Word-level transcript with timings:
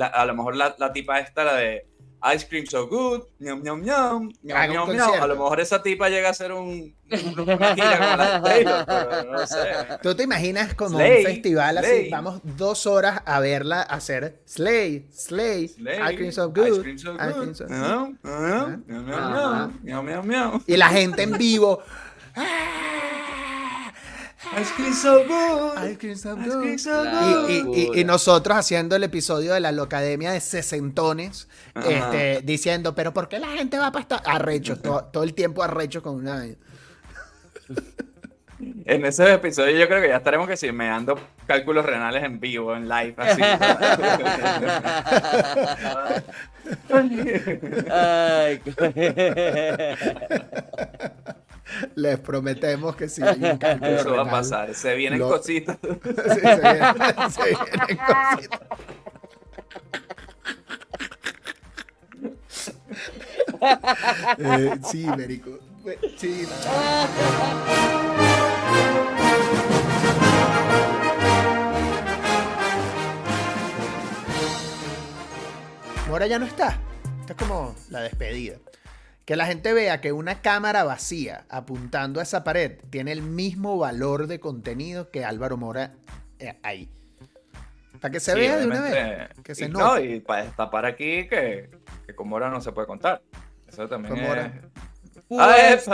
a 0.00 0.24
lo 0.26 0.34
mejor 0.34 0.56
la, 0.56 0.74
la 0.78 0.92
tipa 0.92 1.20
esta, 1.20 1.44
la 1.44 1.54
de 1.56 1.86
Ice 2.34 2.48
Cream 2.48 2.64
So 2.64 2.88
Good, 2.88 3.24
ñam, 3.38 3.62
ñam, 3.62 3.82
ñam. 3.82 4.30
A 4.54 5.26
lo 5.26 5.34
mejor 5.34 5.60
esa 5.60 5.82
tipa 5.82 6.08
llega 6.08 6.30
a 6.30 6.34
ser 6.34 6.52
un, 6.52 6.96
una 7.10 7.74
gira 7.74 7.98
como 7.98 8.16
la 8.16 8.42
Taylor, 8.42 8.86
pero 8.86 9.32
no 9.32 9.46
sé. 9.46 9.58
¿Tú 10.02 10.14
te 10.14 10.22
imaginas 10.22 10.74
como 10.74 10.96
Slay, 10.96 11.18
un 11.18 11.24
festival 11.32 11.78
así? 11.78 12.08
Vamos 12.10 12.40
dos 12.42 12.86
horas 12.86 13.20
a 13.26 13.40
verla 13.40 13.82
hacer 13.82 14.40
Slay, 14.46 15.06
Slay, 15.12 15.68
Slay, 15.68 15.98
Ice 15.98 16.16
Cream 16.16 16.32
So 16.32 16.50
Ice 16.54 16.60
Good. 16.70 16.80
Cream 16.80 16.98
So 16.98 17.14
Ice. 17.14 17.34
Cream 17.34 17.54
So. 17.54 17.66
Y 20.66 20.76
la 20.78 20.88
gente 20.88 21.24
en 21.24 21.32
vivo. 21.32 21.82
Ice 24.60 24.72
Cream 24.76 24.94
So 24.94 25.24
Good. 25.26 25.84
Ice 25.88 25.98
Cream 25.98 26.16
So 26.16 26.36
Ice 26.38 26.48
Good. 26.48 26.60
Cream 26.62 26.78
So 26.78 27.04
Y, 27.04 27.34
Good. 27.62 27.76
y- 27.76 27.90
y- 27.96 28.00
y 28.00 28.04
nosotros 28.04 28.56
haciendo 28.56 28.96
el 28.96 29.02
episodio 29.04 29.52
de 29.54 29.60
la 29.60 29.72
Locademia 29.72 30.32
de 30.32 30.40
Sesentones, 30.40 31.48
este, 31.74 32.40
diciendo, 32.42 32.94
pero 32.94 33.12
¿por 33.12 33.28
qué 33.28 33.38
la 33.38 33.48
gente 33.48 33.78
va 33.78 33.90
para 33.92 34.02
estar 34.02 34.22
arrechos? 34.24 34.80
Todo, 34.82 35.04
todo 35.04 35.22
el 35.24 35.34
tiempo 35.34 35.62
arrechos 35.62 36.02
con 36.02 36.14
una... 36.16 36.44
En 38.86 39.04
ese 39.04 39.30
episodio 39.32 39.76
yo 39.78 39.86
creo 39.88 40.00
que 40.00 40.08
ya 40.08 40.16
estaremos 40.16 40.46
que 40.48 40.56
sí, 40.56 40.70
me 40.72 40.86
dando 40.86 41.18
cálculos 41.46 41.84
renales 41.84 42.22
en 42.22 42.38
vivo, 42.40 42.74
en 42.76 42.88
live, 42.88 43.14
así. 43.18 43.42
Ay, 47.90 48.60
Les 51.94 52.18
prometemos 52.18 52.94
que 52.96 53.08
sí. 53.08 53.22
hay 53.22 53.42
un 53.42 53.58
cálculo 53.58 53.90
Eso 53.90 54.10
va 54.10 54.14
a 54.16 54.24
renal. 54.24 54.30
pasar, 54.30 54.74
se 54.74 54.94
vienen 54.94 55.18
Lo- 55.18 55.28
cositas. 55.28 55.78
Sí, 55.82 55.90
se 55.94 56.40
vienen- 56.40 57.30
se 57.30 57.44
vienen 57.44 57.98
cositas. 58.06 58.60
Eh, 64.38 64.78
sí, 64.84 65.06
Mérico. 65.16 65.58
Sí. 66.16 66.46
Ahora 76.08 76.26
ya 76.26 76.38
no 76.38 76.46
está. 76.46 76.78
Esta 77.20 77.32
es 77.32 77.38
como 77.38 77.74
la 77.90 78.00
despedida. 78.02 78.56
Que 79.24 79.36
la 79.36 79.46
gente 79.46 79.72
vea 79.72 80.00
que 80.00 80.12
una 80.12 80.42
cámara 80.42 80.84
vacía 80.84 81.46
apuntando 81.48 82.20
a 82.20 82.22
esa 82.24 82.44
pared 82.44 82.78
tiene 82.90 83.12
el 83.12 83.22
mismo 83.22 83.78
valor 83.78 84.26
de 84.26 84.38
contenido 84.38 85.10
que 85.10 85.24
Álvaro 85.24 85.56
Mora 85.56 85.94
eh, 86.38 86.58
ahí. 86.62 86.90
Para 88.00 88.12
que 88.12 88.20
se 88.20 88.32
Sí, 88.32 88.38
vea 88.40 88.58
de 88.58 88.66
una 88.66 88.80
vez. 88.82 89.30
Que 89.42 89.54
se 89.54 89.68
note. 89.68 89.84
no, 89.84 89.98
y 89.98 90.20
para 90.20 90.44
destapar 90.44 90.84
aquí 90.84 91.26
que, 91.28 91.70
que 92.06 92.14
con 92.14 92.28
Mora 92.28 92.50
no 92.50 92.60
se 92.60 92.72
puede 92.72 92.86
contar. 92.86 93.22
Eso 93.66 93.88
también 93.88 94.14
Con 94.14 94.22
es... 94.24 94.28
Mora. 94.28 94.52
¡Ah, 95.38 95.54
Pues, 95.56 95.88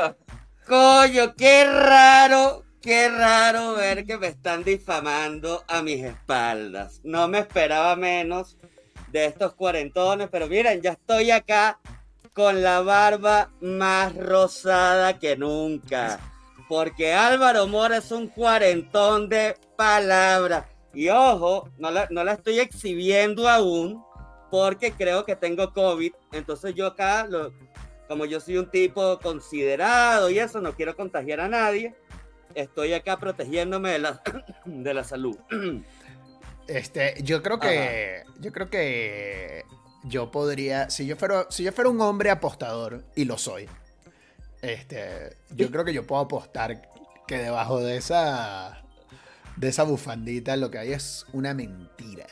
coño, 0.67 1.35
qué 1.37 1.65
raro, 1.67 2.65
qué 2.81 3.09
raro 3.09 3.75
ver 3.75 4.05
que 4.07 4.19
me 4.19 4.27
están 4.29 4.65
difamando 4.65 5.65
a 5.69 5.83
mis 5.83 6.03
espaldas. 6.05 7.01
No 7.05 7.29
me 7.29 7.39
esperaba 7.39 7.95
menos 7.97 8.57
de 9.09 9.27
estos 9.27 9.55
cuarentones, 9.55 10.29
pero 10.31 10.49
miren, 10.49 10.81
ya 10.83 10.93
estoy 10.93 11.31
acá 11.31 11.79
con 12.33 12.63
la 12.63 12.81
barba 12.81 13.51
más 13.61 14.15
rosada 14.17 15.19
que 15.19 15.37
nunca. 15.37 16.19
Porque 16.69 17.13
Álvaro 17.13 17.67
Mora 17.67 17.97
es 17.97 18.13
un 18.13 18.29
cuarentón 18.29 19.29
de 19.29 19.57
palabras. 19.77 20.67
Y 20.93 21.09
ojo, 21.09 21.69
no 21.79 21.91
la, 21.91 22.07
no 22.11 22.25
la 22.25 22.33
estoy 22.33 22.61
exhibiendo 22.61 23.49
aún 23.49 24.03
porque 24.51 24.93
creo 24.93 25.25
que 25.25 25.37
tengo 25.37 25.73
COVID. 25.73 26.13
Entonces 26.33 26.75
yo 26.75 26.87
acá, 26.87 27.27
lo, 27.29 27.53
como 28.09 28.25
yo 28.25 28.41
soy 28.41 28.57
un 28.57 28.71
tipo 28.71 29.19
considerado 29.21 30.31
y 30.31 30.39
eso, 30.39 30.61
no 30.61 30.75
quiero 30.75 30.97
contagiar 30.97 31.41
a 31.41 31.49
nadie. 31.49 31.95
Estoy 32.55 32.93
acá 32.93 33.17
protegiéndome 33.17 33.91
de 33.91 33.99
la, 34.01 34.23
de 34.65 34.95
la 34.95 35.05
salud. 35.05 35.37
Este, 36.67 37.15
yo 37.23 37.43
creo 37.43 37.59
que. 37.59 38.23
Yo 38.39 38.53
creo 38.53 38.69
que. 38.69 39.65
Yo 40.05 40.31
podría. 40.31 40.89
Si 40.91 41.07
yo 41.07 41.17
fuera. 41.17 41.47
Si 41.51 41.63
yo 41.63 41.73
fuera 41.73 41.91
un 41.91 42.01
hombre 42.01 42.31
apostador, 42.31 43.05
y 43.15 43.25
lo 43.25 43.37
soy. 43.39 43.69
Este. 44.63 45.37
Yo 45.51 45.71
creo 45.71 45.85
que 45.85 45.93
yo 45.93 46.07
puedo 46.07 46.23
apostar 46.23 46.83
que 47.27 47.39
debajo 47.39 47.81
de 47.81 47.97
esa. 47.97 48.83
De 49.57 49.69
esa 49.69 49.83
bufandita 49.83 50.57
lo 50.57 50.71
que 50.71 50.79
hay 50.79 50.93
es 50.93 51.27
una 51.33 51.53
mentira. 51.55 52.27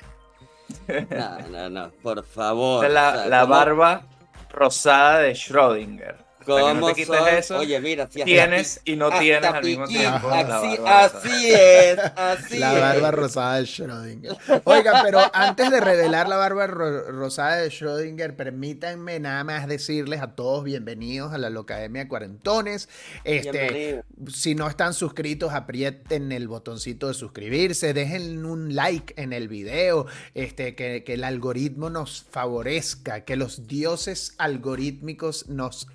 No, 1.10 1.38
no, 1.48 1.70
no, 1.70 1.90
por 2.02 2.24
favor. 2.24 2.88
la, 2.88 3.10
o 3.10 3.12
sea, 3.14 3.26
la 3.26 3.40
¿cómo- 3.42 3.54
barba 3.54 4.06
rosada 4.50 5.18
de 5.20 5.32
Schrödinger. 5.32 6.16
No 6.48 6.68
cómo 6.68 6.86
te 6.88 6.94
quites 6.94 7.06
soy? 7.18 7.34
eso, 7.38 7.58
Oye, 7.58 7.80
mira, 7.80 8.08
si 8.10 8.22
tienes 8.24 8.80
y 8.84 8.96
no 8.96 9.10
tienes 9.18 9.44
al 9.50 9.62
mismo 9.64 9.84
piquín, 9.86 10.00
tiempo. 10.02 10.28
Así, 10.30 10.78
así 10.86 11.50
es, 11.52 11.98
así 12.16 12.58
La 12.58 12.74
es. 12.74 12.80
barba 12.80 13.10
rosada 13.10 13.56
de 13.58 13.64
Schrödinger. 13.64 14.62
Oiga, 14.64 15.02
pero 15.04 15.20
antes 15.32 15.70
de 15.70 15.80
revelar 15.80 16.28
la 16.28 16.36
barba 16.36 16.66
ro- 16.66 17.10
rosada 17.10 17.56
de 17.56 17.68
Schrödinger, 17.68 18.34
permítanme 18.36 19.18
nada 19.20 19.44
más 19.44 19.66
decirles 19.68 20.20
a 20.22 20.34
todos 20.34 20.64
bienvenidos 20.64 21.32
a 21.32 21.38
la 21.38 21.50
Locademia 21.50 22.08
Cuarentones. 22.08 22.88
Este, 23.24 23.50
Bienvenido. 23.50 24.04
si 24.32 24.54
no 24.54 24.68
están 24.68 24.94
suscritos, 24.94 25.52
aprieten 25.52 26.32
el 26.32 26.48
botoncito 26.48 27.08
de 27.08 27.14
suscribirse, 27.14 27.92
dejen 27.94 28.44
un 28.46 28.74
like 28.74 29.14
en 29.20 29.32
el 29.32 29.48
video, 29.48 30.06
este, 30.34 30.74
que, 30.74 31.04
que 31.04 31.14
el 31.14 31.24
algoritmo 31.24 31.90
nos 31.90 32.26
favorezca, 32.30 33.24
que 33.24 33.36
los 33.36 33.66
dioses 33.66 34.34
algorítmicos 34.38 35.48
nos 35.48 35.86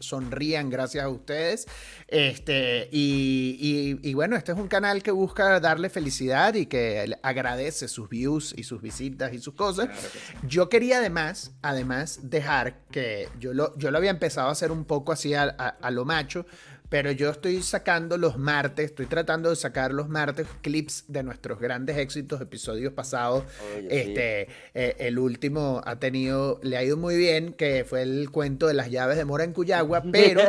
gracias 0.51 1.03
a 1.03 1.09
ustedes. 1.09 1.67
Este, 2.07 2.89
y, 2.91 3.97
y- 4.03 4.09
y 4.09 4.13
bueno, 4.13 4.35
este 4.35 4.51
es 4.51 4.57
un 4.57 4.67
canal 4.67 5.01
que 5.01 5.11
busca 5.11 5.59
darle 5.59 5.89
felicidad 5.89 6.53
y 6.53 6.65
que 6.67 7.17
agradece 7.23 7.87
sus 7.87 8.07
views 8.09 8.53
y 8.57 8.63
sus 8.63 8.81
visitas 8.81 9.33
y 9.33 9.39
sus 9.39 9.53
cosas. 9.55 9.87
Claro 9.87 10.01
que 10.01 10.07
sí. 10.19 10.47
Yo 10.47 10.69
quería 10.69 10.97
además, 10.99 11.53
además 11.61 12.19
dejar 12.23 12.79
que 12.91 13.29
yo 13.39 13.53
lo, 13.53 13.75
yo 13.77 13.89
lo 13.91 13.97
había 13.97 14.11
empezado 14.11 14.49
a 14.49 14.51
hacer 14.51 14.71
un 14.71 14.85
poco 14.85 15.11
así 15.11 15.33
a, 15.33 15.43
a- 15.57 15.69
a 15.81 15.91
lo 15.91 16.05
macho, 16.05 16.45
pero 16.93 17.11
yo 17.11 17.31
estoy 17.31 17.63
sacando 17.63 18.19
los 18.19 18.37
martes, 18.37 18.85
estoy 18.91 19.07
tratando 19.07 19.49
de 19.49 19.55
sacar 19.55 19.91
los 19.91 20.09
martes 20.09 20.45
clips 20.61 21.05
de 21.07 21.23
nuestros 21.23 21.59
grandes 21.59 21.97
éxitos, 21.97 22.39
episodios 22.39 22.93
pasados. 22.93 23.45
Oye, 23.75 23.81
sí. 23.81 23.87
Este, 23.89 24.41
eh, 24.75 24.95
el 24.99 25.17
último 25.17 25.81
ha 25.85 25.95
tenido, 25.95 26.59
le 26.61 26.77
ha 26.77 26.83
ido 26.83 26.95
muy 26.95 27.17
bien, 27.17 27.53
que 27.53 27.83
fue 27.83 28.03
el 28.03 28.29
cuento 28.29 28.67
de 28.67 28.75
las 28.75 28.91
llaves 28.91 29.17
de 29.17 29.25
Mora 29.25 29.43
en 29.43 29.53
Cuyagua, 29.53 30.03
pero 30.11 30.41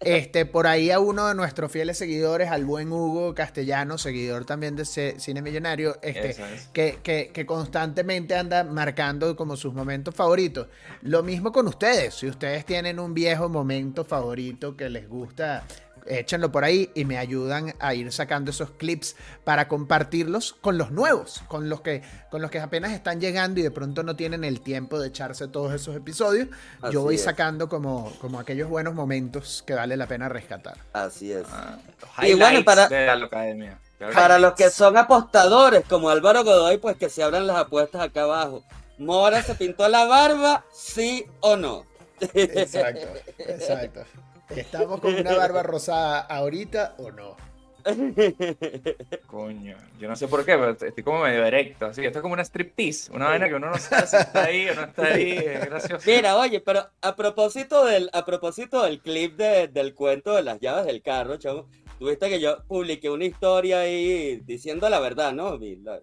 este, 0.00 0.46
por 0.46 0.66
ahí 0.66 0.90
a 0.90 1.00
uno 1.00 1.28
de 1.28 1.34
nuestros 1.34 1.70
fieles 1.70 1.98
seguidores, 1.98 2.48
al 2.50 2.64
buen 2.64 2.90
Hugo 2.90 3.34
Castellano, 3.34 3.98
seguidor 3.98 4.46
también 4.46 4.76
de 4.76 4.86
Ce- 4.86 5.16
Cine 5.20 5.42
Millonario, 5.42 5.98
este, 6.00 6.30
Eso 6.30 6.46
es. 6.46 6.68
que, 6.68 6.98
que- 7.02 7.28
que 7.30 7.44
constantemente 7.44 8.34
anda 8.36 8.64
marcando 8.64 9.36
como 9.36 9.54
sus 9.54 9.74
momentos 9.74 10.14
favoritos. 10.14 10.66
Lo 11.02 11.22
mismo 11.22 11.52
con 11.52 11.68
ustedes. 11.68 12.14
Si 12.14 12.26
ustedes 12.26 12.64
tienen 12.64 12.98
un 12.98 13.12
viejo 13.12 13.50
momento 13.50 14.02
favorito 14.06 14.78
que 14.78 14.88
les 14.88 15.06
gusta, 15.06 15.64
échenlo 16.06 16.50
por 16.52 16.64
ahí 16.64 16.90
y 16.94 17.04
me 17.04 17.18
ayudan 17.18 17.74
a 17.78 17.94
ir 17.94 18.12
sacando 18.12 18.50
esos 18.50 18.70
clips 18.72 19.16
para 19.44 19.68
compartirlos 19.68 20.54
con 20.60 20.78
los 20.78 20.90
nuevos, 20.90 21.42
con 21.48 21.68
los 21.68 21.80
que, 21.80 22.02
con 22.30 22.42
los 22.42 22.50
que 22.50 22.60
apenas 22.60 22.92
están 22.92 23.20
llegando 23.20 23.60
y 23.60 23.62
de 23.62 23.70
pronto 23.70 24.02
no 24.02 24.16
tienen 24.16 24.44
el 24.44 24.60
tiempo 24.60 24.98
de 24.98 25.08
echarse 25.08 25.48
todos 25.48 25.72
esos 25.74 25.96
episodios. 25.96 26.48
Así 26.82 26.94
Yo 26.94 27.02
voy 27.02 27.14
es. 27.16 27.22
sacando 27.24 27.68
como, 27.68 28.12
como 28.20 28.38
aquellos 28.40 28.68
buenos 28.68 28.94
momentos 28.94 29.62
que 29.66 29.74
vale 29.74 29.96
la 29.96 30.06
pena 30.06 30.28
rescatar. 30.28 30.76
Así 30.92 31.32
es. 31.32 31.44
Ah, 31.50 31.78
Y 32.22 32.34
bueno, 32.34 32.64
para- 32.64 32.88
de 32.88 33.06
la 33.06 33.12
academia. 33.26 33.78
Claro 33.98 34.14
Para 34.14 34.38
los 34.38 34.54
que 34.54 34.70
son 34.70 34.96
apostadores, 34.96 35.84
como 35.86 36.08
Álvaro 36.08 36.42
Godoy, 36.42 36.78
pues 36.78 36.96
que 36.96 37.10
se 37.10 37.22
abran 37.22 37.46
las 37.46 37.56
apuestas 37.56 38.00
acá 38.00 38.22
abajo. 38.22 38.64
¿Mora 38.96 39.42
se 39.42 39.54
pintó 39.54 39.86
la 39.88 40.04
barba? 40.06 40.64
¿Sí 40.72 41.26
o 41.40 41.56
no? 41.56 41.84
Exacto, 42.20 43.06
exacto. 43.38 44.00
¿Estamos 44.56 45.00
con 45.00 45.14
una 45.14 45.34
barba 45.36 45.62
rosada 45.62 46.20
ahorita 46.20 46.94
o 46.98 47.10
no? 47.10 47.36
Coño, 49.26 49.76
yo 49.98 50.08
no 50.08 50.14
sé 50.16 50.28
por 50.28 50.44
qué, 50.44 50.52
pero 50.58 50.72
estoy 50.72 51.02
como 51.02 51.22
medio 51.22 51.44
erecto, 51.46 51.86
así. 51.86 52.04
Esto 52.04 52.18
es 52.18 52.22
como 52.22 52.34
una 52.34 52.42
striptease, 52.44 53.10
una 53.12 53.28
vaina 53.28 53.48
que 53.48 53.54
uno 53.54 53.70
no 53.70 53.78
sabe 53.78 54.06
si 54.06 54.16
está 54.16 54.44
ahí 54.44 54.68
o 54.68 54.74
no 54.74 54.82
está 54.82 55.04
ahí, 55.06 55.30
es 55.38 55.60
gracioso. 55.66 56.04
Mira, 56.10 56.36
oye, 56.36 56.60
pero 56.60 56.86
a 57.00 57.16
propósito 57.16 57.84
del, 57.86 58.10
a 58.12 58.24
propósito 58.24 58.82
del 58.82 59.00
clip 59.00 59.36
de- 59.36 59.68
del 59.68 59.94
cuento 59.94 60.34
de 60.34 60.42
las 60.42 60.60
llaves 60.60 60.84
del 60.86 61.00
carro, 61.02 61.36
chavo, 61.38 61.68
tuviste 61.98 62.28
que 62.28 62.40
yo 62.40 62.62
publiqué 62.66 63.08
una 63.08 63.24
historia 63.24 63.80
ahí 63.80 64.40
diciendo 64.44 64.88
la 64.90 65.00
verdad, 65.00 65.32
¿no? 65.32 65.58
La, 65.82 66.00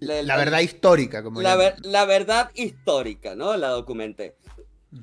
la- 0.00 0.22
La 0.22 0.36
verdad 0.36 0.60
histórica, 0.60 1.22
como 1.22 1.40
la, 1.40 1.56
ver- 1.56 1.76
la 1.86 2.04
verdad 2.04 2.50
histórica, 2.54 3.34
¿no? 3.34 3.56
La 3.56 3.68
documenté. 3.68 4.36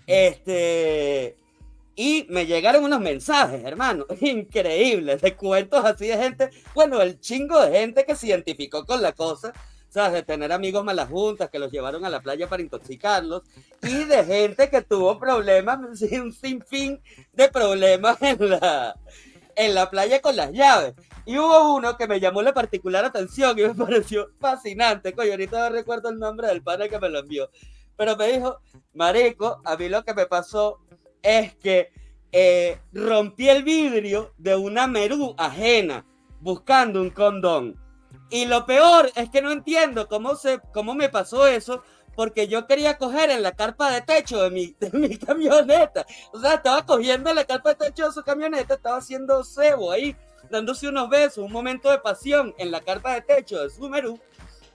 Este. 0.06 1.36
Y 1.96 2.28
me 2.30 2.46
llegaron 2.46 2.84
unos 2.84 3.00
mensajes, 3.00 3.64
hermano, 3.64 4.06
increíbles, 4.22 5.22
de 5.22 5.36
cuentos 5.36 5.84
así 5.86 6.08
de 6.08 6.18
gente. 6.18 6.50
Bueno, 6.74 7.02
el 7.02 7.20
chingo 7.20 7.62
de 7.62 7.80
gente 7.80 8.06
que 8.06 8.16
se 8.16 8.28
identificó 8.28 8.86
con 8.86 9.02
la 9.02 9.14
cosa. 9.14 9.54
¿sabes? 9.96 10.12
De 10.12 10.24
tener 10.24 10.52
amigos 10.52 10.84
malas 10.84 11.08
juntas 11.08 11.50
que 11.50 11.58
los 11.58 11.72
llevaron 11.72 12.04
a 12.04 12.10
la 12.10 12.20
playa 12.20 12.50
para 12.50 12.62
intoxicarlos 12.62 13.44
y 13.82 14.04
de 14.04 14.26
gente 14.26 14.70
que 14.70 14.82
tuvo 14.82 15.18
problemas, 15.18 15.80
un 16.22 16.34
sinfín 16.34 17.02
de 17.32 17.48
problemas 17.48 18.22
en 18.22 18.50
la, 18.50 19.00
en 19.56 19.74
la 19.74 19.90
playa 19.90 20.22
con 20.22 20.36
las 20.36 20.52
llaves. 20.52 20.96
Y 21.26 21.38
hubo 21.38 21.76
uno 21.76 21.96
que 21.96 22.08
me 22.08 22.20
llamó 22.20 22.42
la 22.42 22.54
particular 22.54 23.06
atención 23.06 23.58
y 23.58 23.64
me 23.64 23.74
pareció 23.86 24.28
fascinante. 24.38 25.14
Coño, 25.14 25.32
ahorita 25.32 25.70
no 25.70 25.74
recuerdo 25.74 26.10
el 26.10 26.20
nombre 26.20 26.48
del 26.50 26.62
padre 26.62 26.90
que 26.90 27.00
me 27.00 27.08
lo 27.08 27.20
envió. 27.20 27.50
Pero 27.96 28.18
me 28.18 28.28
dijo, 28.28 28.60
Marico, 28.94 29.62
a 29.64 29.78
mí 29.78 29.88
lo 29.88 30.04
que 30.04 30.14
me 30.14 30.26
pasó 30.26 30.80
es 31.26 31.56
que 31.56 31.92
eh, 32.32 32.80
rompí 32.94 33.50
el 33.50 33.64
vidrio 33.64 34.34
de 34.38 34.56
una 34.56 34.88
merú 34.88 35.36
ajena 35.38 36.06
buscando 36.40 37.02
un 37.02 37.10
condón. 37.10 37.82
Y 38.30 38.46
lo 38.46 38.66
peor 38.66 39.12
es 39.16 39.30
que 39.30 39.42
no 39.42 39.52
entiendo 39.52 40.08
cómo, 40.08 40.36
se, 40.36 40.60
cómo 40.74 40.94
me 40.94 41.10
pasó 41.10 41.48
eso, 41.48 41.84
porque 42.16 42.48
yo 42.48 42.68
quería 42.68 42.98
coger 42.98 43.30
en 43.32 43.42
la 43.42 43.54
carpa 43.54 43.92
de 43.92 44.02
techo 44.02 44.42
de 44.44 44.52
mi, 44.52 44.68
de 44.80 44.92
mi 44.92 45.18
camioneta. 45.18 46.06
O 46.32 46.40
sea, 46.40 46.56
estaba 46.56 46.86
cogiendo 46.86 47.30
en 47.32 47.38
la 47.38 47.46
carpa 47.46 47.70
de 47.70 47.88
techo 47.88 48.06
de 48.06 48.14
su 48.14 48.24
camioneta, 48.24 48.76
estaba 48.76 48.98
haciendo 48.98 49.44
cebo 49.44 49.92
ahí, 49.92 50.16
dándose 50.50 50.88
unos 50.88 51.10
besos, 51.10 51.40
un 51.40 51.52
momento 51.52 51.90
de 51.90 52.00
pasión 52.00 52.54
en 52.58 52.70
la 52.70 52.82
carpa 52.82 53.14
de 53.14 53.22
techo 53.22 53.64
de 53.64 53.70
su 53.70 53.90
Merú. 53.90 54.20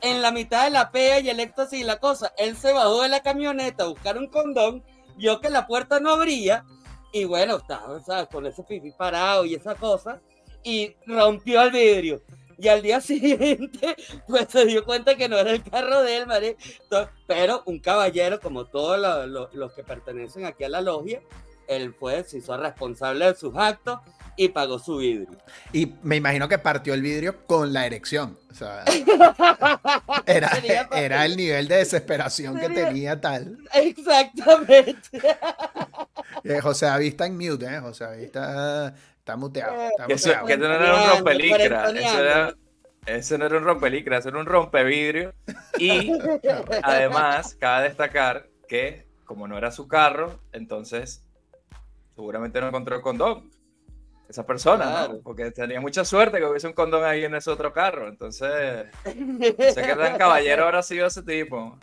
En 0.03 0.23
la 0.23 0.33
mitad 0.33 0.65
de 0.65 0.71
la 0.71 0.91
pea 0.91 1.21
y 1.21 1.29
el 1.29 1.41
éxtasis 1.41 1.81
y 1.81 1.85
la 1.85 2.01
cosa, 2.01 2.33
él 2.39 2.57
se 2.57 2.73
bajó 2.73 3.03
de 3.03 3.11
la 3.11 3.21
camioneta 3.21 3.85
a 3.85 3.89
buscar 3.89 4.17
un 4.17 4.29
condón, 4.29 4.83
vio 5.21 5.41
que 5.41 5.51
la 5.51 5.67
puerta 5.67 6.01
no 6.01 6.11
abría, 6.11 6.65
y 7.13 7.25
bueno, 7.25 7.59
estaba, 7.59 8.01
¿sabes? 8.01 8.29
Con 8.29 8.47
ese 8.47 8.63
pipí 8.63 8.91
parado 8.93 9.45
y 9.45 9.55
esa 9.55 9.75
cosa, 9.75 10.21
y 10.65 10.97
rompió 11.07 11.63
el 11.63 11.71
vidrio. 11.71 12.23
Y 12.59 12.69
al 12.69 12.83
día 12.83 13.01
siguiente, 13.03 13.97
pues 14.27 14.47
se 14.49 14.65
dio 14.65 14.85
cuenta 14.85 15.15
que 15.17 15.29
no 15.29 15.39
era 15.39 15.51
el 15.51 15.63
carro 15.63 16.03
de 16.03 16.17
él, 16.17 16.27
¿vale? 16.27 16.57
pero 17.27 17.63
un 17.67 17.79
caballero, 17.79 18.41
como 18.41 18.65
todos 18.65 18.99
los, 19.53 19.73
que 19.73 19.85
pertenecen 19.85 20.47
aquí 20.47 20.65
a 20.65 20.69
la 20.69 20.81
logia, 20.81 21.21
él 21.69 21.95
pues 21.95 22.31
se 22.31 22.39
hizo 22.39 22.57
responsable 22.57 23.27
de 23.27 23.35
sus 23.35 23.55
actos 23.57 24.01
y 24.41 24.49
pagó 24.49 24.79
su 24.79 24.97
vidrio. 24.97 25.37
Y 25.71 25.93
me 26.03 26.17
imagino 26.17 26.49
que 26.49 26.57
partió 26.57 26.95
el 26.95 27.03
vidrio 27.03 27.45
con 27.45 27.75
la 27.75 27.85
erección. 27.85 28.39
O 28.51 28.55
sea, 28.55 28.85
era, 30.27 30.51
era 30.93 31.27
el 31.27 31.37
nivel 31.37 31.69
de 31.69 31.77
desesperación 31.77 32.59
que 32.59 32.71
tenía 32.71 33.21
tal. 33.21 33.59
Exactamente. 33.75 34.99
Eh, 36.45 36.61
José 36.61 36.87
David 36.87 37.09
está 37.09 37.27
en 37.27 37.37
mute, 37.37 37.67
¿eh? 37.67 37.81
José 37.81 38.05
David 38.05 38.25
está, 38.25 39.37
muteado. 39.37 39.75
que, 40.07 40.15
eso, 40.15 40.31
no 40.31 40.49
era 40.49 40.95
un 40.95 41.11
rompelicra. 41.11 41.91
Eso 43.05 43.37
no 43.37 43.47
era 43.47 43.59
un 43.59 43.65
rompelicra, 43.65 44.19
eso 44.19 44.29
era 44.29 44.39
un 44.39 44.47
rompevidrio. 44.47 45.35
Y 45.77 46.13
además, 46.83 47.57
cabe 47.57 47.89
destacar 47.89 48.49
que, 48.69 49.07
como 49.25 49.49
no 49.49 49.59
era 49.59 49.71
su 49.73 49.89
carro, 49.89 50.39
entonces 50.53 51.27
seguramente 52.15 52.61
no 52.61 52.69
encontró 52.69 52.97
el 52.97 53.03
condón. 53.03 53.51
Esa 54.31 54.47
persona, 54.47 55.09
Porque 55.25 55.51
tenía 55.51 55.81
mucha 55.81 56.05
suerte 56.05 56.39
que 56.39 56.45
hubiese 56.45 56.69
un 56.69 56.73
condón 56.73 57.03
ahí 57.03 57.25
en 57.25 57.35
ese 57.35 57.51
otro 57.51 57.73
carro. 57.73 58.07
Entonces, 58.07 58.87
sé 59.05 59.83
que 59.83 59.97
tan 59.97 60.17
caballero 60.17 60.67
habrá 60.67 60.85
sido 60.85 61.09
ese 61.09 61.25
tipo. 61.25 61.77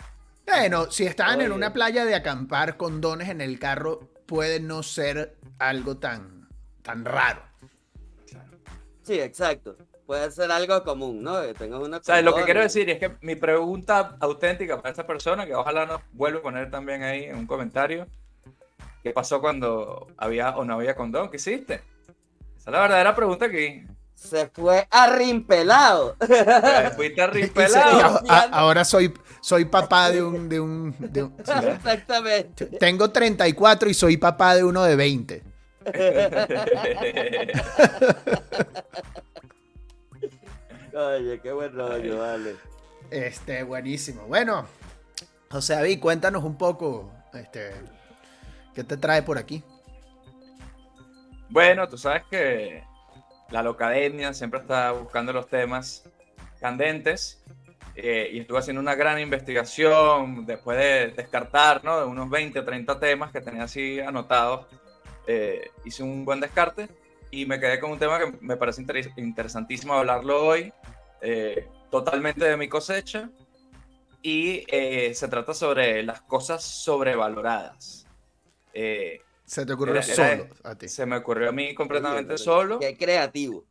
Bueno, 0.45 0.89
si 0.89 1.05
estaban 1.05 1.41
en 1.41 1.51
una 1.51 1.73
playa 1.73 2.05
de 2.05 2.15
acampar 2.15 2.77
condones 2.77 3.27
en 3.27 3.41
el 3.41 3.59
carro, 3.59 3.99
puede 4.25 4.61
no 4.61 4.81
ser 4.81 5.35
algo 5.59 5.97
tan, 5.97 6.47
tan 6.83 7.03
raro. 7.03 7.41
Sí, 9.03 9.19
exacto. 9.19 9.75
Puede 10.05 10.31
ser 10.31 10.49
algo 10.49 10.81
común, 10.85 11.21
¿no? 11.21 11.41
Que 11.41 11.53
tengas 11.53 11.81
una. 11.81 11.97
O 11.97 12.03
sea, 12.03 12.21
lo 12.21 12.33
que 12.33 12.45
quiero 12.45 12.61
decir 12.61 12.89
es 12.89 12.97
que 12.97 13.17
mi 13.19 13.35
pregunta 13.35 14.15
auténtica 14.21 14.77
para 14.77 14.91
esta 14.91 15.05
persona, 15.05 15.45
que 15.45 15.53
ojalá 15.53 15.85
nos 15.85 16.01
vuelva 16.13 16.39
a 16.39 16.43
poner 16.43 16.71
también 16.71 17.03
ahí 17.03 17.25
en 17.25 17.35
un 17.35 17.45
comentario, 17.45 18.07
¿qué 19.03 19.11
pasó 19.11 19.41
cuando 19.41 20.07
había 20.15 20.55
o 20.55 20.63
no 20.63 20.75
había 20.75 20.95
condón? 20.95 21.29
¿Qué 21.29 21.35
hiciste? 21.35 21.81
Esa 22.67 22.71
es 22.75 22.81
la 22.81 22.81
verdadera 22.81 23.15
pregunta 23.15 23.45
aquí. 23.45 23.85
Se 24.13 24.47
fue 24.47 24.85
arrimpelado. 24.91 26.17
Fuiste 26.97 27.21
arrimpelado. 27.21 28.21
ahora 28.51 28.83
soy, 28.83 29.13
soy 29.39 29.63
papá 29.63 30.11
de 30.11 30.21
un... 30.21 30.49
De 30.49 30.59
un, 30.59 30.93
Exactamente. 31.39 32.65
Tengo 32.65 33.09
34 33.09 33.89
y 33.89 33.93
soy 33.93 34.17
papá 34.17 34.53
de 34.55 34.65
uno 34.65 34.83
de 34.83 34.97
20. 34.97 35.43
Oye, 40.93 41.39
qué 41.39 41.53
buen 41.53 41.73
rollo, 41.73 42.19
vale. 42.19 42.57
Este, 43.09 43.63
buenísimo. 43.63 44.23
Bueno, 44.23 44.65
José 45.49 45.75
David, 45.75 46.01
cuéntanos 46.01 46.43
un 46.43 46.57
poco, 46.57 47.13
este, 47.33 47.71
¿qué 48.75 48.83
te 48.83 48.97
trae 48.97 49.23
por 49.23 49.37
aquí? 49.37 49.63
Bueno, 51.49 51.87
tú 51.87 51.97
sabes 51.97 52.23
que 52.29 52.83
la 53.49 53.63
locademia 53.63 54.33
siempre 54.33 54.59
está 54.59 54.91
buscando 54.91 55.31
los 55.31 55.47
temas 55.47 56.09
candentes 56.59 57.43
eh, 57.95 58.29
y 58.33 58.39
estuve 58.39 58.59
haciendo 58.59 58.81
una 58.81 58.95
gran 58.95 59.19
investigación 59.19 60.45
después 60.45 60.77
de 60.77 61.13
descartar, 61.15 61.83
¿no? 61.83 61.99
De 61.99 62.05
unos 62.05 62.29
20 62.29 62.59
o 62.59 62.65
30 62.65 62.99
temas 62.99 63.31
que 63.31 63.41
tenía 63.41 63.63
así 63.63 63.99
anotados. 63.99 64.67
Eh, 65.25 65.71
hice 65.83 66.03
un 66.03 66.23
buen 66.23 66.39
descarte 66.39 66.87
y 67.31 67.45
me 67.45 67.59
quedé 67.59 67.79
con 67.79 67.91
un 67.91 67.99
tema 67.99 68.19
que 68.19 68.33
me 68.41 68.57
parece 68.57 68.83
interesantísimo 69.17 69.93
hablarlo 69.93 70.45
hoy, 70.45 70.71
eh, 71.21 71.67
totalmente 71.89 72.45
de 72.45 72.57
mi 72.57 72.67
cosecha, 72.69 73.29
y 74.21 74.63
eh, 74.67 75.13
se 75.13 75.27
trata 75.27 75.53
sobre 75.53 76.03
las 76.03 76.21
cosas 76.21 76.63
sobrevaloradas. 76.63 78.05
Se 79.47 79.65
te 79.65 79.73
ocurrió 79.73 80.03
solo 80.03 80.47
a 80.63 80.75
ti. 80.75 80.89
Se 80.89 81.05
me 81.05 81.15
ocurrió 81.15 81.49
a 81.49 81.51
mí 81.53 81.73
completamente 81.73 82.37
solo. 82.37 82.79
Qué 82.79 82.97
creativo. 82.97 83.63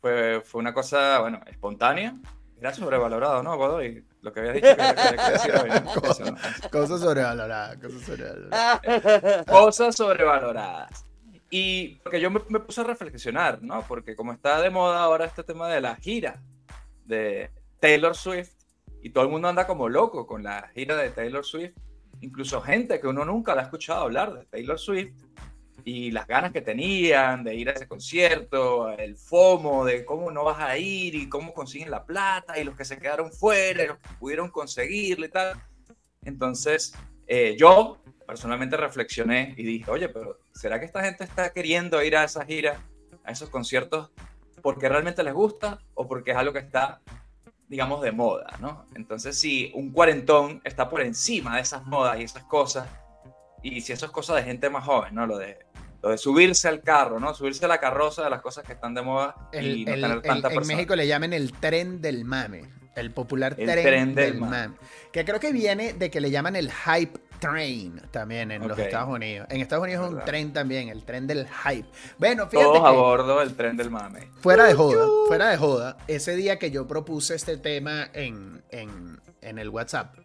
Fue, 0.00 0.40
fue 0.44 0.60
una 0.60 0.72
cosa, 0.72 1.18
bueno, 1.18 1.40
espontánea. 1.46 2.16
Era 2.60 2.72
sobrevalorado, 2.72 3.42
¿no, 3.42 3.56
Godoy? 3.56 4.04
Lo 4.22 4.32
que 4.32 4.40
había 4.40 4.52
dicho 4.52 4.68
que, 4.68 4.76
que, 4.76 6.70
Cosas 6.70 7.00
sobrevaloradas, 7.00 7.76
cosas 7.78 8.02
sobrevaloradas. 8.02 9.46
Cosas 9.46 9.96
sobrevaloradas. 9.96 11.04
Y 11.50 11.96
porque 11.96 12.20
yo 12.20 12.30
me, 12.30 12.40
puse 12.40 12.80
a 12.80 12.84
reflexionar, 12.84 13.62
¿no? 13.62 13.82
Porque 13.86 14.14
como 14.14 14.32
está 14.32 14.62
de 14.62 14.70
moda 14.70 15.02
ahora 15.02 15.24
este 15.24 15.42
tema 15.42 15.68
de 15.68 15.80
la 15.80 15.96
gira 15.96 16.40
de 17.04 17.50
Taylor 17.80 18.14
Swift, 18.14 18.52
y 19.02 19.10
todo 19.10 19.24
el 19.24 19.30
mundo 19.30 19.48
anda 19.48 19.66
como 19.66 19.88
loco 19.88 20.26
con 20.26 20.44
la 20.44 20.68
gira 20.68 20.96
de 20.96 21.10
Taylor 21.10 21.44
Swift, 21.44 21.74
incluso 22.24 22.60
gente 22.60 23.00
que 23.00 23.06
uno 23.06 23.24
nunca 23.24 23.54
la 23.54 23.62
ha 23.62 23.64
escuchado 23.64 24.02
hablar 24.02 24.34
de 24.34 24.46
Taylor 24.46 24.78
Swift, 24.78 25.14
y 25.84 26.10
las 26.12 26.26
ganas 26.26 26.50
que 26.52 26.62
tenían 26.62 27.44
de 27.44 27.54
ir 27.54 27.68
a 27.68 27.72
ese 27.72 27.86
concierto, 27.86 28.90
el 28.90 29.16
FOMO 29.16 29.84
de 29.84 30.04
cómo 30.04 30.30
no 30.30 30.44
vas 30.44 30.58
a 30.60 30.78
ir 30.78 31.14
y 31.14 31.28
cómo 31.28 31.52
consiguen 31.52 31.90
la 31.90 32.04
plata, 32.04 32.58
y 32.58 32.64
los 32.64 32.74
que 32.74 32.86
se 32.86 32.98
quedaron 32.98 33.30
fuera, 33.30 33.84
y 33.84 33.88
los 33.88 33.98
que 33.98 34.08
pudieron 34.18 34.48
conseguirle 34.50 35.26
y 35.26 35.30
tal. 35.30 35.60
Entonces, 36.22 36.94
eh, 37.26 37.54
yo 37.58 37.98
personalmente 38.26 38.78
reflexioné 38.78 39.54
y 39.58 39.62
dije, 39.62 39.90
oye, 39.90 40.08
pero 40.08 40.38
¿será 40.54 40.80
que 40.80 40.86
esta 40.86 41.04
gente 41.04 41.24
está 41.24 41.52
queriendo 41.52 42.02
ir 42.02 42.16
a 42.16 42.24
esa 42.24 42.46
gira, 42.46 42.80
a 43.22 43.32
esos 43.32 43.50
conciertos, 43.50 44.10
porque 44.62 44.88
realmente 44.88 45.22
les 45.22 45.34
gusta 45.34 45.78
o 45.92 46.08
porque 46.08 46.30
es 46.30 46.36
algo 46.38 46.54
que 46.54 46.60
está, 46.60 47.02
digamos, 47.74 48.02
de 48.02 48.12
moda, 48.12 48.56
¿no? 48.60 48.86
Entonces, 48.94 49.36
si 49.36 49.72
un 49.74 49.90
cuarentón 49.90 50.60
está 50.62 50.88
por 50.88 51.00
encima 51.00 51.56
de 51.56 51.62
esas 51.62 51.84
modas 51.84 52.20
y 52.20 52.22
esas 52.22 52.44
cosas, 52.44 52.86
y 53.64 53.80
si 53.80 53.92
eso 53.92 54.06
es 54.06 54.12
cosa 54.12 54.36
de 54.36 54.44
gente 54.44 54.70
más 54.70 54.84
joven, 54.84 55.12
¿no? 55.12 55.26
Lo 55.26 55.38
de, 55.38 55.58
lo 56.00 56.10
de 56.10 56.16
subirse 56.16 56.68
al 56.68 56.82
carro, 56.82 57.18
¿no? 57.18 57.34
Subirse 57.34 57.64
a 57.64 57.68
la 57.68 57.80
carroza 57.80 58.22
de 58.22 58.30
las 58.30 58.42
cosas 58.42 58.62
que 58.62 58.74
están 58.74 58.94
de 58.94 59.02
moda 59.02 59.34
y 59.52 59.84
no 59.84 59.92
tener 59.92 60.22
tanta 60.22 60.52
En 60.52 60.66
México 60.68 60.94
le 60.94 61.08
llaman 61.08 61.32
el 61.32 61.50
tren 61.50 62.00
del 62.00 62.24
mame. 62.24 62.70
El 62.94 63.10
popular 63.10 63.56
tren, 63.56 64.14
del, 64.14 64.38
mame. 64.38 64.76
Que 65.12 65.24
creo 65.24 65.40
que 65.40 65.50
viene 65.50 65.94
de 65.94 66.12
que 66.12 66.20
le 66.20 66.30
llaman 66.30 66.54
el 66.54 66.70
hype 66.70 67.18
train 67.38 68.00
también 68.10 68.50
en 68.50 68.66
los 68.66 68.78
Estados 68.78 69.08
Unidos. 69.08 69.46
En 69.50 69.60
Estados 69.60 69.84
Unidos 69.84 70.06
es 70.06 70.12
un 70.12 70.24
tren 70.24 70.52
también, 70.52 70.88
el 70.88 71.04
tren 71.04 71.26
del 71.26 71.46
hype. 71.46 71.88
Bueno, 72.18 72.48
fíjate. 72.48 72.66
Todos 72.66 72.84
a 72.86 72.90
bordo 72.90 73.40
del 73.40 73.54
tren 73.54 73.76
del 73.76 73.90
mame. 73.90 74.30
Fuera 74.40 74.64
de 74.64 74.74
joda, 74.74 75.06
fuera 75.26 75.48
de 75.50 75.56
joda, 75.56 75.96
ese 76.06 76.36
día 76.36 76.58
que 76.58 76.70
yo 76.70 76.86
propuse 76.86 77.34
este 77.34 77.56
tema 77.56 78.08
en, 78.12 78.62
en, 78.70 79.20
en 79.40 79.58
el 79.58 79.68
WhatsApp, 79.68 80.16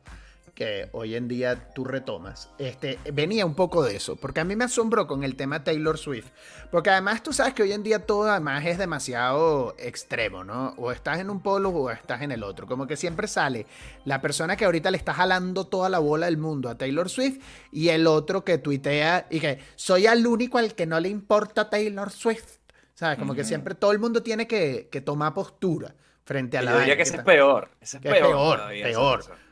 que 0.60 0.90
hoy 0.92 1.16
en 1.16 1.30
día 1.30 1.72
tú 1.74 1.86
retomas, 1.86 2.50
este, 2.58 3.00
venía 3.14 3.46
un 3.46 3.56
poco 3.56 3.82
de 3.82 3.96
eso, 3.96 4.18
porque 4.18 4.42
a 4.42 4.44
mí 4.44 4.58
me 4.58 4.66
asombró 4.66 5.08
con 5.08 5.24
el 5.24 5.38
tema 5.38 5.64
Taylor 5.64 5.98
Swift, 5.98 6.28
porque 6.70 6.90
además 6.90 7.24
tú 7.24 7.32
sabes 7.32 7.54
que 7.54 7.64
hoy 7.64 7.72
en 7.72 7.82
día 7.82 8.06
todo 8.06 8.30
además 8.30 8.66
es 8.66 8.78
demasiado 8.78 9.74
extremo, 9.80 10.44
¿no? 10.44 10.74
O 10.76 10.92
estás 10.92 11.20
en 11.20 11.30
un 11.30 11.42
polo 11.42 11.70
o 11.70 11.90
estás 11.90 12.24
en 12.24 12.34
el 12.34 12.44
otro, 12.44 12.68
como 12.68 12.88
que 12.88 12.98
siempre 12.98 13.30
sale 13.30 13.68
la 14.04 14.20
persona 14.20 14.58
que 14.58 14.66
ahorita 14.66 14.92
le 14.92 14.98
está 14.98 15.14
jalando 15.14 15.66
toda 15.66 15.88
la 15.88 16.00
bola 16.00 16.26
del 16.26 16.36
mundo 16.36 16.68
a 16.68 16.78
Taylor 16.78 17.10
Swift 17.10 17.42
y 17.72 17.88
el 17.88 18.06
otro 18.06 18.44
que 18.44 18.58
tuitea 18.58 19.28
y 19.30 19.40
que 19.40 19.60
soy 19.78 20.08
el 20.08 20.28
único 20.28 20.58
al 20.58 20.76
que 20.76 20.86
no 20.86 21.00
le 21.00 21.08
importa 21.08 21.70
Taylor 21.70 22.12
Swift, 22.12 22.58
¿sabes? 22.96 23.18
Como 23.18 23.34
que 23.34 23.46
siempre 23.46 23.76
todo 23.76 23.94
el 23.94 24.00
mundo 24.00 24.22
tiene 24.24 24.46
que, 24.46 24.90
que 24.92 25.00
tomar 25.00 25.34
postura 25.34 25.96
frente 26.26 26.58
a 26.58 26.64
la 26.64 26.74
yo 26.74 26.80
diría 26.80 26.98
que 26.98 27.04
ese 27.04 27.16
es 27.16 27.24
peor. 27.24 27.70
Ese 27.80 27.96
es 27.96 28.04
peor. 28.04 28.18
peor, 28.18 28.58
todavía. 28.58 28.88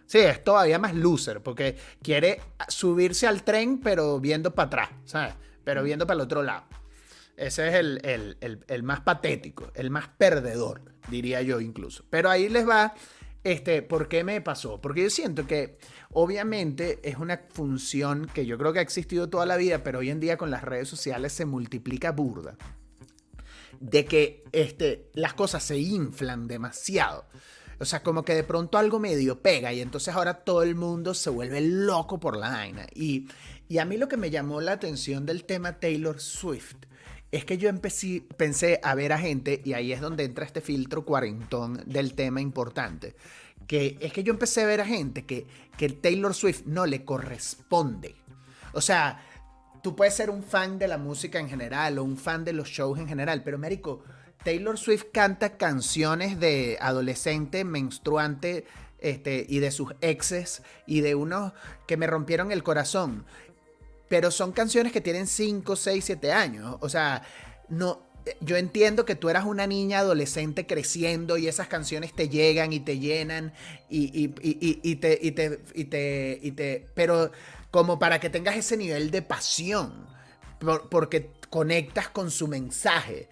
Sí, 0.08 0.18
es 0.20 0.44
todavía 0.44 0.80
más 0.80 0.96
loser, 0.96 1.44
porque 1.44 1.78
quiere 2.02 2.42
subirse 2.70 3.28
al 3.28 3.44
tren, 3.44 3.80
pero 3.80 4.20
viendo 4.20 4.56
para 4.56 4.68
atrás, 4.68 4.90
¿sabes? 5.06 5.36
Pero 5.64 5.84
viendo 5.84 6.08
para 6.08 6.16
el 6.16 6.22
otro 6.22 6.42
lado. 6.44 6.64
Ese 7.36 7.68
es 7.68 7.76
el, 7.76 8.00
el- 8.04 8.38
el- 8.42 8.64
el 8.68 8.84
más 8.84 9.02
patético, 9.02 9.70
el 9.76 9.92
más 9.92 10.08
perdedor, 10.08 10.82
diría 11.10 11.42
yo 11.44 11.60
incluso. 11.60 12.04
Pero 12.10 12.30
ahí 12.30 12.50
les 12.50 12.68
va, 12.68 12.96
este, 13.44 13.82
¿por 13.84 14.08
qué 14.08 14.24
me 14.24 14.42
pasó? 14.42 14.82
Porque 14.82 15.04
yo 15.04 15.10
siento 15.10 15.46
que 15.46 15.78
obviamente 16.12 17.00
es 17.04 17.18
una 17.18 17.42
función 17.50 18.28
que 18.34 18.46
yo 18.46 18.58
creo 18.58 18.74
que 18.74 18.80
ha 18.80 18.82
existido 18.84 19.30
toda 19.30 19.46
la 19.46 19.58
vida, 19.58 19.84
pero 19.84 20.00
hoy 20.00 20.10
en 20.10 20.20
día 20.20 20.38
con 20.38 20.50
las 20.50 20.64
redes 20.64 20.88
sociales 20.88 21.34
se 21.34 21.46
multiplica 21.46 22.12
burda. 22.12 22.56
De 23.80 24.06
que 24.06 24.44
este, 24.54 25.10
las 25.14 25.34
cosas 25.34 25.64
se 25.64 25.78
inflan 25.78 26.48
demasiado. 26.48 27.26
O 27.79 27.86
sea, 27.86 28.01
como 28.01 28.24
que 28.24 28.34
de 28.34 28.43
pronto 28.43 28.77
algo 28.77 29.00
medio 29.00 29.41
pega 29.41 29.72
y 29.72 29.81
entonces 29.81 30.13
ahora 30.13 30.34
todo 30.34 30.63
el 30.63 30.75
mundo 30.75 31.13
se 31.13 31.29
vuelve 31.29 31.62
loco 31.62 32.19
por 32.19 32.36
la 32.36 32.50
vaina. 32.50 32.88
Y, 32.93 33.27
y 33.69 33.77
a 33.77 33.86
mí 33.86 33.98
lo 33.98 34.07
que 34.07 34.17
me 34.17 34.29
llamó 34.29 34.62
la 34.62 34.74
atención 34.74 35.25
del 35.25 35.43
tema 35.43 35.79
Taylor 35.79 36.19
Swift 36.19 36.75
es 37.31 37.46
que 37.46 37.57
yo 37.57 37.69
empecé, 37.69 38.24
pensé 38.38 38.79
a 38.84 38.96
ver 38.96 39.13
a 39.13 39.19
gente, 39.19 39.62
y 39.63 39.74
ahí 39.74 39.91
es 39.91 40.01
donde 40.01 40.24
entra 40.24 40.46
este 40.46 40.62
filtro 40.62 41.05
cuarentón 41.05 41.84
del 41.86 42.13
tema 42.13 42.41
importante, 42.41 43.15
que 43.67 43.98
es 44.00 44.13
que 44.13 44.24
yo 44.24 44.31
empecé 44.31 44.63
a 44.63 44.67
ver 44.67 44.81
a 44.81 44.86
gente 44.86 45.25
que, 45.25 45.46
que 45.77 45.89
Taylor 45.89 46.34
Swift 46.34 46.63
no 46.65 46.86
le 46.86 47.03
corresponde. 47.03 48.15
O 48.72 48.81
sea, 48.81 49.22
tú 49.84 49.96
puedes 49.96 50.13
ser 50.13 50.29
un 50.29 50.41
fan 50.41 50.79
de 50.79 50.88
la 50.88 50.98
música 50.98 51.39
en 51.39 51.50
general 51.50 52.00
o 52.00 52.03
un 52.03 52.17
fan 52.17 52.46
de 52.46 52.53
los 52.53 52.69
shows 52.69 52.98
en 52.98 53.07
general, 53.07 53.43
pero 53.43 53.57
Mérico, 53.57 54.03
Taylor 54.44 54.77
Swift 54.77 55.06
canta 55.12 55.58
canciones 55.58 56.39
de 56.39 56.77
adolescente 56.82 57.63
menstruante 57.63 58.65
este, 59.00 59.46
y 59.48 59.60
de 59.60 59.72
sus 59.72 59.94
exes 60.01 60.62
y 60.86 61.01
de 61.01 61.15
unos 61.15 61.53
que 61.88 61.98
me 61.98 62.08
rompieron 62.08 62.51
el 62.51 62.63
corazón. 62.63 63.25
Pero 64.08 64.32
son 64.32 64.53
canciones 64.53 64.94
que 64.94 65.01
tienen 65.01 65.27
5, 65.27 65.75
6, 65.75 66.03
7 66.06 66.32
años. 66.32 66.77
O 66.79 66.88
sea, 66.88 67.24
no, 67.67 68.01
yo 68.39 68.56
entiendo 68.56 69.03
que 69.06 69.15
tú 69.15 69.29
eras 69.29 69.44
una 69.46 69.67
niña 69.67 70.00
adolescente 70.00 70.65
creciendo 70.65 71.38
y 71.38 71.48
esas 71.48 71.67
canciones 71.67 72.13
te 72.15 72.29
llegan 72.29 72.72
y 72.72 72.79
te 72.79 73.00
llenan 73.00 73.53
y, 73.89 74.06
y- 74.17 74.34
y- 74.41 74.79
y- 74.82 74.96
te, 74.96 75.20
y 75.22 75.32
te, 75.32 75.60
y 75.74 75.84
te, 75.86 76.39
y 76.41 76.51
te- 76.51 76.88
pero 76.94 77.32
como 77.70 78.00
para 78.00 78.20
que 78.22 78.29
tengas 78.29 78.56
ese 78.56 78.77
nivel 78.77 79.12
de 79.12 79.22
pasión, 79.22 80.08
por- 80.60 80.88
porque 80.89 81.32
conectas 81.50 82.08
con 82.08 82.32
su 82.32 82.48
mensaje. 82.48 83.27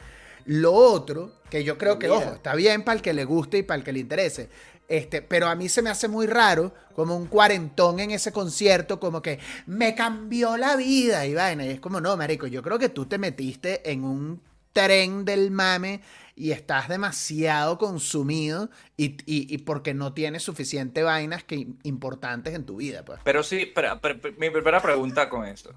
Lo 0.45 0.73
otro, 0.73 1.31
que 1.49 1.63
yo 1.63 1.77
creo 1.77 1.97
que, 1.99 2.07
Mira. 2.07 2.19
ojo, 2.19 2.35
está 2.35 2.55
bien 2.55 2.83
para 2.83 2.97
el 2.97 3.01
que 3.01 3.13
le 3.13 3.25
guste 3.25 3.59
y 3.59 3.63
para 3.63 3.77
el 3.79 3.83
que 3.83 3.93
le 3.93 3.99
interese. 3.99 4.49
Este, 4.87 5.23
pero 5.23 5.47
a 5.47 5.55
mí 5.55 5.67
se 5.67 5.81
me 5.81 5.89
hace 5.89 6.07
muy 6.07 6.27
raro, 6.27 6.71
como 6.95 7.17
un 7.17 7.25
cuarentón 7.25 7.99
en 7.99 8.11
ese 8.11 8.31
concierto, 8.31 8.99
como 8.99 9.21
que 9.21 9.39
me 9.65 9.95
cambió 9.95 10.57
la 10.57 10.75
vida 10.75 11.25
y 11.25 11.33
vaina. 11.33 11.65
Y 11.65 11.69
es 11.69 11.79
como, 11.79 11.99
no, 11.99 12.15
marico, 12.15 12.45
yo 12.45 12.61
creo 12.61 12.77
que 12.77 12.89
tú 12.89 13.05
te 13.07 13.17
metiste 13.17 13.91
en 13.91 14.03
un 14.03 14.41
tren 14.73 15.25
del 15.25 15.49
mame 15.51 16.01
y 16.35 16.51
estás 16.51 16.89
demasiado 16.89 17.77
consumido 17.79 18.69
y, 18.97 19.15
y- 19.25 19.51
y 19.51 19.57
porque 19.59 19.93
no 19.93 20.13
tienes 20.13 20.43
suficiente 20.43 21.01
vainas 21.01 21.43
que 21.43 21.67
importantes 21.83 22.53
en 22.53 22.65
tu 22.65 22.75
vida, 22.75 23.03
pues. 23.05 23.19
Pero 23.23 23.41
sí, 23.41 23.71
pero, 23.73 23.99
pero- 24.01 24.19
pero 24.21 24.35
mi 24.37 24.49
primera 24.51 24.81
pregunta 24.81 25.29
con 25.29 25.45
eso. 25.45 25.71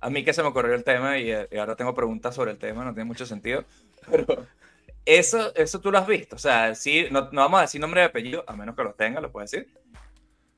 A 0.00 0.10
mí 0.10 0.22
que 0.24 0.32
se 0.32 0.42
me 0.42 0.48
ocurrió 0.48 0.74
el 0.74 0.84
tema 0.84 1.18
y, 1.18 1.30
eh, 1.32 1.48
y 1.50 1.56
ahora 1.56 1.76
tengo 1.76 1.94
preguntas 1.94 2.34
sobre 2.34 2.50
el 2.50 2.58
tema, 2.58 2.84
no 2.84 2.92
tiene 2.92 3.06
mucho 3.06 3.24
sentido. 3.24 3.64
Pero 4.10 4.46
eso, 5.04 5.54
eso 5.54 5.80
tú 5.80 5.90
lo 5.90 5.98
has 5.98 6.06
visto. 6.06 6.36
O 6.36 6.38
sea, 6.38 6.74
sí, 6.74 7.06
no, 7.10 7.30
no 7.32 7.42
vamos 7.42 7.58
a 7.58 7.62
decir 7.62 7.80
nombre 7.80 8.00
de 8.00 8.06
apellido, 8.06 8.44
a 8.46 8.54
menos 8.54 8.76
que 8.76 8.84
los 8.84 8.96
tenga, 8.96 9.20
lo 9.20 9.32
puedes 9.32 9.50
decir. 9.50 9.72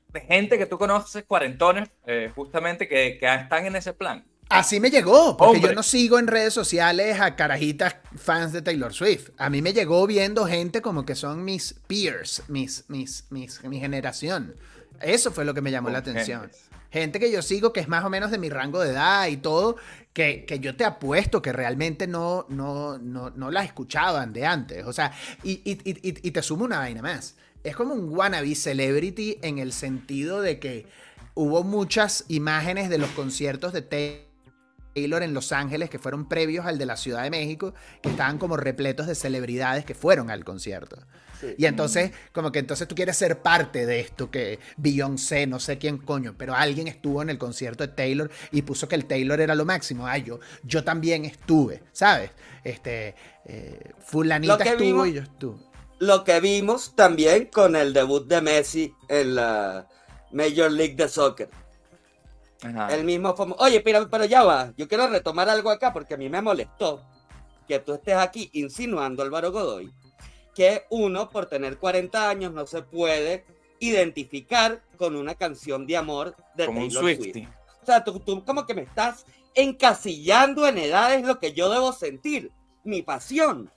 De 0.09 0.21
gente 0.21 0.57
que 0.57 0.65
tú 0.65 0.77
conoces, 0.77 1.23
cuarentones, 1.25 1.89
eh, 2.05 2.31
justamente, 2.33 2.87
que, 2.87 3.17
que 3.19 3.33
están 3.33 3.65
en 3.65 3.75
ese 3.75 3.93
plan. 3.93 4.25
Así 4.49 4.79
me 4.79 4.91
llegó, 4.91 5.35
porque 5.37 5.57
Hombre. 5.57 5.71
yo 5.71 5.75
no 5.75 5.83
sigo 5.83 6.19
en 6.19 6.27
redes 6.27 6.53
sociales 6.53 7.19
a 7.19 7.35
carajitas 7.35 7.95
fans 8.15 8.53
de 8.53 8.61
Taylor 8.61 8.93
Swift. 8.93 9.31
A 9.37 9.49
mí 9.49 9.61
me 9.61 9.73
llegó 9.73 10.05
viendo 10.05 10.45
gente 10.45 10.81
como 10.81 11.03
que 11.03 11.15
son 11.15 11.43
mis 11.43 11.73
peers, 11.87 12.43
mis, 12.47 12.87
mis, 12.87 13.25
mis, 13.31 13.63
mi 13.63 13.79
generación. 13.79 14.55
Eso 15.01 15.31
fue 15.31 15.45
lo 15.45 15.53
que 15.53 15.61
me 15.61 15.71
llamó 15.71 15.89
la 15.89 15.97
atención. 15.99 16.51
Gente 16.91 17.19
que 17.19 17.31
yo 17.31 17.41
sigo 17.41 17.73
que 17.73 17.79
es 17.79 17.87
más 17.87 18.05
o 18.05 18.09
menos 18.09 18.31
de 18.31 18.37
mi 18.37 18.49
rango 18.49 18.79
de 18.79 18.91
edad 18.91 19.27
y 19.27 19.37
todo, 19.37 19.77
que, 20.15 20.45
que 20.45 20.61
yo 20.61 20.77
te 20.77 20.85
apuesto 20.85 21.41
que 21.41 21.51
realmente 21.51 22.07
no, 22.07 22.45
no, 22.47 22.97
no, 22.97 23.31
no 23.31 23.51
las 23.51 23.65
escuchaban 23.65 24.31
de 24.31 24.45
antes. 24.45 24.85
O 24.85 24.93
sea, 24.93 25.11
y, 25.43 25.61
y, 25.65 25.73
y, 25.83 26.27
y- 26.27 26.31
te 26.31 26.41
sumo 26.41 26.63
una 26.63 26.79
vaina 26.79 27.01
más. 27.01 27.35
Es 27.65 27.75
como 27.75 27.93
un 27.93 28.07
wannabe 28.17 28.55
celebrity 28.55 29.37
en 29.41 29.57
el 29.59 29.73
sentido 29.73 30.41
de 30.41 30.57
que 30.57 30.87
hubo 31.33 31.65
muchas 31.65 32.23
imágenes 32.29 32.89
de 32.89 32.97
los 32.97 33.09
conciertos 33.09 33.73
de 33.73 33.81
Taylor 34.93 35.21
en 35.21 35.33
Los 35.33 35.51
Ángeles 35.51 35.89
que 35.89 35.99
fueron 35.99 36.29
previos 36.29 36.65
al 36.65 36.77
de 36.77 36.85
la 36.85 36.95
Ciudad 36.95 37.23
de 37.23 37.29
México, 37.29 37.73
que 38.01 38.07
estaban 38.09 38.37
como 38.37 38.55
repletos 38.55 39.07
de 39.07 39.15
celebridades 39.15 39.83
que 39.83 39.95
fueron 39.95 40.31
al 40.31 40.45
concierto. 40.45 40.97
Sí. 41.39 41.55
Y 41.57 41.65
entonces, 41.65 42.11
como 42.31 42.51
que 42.51 42.59
entonces 42.59 42.87
tú 42.87 42.95
quieres 42.95 43.17
ser 43.17 43.41
parte 43.41 43.85
de 43.85 43.99
esto, 43.99 44.31
que 44.31 44.59
Beyoncé, 44.77 45.47
no 45.47 45.59
sé 45.59 45.77
quién 45.77 45.97
coño, 45.97 46.35
pero 46.37 46.55
alguien 46.55 46.87
estuvo 46.87 47.21
en 47.21 47.29
el 47.29 47.37
concierto 47.37 47.85
de 47.85 47.93
Taylor 47.93 48.31
y 48.51 48.61
puso 48.61 48.87
que 48.87 48.95
el 48.95 49.05
Taylor 49.05 49.39
era 49.41 49.53
lo 49.55 49.65
máximo. 49.65 50.07
Ay, 50.07 50.23
yo, 50.23 50.39
yo 50.63 50.83
también 50.83 51.25
estuve, 51.25 51.83
¿sabes? 51.91 52.31
Este, 52.63 53.15
eh, 53.45 53.91
fulanita 53.99 54.53
Lo 54.53 54.57
que 54.63 54.69
estuvo 54.69 54.85
vimos- 54.87 55.07
y 55.09 55.13
yo 55.13 55.21
estuve. 55.21 55.57
Lo 55.99 56.23
que 56.23 56.39
vimos 56.41 56.93
también 56.95 57.45
con 57.45 57.75
el 57.75 57.93
debut 57.93 58.27
de 58.27 58.41
Messi 58.41 58.93
en 59.07 59.35
la 59.35 59.87
Major 60.31 60.69
League 60.71 60.95
de 60.95 61.07
Soccer. 61.07 61.49
Ajá. 62.63 62.93
El 62.95 63.03
mismo 63.03 63.35
fue, 63.35 63.47
oye, 63.59 63.81
pero, 63.81 64.09
pero 64.09 64.25
ya 64.25 64.43
va, 64.43 64.73
yo 64.77 64.87
quiero 64.87 65.07
retomar 65.07 65.49
algo 65.49 65.69
acá 65.69 65.93
porque 65.93 66.13
a 66.15 66.17
mí 66.17 66.29
me 66.29 66.41
molestó 66.41 67.05
que 67.67 67.79
tú 67.79 67.93
estés 67.93 68.15
aquí 68.15 68.49
insinuando, 68.53 69.21
Álvaro 69.23 69.51
Godoy, 69.51 69.91
que 70.55 70.85
uno 70.89 71.29
por 71.29 71.45
tener 71.47 71.77
40 71.77 72.29
años 72.29 72.53
no 72.53 72.65
se 72.65 72.81
puede 72.81 73.45
identificar 73.79 74.81
con 74.97 75.15
una 75.15 75.35
canción 75.35 75.85
de 75.85 75.97
amor 75.97 76.35
de 76.55 76.65
Como 76.65 76.81
un 76.81 76.87
Taylor 76.87 77.03
Swiftie. 77.03 77.33
Swift. 77.33 77.47
O 77.83 77.85
sea, 77.85 78.03
tú, 78.03 78.19
tú 78.19 78.43
como 78.43 78.65
que 78.65 78.73
me 78.73 78.81
estás 78.81 79.25
encasillando 79.53 80.67
en 80.67 80.77
edades 80.77 81.23
lo 81.23 81.39
que 81.39 81.53
yo 81.53 81.69
debo 81.69 81.93
sentir, 81.93 82.51
mi 82.83 83.01
pasión. 83.01 83.69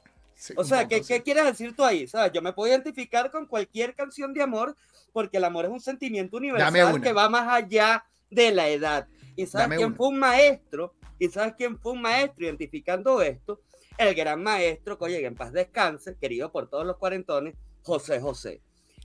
O 0.56 0.62
sea, 0.62 0.86
¿qué, 0.86 1.02
qué 1.02 1.22
quieres 1.22 1.44
decir 1.44 1.74
tú 1.74 1.84
ahí? 1.84 2.06
¿Sabes? 2.06 2.32
Yo 2.32 2.40
me 2.40 2.52
puedo 2.52 2.72
identificar 2.72 3.30
con 3.30 3.46
cualquier 3.46 3.94
canción 3.94 4.32
de 4.32 4.42
amor 4.42 4.76
porque 5.12 5.38
el 5.38 5.44
amor 5.44 5.64
es 5.64 5.70
un 5.72 5.80
sentimiento 5.80 6.36
universal 6.36 7.00
que 7.00 7.12
va 7.12 7.28
más 7.28 7.48
allá 7.48 8.04
de 8.30 8.52
la 8.52 8.68
edad. 8.68 9.08
¿Y 9.34 9.46
sabes 9.46 9.64
Dame 9.64 9.76
quién 9.76 9.88
una. 9.88 9.96
fue 9.96 10.08
un 10.08 10.18
maestro? 10.18 10.94
¿Y 11.18 11.28
sabes 11.28 11.54
quién 11.56 11.78
fue 11.78 11.92
un 11.92 12.02
maestro 12.02 12.44
identificando 12.44 13.20
esto? 13.20 13.60
El 13.98 14.14
gran 14.14 14.42
maestro, 14.42 14.96
que 14.98 15.04
oye, 15.04 15.20
que 15.20 15.26
en 15.26 15.34
paz 15.34 15.52
descanse, 15.52 16.16
querido 16.18 16.50
por 16.52 16.68
todos 16.70 16.86
los 16.86 16.96
cuarentones, 16.96 17.54
José 17.82 18.20
José. 18.20 18.62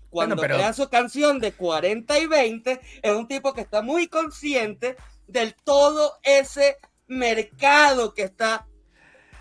Cuando 0.09 0.35
pero- 0.37 0.55
crea 0.55 0.71
su 0.73 0.87
canción 0.89 1.39
de 1.39 1.51
40 1.53 2.19
y 2.19 2.27
20, 2.27 2.79
es 3.01 3.11
un 3.11 3.27
tipo 3.27 3.53
que 3.53 3.61
está 3.61 3.81
muy 3.81 4.07
consciente 4.07 4.95
del 5.27 5.55
todo 5.63 6.13
ese 6.23 6.77
mercado 7.07 8.13
que 8.13 8.21
está 8.23 8.67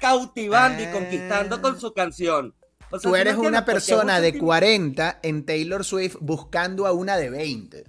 cautivando 0.00 0.82
y 0.82 0.86
conquistando 0.86 1.60
con 1.60 1.78
su 1.80 1.92
canción. 1.92 2.54
O 2.90 2.98
sea, 2.98 3.00
Tú 3.00 3.08
¿sí 3.08 3.12
me 3.12 3.20
eres 3.20 3.36
una 3.36 3.64
persona 3.64 4.20
de 4.20 4.28
sentimiento- 4.28 4.46
40 4.46 5.18
en 5.22 5.44
Taylor 5.46 5.84
Swift 5.84 6.16
buscando 6.20 6.86
a 6.86 6.92
una 6.92 7.16
de 7.16 7.30
20. 7.30 7.84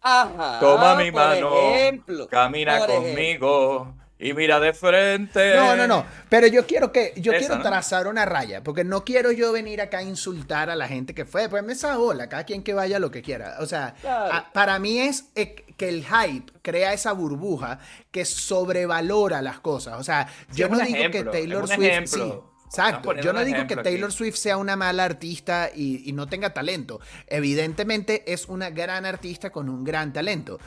Ajá, 0.00 0.60
Toma 0.60 0.94
mi 0.96 1.10
por 1.10 1.20
mano, 1.20 1.56
ejemplo, 1.72 2.28
Camina 2.28 2.78
por 2.78 2.90
ejemplo. 2.90 3.94
Y 4.18 4.32
mira 4.34 4.58
de 4.60 4.72
frente. 4.72 5.54
No, 5.54 5.76
no, 5.76 5.86
no. 5.86 6.04
Pero 6.28 6.46
yo 6.48 6.66
quiero 6.66 6.90
que 6.92 7.12
yo 7.16 7.32
Esa, 7.32 7.38
quiero 7.38 7.56
¿no? 7.56 7.62
trazar 7.62 8.06
una 8.08 8.24
raya, 8.24 8.62
porque 8.62 8.82
no 8.84 9.04
quiero 9.04 9.30
yo 9.32 9.52
venir 9.52 9.80
acá 9.80 9.98
a 9.98 10.02
insultar 10.02 10.70
a 10.70 10.76
la 10.76 10.88
gente 10.88 11.14
que 11.14 11.24
fue. 11.24 11.48
Pues 11.48 11.62
me 11.62 11.72
esa 11.72 11.96
bola, 11.96 12.28
cada 12.28 12.44
quien 12.44 12.62
que 12.62 12.74
vaya 12.74 12.98
lo 12.98 13.10
que 13.10 13.22
quiera. 13.22 13.56
O 13.60 13.66
sea, 13.66 13.94
Claro. 14.00 14.32
a- 14.32 14.52
para 14.52 14.78
mí 14.78 14.98
es 14.98 15.26
eh, 15.36 15.64
que 15.76 15.88
el 15.88 16.04
hype 16.04 16.52
crea 16.62 16.92
esa 16.92 17.12
burbuja 17.12 17.78
que 18.10 18.24
sobrevalora 18.24 19.40
las 19.42 19.60
cosas. 19.60 19.98
O 19.98 20.04
sea, 20.04 20.28
Sí, 20.50 20.58
yo 20.60 20.68
no 20.68 20.78
digo 20.80 20.96
ejemplo, 20.98 21.30
que 21.32 21.38
Taylor 21.38 21.68
Swift 21.68 22.06
sí. 22.06 22.32
Exacto. 22.66 23.14
Yo 23.14 23.32
no 23.32 23.44
digo 23.44 23.66
que 23.66 23.76
Taylor 23.76 24.10
aquí. 24.10 24.16
Swift 24.18 24.36
sea 24.36 24.58
una 24.58 24.76
mala 24.76 25.04
artista 25.04 25.70
y, 25.74 26.06
y 26.08 26.12
no 26.12 26.26
tenga 26.26 26.52
talento. 26.52 27.00
Evidentemente 27.26 28.30
es 28.30 28.46
una 28.46 28.68
gran 28.70 29.06
artista 29.06 29.48
con 29.50 29.68
un 29.70 29.84
gran 29.84 30.12
talento. 30.12 30.58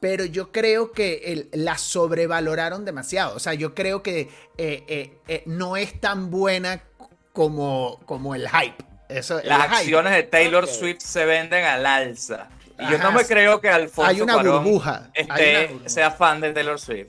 Pero 0.00 0.24
yo 0.24 0.52
creo 0.52 0.92
que 0.92 1.22
el- 1.32 1.48
la 1.52 1.78
sobrevaloraron 1.78 2.84
demasiado. 2.84 3.34
O 3.34 3.38
sea, 3.38 3.54
yo 3.54 3.74
creo 3.74 4.02
que 4.02 4.28
eh, 4.58 4.84
eh, 4.88 5.18
eh, 5.28 5.42
no 5.46 5.76
es 5.76 6.00
tan 6.00 6.30
buena 6.30 6.82
como, 7.32 8.00
como 8.06 8.34
el 8.34 8.48
hype. 8.48 8.76
Eso, 9.08 9.38
el 9.38 9.48
Las 9.48 9.64
hype. 9.64 9.76
acciones 9.76 10.12
de 10.12 10.22
Taylor. 10.24 10.66
Swift 10.66 11.00
se 11.00 11.24
venden 11.24 11.64
al 11.64 11.86
alza. 11.86 12.48
Y 12.78 12.90
yo 12.90 12.98
no 12.98 13.10
me 13.10 13.24
creo 13.24 13.58
que 13.58 13.70
Alfonso 13.70 14.04
hay 14.10 14.20
una 14.20 14.34
Cuarón 14.34 14.62
burbuja, 14.64 15.10
esté- 15.14 15.32
hay 15.32 15.56
una 15.64 15.68
burbuja. 15.72 15.88
sea 15.88 16.10
fan 16.10 16.42
de 16.42 16.52
Taylor 16.52 16.78
Swift. 16.78 17.08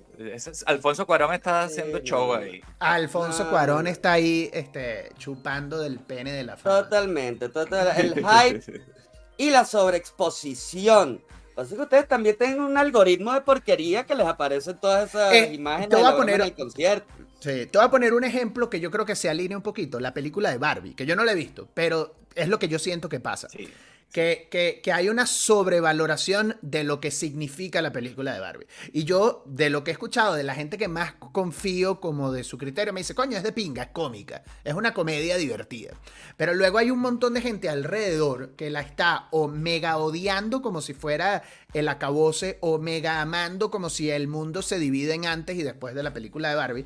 Alfonso 0.65 1.05
Cuarón 1.05 1.33
está 1.33 1.63
haciendo 1.63 1.99
show 1.99 2.33
ahí. 2.33 2.61
Alfonso 2.79 3.43
No. 3.43 3.49
Cuarón 3.49 3.85
está 3.87 4.13
ahí 4.13 4.49
este, 4.53 5.09
chupando 5.17 5.79
del 5.79 5.99
pene 5.99 6.31
de 6.31 6.43
la 6.45 6.55
fama. 6.55 6.83
Totalmente, 6.83 7.49
total. 7.49 7.91
El 7.97 8.13
hype 8.25 8.81
y 9.37 9.49
la 9.49 9.65
sobreexposición. 9.65 11.21
Así 11.57 11.75
que 11.75 11.81
ustedes 11.81 12.07
también 12.07 12.37
tienen 12.37 12.61
un 12.61 12.77
algoritmo 12.77 13.33
de 13.33 13.41
porquería 13.41 14.05
que 14.05 14.15
les 14.15 14.27
aparecen 14.27 14.77
todas 14.77 15.09
esas 15.09 15.33
Eh, 15.33 15.53
imágenes 15.53 15.89
te 15.89 15.95
voy 15.95 16.05
a 16.05 16.15
poner- 16.15 16.35
en 16.35 16.41
el 16.47 16.53
concierto. 16.53 17.07
Sí, 17.39 17.65
te 17.65 17.77
voy 17.77 17.85
a 17.85 17.89
poner 17.91 18.13
un 18.13 18.23
ejemplo 18.23 18.69
que 18.69 18.79
yo 18.79 18.89
creo 18.91 19.05
que 19.05 19.15
se 19.15 19.29
alinea 19.29 19.57
un 19.57 19.63
poquito. 19.63 19.99
La 19.99 20.13
película 20.13 20.49
de 20.51 20.57
Barbie, 20.57 20.93
que 20.95 21.05
yo 21.05 21.15
no 21.15 21.23
la 21.25 21.31
he 21.33 21.35
visto, 21.35 21.67
pero 21.73 22.15
es 22.35 22.47
lo 22.47 22.59
que 22.59 22.67
yo 22.67 22.79
siento 22.79 23.09
que 23.09 23.19
pasa. 23.19 23.49
Sí. 23.49 23.67
Que, 24.11 24.81
hay 24.91 25.09
una 25.09 25.27
sobrevaloración 25.27 26.57
de 26.61 26.83
lo 26.83 26.99
que 26.99 27.11
significa 27.11 27.81
la 27.81 27.91
película 27.91 28.33
de 28.33 28.39
Barbie. 28.39 28.67
Y 28.91 29.03
yo, 29.03 29.43
de 29.45 29.69
lo 29.69 29.83
que 29.83 29.91
he 29.91 29.93
escuchado 29.93 30.33
de 30.33 30.43
la 30.43 30.55
gente 30.55 30.77
que 30.77 30.87
más 30.87 31.13
confío 31.13 31.99
como 31.99 32.31
de 32.31 32.43
su 32.43 32.57
criterio, 32.57 32.93
me 32.93 33.01
dice, 33.01 33.13
coño, 33.13 33.37
es 33.37 33.43
de 33.43 33.51
pinga, 33.51 33.83
es 33.83 33.89
cómica, 33.89 34.43
es 34.63 34.73
una 34.73 34.93
comedia 34.93 35.37
divertida. 35.37 35.93
Pero 36.35 36.55
luego 36.55 36.79
hay 36.79 36.89
un 36.89 36.99
montón 36.99 37.35
de 37.35 37.41
gente 37.41 37.69
alrededor 37.69 38.55
que 38.55 38.71
la 38.71 38.81
está 38.81 39.27
o 39.31 39.47
mega 39.47 39.97
odiando 39.97 40.61
como 40.61 40.81
si 40.81 40.93
fuera 40.93 41.43
el 41.73 41.87
acabose 41.87 42.57
o 42.61 42.79
mega 42.79 43.21
amando 43.21 43.69
como 43.69 43.89
si 43.89 44.09
el 44.09 44.27
mundo 44.27 44.61
se 44.61 44.79
divide 44.79 45.13
en 45.13 45.25
antes 45.25 45.57
y 45.57 45.63
después 45.63 45.93
de 45.93 46.03
la 46.03 46.13
película 46.13 46.49
de 46.49 46.55
Barbie, 46.55 46.85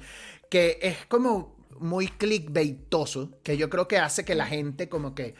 que 0.49 0.79
es 0.81 1.05
como 1.05 1.55
muy 1.79 2.07
clickbaitoso, 2.07 3.31
que 3.43 3.57
yo 3.57 3.69
creo 3.69 3.87
que 3.87 3.97
hace 3.97 4.23
que 4.23 4.35
la 4.35 4.45
gente 4.45 4.87
como 4.87 5.15
que 5.15 5.35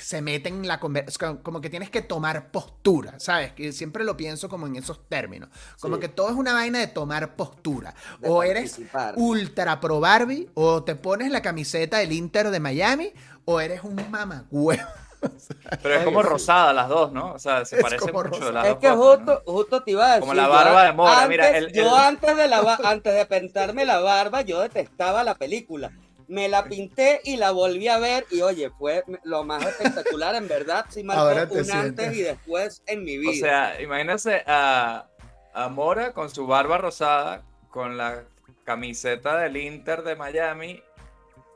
se 0.00 0.22
mete 0.22 0.48
en 0.48 0.66
la 0.66 0.80
conversación, 0.80 1.38
como 1.38 1.60
que 1.60 1.70
tienes 1.70 1.90
que 1.90 2.02
tomar 2.02 2.50
postura, 2.50 3.14
¿sabes? 3.18 3.52
Que 3.52 3.72
siempre 3.72 4.04
lo 4.04 4.16
pienso 4.16 4.48
como 4.48 4.66
en 4.66 4.76
esos 4.76 5.08
términos, 5.08 5.48
como 5.80 5.96
Sí. 5.96 6.00
que 6.02 6.08
todo 6.08 6.28
es 6.30 6.34
una 6.36 6.52
vaina 6.52 6.78
de 6.78 6.86
tomar 6.86 7.36
postura. 7.36 7.94
De 8.20 8.28
o 8.28 8.42
eres 8.42 8.80
ultra 9.16 9.80
pro 9.80 10.00
Barbie, 10.00 10.48
o 10.54 10.82
te 10.84 10.94
pones 10.96 11.30
la 11.30 11.42
camiseta 11.42 11.98
del 11.98 12.12
Inter 12.12 12.50
de 12.50 12.60
Miami, 12.60 13.12
o 13.44 13.60
eres 13.60 13.82
un 13.84 13.96
mamagüevo. 14.10 14.82
Pero 15.82 15.94
es 15.96 16.04
como 16.04 16.22
rosada 16.22 16.72
las 16.72 16.88
dos, 16.88 17.12
¿no? 17.12 17.32
O 17.34 17.38
sea, 17.38 17.64
se 17.66 17.76
Es 17.76 17.82
parecen 17.82 18.08
como 18.10 18.24
mucho 18.24 18.50
las 18.52 18.64
Es 18.64 18.70
dos 18.72 18.78
que 18.80 18.88
cosas, 18.88 19.16
justo, 19.18 19.42
¿no? 19.46 19.52
justo 19.52 19.82
te 19.82 19.90
iba 19.90 20.04
a 20.04 20.08
decir. 20.14 20.20
Como 20.20 20.32
la 20.34 20.44
yo 20.44 20.50
barba 20.50 20.84
de 20.84 20.92
Mora, 20.92 21.28
mira, 21.28 21.50
el- 21.58 21.72
yo 21.74 21.82
el- 21.94 22.04
antes 22.04 22.36
de 22.36 22.48
la 22.48 22.78
antes 22.84 23.14
de 23.14 23.26
pintarme 23.26 23.84
la 23.84 24.00
barba, 24.00 24.40
yo 24.40 24.60
detestaba 24.60 25.22
la 25.22 25.34
película. 25.34 25.92
Me 26.30 26.48
la 26.48 26.64
pinté 26.64 27.20
y 27.24 27.36
la 27.36 27.50
volví 27.50 27.88
a 27.88 27.98
ver 27.98 28.24
y 28.30 28.40
oye, 28.40 28.70
fue 28.78 29.02
lo 29.24 29.42
más 29.42 29.66
espectacular, 29.66 30.36
en 30.36 30.46
verdad, 30.46 30.86
sí 30.88 31.04
Ahora 31.08 31.40
marcó 31.40 31.54
te 31.54 31.58
un 31.60 31.64
sientes. 31.64 32.06
antes 32.06 32.16
y 32.16 32.22
después 32.22 32.82
en 32.86 33.02
mi 33.02 33.18
vida. 33.18 33.32
O 33.32 33.34
sea, 33.34 33.82
imagínense 33.82 34.44
a, 34.46 35.08
a 35.52 35.68
Mora 35.68 36.12
con 36.12 36.30
su 36.30 36.46
barba 36.46 36.78
rosada, 36.78 37.42
con 37.68 37.96
la 37.96 38.24
camiseta 38.64 39.38
del 39.38 39.56
Inter 39.56 40.04
de 40.04 40.14
Miami, 40.14 40.80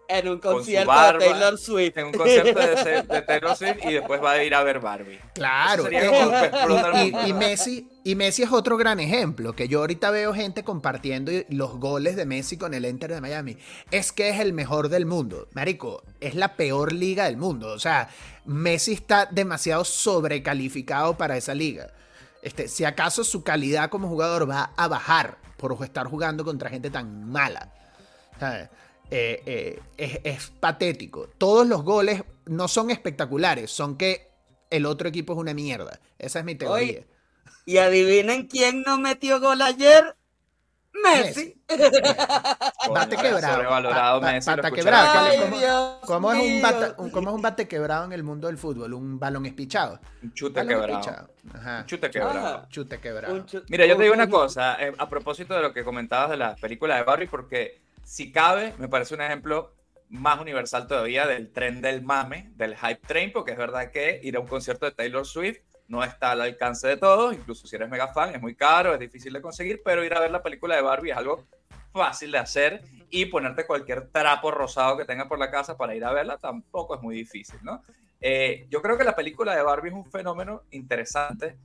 en 0.08 0.28
un 0.28 0.38
con 0.38 0.52
su 0.52 0.56
concierto 0.58 0.88
barba, 0.88 1.18
de 1.18 1.30
Taylor 1.30 1.58
Swift. 1.58 1.96
en 1.96 2.06
un 2.06 2.12
concierto 2.12 2.61
de, 2.61 3.02
de 3.14 3.23
Taylor 3.23 3.56
Swift 3.56 3.84
y 3.84 3.92
después 3.94 4.23
va 4.23 4.32
a 4.32 4.44
ir 4.44 4.54
a 4.54 4.62
ver 4.62 4.80
Barbie. 4.80 5.20
Claro. 5.34 5.84
Sería 5.84 6.04
eh, 6.04 6.50
como 6.66 7.26
y, 7.26 7.32
Messi, 7.32 7.88
y 8.04 8.14
Messi 8.14 8.42
es 8.42 8.52
otro 8.52 8.76
gran 8.76 9.00
ejemplo, 9.00 9.54
que 9.54 9.68
yo 9.68 9.80
ahorita 9.80 10.11
veo 10.11 10.34
gente 10.34 10.64
compartiendo 10.64 11.32
los 11.49 11.78
goles 11.78 12.16
de 12.16 12.26
Messi 12.26 12.56
con 12.56 12.75
el 12.75 12.84
Inter 12.87 13.12
de 13.12 13.20
Miami. 13.20 13.56
Es 13.90 14.12
que 14.12 14.30
es 14.30 14.40
el 14.40 14.52
mejor 14.52 14.88
del 14.88 15.06
mundo. 15.06 15.49
Marico, 15.52 16.02
es 16.20 16.34
la 16.34 16.56
peor 16.56 16.92
liga 16.92 17.25
del 17.25 17.37
mundo. 17.37 17.68
O 17.68 17.78
sea, 17.78 18.08
Messi 18.44 18.92
está 18.92 19.26
demasiado 19.26 19.84
sobrecalificado 19.84 21.16
para 21.16 21.37
esa 21.37 21.54
liga. 21.54 21.90
Este, 22.42 22.68
si 22.68 22.84
acaso 22.84 23.25
su 23.25 23.42
calidad 23.42 23.88
como 23.88 24.08
jugador 24.08 24.49
va 24.49 24.70
a 24.76 24.87
bajar 24.88 25.38
por 25.56 25.82
estar 25.82 26.06
jugando 26.06 26.44
contra 26.44 26.68
gente 26.68 26.90
tan 26.90 27.30
mala. 27.30 27.73
¿sabes? 28.38 28.68
Eh, 29.16 29.42
eh, 29.47 29.80
es, 29.97 30.18
es 30.25 30.50
patético. 30.59 31.28
Todos 31.38 31.66
los 31.66 31.83
goles 31.85 32.23
no 32.47 32.66
son 32.66 32.90
espectaculares, 32.90 33.71
son 33.71 33.97
que 33.97 34.28
el 34.71 34.87
otro 34.87 35.09
equipo 35.09 35.35
es 35.35 35.38
una 35.38 35.54
mierda. 35.54 36.00
Esa 36.18 36.40
es 36.40 36.44
mi 36.44 36.56
teoría. 36.56 37.02
Y 37.64 37.78
adivinen 37.78 38.49
quién 38.49 38.83
no 38.83 38.99
metió 38.99 39.38
gol 39.40 39.62
ayer. 39.62 40.16
Messi. 41.02 41.61
Bate 42.92 43.16
quebrado. 43.16 44.20
Messi. 44.20 44.50
escucharon 44.50 44.74
quebrado. 44.74 45.18
Ay, 45.27 45.38
¿Cómo- 45.40 45.59
Dios 45.59 45.94
¿Cómo 46.07 46.33
es, 46.33 46.94
un 46.98 47.11
cómo 47.11 47.31
es 47.31 47.35
un 47.37 47.42
bate 47.42 47.66
quebrado 47.68 48.05
en 48.05 48.12
el 48.12 48.22
mundo 48.22 48.46
del 48.48 48.59
fútbol? 48.59 48.94
Un 48.94 49.18
balón 49.18 49.44
espichado. 49.46 49.98
Un 50.22 50.33
chute 50.35 50.61
Balón 50.61 50.68
quebrado. 50.68 51.00
espichado. 51.00 51.29
Ajá. 51.55 51.79
Un 51.81 51.87
chute 51.87 52.11
quebrado. 52.11 52.46
Ah. 52.46 52.66
Chute 52.68 53.00
quebrado. 53.00 53.35
Un 53.35 53.46
chu- 53.46 53.62
Mira, 53.68 53.87
yo 53.87 53.96
te 53.96 54.03
digo 54.05 54.14
una 54.14 54.24
un- 54.24 54.31
cosa, 54.31 54.77
eh, 54.85 54.92
a 54.96 55.09
propósito 55.09 55.55
de 55.55 55.62
lo 55.62 55.72
que 55.72 55.85
comentabas 55.85 56.31
de 56.31 56.37
la 56.37 56.55
película 56.57 56.96
de 56.96 57.03
Barbie, 57.03 57.27
porque 57.29 57.81
si 58.05 58.33
cabe, 58.33 58.75
me 58.79 58.88
parece 58.88 59.14
un 59.14 59.23
ejemplo 59.23 59.75
más 60.09 60.40
universal 60.40 60.87
todavía 60.87 61.27
del 61.27 61.53
tren 61.53 61.81
del 61.81 62.03
mame, 62.03 62.51
del 62.55 62.77
hype 62.77 63.01
train, 63.07 63.33
porque 63.33 63.53
es 63.53 63.59
verdad 63.59 63.90
que 63.90 64.21
ir 64.23 64.37
a 64.37 64.40
un 64.40 64.47
concierto 64.47 64.87
de 64.87 64.93
Taylor 64.93 65.27
Swift 65.27 65.59
no 65.88 66.03
está 66.03 66.33
al 66.33 66.40
alcance 66.40 66.88
de 66.88 66.97
todos, 66.97 67.35
incluso 67.35 67.67
si 67.67 67.77
eres 67.77 67.88
mega 67.88 68.09
fan, 68.09 68.35
es 68.35 68.40
muy 68.40 68.55
caro, 68.55 68.95
es 68.95 69.01
difícil 69.01 69.33
de 69.33 69.43
conseguir, 69.43 69.83
pero 69.85 70.05
ir 70.05 70.14
a 70.14 70.21
ver 70.21 70.31
la 70.31 70.43
película 70.43 70.77
de 70.77 70.83
Barbie 70.83 71.11
es 71.11 71.17
algo 71.17 71.45
fácil 71.93 72.33
de 72.33 72.38
hacer 72.38 72.83
y 73.11 73.27
ponerte 73.27 73.67
cualquier 73.67 74.09
trapo 74.09 74.51
rosado 74.51 74.97
que 74.97 75.05
tengas 75.05 75.29
por 75.29 75.38
la 75.38 75.51
casa 75.51 75.77
para 75.77 75.95
ir 75.95 76.05
a 76.05 76.12
verla 76.12 76.38
tampoco 76.38 76.97
es 76.97 77.03
muy 77.03 77.14
difícil, 77.14 77.59
¿no? 77.62 77.83
Eh, 78.21 78.67
yo 78.71 78.81
creo 78.81 78.97
que 78.97 79.05
la 79.05 79.14
película 79.14 79.55
de 79.55 79.62
Barbie 79.62 79.90
es 79.90 79.95
un 79.95 80.11
fenómeno 80.11 80.62
interesante 80.71 81.59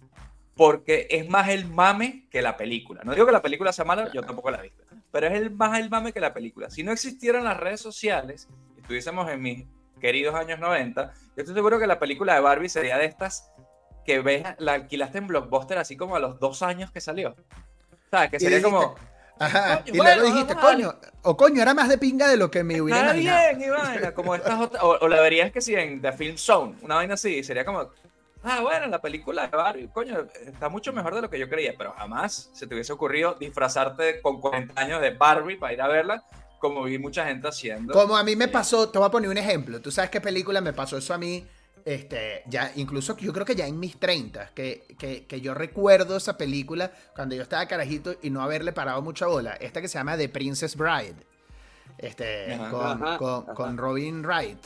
porque 0.56 1.08
es 1.10 1.28
más 1.30 1.47
el 1.47 1.65
mame 1.69 2.28
que 2.30 2.41
la 2.41 2.58
película. 2.58 3.02
No 3.06 3.13
digo 3.13 3.25
que 3.25 3.32
la 3.32 3.41
película 3.41 3.71
sea 3.71 3.86
mala, 3.86 4.12
yo 4.12 4.21
tampoco 4.21 4.52
la 4.52 4.60
he 4.60 4.63
visto, 4.63 4.84
pero 5.11 5.27
es 5.27 5.33
el, 5.33 5.51
más 5.51 5.79
el 5.79 5.89
mame 5.89 6.13
que 6.13 6.19
la 6.19 6.33
película. 6.33 6.69
Si 6.69 6.83
no 6.83 6.91
existieran 6.91 7.43
las 7.43 7.57
redes 7.57 7.81
sociales, 7.81 8.47
estuviésemos 8.77 9.29
en 9.29 9.41
mis 9.41 9.65
queridos 9.99 10.35
años 10.35 10.59
90, 10.59 11.13
yo 11.13 11.19
estoy 11.35 11.55
seguro 11.55 11.79
que 11.79 11.87
la 11.87 11.99
película 11.99 12.33
de 12.35 12.39
Barbie 12.41 12.69
sería 12.69 12.97
de 12.97 13.05
estas 13.05 13.51
que 14.05 14.19
ves, 14.21 14.43
la 14.59 14.73
alquilaste 14.73 15.17
en 15.19 15.27
Blockbuster 15.27 15.77
así 15.77 15.95
como 15.97 16.15
a 16.15 16.19
los 16.19 16.39
dos 16.39 16.61
años 16.63 16.91
que 16.91 17.01
salió. 17.01 17.35
¿Sabes? 18.09 18.31
Que 18.31 18.37
Y 18.37 18.39
sería 18.39 18.57
dijiste, 18.57 18.75
como... 18.75 18.95
Ajá. 19.41 19.83
Coño, 19.83 19.93
y 19.93 19.97
bueno, 19.97 20.15
luego 20.21 20.35
dijiste, 20.35 20.55
coño, 20.55 20.95
o 21.21 21.37
coño, 21.37 21.61
era 21.61 21.73
más 21.73 21.87
de 21.89 21.97
pinga 21.97 22.27
de 22.27 22.35
lo 22.37 22.51
que 22.51 22.63
me 22.63 22.81
hubiera 22.81 23.01
Está 23.01 23.13
imaginado. 23.17 23.57
bien, 23.57 23.69
y 23.69 23.71
vaina, 23.71 24.13
como 24.13 24.35
estas 24.35 24.59
otras, 24.59 24.83
o, 24.83 24.97
o 24.99 25.07
la 25.07 25.21
verías 25.21 25.51
que 25.51 25.61
si 25.61 25.75
en 25.75 26.01
The 26.01 26.11
Film 26.13 26.37
Zone, 26.37 26.75
una 26.81 26.95
vaina 26.95 27.13
así, 27.13 27.41
sería 27.43 27.63
como, 27.63 27.89
ah, 28.43 28.62
bueno, 28.62 28.88
la 28.88 29.02
película 29.02 29.47
de 29.47 29.56
Barbie, 29.58 29.88
coño, 29.93 30.25
está 30.45 30.69
mucho 30.69 30.93
mejor 30.93 31.15
de 31.15 31.21
lo 31.21 31.30
que 31.30 31.39
yo 31.39 31.49
creía, 31.49 31.73
pero 31.78 31.93
jamás 31.93 32.49
se 32.54 32.67
te 32.67 32.73
hubiese 32.75 32.93
ocurrido 32.93 33.36
disfrazarte 33.39 34.21
con 34.21 34.39
40 34.39 34.80
años 34.80 35.02
de 35.02 35.12
Barbie 35.12 35.58
para 35.58 35.73
ir 35.73 35.82
a 35.82 35.88
verla, 35.88 36.23
como 36.60 36.84
vi 36.84 36.97
mucha 36.97 37.25
gente 37.25 37.47
haciendo. 37.47 37.93
Como 37.93 38.17
a 38.17 38.23
mí 38.23 38.36
me 38.36 38.47
pasó, 38.47 38.89
te 38.89 38.97
voy 38.97 39.08
a 39.08 39.12
poner 39.12 39.30
un 39.30 39.38
ejemplo. 39.38 39.80
¿Tú 39.82 39.91
sabes 39.91 40.10
qué 40.10 40.19
película 40.21 40.62
me 40.62 40.73
pasó 40.73 40.97
eso 40.97 41.13
a 41.13 41.17
mí? 41.17 41.45
Este, 41.86 42.43
ya, 42.47 42.71
incluso 42.75 43.15
yo 43.17 43.32
creo 43.32 43.45
que 43.45 43.56
ya 43.56 43.65
en 43.65 43.80
mis 43.80 43.97
30, 43.99 44.49
que, 44.54 44.86
que, 44.99 45.25
que 45.25 45.39
yo 45.41 45.54
recuerdo 45.54 46.17
esa 46.17 46.38
película 46.38 46.91
cuando 47.15 47.36
yo 47.36 47.41
estaba 47.41 47.65
carajito 47.67 48.15
y 48.21 48.30
no 48.30 48.41
haberle 48.41 48.73
parado 48.73 49.02
mucha 49.02 49.25
bola. 49.28 49.54
Esta 49.54 49.82
que 49.82 49.88
se 49.88 49.97
llama 49.97 50.17
The 50.17 50.28
Princess 50.30 50.75
Bride. 50.75 51.15
Este, 51.97 52.54
Ajá. 52.54 52.69
con, 52.69 52.86
Ajá, 53.04 53.17
con- 53.17 53.43
ajá. 53.43 53.54
con 53.54 53.78
Robin 53.78 54.21
Wright. 54.25 54.60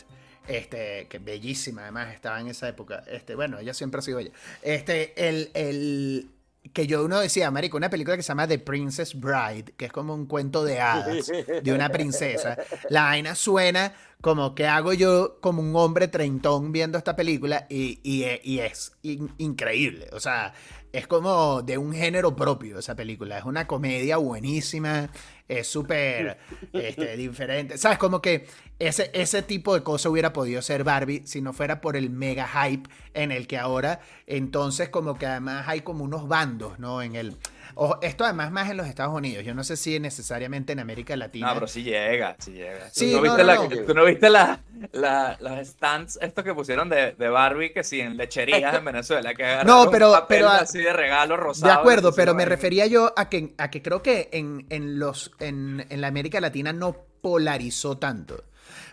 Este, 0.47 1.08
que 1.10 1.19
bellísima 1.19 1.84
además, 1.84 2.13
estaba 2.13 2.39
en 2.41 2.47
esa 2.47 2.67
época. 2.67 3.03
Este, 3.08 3.36
bueno, 3.36 3.60
ella 3.60 3.73
siempre 3.73 3.99
ha 3.99 4.01
sido 4.01 4.19
ella. 4.19 4.32
Este, 4.62 5.13
el, 5.29 5.49
el 5.53 6.29
que 6.73 6.88
yo 6.88 7.03
uno 7.06 7.19
decía, 7.19 7.51
marico, 7.51 7.77
una 7.77 7.89
película 7.89 8.15
que 8.17 8.23
se 8.23 8.29
llama 8.29 8.47
The 8.47 8.60
Princess 8.60 9.19
Bride, 9.19 9.73
que 9.77 9.86
es 9.86 9.91
como 9.91 10.13
un 10.15 10.25
cuento 10.25 10.63
de 10.63 10.79
hadas 10.79 11.27
de 11.63 11.73
una 11.73 11.89
princesa. 11.89 12.58
La 12.89 13.03
vaina 13.03 13.36
suena 13.36 13.93
como 14.21 14.56
que 14.56 14.65
hago 14.67 14.93
yo 14.93 15.39
como 15.41 15.62
un 15.62 15.75
hombre 15.75 16.08
treintón 16.08 16.71
viendo 16.71 16.97
esta 16.97 17.15
película 17.15 17.67
y, 17.69 17.99
y- 18.03 18.25
y 18.43 18.60
es 18.60 18.93
in- 19.01 19.34
increíble. 19.38 20.08
O 20.13 20.19
sea, 20.21 20.53
es 20.93 21.08
como 21.08 21.63
de 21.63 21.79
un 21.79 21.91
género 21.91 22.36
propio 22.36 22.77
esa 22.77 22.95
película. 22.95 23.39
Es 23.39 23.45
una 23.45 23.65
comedia 23.65 24.17
buenísima, 24.17 25.10
es 25.47 25.65
súper 25.65 26.38
este, 26.71 27.17
diferente. 27.17 27.79
¿Sabes? 27.79 27.97
Como 27.97 28.21
que 28.21 28.45
ese, 28.77 29.10
ese 29.13 29.41
tipo 29.41 29.73
de 29.73 29.82
cosa 29.82 30.10
hubiera 30.10 30.32
podido 30.34 30.62
ser 30.62 30.84
Barbie 30.84 31.23
si 31.25 31.41
no 31.41 31.51
fuera 31.51 31.82
por 31.82 31.97
el 31.97 32.12
mega 32.12 32.47
hype 32.47 32.88
en 33.15 33.32
el 33.32 33.47
que 33.47 33.58
ahora, 33.58 34.01
entonces 34.27 34.89
como 34.89 35.15
que 35.17 35.25
además 35.25 35.67
hay 35.67 35.82
como 35.82 36.03
unos 36.03 36.27
bandos, 36.27 36.77
¿no? 36.77 37.01
En 37.01 37.15
el... 37.15 37.38
Ojo, 37.76 37.98
esto 38.02 38.24
además 38.24 38.52
más 38.52 38.70
en 38.70 38.78
los 38.78 38.88
Estados 38.88 39.14
Unidos. 39.14 39.44
Yo 39.44 39.54
no 39.54 39.64
sé 39.64 39.78
si 39.78 40.00
necesariamente 40.00 40.74
en 40.74 40.80
América 40.80 41.16
Latina. 41.16 41.48
No, 41.48 41.54
pero 41.56 41.68
sí 41.68 41.84
llega, 41.84 42.36
sí 42.40 42.52
llega. 42.52 42.90
Sí, 42.92 43.12
¿Tú 43.12 43.18
no 43.18 43.18
no, 43.18 43.22
viste, 43.24 43.38
no, 43.38 43.44
la- 43.44 43.56
no. 43.56 43.86
¿tú 43.86 43.94
no 43.94 44.06
viste 44.06 44.30
la, 44.30 44.60
la- 44.92 45.38
las 45.40 45.68
stands 45.68 46.20
estos 46.22 46.44
que 46.44 46.54
pusieron 46.54 46.90
de, 46.90 47.14
de 47.14 47.30
Barbie 47.30 47.74
que 47.74 47.84
sí 47.84 48.00
en 48.02 48.18
lecherías 48.18 48.76
en 48.76 48.86
Venezuela? 48.86 49.34
Que 49.34 49.60
No, 49.66 49.84
un 49.86 49.92
pero- 49.92 50.12
papel 50.12 50.38
pero 50.40 50.50
a- 50.50 50.58
así 50.58 50.80
de 50.80 50.94
regalo 50.94 51.38
rosado. 51.38 51.74
De 51.74 51.80
acuerdo, 51.80 52.14
pero 52.14 52.34
me 52.36 52.46
refería 52.46 52.86
yo 52.88 53.14
a 53.18 53.30
que, 53.30 53.54
a 53.58 53.70
que 53.72 53.82
creo 53.82 54.02
que 54.04 54.30
en, 54.34 54.66
en 54.70 55.00
los, 55.00 55.32
en, 55.40 55.86
en 55.90 56.02
la 56.02 56.08
América 56.08 56.40
Latina 56.42 56.74
no 56.74 56.96
polarizó 57.22 57.98
tanto. 57.98 58.44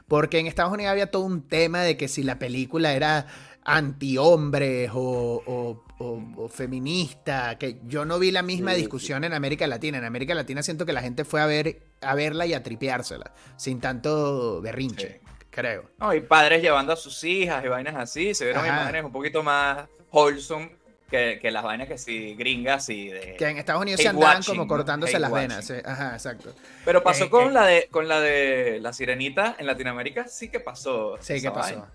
Porque 0.09 0.39
en 0.41 0.47
Estados 0.49 0.73
Unidos 0.73 0.91
había 0.91 1.11
todo 1.11 1.23
un 1.23 1.47
tema 1.47 1.83
de 1.83 1.97
que 1.97 2.09
si 2.09 2.25
la 2.25 2.39
película 2.41 2.95
era 2.95 3.27
antihombres 3.65 4.91
o, 4.95 5.43
o, 5.47 5.85
o, 5.99 6.23
o 6.37 6.49
feminista, 6.49 7.57
que 7.59 7.81
yo 7.87 8.05
no 8.05 8.19
vi 8.19 8.31
la 8.31 8.43
misma 8.43 8.71
Sí, 8.71 8.77
sí. 8.77 8.83
discusión 8.83 9.25
en 9.25 9.33
América 9.33 9.67
Latina. 9.67 9.99
En 9.99 10.05
América 10.05 10.35
Latina 10.35 10.63
siento 10.63 10.87
que 10.87 10.93
la 10.93 11.03
gente 11.03 11.25
fue 11.25 11.41
a 11.41 11.47
ver 11.47 11.83
a 12.01 12.15
verla 12.15 12.47
y 12.47 12.55
a 12.55 12.63
tripeársela, 12.63 13.33
sin 13.57 13.81
tanto 13.81 14.61
berrinche, 14.63 15.21
creo. 15.51 15.91
No, 15.99 16.15
y 16.15 16.21
padres 16.21 16.63
llevando 16.63 16.93
a 16.93 16.97
sus 16.97 17.23
hijas 17.25 17.65
y 17.65 17.69
vainas 17.69 17.95
así. 17.97 18.35
Se 18.35 18.45
vieron 18.45 18.65
Ajá. 18.65 18.75
imágenes 18.75 19.05
un 19.05 19.13
poquito 19.13 19.43
más 19.43 19.87
wholesome 20.11 20.77
que, 21.11 21.39
que 21.43 21.51
las 21.51 21.63
vainas 21.65 21.89
que 21.89 21.99
sí 21.99 22.35
gringas 22.37 22.89
y 22.89 23.09
de. 23.09 23.35
Que 23.37 23.49
en 23.49 23.59
Estados 23.59 23.83
Unidos 23.83 24.01
se 24.01 24.09
andaban 24.09 24.37
watching, 24.37 24.55
como 24.57 24.67
cortándose 24.69 25.19
las 25.19 25.31
watching. 25.31 25.49
venas. 25.49 25.67
sí. 25.67 25.75
Ajá, 25.85 26.13
exacto. 26.15 26.55
Pero 26.85 27.03
pasó 27.03 27.25
Eh, 27.25 27.31
con, 27.31 27.49
eh. 27.49 27.53
la 27.53 27.67
de, 27.67 27.89
con 27.91 28.09
la 28.09 28.21
de 28.21 28.79
la 28.81 28.93
sirenita 28.93 29.57
en 29.59 29.67
Latinoamérica, 29.67 30.29
sí 30.29 30.49
que 30.49 30.61
pasó. 30.61 31.17
Sí, 31.21 31.41
¿qué 31.43 31.51
pasó? 31.51 31.75
vaina. 31.81 31.93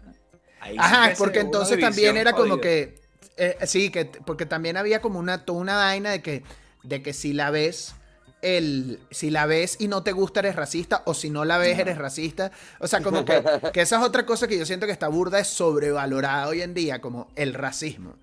Ahí 0.66 0.76
Ajá, 0.80 1.14
porque 1.18 1.40
entonces 1.40 1.80
también 1.80 2.18
era 2.18 2.34
como 2.34 2.60
que. 2.60 3.00
eh, 3.38 3.58
sí, 3.66 3.92
que 3.92 4.06
porque 4.06 4.46
también 4.48 4.78
había 4.78 5.00
como 5.00 5.20
una, 5.20 5.46
toda 5.46 5.60
una 5.60 5.76
vaina 5.76 6.10
de 6.10 6.22
que, 6.22 6.44
de 6.84 7.02
que 7.02 7.14
si 7.14 7.34
la 7.34 7.52
ves. 7.52 7.94
El, 8.42 9.00
si 9.10 9.32
la 9.32 9.48
ves 9.48 9.78
y 9.80 9.88
no 9.88 10.04
te 10.04 10.12
gusta 10.12 10.42
eres 10.42 10.56
racista 10.56 11.02
o 11.06 11.16
si 11.16 11.32
no 11.32 11.46
la 11.46 11.58
ves 11.58 11.80
eres 11.80 11.98
racista. 11.98 12.52
O 12.80 12.88
sea, 12.88 13.02
como 13.02 13.26
que, 13.26 13.44
que 13.74 13.82
esa 13.82 13.98
es 13.98 14.04
otra 14.04 14.26
cosa 14.26 14.48
que 14.48 14.56
yo 14.56 14.68
siento 14.68 14.86
que 14.86 14.92
está 14.92 15.08
burda 15.08 15.40
es 15.40 15.48
sobrevalorada 15.48 16.48
hoy 16.48 16.62
en 16.62 16.76
día, 16.76 17.02
como 17.02 17.28
el 17.36 17.56
racismo. 17.56 18.18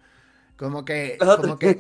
Como 0.62 0.85
que, 0.85 1.18
como 1.18 1.59
que, 1.59 1.77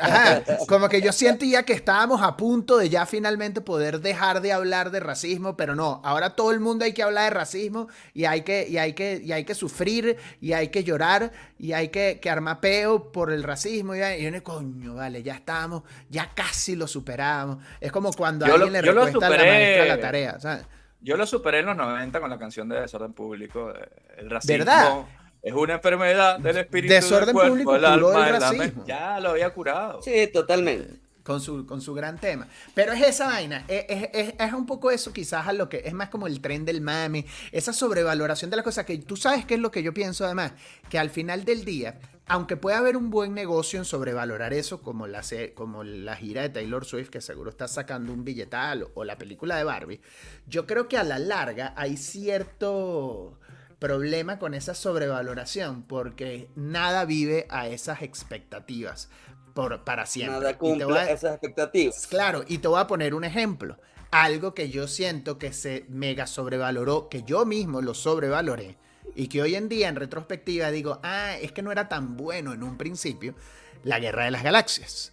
ajá, 0.00 0.42
como 0.68 0.88
que 0.88 1.02
yo 1.02 1.10
sentía 1.12 1.64
que 1.64 1.72
estábamos 1.72 2.22
a 2.22 2.36
punto 2.36 2.78
de 2.78 2.88
ya 2.88 3.04
finalmente 3.04 3.60
poder 3.60 4.00
dejar 4.00 4.40
de 4.40 4.52
hablar 4.52 4.92
de 4.92 5.00
racismo, 5.00 5.56
pero 5.56 5.74
no, 5.74 6.00
ahora 6.04 6.36
todo 6.36 6.52
el 6.52 6.60
mundo 6.60 6.84
hay 6.84 6.92
que 6.92 7.02
hablar 7.02 7.24
de 7.24 7.30
racismo 7.38 7.88
y 8.14 8.26
hay 8.26 8.42
que, 8.42 8.68
y 8.68 8.78
hay 8.78 8.92
que, 8.92 9.20
y 9.24 9.32
hay 9.32 9.44
que 9.44 9.54
sufrir 9.56 10.16
y 10.40 10.52
hay 10.52 10.68
que 10.68 10.84
llorar 10.84 11.32
y 11.58 11.72
hay 11.72 11.88
que, 11.88 12.20
que 12.22 12.30
armar 12.30 12.60
peo 12.60 13.10
por 13.10 13.32
el 13.32 13.42
racismo. 13.42 13.96
Y, 13.96 14.00
y 14.00 14.30
yo, 14.30 14.42
coño, 14.44 14.94
vale, 14.94 15.22
ya 15.24 15.34
estamos, 15.34 15.82
ya 16.08 16.30
casi 16.34 16.76
lo 16.76 16.86
superamos. 16.86 17.58
Es 17.80 17.90
como 17.90 18.12
cuando 18.12 18.46
Yo 18.46 18.56
lo- 18.56 18.64
alguien 18.66 18.72
le 18.84 18.92
lo 18.92 19.04
recuesta 19.04 19.26
a 19.26 19.30
la 19.30 19.36
maestra 19.38 19.84
la 19.86 20.00
tarea, 20.00 20.38
¿sabes? 20.38 20.64
Yo 21.02 21.16
lo 21.16 21.26
superé 21.26 21.60
en 21.60 21.66
los 21.66 21.76
90 21.76 22.20
con 22.20 22.28
la 22.30 22.38
canción 22.38 22.68
de 22.68 22.78
Desorden 22.80 23.12
Público. 23.14 23.70
eh, 23.72 23.88
El 24.18 24.30
racismo 24.30 24.58
¿Verdad? 24.58 24.92
Es 25.42 25.52
una 25.52 25.74
enfermedad 25.74 26.38
del 26.38 26.58
espíritu. 26.58 26.92
Desorden 26.94 27.26
del 27.26 27.34
cuerpo, 27.34 27.50
Público 27.50 27.74
el 27.76 27.80
curó 27.82 28.08
alma, 28.08 28.26
el 28.26 28.32
mente. 28.32 28.58
racismo. 28.58 28.84
Ya 28.86 29.20
lo 29.20 29.30
había 29.30 29.50
curado. 29.50 30.02
Sí, 30.02 30.26
totalmente. 30.32 30.94
con 31.22 31.40
su, 31.40 31.64
con 31.66 31.80
su 31.80 31.94
gran 31.94 32.18
tema. 32.18 32.48
Pero 32.74 32.92
es 32.92 33.02
esa 33.06 33.26
vaina, 33.26 33.64
es, 33.68 33.84
es- 34.12 34.34
es- 34.38 34.52
un 34.52 34.66
poco 34.66 34.90
eso 34.90 35.12
quizás 35.12 35.46
a 35.46 35.52
lo 35.52 35.68
que 35.68 35.82
es 35.84 35.92
más 35.92 36.08
como 36.08 36.26
el 36.26 36.40
tren 36.40 36.64
del 36.64 36.80
mame, 36.80 37.24
esa 37.52 37.72
sobrevaloración 37.72 38.50
de 38.50 38.56
las 38.56 38.64
cosas 38.64 38.84
que 38.84 38.98
tú 38.98 39.16
sabes 39.16 39.44
qué 39.44 39.54
es 39.54 39.60
lo 39.60 39.70
que 39.70 39.82
yo 39.82 39.94
pienso 39.94 40.24
además, 40.24 40.52
que 40.88 40.98
al 40.98 41.10
final 41.10 41.44
del 41.44 41.64
día, 41.64 42.00
aunque 42.26 42.56
pueda 42.56 42.78
haber 42.78 42.96
un 42.96 43.10
buen 43.10 43.34
negocio 43.34 43.78
en 43.78 43.84
sobrevalorar 43.84 44.52
eso, 44.54 44.80
como 44.82 45.06
la, 45.06 45.22
se- 45.22 45.52
como 45.54 45.84
la 45.84 46.16
gira 46.16 46.42
de 46.42 46.48
Taylor 46.48 46.84
Swift, 46.84 47.10
que 47.10 47.20
seguro 47.20 47.50
está 47.50 47.68
sacando 47.68 48.12
un 48.12 48.24
billetal, 48.24 48.88
o 48.94 49.04
la 49.04 49.16
película 49.18 49.56
de 49.56 49.64
Barbie, 49.64 50.00
yo 50.48 50.66
creo 50.66 50.88
que 50.88 50.96
a 50.96 51.04
la 51.04 51.18
larga 51.20 51.74
hay 51.76 51.96
cierto 51.96 53.38
problema 53.80 54.38
con 54.38 54.54
esa 54.54 54.74
sobrevaloración, 54.74 55.82
porque 55.82 56.50
nada 56.54 57.04
vive 57.04 57.46
a 57.50 57.66
esas 57.66 58.02
expectativas 58.02 59.08
por, 59.54 59.82
para 59.84 60.06
siempre. 60.06 60.38
Nada 60.38 60.56
cumple 60.58 60.96
a- 60.96 61.10
esas 61.10 61.32
expectativas. 61.32 62.06
Claro, 62.06 62.44
y 62.46 62.58
te 62.58 62.68
voy 62.68 62.80
a 62.80 62.86
poner 62.86 63.14
un 63.14 63.24
ejemplo. 63.24 63.78
Algo 64.12 64.54
que 64.54 64.70
yo 64.70 64.86
siento 64.86 65.38
que 65.38 65.52
se 65.52 65.86
mega 65.88 66.26
sobrevaloró, 66.26 67.08
que 67.08 67.22
yo 67.24 67.44
mismo 67.46 67.80
lo 67.80 67.94
sobrevaloré, 67.94 68.76
y 69.16 69.28
que 69.28 69.42
hoy 69.42 69.54
en 69.56 69.68
día 69.68 69.88
en 69.88 69.96
retrospectiva 69.96 70.70
digo, 70.70 71.00
ah, 71.02 71.36
es 71.40 71.50
que 71.52 71.62
no 71.62 71.72
era 71.72 71.88
tan 71.88 72.16
bueno 72.16 72.52
en 72.52 72.62
un 72.62 72.76
principio, 72.76 73.34
la 73.82 73.98
Guerra 73.98 74.24
de 74.24 74.30
las 74.30 74.42
Galaxias. 74.42 75.12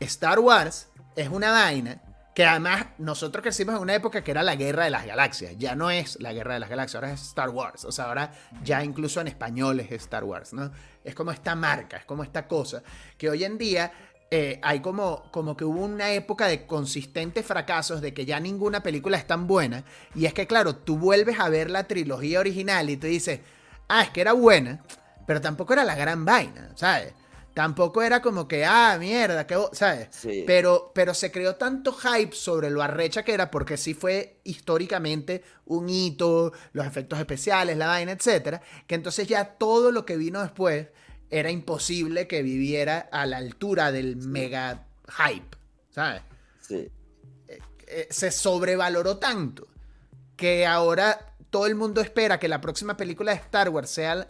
Star 0.00 0.38
Wars 0.38 0.88
es 1.16 1.28
una 1.28 1.50
vaina 1.50 2.00
que 2.34 2.44
además 2.44 2.86
nosotros 2.98 3.42
crecimos 3.42 3.76
en 3.76 3.82
una 3.82 3.94
época 3.94 4.24
que 4.24 4.30
era 4.30 4.42
la 4.42 4.56
Guerra 4.56 4.84
de 4.84 4.90
las 4.90 5.06
Galaxias, 5.06 5.54
ya 5.56 5.74
no 5.74 5.90
es 5.90 6.20
la 6.20 6.32
Guerra 6.32 6.54
de 6.54 6.60
las 6.60 6.68
Galaxias, 6.68 6.96
ahora 6.96 7.14
es 7.14 7.22
Star 7.22 7.50
Wars, 7.50 7.84
o 7.84 7.92
sea, 7.92 8.06
ahora 8.06 8.32
ya 8.62 8.82
incluso 8.82 9.20
en 9.20 9.28
español 9.28 9.80
es 9.80 9.92
Star 9.92 10.24
Wars, 10.24 10.52
¿no? 10.52 10.70
Es 11.04 11.14
como 11.14 11.30
esta 11.30 11.54
marca, 11.54 11.98
es 11.98 12.04
como 12.04 12.24
esta 12.24 12.48
cosa, 12.48 12.82
que 13.16 13.30
hoy 13.30 13.44
en 13.44 13.56
día 13.56 13.92
eh, 14.36 14.58
hay 14.64 14.80
como, 14.80 15.30
como 15.30 15.56
que 15.56 15.64
hubo 15.64 15.84
una 15.84 16.10
época 16.10 16.48
de 16.48 16.66
consistentes 16.66 17.46
fracasos, 17.46 18.00
de 18.00 18.12
que 18.12 18.24
ya 18.26 18.40
ninguna 18.40 18.82
película 18.82 19.16
es 19.16 19.28
tan 19.28 19.46
buena. 19.46 19.84
Y 20.14 20.26
es 20.26 20.34
que, 20.34 20.48
claro, 20.48 20.74
tú 20.74 20.98
vuelves 20.98 21.38
a 21.38 21.48
ver 21.48 21.70
la 21.70 21.84
trilogía 21.84 22.40
original 22.40 22.90
y 22.90 22.96
tú 22.96 23.06
dices, 23.06 23.40
ah, 23.86 24.02
es 24.02 24.10
que 24.10 24.22
era 24.22 24.32
buena, 24.32 24.82
pero 25.24 25.40
tampoco 25.40 25.74
era 25.74 25.84
la 25.84 25.94
gran 25.94 26.24
vaina, 26.24 26.72
¿sabes? 26.74 27.12
Tampoco 27.54 28.02
era 28.02 28.20
como 28.20 28.48
que, 28.48 28.64
ah, 28.64 28.96
mierda, 28.98 29.46
que, 29.46 29.56
¿sabes? 29.72 30.08
Sí. 30.10 30.42
Pero, 30.44 30.90
pero 30.92 31.14
se 31.14 31.30
creó 31.30 31.54
tanto 31.54 31.92
hype 31.92 32.34
sobre 32.34 32.68
lo 32.68 32.82
arrecha 32.82 33.22
que 33.22 33.32
era, 33.32 33.50
porque 33.50 33.76
sí 33.76 33.94
fue 33.94 34.40
históricamente 34.42 35.44
un 35.64 35.88
hito, 35.88 36.52
los 36.72 36.84
efectos 36.84 37.18
especiales, 37.20 37.76
la 37.76 37.86
vaina, 37.86 38.10
etcétera, 38.10 38.60
que 38.88 38.96
entonces 38.96 39.28
ya 39.28 39.44
todo 39.44 39.92
lo 39.92 40.04
que 40.04 40.16
vino 40.16 40.42
después 40.42 40.88
era 41.30 41.50
imposible 41.50 42.26
que 42.26 42.42
viviera 42.42 43.08
a 43.12 43.24
la 43.24 43.36
altura 43.36 43.92
del 43.92 44.16
mega 44.16 44.86
hype, 45.08 45.56
¿sabes? 45.90 46.22
Sí. 46.60 46.90
Eh, 47.86 48.08
se 48.10 48.32
sobrevaloró 48.32 49.18
tanto 49.18 49.68
que 50.36 50.66
ahora 50.66 51.34
todo 51.50 51.66
el 51.66 51.76
mundo 51.76 52.00
espera 52.00 52.40
que 52.40 52.48
la 52.48 52.60
próxima 52.60 52.96
película 52.96 53.32
de 53.32 53.38
Star 53.38 53.68
Wars 53.68 53.90
sea 53.90 54.28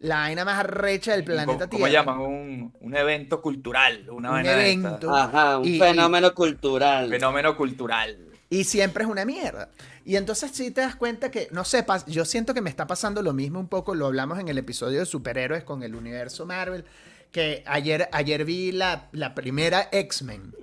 la- 0.00 0.16
vaina 0.16 0.44
más 0.44 0.58
arrecha 0.58 1.12
del 1.12 1.24
planeta 1.24 1.46
¿Cómo, 1.46 1.70
cómo 1.70 1.86
Tierra. 1.86 2.04
llaman? 2.04 2.20
Un, 2.20 2.74
un 2.80 2.96
evento 2.96 3.40
cultural. 3.42 4.08
Una 4.10 4.28
Un 4.30 4.34
vaina 4.36 4.52
de 4.52 4.70
esta. 4.72 4.88
evento. 4.88 5.14
Ajá, 5.14 5.58
un 5.58 5.66
Y- 5.66 5.78
fenómeno 5.78 6.34
cultural. 6.34 7.08
Fenómeno 7.08 7.56
cultural. 7.56 8.18
Y 8.48 8.64
siempre 8.64 9.04
es 9.04 9.10
una 9.10 9.24
mierda. 9.24 9.70
Y 10.04 10.14
entonces 10.16 10.52
sí 10.52 10.70
te 10.70 10.80
das 10.82 10.94
cuenta 10.94 11.32
que, 11.32 11.48
no 11.50 11.64
sé, 11.64 11.84
yo 12.06 12.24
siento 12.24 12.54
que 12.54 12.60
me 12.60 12.70
está 12.70 12.86
pasando 12.86 13.20
lo 13.22 13.32
mismo 13.32 13.58
un 13.58 13.66
poco, 13.68 13.94
lo 13.96 14.06
hablamos 14.06 14.38
en 14.38 14.46
el 14.48 14.56
episodio 14.58 15.00
de 15.00 15.06
superhéroes 15.06 15.64
con 15.64 15.82
el 15.82 15.96
universo 15.96 16.46
Marvel, 16.46 16.84
que 17.32 17.64
ayer, 17.66 18.08
ayer 18.12 18.44
vi 18.44 18.70
la, 18.70 19.08
la 19.10 19.34
primera 19.34 19.88
X-Men. 19.90 20.54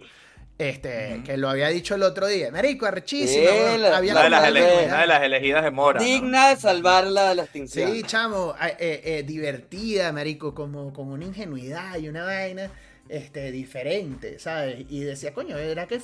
Este, 0.58 1.22
que 1.26 1.36
lo 1.36 1.50
había 1.50 1.68
dicho 1.70 1.96
el 1.96 2.04
otro 2.04 2.28
día. 2.28 2.52
Marico, 2.52 2.86
arrechísimo. 2.86 3.44
Sí, 3.50 3.78
la- 3.80 3.98
Había 3.98 4.14
de, 4.14 4.30
las 4.30 4.40
una 4.52 5.02
de 5.02 5.08
las 5.08 5.24
elegidas 5.24 5.64
de 5.64 5.72
Mora. 5.72 6.00
¿no? 6.00 6.06
Digna 6.06 6.50
de 6.50 6.56
salvarla 6.58 7.30
de 7.30 7.36
la 7.36 7.44
extinción. 7.44 7.92
Sí, 7.92 8.04
chamo, 8.04 8.54
eh, 8.62 9.02
eh, 9.04 9.24
divertida, 9.26 10.12
marico, 10.12 10.54
como 10.54 10.94
con 10.94 11.10
una 11.12 11.26
ingenuidad 11.26 11.98
y 11.98 12.08
una 12.08 12.24
vaina 12.26 12.72
este, 13.10 13.52
diferente, 13.52 14.38
¿sabes? 14.40 14.86
Y 14.90 15.02
decía, 15.02 15.34
coño, 15.34 15.56
verá 15.56 15.88
que, 15.88 16.00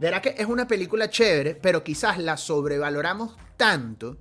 verá 0.00 0.20
que 0.20 0.34
es 0.36 0.46
una 0.46 0.66
película 0.66 1.08
chévere, 1.08 1.54
pero 1.54 1.84
quizás 1.84 2.18
la 2.18 2.36
sobrevaloramos 2.36 3.36
tanto 3.56 4.16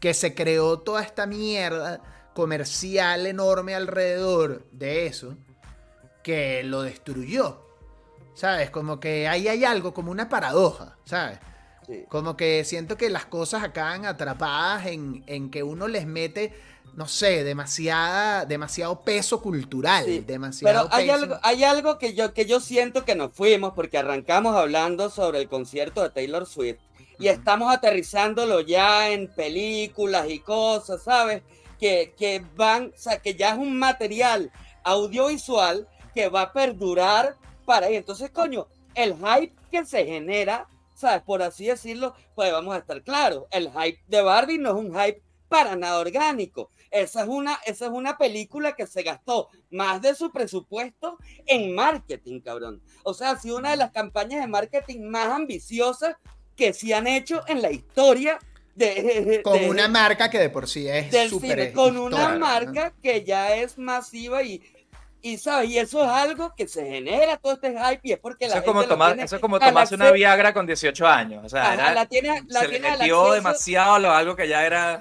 que 0.00 0.14
se 0.14 0.34
creó 0.34 0.80
toda 0.80 1.02
esta 1.02 1.26
mierda 1.26 2.02
comercial 2.34 3.26
enorme 3.26 3.74
alrededor 3.74 4.66
de 4.72 5.06
eso 5.06 5.38
que 6.22 6.62
lo 6.64 6.82
destruyó. 6.82 7.65
¿Sabes? 8.36 8.70
Como 8.70 9.00
que 9.00 9.26
ahí 9.26 9.48
hay 9.48 9.64
algo, 9.64 9.92
como 9.94 10.10
una 10.12 10.28
paradoja, 10.28 10.96
¿sabes? 11.04 11.38
Sí. 11.86 12.04
Como 12.08 12.36
que 12.36 12.64
siento 12.64 12.96
que 12.96 13.08
las 13.10 13.24
cosas 13.26 13.64
acaban 13.64 14.04
atrapadas 14.04 14.86
en, 14.86 15.24
en 15.26 15.50
que 15.50 15.62
uno 15.62 15.88
les 15.88 16.06
mete, 16.06 16.52
no 16.94 17.08
sé, 17.08 17.44
demasiada, 17.44 18.44
demasiado 18.44 19.00
peso 19.02 19.40
cultural. 19.40 20.04
Sí, 20.04 20.20
Demasiado 20.20 20.88
Pero 20.88 20.94
hay 20.94 21.06
peso. 21.06 21.14
algo, 21.22 21.38
hay 21.42 21.64
algo 21.64 21.98
que 21.98 22.12
yo, 22.14 22.34
que 22.34 22.44
yo 22.44 22.60
siento 22.60 23.04
que 23.06 23.14
nos 23.14 23.32
fuimos 23.32 23.72
porque 23.74 23.98
arrancamos 23.98 24.54
hablando 24.54 25.08
sobre 25.08 25.40
el 25.40 25.48
concierto 25.48 26.02
de 26.02 26.10
Taylor 26.10 26.44
Swift 26.44 26.78
y 27.18 27.28
estamos 27.28 27.72
aterrizándolo 27.74 28.60
ya 28.60 29.08
en 29.08 29.28
películas 29.34 30.28
y 30.28 30.40
cosas, 30.40 31.02
¿sabes? 31.02 31.42
Que, 31.80 32.14
que 32.18 32.44
van, 32.56 32.92
o 32.94 32.98
sea, 32.98 33.18
que 33.18 33.34
ya 33.34 33.52
es 33.52 33.58
un 33.58 33.78
material 33.78 34.50
audiovisual 34.84 35.88
que 36.14 36.28
va 36.28 36.42
a 36.42 36.52
perdurar 36.52 37.36
para 37.66 37.88
ahí. 37.88 37.96
Entonces, 37.96 38.30
coño, 38.30 38.66
el 38.94 39.14
hype 39.16 39.54
que 39.70 39.84
se 39.84 40.06
genera, 40.06 40.66
¿sabes? 40.94 41.22
Por 41.22 41.42
así 41.42 41.66
decirlo, 41.66 42.14
pues 42.34 42.50
vamos 42.50 42.74
a 42.74 42.78
estar 42.78 43.02
claros. 43.02 43.44
El 43.50 43.70
hype 43.70 44.00
de 44.06 44.22
Barbie 44.22 44.58
no 44.58 44.70
es 44.70 44.76
un 44.76 44.94
hype 44.98 45.20
para 45.48 45.76
nada 45.76 45.98
orgánico. 46.00 46.70
Esa 46.90 47.22
es 47.22 47.28
una, 47.28 47.58
esa 47.66 47.86
es 47.86 47.90
una 47.92 48.16
película 48.16 48.74
que 48.74 48.86
se 48.86 49.02
gastó 49.02 49.48
más 49.70 50.00
de 50.00 50.14
su 50.14 50.32
presupuesto 50.32 51.18
en 51.44 51.74
marketing, 51.74 52.40
cabrón. 52.40 52.80
O 53.04 53.12
sea, 53.12 53.32
ha 53.32 53.38
sido 53.38 53.58
una 53.58 53.70
de 53.72 53.76
las 53.76 53.90
campañas 53.90 54.40
de 54.40 54.46
marketing 54.46 55.02
más 55.02 55.26
ambiciosas 55.28 56.16
que 56.56 56.72
se 56.72 56.94
han 56.94 57.06
hecho 57.06 57.42
en 57.48 57.60
la 57.60 57.70
historia 57.70 58.38
de, 58.74 59.40
Con 59.44 59.58
de- 59.60 59.70
una 59.70 59.88
marca 59.88 60.30
que 60.30 60.38
de 60.38 60.48
por 60.50 60.68
sí 60.68 60.88
es 60.88 61.10
del 61.10 61.30
cine, 61.30 61.72
con 61.72 61.96
una 61.96 62.36
marca 62.38 62.94
que 63.02 63.24
ya 63.24 63.54
es 63.56 63.78
masiva 63.78 64.42
y, 64.42 64.62
y 65.32 65.38
sabes, 65.38 65.70
y 65.70 65.78
eso 65.78 66.02
es 66.04 66.08
algo 66.10 66.54
que 66.54 66.68
se 66.68 66.84
genera 66.86 67.36
todo 67.36 67.54
este 67.54 67.70
hype 67.72 68.00
y 68.02 68.12
es 68.12 68.18
porque 68.18 68.44
Eso 68.46 68.54
la 68.54 68.60
es 68.60 68.66
como, 68.66 68.80
gente 68.80 68.88
lo 68.90 68.94
tomar, 68.94 69.08
tiene 69.12 69.24
eso 69.24 69.36
es 69.36 69.42
como 69.42 69.58
tomarse 69.58 69.94
una 69.94 70.10
Viagra 70.10 70.52
con 70.54 70.66
18 70.66 71.06
años. 71.06 71.44
O 71.44 71.48
sea, 71.48 71.62
Ajá, 71.64 71.74
era- 71.74 71.94
la 71.94 72.06
tiene, 72.06 72.42
la 72.48 72.60
se 72.60 72.66
le 72.66 72.70
tiene 72.72 72.88
al 72.88 72.98
metió 72.98 73.20
acceso- 73.22 73.34
demasiado 73.34 73.98
lo- 73.98 74.12
algo 74.12 74.36
que 74.36 74.48
ya 74.48 74.64
era. 74.66 75.00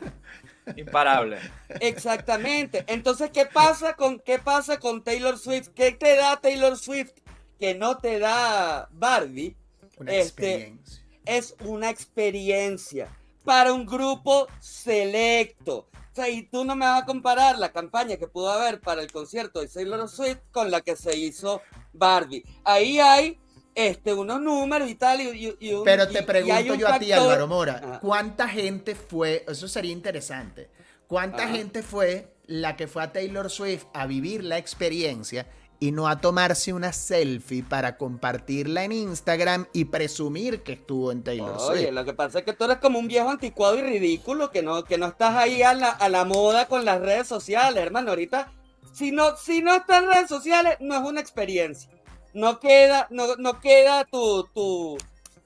Imparable. 0.75 1.37
Exactamente. 1.79 2.83
Entonces, 2.87 3.29
¿qué 3.31 3.45
pasa 3.45 3.93
con 3.95 4.19
qué 4.19 4.39
pasa 4.39 4.79
con 4.79 5.03
Taylor 5.03 5.37
Swift? 5.37 5.67
¿Qué 5.75 5.91
te 5.91 6.15
da 6.15 6.37
Taylor 6.37 6.75
Swift 6.77 7.11
que 7.59 7.75
no 7.75 7.97
te 7.99 8.17
da 8.17 8.87
Barbie? 8.91 9.55
Una 9.97 10.11
Este, 10.13 10.53
experiencia. 10.55 11.03
Es 11.25 11.55
una 11.65 11.89
experiencia 11.91 13.09
para 13.43 13.73
un 13.73 13.85
grupo 13.85 14.47
selecto. 14.59 15.87
Sea, 16.15 16.29
y 16.29 16.43
tú 16.43 16.63
no 16.63 16.77
me 16.77 16.85
vas 16.85 17.03
a 17.03 17.05
comparar 17.05 17.57
la 17.59 17.73
campaña 17.73 18.15
que 18.15 18.27
pudo 18.27 18.49
haber 18.49 18.79
para 18.79 19.01
el 19.01 19.11
concierto 19.11 19.59
de 19.59 19.67
Taylor 19.67 20.07
Swift 20.07 20.37
con 20.51 20.71
la 20.71 20.79
que 20.79 20.95
se 20.95 21.13
hizo 21.17 21.61
Barbie. 21.91 22.43
Ahí 22.63 22.99
hay 22.99 23.37
este, 23.75 24.13
unos 24.13 24.39
números 24.39 24.89
y 24.89 24.95
tal. 24.95 25.19
Y, 25.19 25.47
y- 25.47 25.57
y 25.59 25.73
un- 25.73 25.83
Pero 25.83 26.07
te 26.07 26.19
y 26.19 26.25
pregunto 26.25 26.71
un 26.73 26.79
yo 26.79 26.87
a 26.87 26.97
ti, 26.99 27.11
Álvaro 27.11 27.47
Mora, 27.47 27.81
Ajá. 27.83 27.99
¿cuánta 27.99 28.47
gente 28.47 28.95
fue, 28.95 29.43
eso 29.45 29.67
sería 29.67 29.91
interesante, 29.91 30.69
cuánta 31.07 31.43
Ajá. 31.43 31.51
gente 31.53 31.83
fue 31.83 32.33
la 32.45 32.77
que 32.77 32.87
fue 32.87 33.03
a 33.03 33.11
Taylor 33.11 33.49
Swift 33.51 33.83
a 33.93 34.05
vivir 34.07 34.41
la 34.43 34.57
experiencia 34.57 35.47
y 35.79 35.91
no 35.91 36.07
a 36.07 36.19
tomarse 36.21 36.73
una 36.73 36.93
selfie 36.93 37.63
para 37.63 37.97
compartirla 37.97 38.83
en 38.83 38.91
Instagram 38.91 39.67
y 39.73 39.85
presumir 39.85 40.63
que 40.63 40.73
estuvo 40.73 41.11
en 41.11 41.23
Taylor 41.23 41.57
Oye, 41.59 41.81
Swift? 41.81 41.93
lo 41.93 42.05
que 42.05 42.13
pasa 42.13 42.39
es 42.39 42.45
que 42.45 42.53
tú 42.53 42.63
eres 42.63 42.77
como 42.77 42.99
un 42.99 43.07
viejo 43.07 43.29
anticuado 43.29 43.77
y 43.77 43.81
ridículo 43.81 44.51
que 44.51 44.61
no, 44.63 44.83
que 44.83 44.97
no 44.97 45.07
estás 45.07 45.35
ahí 45.35 45.61
a 45.63 45.73
la, 45.73 45.89
a 45.89 46.09
la 46.09 46.25
moda 46.25 46.67
con 46.67 46.85
las 46.85 47.01
redes 47.01 47.27
sociales, 47.27 47.83
hermano. 47.83 48.11
Ahorita, 48.11 48.51
si 48.93 49.11
no, 49.11 49.35
si 49.35 49.61
no 49.61 49.75
estás 49.75 50.03
en 50.03 50.09
redes 50.09 50.29
sociales, 50.29 50.77
no 50.79 50.95
es 50.95 51.01
una 51.01 51.19
experiencia. 51.19 51.89
No 52.33 52.59
queda, 52.59 53.07
no, 53.09 53.35
no 53.37 53.59
queda 53.59 54.05
tu, 54.05 54.43
tu, 54.53 54.97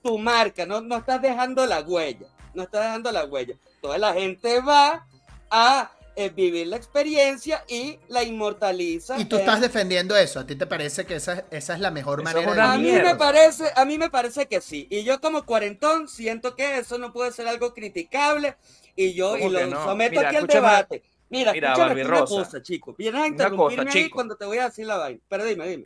tu 0.04 0.18
marca, 0.18 0.66
no, 0.66 0.82
no 0.82 0.98
estás 0.98 1.22
dejando 1.22 1.66
la 1.66 1.82
huella. 1.82 2.28
No 2.54 2.64
estás 2.64 2.84
dejando 2.84 3.12
la 3.12 3.26
huella. 3.26 3.56
Toda 3.82 3.98
la 3.98 4.14
gente 4.14 4.60
va 4.62 5.06
a 5.52 5.92
eh, 6.20 6.30
vivir 6.30 6.68
la 6.68 6.76
experiencia 6.76 7.64
y 7.68 7.98
la 8.10 8.24
inmortaliza. 8.24 9.18
Y 9.20 9.26
tú 9.26 9.36
en- 9.38 9.42
estás 9.42 9.62
defendiendo 9.62 10.16
eso, 10.18 10.40
¿a 10.42 10.46
ti 10.46 10.56
te 10.56 10.68
parece 10.68 11.06
que 11.06 11.16
esa, 11.16 11.46
esa 11.50 11.74
es 11.74 11.80
la 11.80 11.92
mejor 11.92 12.20
Eso 12.22 12.30
es 12.30 12.36
manera 12.36 12.52
una 12.52 12.74
A 12.74 12.78
de 12.78 12.84
mí 12.84 12.92
me 12.92 13.16
parece, 13.16 13.66
a 13.76 13.86
mí 13.86 13.98
me 13.98 14.10
parece 14.10 14.48
que 14.48 14.60
sí. 14.62 14.86
Y 14.90 15.04
yo 15.04 15.22
como 15.22 15.46
cuarentón 15.46 16.08
siento 16.08 16.56
que 16.56 16.78
eso 16.80 16.98
no 16.98 17.14
puede 17.14 17.32
ser 17.32 17.48
algo 17.48 17.74
criticable. 17.74 18.56
Y 18.96 19.14
yo 19.14 19.38
y 19.38 19.42
¿Cómo 19.44 19.52
lo 19.52 19.68
no? 19.68 19.84
someto 19.86 20.16
Mira, 20.18 20.28
aquí 20.30 20.38
al 20.38 20.48
debate. 20.48 21.04
Mira, 21.30 21.54
mira, 21.54 21.74
escúchame 21.74 22.04
una 22.06 22.26
cosa, 22.26 22.62
chico. 22.62 22.96
Vienes 22.98 23.22
a 23.22 23.28
interrumpirme 23.28 23.86
cosa, 23.86 23.98
ahí 23.98 24.04
chico. 24.06 24.16
cuando 24.16 24.36
te 24.36 24.46
voy 24.46 24.58
a 24.58 24.66
decir 24.66 24.86
la 24.86 24.98
vaina. 24.98 25.20
Pero 25.30 25.46
dime, 25.46 25.68
dime. 25.68 25.84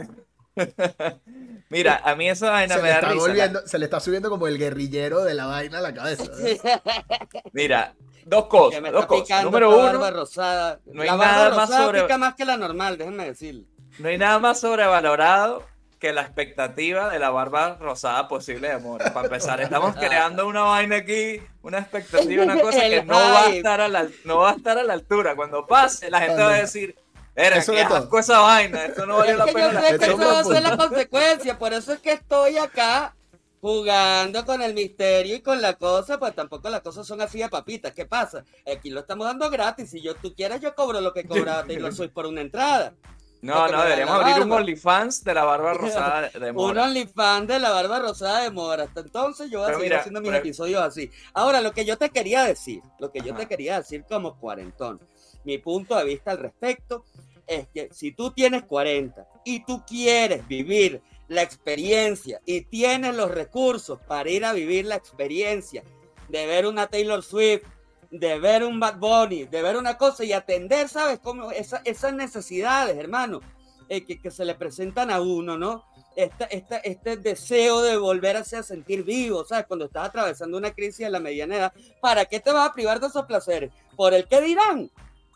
Mira, 1.70 2.02
a 2.04 2.16
mí 2.16 2.30
esa 2.30 2.50
vaina 2.50 2.76
Se 2.76 2.82
me 2.82 2.88
le, 2.88 2.94
da 2.94 2.96
está 3.00 3.10
risa. 3.12 3.20
volviendo- 3.28 3.68
se 3.68 3.78
le 3.80 3.86
está 3.86 4.00
subiendo 4.00 4.30
como 4.30 4.48
el 4.48 4.58
guerrillero 4.58 5.24
de 5.24 5.34
la 5.34 5.46
vaina 5.48 5.80
a 5.80 5.82
la 5.82 5.94
cabeza. 5.94 6.24
Mira, 7.54 7.96
dos 8.26 8.44
Que 8.44 8.50
cosas, 8.50 8.82
me 8.82 8.92
dos 8.92 9.02
está 9.02 9.08
cosas. 9.08 9.24
picando 9.24 9.46
Número 9.46 9.70
uno, 9.70 9.84
barba 9.84 10.12
rosada. 10.12 10.80
no 10.86 11.02
hay 11.02 11.08
la 11.10 11.16
barba 11.16 11.32
nada 11.34 11.50
más 11.50 11.58
rosada 11.70 11.86
sobre- 11.86 12.02
pica 12.04 12.18
más 12.18 12.36
que 12.36 12.46
la 12.46 12.58
normal, 12.58 12.98
déjenme 12.98 13.26
decirle. 13.26 13.66
no 14.00 14.10
hay 14.10 14.18
nada 14.18 14.40
más 14.40 14.60
sobrevalorado 14.60 15.64
que 16.00 16.12
la 16.12 16.22
expectativa 16.22 17.10
de 17.10 17.18
la 17.20 17.30
barba 17.30 17.78
rosada 17.80 18.28
posible 18.28 18.68
de 18.70 18.78
Mora. 18.78 19.14
Para 19.14 19.28
empezar, 19.28 19.62
estamos 19.62 19.96
creando 20.00 20.46
una 20.48 20.62
vaina 20.64 20.98
aquí, 20.98 21.42
una 21.62 21.80
expectativa, 21.80 22.44
una 22.44 22.60
cosa 22.62 22.80
que 22.82 23.04
no 23.04 23.14
va, 23.16 23.44
a 23.46 23.50
estar 23.50 23.80
a 23.80 23.88
la, 23.88 24.08
no 24.26 24.40
va 24.40 24.52
a 24.52 24.54
estar 24.56 24.78
a 24.78 24.84
la 24.84 24.94
altura. 24.94 25.36
Cuando 25.36 25.66
pase, 25.66 26.10
la 26.12 26.20
gente 26.20 26.42
Ah, 26.42 26.46
va 26.48 26.54
a 26.56 26.58
decir, 26.58 26.96
era 27.36 27.56
Eso 27.58 27.72
todo. 27.74 27.96
asco 27.96 28.20
esa 28.20 28.40
vaina, 28.40 28.84
esto 28.86 29.06
no 29.06 29.18
vale 29.18 29.32
Es 29.32 29.38
la 29.38 29.46
que 29.46 29.54
pena. 29.54 29.68
yo 29.68 29.72
la 29.74 29.82
sé 29.82 29.98
que 30.00 30.06
Eso 30.06 30.18
va 30.18 30.40
a 30.40 30.44
ser 30.44 30.62
la 30.64 30.78
consecuencia, 30.78 31.58
por 31.58 31.74
eso 31.74 31.94
es 31.94 32.00
que 32.00 32.12
estoy 32.12 32.58
acá 32.58 33.16
jugando 33.64 34.44
con 34.46 34.62
el 34.62 34.74
misterio 34.74 35.38
y 35.38 35.42
con 35.42 35.62
la 35.62 35.76
cosa, 35.76 36.20
pues 36.20 36.36
tampoco 36.36 36.70
las 36.70 36.82
cosas 36.82 37.08
son 37.08 37.22
así 37.22 37.40
de 37.40 37.48
papitas. 37.48 37.94
¿Qué 37.94 38.06
pasa? 38.06 38.44
Aquí 38.70 38.90
lo 38.90 39.00
estamos 39.00 39.26
dando 39.26 39.50
gratis. 39.50 39.90
Si 39.90 40.02
yo 40.02 40.16
tú 40.16 40.34
quieres, 40.36 40.60
yo 40.60 40.76
cobro 40.76 41.00
lo 41.00 41.14
que 41.14 41.26
cobraba 41.26 41.64
Taylor 41.64 41.94
Swift 41.96 42.12
por 42.12 42.26
una 42.26 42.42
entrada. 42.42 42.94
No, 43.42 43.66
no, 43.70 43.82
deberíamos 43.84 44.22
abrir 44.22 44.44
un. 44.46 44.52
OnlyFans 44.52 45.24
de 45.24 45.34
la 45.34 45.46
barba 45.46 45.74
rosada 45.76 46.30
de 46.30 46.50
Un 46.52 46.56
Mora. 46.58 46.84
OnlyFans 46.84 47.48
de 47.48 47.60
la 47.60 47.70
barba 47.72 48.00
rosada 48.00 48.42
de 48.42 48.52
Mora. 48.52 48.84
Hasta 48.84 49.00
entonces 49.00 49.50
yo 49.50 49.60
voy 49.60 49.70
a 49.70 49.74
seguir 49.74 49.84
mira, 49.90 50.00
haciendo 50.00 50.20
mis 50.20 50.30
pero- 50.30 50.40
episodios 50.44 50.82
así. 50.82 51.10
Ahora, 51.34 51.62
lo 51.62 51.72
que 51.72 51.86
yo 51.86 51.98
te 51.98 52.10
quería 52.10 52.44
decir, 52.44 52.82
lo 53.00 53.14
que 53.14 53.22
yo 53.22 53.34
te 53.34 53.48
quería 53.48 53.78
decir 53.78 54.04
como 54.10 54.38
cuarentón, 54.38 55.00
mi 55.46 55.58
punto 55.58 55.96
de 55.96 56.04
vista 56.04 56.32
al 56.32 56.40
respecto 56.40 57.06
es 57.48 57.68
que 57.74 57.88
si 57.94 58.12
tú 58.12 58.32
tienes 58.32 58.64
40 58.64 59.26
y 59.46 59.64
tú 59.66 59.84
quieres 59.86 60.46
vivir 60.50 61.02
la 61.34 61.42
experiencia 61.42 62.42
y 62.46 62.62
tienes 62.62 63.16
los 63.16 63.32
recursos 63.32 64.00
para 64.08 64.30
ir 64.30 64.46
a 64.46 64.54
vivir 64.54 64.86
la 64.86 64.96
experiencia 64.96 65.84
de 66.30 66.46
ver 66.46 66.66
una 66.66 66.88
Taylor 66.88 67.24
Swift, 67.24 67.64
de 68.12 68.40
ver 68.40 68.64
un 68.64 68.80
Bad 68.80 68.98
Bunny, 68.98 69.46
de 69.46 69.62
ver 69.62 69.76
una 69.76 69.98
cosa 69.98 70.24
y 70.24 70.34
atender, 70.34 70.88
¿sabes? 70.88 71.20
Como 71.20 71.52
esa- 71.52 71.82
esas 71.84 72.14
necesidades, 72.14 72.98
hermano, 72.98 73.42
eh, 73.90 74.06
que, 74.06 74.32
se 74.32 74.46
le 74.46 74.56
presentan 74.56 75.12
a 75.12 75.22
uno, 75.22 75.58
¿no? 75.58 75.84
Este 76.16 77.18
deseo 77.18 77.82
de 77.82 77.98
volverse 77.98 78.56
a 78.58 78.64
sentir 78.64 79.04
vivo, 79.04 79.46
¿sabes? 79.46 79.66
Cuando 79.68 79.86
estás 79.86 80.10
atravesando 80.10 80.58
una 80.58 80.72
crisis 80.72 81.00
de 81.06 81.10
la 81.10 81.20
mediana 81.20 81.56
edad, 81.56 81.74
¿para 82.02 82.26
qué 82.26 82.40
te 82.40 82.52
vas 82.52 82.70
a 82.70 82.74
privar 82.74 83.00
de 83.00 83.08
esos 83.08 83.26
placeres? 83.26 83.72
¿Por 83.96 84.14
el 84.14 84.28
qué 84.28 84.42
dirán? 84.42 84.92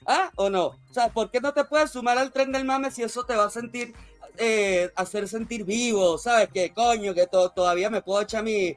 ¿Ah? 0.05 0.31
¿O 0.35 0.49
no? 0.49 0.67
O 0.67 1.09
¿por 1.13 1.31
qué 1.31 1.41
no 1.41 1.53
te 1.53 1.65
puedes 1.65 1.91
sumar 1.91 2.17
al 2.17 2.31
tren 2.31 2.51
del 2.51 2.63
mame 2.63 2.91
si 2.91 3.03
eso 3.03 3.25
te 3.25 3.35
va 3.35 3.45
a 3.45 3.49
sentir, 3.49 3.93
eh, 4.37 4.89
hacer 4.95 5.27
sentir 5.27 5.63
vivo? 5.63 6.17
¿Sabes? 6.17 6.49
Que 6.53 6.71
coño, 6.73 7.13
que 7.13 7.27
to- 7.27 7.49
todavía 7.51 7.89
me 7.89 8.01
puedo 8.01 8.21
echar 8.21 8.43
mi, 8.43 8.75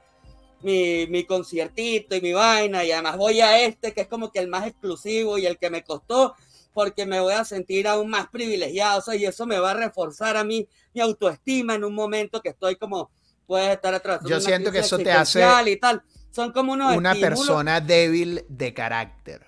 mi, 0.62 1.06
mi 1.06 1.24
conciertito 1.24 2.14
y 2.16 2.20
mi 2.20 2.32
vaina 2.32 2.84
y 2.84 2.92
además 2.92 3.16
voy 3.16 3.40
a 3.40 3.60
este 3.64 3.92
que 3.92 4.02
es 4.02 4.08
como 4.08 4.30
que 4.30 4.38
el 4.40 4.48
más 4.48 4.66
exclusivo 4.66 5.38
y 5.38 5.46
el 5.46 5.58
que 5.58 5.70
me 5.70 5.82
costó 5.82 6.34
porque 6.72 7.04
me 7.06 7.18
voy 7.20 7.32
a 7.32 7.44
sentir 7.44 7.88
aún 7.88 8.08
más 8.10 8.28
privilegiado, 8.28 9.00
sea, 9.00 9.16
y 9.16 9.24
eso 9.24 9.44
me 9.44 9.58
va 9.58 9.72
a 9.72 9.74
reforzar 9.74 10.36
a 10.36 10.44
mí 10.44 10.68
mi 10.94 11.00
autoestima 11.00 11.74
en 11.74 11.82
un 11.84 11.94
momento 11.94 12.40
que 12.40 12.50
estoy 12.50 12.76
como, 12.76 13.10
puedes 13.46 13.70
estar 13.74 13.92
atravesando 13.92 14.30
Yo 14.30 14.40
siento 14.40 14.70
que 14.70 14.78
eso 14.78 14.96
te 14.96 15.10
hace 15.10 15.40
existencial 15.40 15.68
y 15.68 15.76
tal. 15.78 16.02
Son 16.30 16.52
como 16.52 16.72
unos 16.74 16.94
Una 16.96 17.10
estímulos. 17.10 17.38
persona 17.40 17.80
débil 17.80 18.44
de 18.48 18.72
carácter. 18.72 19.44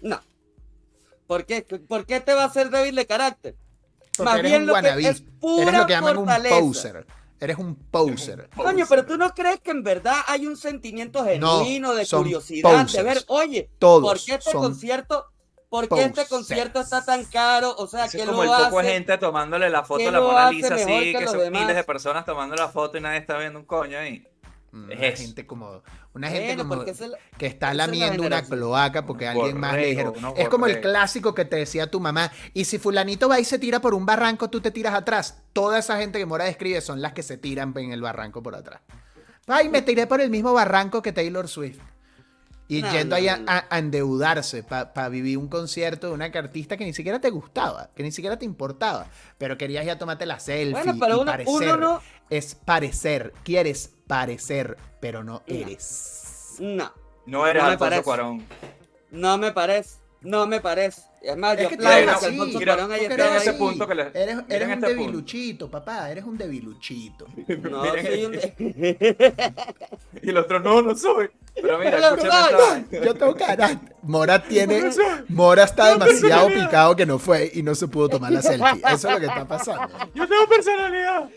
No. 0.00 0.20
¿Por 1.26 1.46
qué? 1.46 1.62
¿Por 1.62 2.04
qué 2.04 2.20
te 2.20 2.34
va 2.34 2.44
a 2.44 2.52
ser 2.52 2.68
débil 2.68 2.94
de 2.94 3.06
carácter? 3.06 3.56
Porque 4.16 4.30
Más 4.30 4.38
eres 4.38 4.50
bien 4.50 4.60
un 4.62 4.66
lo 4.68 4.72
que 4.74 4.80
wannabe. 4.80 5.08
es 5.08 5.20
pura 5.40 5.62
Eres 5.62 5.74
lo 5.80 5.86
que 5.86 5.92
llaman 5.92 6.14
fortaleza. 6.16 6.56
un 6.58 6.66
poser. 6.66 7.06
Eres 7.40 7.58
un 7.58 7.74
poser. 7.76 8.48
Coño, 8.56 8.86
pero 8.88 9.04
tú 9.04 9.16
no 9.18 9.34
crees 9.34 9.60
que 9.60 9.70
en 9.72 9.82
verdad 9.82 10.16
hay 10.28 10.46
un 10.46 10.56
sentimiento 10.56 11.24
genuino 11.24 11.94
de 11.94 12.04
son 12.06 12.22
curiosidad, 12.22 12.70
de 12.70 12.84
posers. 12.84 13.04
ver, 13.04 13.24
oye, 13.28 13.70
Todos 13.78 14.02
¿por 14.02 14.24
qué 14.24 14.34
este 14.34 14.52
concierto, 14.52 15.26
por 15.68 15.88
qué 15.88 16.04
este 16.04 16.26
concierto 16.26 16.80
está 16.80 17.04
tan 17.04 17.24
caro? 17.24 17.74
O 17.76 17.86
sea, 17.88 18.04
Ese 18.06 18.18
que 18.18 18.22
es 18.22 18.28
como 18.30 18.44
lo 18.44 18.54
el 18.56 18.64
poco 18.64 18.76
de 18.80 18.86
hace? 18.86 18.94
gente 18.94 19.18
tomándole 19.18 19.68
la 19.68 19.82
foto 19.84 19.98
¿Qué 19.98 20.08
a 20.08 20.12
la 20.12 20.20
Mona 20.20 20.50
Lisa 20.50 20.74
así, 20.76 20.84
que 21.12 21.14
que 21.18 21.26
son 21.26 21.38
demás? 21.40 21.60
miles 21.60 21.76
de 21.76 21.84
personas 21.84 22.24
tomando 22.24 22.54
la 22.54 22.68
foto 22.68 22.96
y 22.96 23.00
nadie 23.00 23.18
está 23.18 23.36
viendo 23.36 23.58
un 23.58 23.64
coño 23.66 23.98
ahí. 23.98 24.24
Mm, 24.74 24.90
Es 24.90 24.98
Una 24.98 25.16
gente 25.16 25.46
como, 25.46 25.82
una 26.14 26.28
gente 26.28 26.46
Bueno, 26.48 26.62
como 26.64 26.74
porque 26.74 26.90
es 26.90 27.00
el- 27.00 27.14
que 27.38 27.46
está 27.46 27.72
lamiendo 27.74 28.24
una 28.24 28.42
cloaca 28.42 29.06
porque 29.06 29.28
alguien 29.28 29.58
más 29.60 29.74
le 29.74 29.86
dijeron. 29.86 30.14
Es 30.36 30.48
como 30.48 30.66
el 30.66 30.80
clásico 30.80 31.32
que 31.32 31.44
te 31.44 31.56
decía 31.56 31.88
tu 31.90 32.00
mamá. 32.00 32.32
Y 32.54 32.64
si 32.64 32.78
fulanito 32.78 33.28
va 33.28 33.38
y 33.38 33.44
se 33.44 33.60
tira 33.60 33.80
por 33.80 33.94
un 33.94 34.04
barranco, 34.04 34.50
tú 34.50 34.60
te 34.60 34.72
tiras 34.72 34.94
atrás. 34.94 35.42
Toda 35.52 35.78
esa 35.78 35.96
gente 35.98 36.18
que 36.18 36.26
Mora 36.26 36.44
describe 36.44 36.80
son 36.80 37.00
las 37.00 37.12
que 37.12 37.22
se 37.22 37.38
tiran 37.38 37.72
en 37.76 37.92
el 37.92 38.02
barranco 38.02 38.42
por 38.42 38.56
atrás. 38.56 38.80
Ay, 39.46 39.68
me 39.68 39.80
tiré 39.82 40.06
por 40.08 40.20
el 40.20 40.30
mismo 40.30 40.52
barranco 40.52 41.02
que 41.02 41.12
Taylor 41.12 41.46
Swift. 41.46 41.78
Y 42.66 42.80
No, 42.80 42.90
yendo 42.92 43.10
no, 43.10 43.16
ahí 43.16 43.28
a, 43.28 43.36
no. 43.36 43.44
a- 43.52 43.66
a 43.68 43.78
endeudarse 43.78 44.62
para 44.62 45.08
vivir 45.10 45.36
un 45.36 45.48
concierto 45.48 46.06
de 46.08 46.14
una 46.14 46.24
artista 46.24 46.78
que 46.78 46.84
ni 46.86 46.94
siquiera 46.94 47.20
te 47.20 47.28
gustaba, 47.28 47.90
que 47.94 48.02
ni 48.02 48.10
siquiera 48.10 48.38
te 48.38 48.46
importaba, 48.46 49.06
pero 49.36 49.58
querías 49.58 49.84
ya 49.84 49.98
tomarte 49.98 50.24
la 50.24 50.40
selfie 50.40 50.72
Bueno, 50.72 50.96
pero 50.98 51.16
y 51.16 51.20
uno, 51.20 51.30
parecer. 51.30 51.52
uno 51.54 51.76
no, 51.76 52.00
Es 52.30 52.54
parecer, 52.54 53.34
quieres 53.44 53.93
parecer, 54.06 54.76
pero 55.00 55.22
no 55.24 55.42
eres. 55.46 56.56
no, 56.58 56.92
No 57.26 57.46
eres 57.46 57.62
No 57.62 57.68
me 57.68 57.72
Alfonso 57.72 57.78
parece. 57.90 58.02
Cuarón. 58.04 58.44
no 59.10 59.38
me 59.38 59.52
parece, 59.52 59.96
no 60.22 60.46
me 60.46 60.60
parece. 60.60 61.02
Es 61.22 61.38
más, 61.38 61.56
Es 61.56 61.62
yo 61.62 61.68
que 61.70 61.76
así, 61.86 62.26
Alfonso 62.26 62.58
mira, 62.58 62.74
Cuarón 62.74 62.92
ese 62.92 63.48
ahí. 63.48 63.48
así. 63.48 63.58
punto 63.58 63.88
que 63.88 63.94
le- 63.94 64.10
Eres, 64.12 64.34
un 64.36 64.40
este 64.50 64.66
punto. 64.68 64.86
debiluchito, 64.88 65.70
papá, 65.70 66.10
eres 66.10 66.24
un 66.24 66.36
debiluchito. 66.36 67.26
No, 67.62 67.82
Miren 67.94 68.06
soy 68.06 68.24
un... 68.26 68.34
Y 70.22 70.28
el 70.30 70.36
otro, 70.36 70.60
no, 70.60 70.82
no 70.82 70.94
soy. 70.94 71.30
Pero 71.54 71.78
mira, 71.78 71.92
Pero 72.00 72.08
escúchame 72.14 72.52
no. 73.00 73.04
Yo 73.06 73.14
tengo 73.14 73.34
carácter. 73.36 73.96
Mora 74.02 74.42
tiene. 74.42 74.90
Mora 75.28 75.64
está 75.64 75.88
demasiado 75.96 76.48
picado 76.48 76.94
que 76.94 77.06
no 77.06 77.18
fue 77.18 77.50
y 77.54 77.62
no 77.62 77.74
se 77.74 77.88
pudo 77.88 78.10
tomar 78.10 78.30
la 78.32 78.42
selfie. 78.42 78.82
Eso 78.92 79.08
es 79.08 79.14
lo 79.14 79.20
que 79.20 79.26
está 79.26 79.48
pasando. 79.48 79.96
Yo 80.14 80.28
tengo 80.28 80.46
personalidad. 80.46 81.28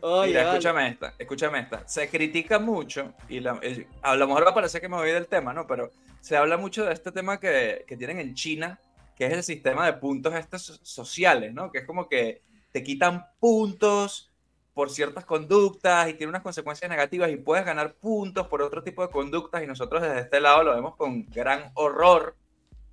Oye, 0.00 0.28
Mira, 0.28 0.44
vale. 0.44 0.58
escúchame 0.58 0.88
esta, 0.88 1.14
escúchame 1.18 1.58
esta. 1.60 1.86
Se 1.88 2.08
critica 2.08 2.58
mucho, 2.58 3.14
y 3.28 3.40
la- 3.40 3.58
eh, 3.62 3.86
a 4.02 4.14
lo 4.16 4.26
mejor 4.26 4.46
va 4.46 4.50
a 4.50 4.54
parecer 4.54 4.80
que 4.80 4.88
me 4.88 4.96
voy 4.96 5.10
del 5.10 5.26
tema, 5.26 5.52
¿no? 5.52 5.66
Pero 5.66 5.90
se 6.20 6.36
habla 6.36 6.56
mucho 6.56 6.84
de 6.84 6.92
este 6.92 7.12
tema 7.12 7.38
que, 7.40 7.84
que 7.86 7.96
tienen 7.96 8.18
en 8.18 8.34
China, 8.34 8.80
que 9.16 9.26
es 9.26 9.32
el 9.32 9.42
sistema 9.42 9.86
de 9.86 9.94
puntos 9.94 10.34
estos 10.34 10.62
so- 10.62 10.78
sociales, 10.84 11.52
¿no? 11.52 11.70
Que 11.72 11.78
es 11.78 11.86
como 11.86 12.08
que 12.08 12.42
te 12.72 12.82
quitan 12.82 13.24
puntos 13.40 14.30
por 14.74 14.90
ciertas 14.90 15.24
conductas 15.24 16.08
y 16.08 16.14
tiene 16.14 16.30
unas 16.30 16.42
consecuencias 16.42 16.88
negativas 16.88 17.30
y 17.30 17.36
puedes 17.36 17.64
ganar 17.66 17.94
puntos 17.94 18.46
por 18.46 18.62
otro 18.62 18.82
tipo 18.84 19.02
de 19.02 19.10
conductas 19.10 19.62
y 19.62 19.66
nosotros 19.66 20.02
desde 20.02 20.20
este 20.20 20.40
lado 20.40 20.62
lo 20.62 20.74
vemos 20.74 20.94
con 20.94 21.26
gran 21.30 21.72
horror 21.74 22.36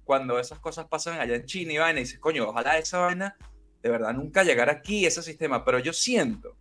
cuando 0.04 0.40
esas 0.40 0.58
cosas 0.60 0.88
pasan 0.88 1.20
allá 1.20 1.36
en 1.36 1.46
China 1.46 1.74
y 1.74 1.78
vaina 1.78 2.00
y 2.00 2.04
dices, 2.04 2.20
coño, 2.20 2.50
ojalá 2.50 2.78
esa 2.80 3.00
vaina 3.00 3.36
de 3.84 3.90
verdad 3.92 4.14
nunca 4.14 4.44
llegara 4.44 4.72
aquí, 4.72 5.06
ese 5.06 5.22
sistema, 5.22 5.64
pero 5.64 5.78
yo 5.78 5.94
siento 5.94 6.56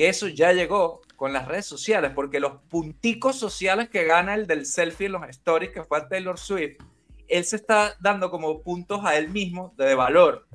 que 0.00 0.08
eso 0.08 0.28
ya 0.28 0.54
llegó 0.54 1.02
con 1.14 1.34
las 1.34 1.46
redes 1.46 1.66
sociales, 1.66 2.12
porque 2.14 2.40
los 2.40 2.52
punticos 2.70 3.38
sociales 3.38 3.90
que 3.90 4.04
gana 4.04 4.34
el 4.34 4.46
del 4.46 4.64
selfie 4.64 5.08
en 5.08 5.12
los 5.12 5.28
stories, 5.28 5.72
que 5.72 5.84
fue 5.84 6.00
Taylor 6.08 6.38
Swift, 6.38 6.78
él 7.28 7.44
se 7.44 7.56
está 7.56 7.94
dando 8.00 8.30
como 8.30 8.62
puntos 8.62 9.04
a 9.04 9.18
él 9.18 9.28
mismo 9.28 9.74
de 9.76 9.94
valor. 9.94 10.46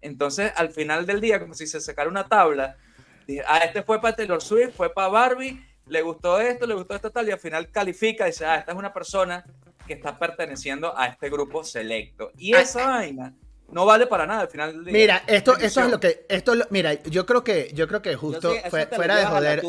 Entonces, 0.00 0.50
al 0.56 0.70
final 0.70 1.06
del 1.06 1.20
día, 1.20 1.38
como 1.38 1.54
si 1.54 1.68
se 1.68 1.80
sacara 1.80 2.10
una 2.10 2.26
tabla, 2.26 2.76
dije, 3.24 3.44
ah, 3.46 3.58
este 3.58 3.84
fue 3.84 4.00
para 4.00 4.16
Taylor 4.16 4.42
Swift, 4.42 4.74
fue 4.74 4.92
para 4.92 5.06
Barbie, 5.06 5.64
le 5.86 6.02
gustó 6.02 6.40
esto, 6.40 6.66
le 6.66 6.74
gustó 6.74 6.96
esto 6.96 7.12
tal, 7.12 7.28
y 7.28 7.30
al 7.30 7.38
final 7.38 7.70
califica 7.70 8.24
y 8.24 8.32
dice, 8.32 8.46
ah, 8.46 8.56
esta 8.56 8.72
es 8.72 8.78
una 8.78 8.92
persona 8.92 9.44
que 9.86 9.92
está 9.92 10.18
perteneciendo 10.18 10.98
a 10.98 11.06
este 11.06 11.30
grupo 11.30 11.62
selecto. 11.62 12.32
Y 12.36 12.52
ah, 12.52 12.62
esa 12.62 12.84
vaina 12.84 13.32
no 13.70 13.84
vale 13.84 14.06
para 14.06 14.26
nada 14.26 14.42
al 14.42 14.48
final 14.48 14.72
del 14.72 14.84
día. 14.84 14.92
Mira, 14.92 15.22
esto, 15.26 15.56
esto 15.58 15.82
es 15.82 15.90
lo 15.90 16.00
que, 16.00 16.24
esto, 16.28 16.54
mira, 16.70 16.94
yo 17.02 17.26
creo 17.26 17.44
que, 17.44 17.70
yo 17.74 17.86
creo 17.86 18.00
que 18.00 18.16
justo 18.16 18.54
fuera 18.70 19.16
de 19.16 19.26
joder, 19.26 19.62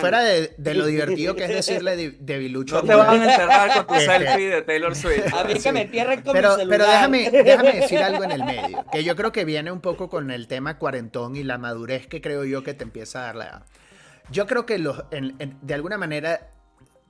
fuera 0.00 0.22
de, 0.22 0.54
de, 0.56 0.74
lo 0.74 0.86
divertido 0.86 1.36
que 1.36 1.44
es 1.44 1.48
decirle 1.66 1.96
de, 1.96 2.10
debilucho. 2.18 2.76
No 2.76 2.82
te 2.82 2.94
van 2.94 3.20
a 3.20 3.32
enterrar 3.32 3.74
con 3.74 3.86
tu 3.86 3.94
este, 3.94 4.06
selfie 4.06 4.48
de 4.50 4.62
Taylor 4.62 4.96
Swift. 4.96 5.32
A 5.32 5.44
mí 5.44 5.54
que 5.54 5.72
me 5.72 5.82
entierren 5.82 6.22
con 6.22 6.32
pero, 6.32 6.50
mi 6.50 6.56
celular. 6.56 6.78
Pero 6.78 6.90
déjame, 6.90 7.30
déjame 7.44 7.72
decir 7.80 7.98
algo 7.98 8.24
en 8.24 8.32
el 8.32 8.44
medio, 8.44 8.84
que 8.90 9.04
yo 9.04 9.14
creo 9.14 9.30
que 9.30 9.44
viene 9.44 9.70
un 9.70 9.80
poco 9.80 10.08
con 10.08 10.32
el 10.32 10.48
tema 10.48 10.78
cuarentón 10.78 11.36
y 11.36 11.44
la 11.44 11.56
madurez 11.56 12.08
que 12.08 12.20
creo 12.20 12.44
yo 12.44 12.64
que 12.64 12.74
te 12.74 12.82
empieza 12.82 13.20
a 13.20 13.26
dar 13.26 13.36
la... 13.36 13.66
Yo 14.30 14.46
creo 14.46 14.66
que 14.66 14.78
los, 14.78 15.04
de 15.10 15.74
alguna 15.74 15.98
manera 15.98 16.50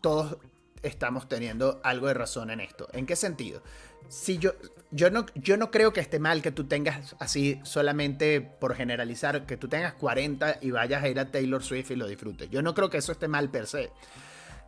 todos 0.02 0.37
estamos 0.83 1.28
teniendo 1.28 1.80
algo 1.83 2.09
de 2.09 2.14
razón 2.14 2.50
en 2.50 2.61
esto. 2.61 2.88
¿En 2.92 3.07
qué 3.07 3.16
sentido? 3.16 3.62
Si 4.08 4.38
yo, 4.38 4.52
yo 4.90 5.10
no, 5.10 5.26
yo 5.34 5.56
no 5.56 5.70
creo 5.70 5.92
que 5.92 6.00
esté 6.00 6.18
mal 6.18 6.42
que 6.42 6.52
tú 6.52 6.64
tengas 6.64 7.16
así 7.18 7.60
solamente 7.64 8.40
por 8.40 8.74
generalizar, 8.74 9.46
que 9.46 9.56
tú 9.56 9.68
tengas 9.68 9.94
40 9.94 10.58
y 10.60 10.70
vayas 10.70 11.02
a 11.02 11.08
ir 11.08 11.18
a 11.18 11.30
Taylor 11.30 11.62
Swift 11.62 11.90
y 11.90 11.96
lo 11.96 12.06
disfrutes. 12.06 12.48
Yo 12.50 12.62
no 12.62 12.74
creo 12.74 12.90
que 12.90 12.98
eso 12.98 13.12
esté 13.12 13.28
mal 13.28 13.50
per 13.50 13.66
se. 13.66 13.90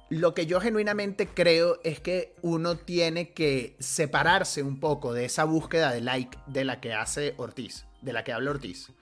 Lo 0.09 0.35
que 0.35 0.46
yo 0.46 0.61
genuinamente 0.61 1.27
creo 1.27 1.81
es 1.83 2.01
que 2.01 2.35
uno 2.42 2.77
tiene 2.77 3.31
que 3.31 3.77
separarse 3.81 4.62
un 4.62 4.79
poco 4.79 5.12
de 5.12 5.25
esa 5.25 5.44
búsqueda 5.44 5.92
de 5.92 6.01
like 6.01 6.38
de 6.46 6.64
la 6.64 6.81
que 6.81 6.94
hace 6.94 7.35
Ortiz, 7.38 7.87
de 8.03 8.12
la 8.12 8.22
que 8.22 8.33
habla 8.33 8.53
Ortiz. 8.53 8.92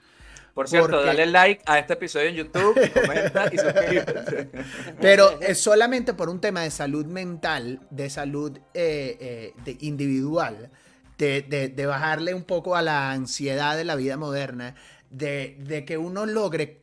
Por 0.55 0.69
cierto, 0.69 1.03
dale 1.03 1.25
like 1.25 1.63
a 1.65 1.79
este 1.79 1.93
episodio 1.93 2.29
en 2.29 2.35
YouTube, 2.35 2.75
comenta 2.93 3.49
y 3.51 3.57
suscríbete. 3.57 4.49
Pero 5.01 5.41
es 5.41 5.59
solamente 5.59 6.13
por 6.13 6.29
un 6.29 6.39
tema 6.39 6.61
de 6.61 6.71
salud 6.71 7.05
mental, 7.05 7.81
de 7.89 8.09
salud 8.09 8.57
eh, 8.73 9.17
eh, 9.19 9.53
de 9.65 9.77
individual, 9.81 10.71
de, 11.17 11.85
bajarle 11.85 12.33
un 12.33 12.43
poco 12.43 12.77
a 12.77 12.81
la 12.81 13.11
ansiedad 13.11 13.75
de 13.75 13.83
la 13.83 13.97
vida 13.97 14.15
moderna, 14.15 14.75
de, 15.09 15.83
que 15.85 15.97
uno 15.97 16.25
logre, 16.25 16.81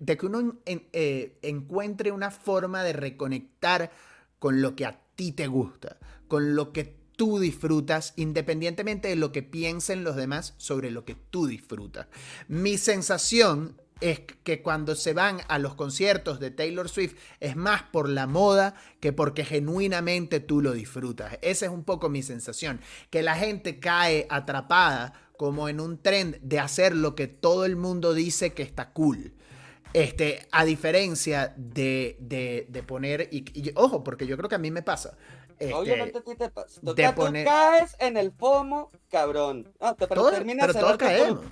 de 0.00 0.16
que 0.16 0.26
uno 0.26 0.56
eh, 0.66 1.38
encuentre 1.42 2.10
una 2.10 2.32
forma 2.32 2.82
de 2.82 2.92
reconectar 2.92 3.92
con 4.40 4.60
lo 4.60 4.74
que 4.74 4.84
a 4.84 4.98
ti 5.14 5.30
te 5.30 5.46
gusta, 5.46 5.96
con 6.26 6.56
lo 6.56 6.72
que 6.72 7.01
tú 7.16 7.38
disfrutas, 7.38 8.14
independientemente 8.16 9.08
de 9.08 9.16
lo 9.16 9.32
que 9.32 9.42
piensen 9.42 10.04
los 10.04 10.16
demás 10.16 10.54
sobre 10.56 10.90
lo 10.90 11.04
que 11.04 11.14
tú 11.14 11.46
disfrutas. 11.46 12.06
Mi 12.48 12.78
sensación 12.78 13.76
es 14.02 14.20
que 14.42 14.62
cuando 14.62 14.96
se 14.96 15.14
van 15.14 15.40
a 15.48 15.58
los 15.58 15.74
conciertos 15.74 16.40
de 16.40 16.50
Taylor 16.50 16.88
Swift 16.88 17.14
es 17.38 17.54
más 17.54 17.84
por 17.84 18.08
la 18.08 18.26
moda 18.26 18.74
que 19.00 19.12
porque 19.12 19.44
genuinamente 19.44 20.40
tú 20.40 20.60
lo 20.60 20.72
disfrutas. 20.72 21.38
Esa 21.40 21.66
es 21.66 21.72
un 21.72 21.84
poco 21.84 22.08
mi 22.08 22.22
sensación, 22.22 22.80
que 23.10 23.22
la 23.22 23.36
gente 23.36 23.78
cae 23.78 24.26
atrapada 24.28 25.14
como 25.36 25.68
en 25.68 25.80
un 25.80 25.98
tren 25.98 26.38
de 26.42 26.58
hacer 26.58 26.94
lo 26.94 27.14
que 27.14 27.28
todo 27.28 27.64
el 27.64 27.76
mundo 27.76 28.12
dice 28.12 28.52
que 28.52 28.62
está 28.62 28.92
cool. 28.92 29.32
Este, 29.94 30.46
a 30.52 30.64
diferencia 30.64 31.52
de, 31.56 32.16
de, 32.18 32.82
poner, 32.82 33.28
ojo, 33.74 34.02
porque 34.02 34.26
yo 34.26 34.38
creo 34.38 34.48
que 34.48 34.54
a 34.54 34.58
mí 34.58 34.70
me 34.70 34.82
pasa, 34.82 35.18
este, 35.64 35.74
Obviamente 35.74 36.18
a 36.18 36.22
ti 36.22 36.34
te 36.34 36.50
pasa. 36.50 36.80
Tú, 36.80 36.94
caes 36.94 37.96
en 37.98 38.16
el 38.16 38.32
FOMO, 38.32 38.90
cabrón. 39.10 39.72
No, 39.80 39.94
te, 39.94 40.06
pero, 40.06 40.30
pero 40.30 40.74
todos 40.74 40.96
caemos. 40.96 41.44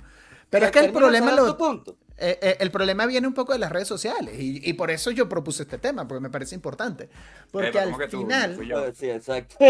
Pero 0.49 0.65
es 0.65 0.71
que 0.71 0.79
el 0.79 0.91
problema 0.91 1.31
lo, 1.31 1.57
punto. 1.57 1.97
Eh, 2.23 2.37
eh, 2.39 2.57
el 2.59 2.69
problema 2.69 3.07
viene 3.07 3.27
un 3.27 3.33
poco 3.33 3.51
de 3.51 3.57
las 3.57 3.71
redes 3.71 3.87
sociales 3.87 4.35
y, 4.37 4.71
por 4.73 4.91
eso 4.91 5.09
yo 5.09 5.27
propuse 5.27 5.63
este 5.63 5.79
tema, 5.79 6.07
porque 6.07 6.21
me 6.21 6.29
parece 6.29 6.53
importante. 6.53 7.09
Porque 7.49 7.79
al 7.79 7.95
final... 8.09 8.59
sí, 8.95 9.09
exacto. 9.09 9.55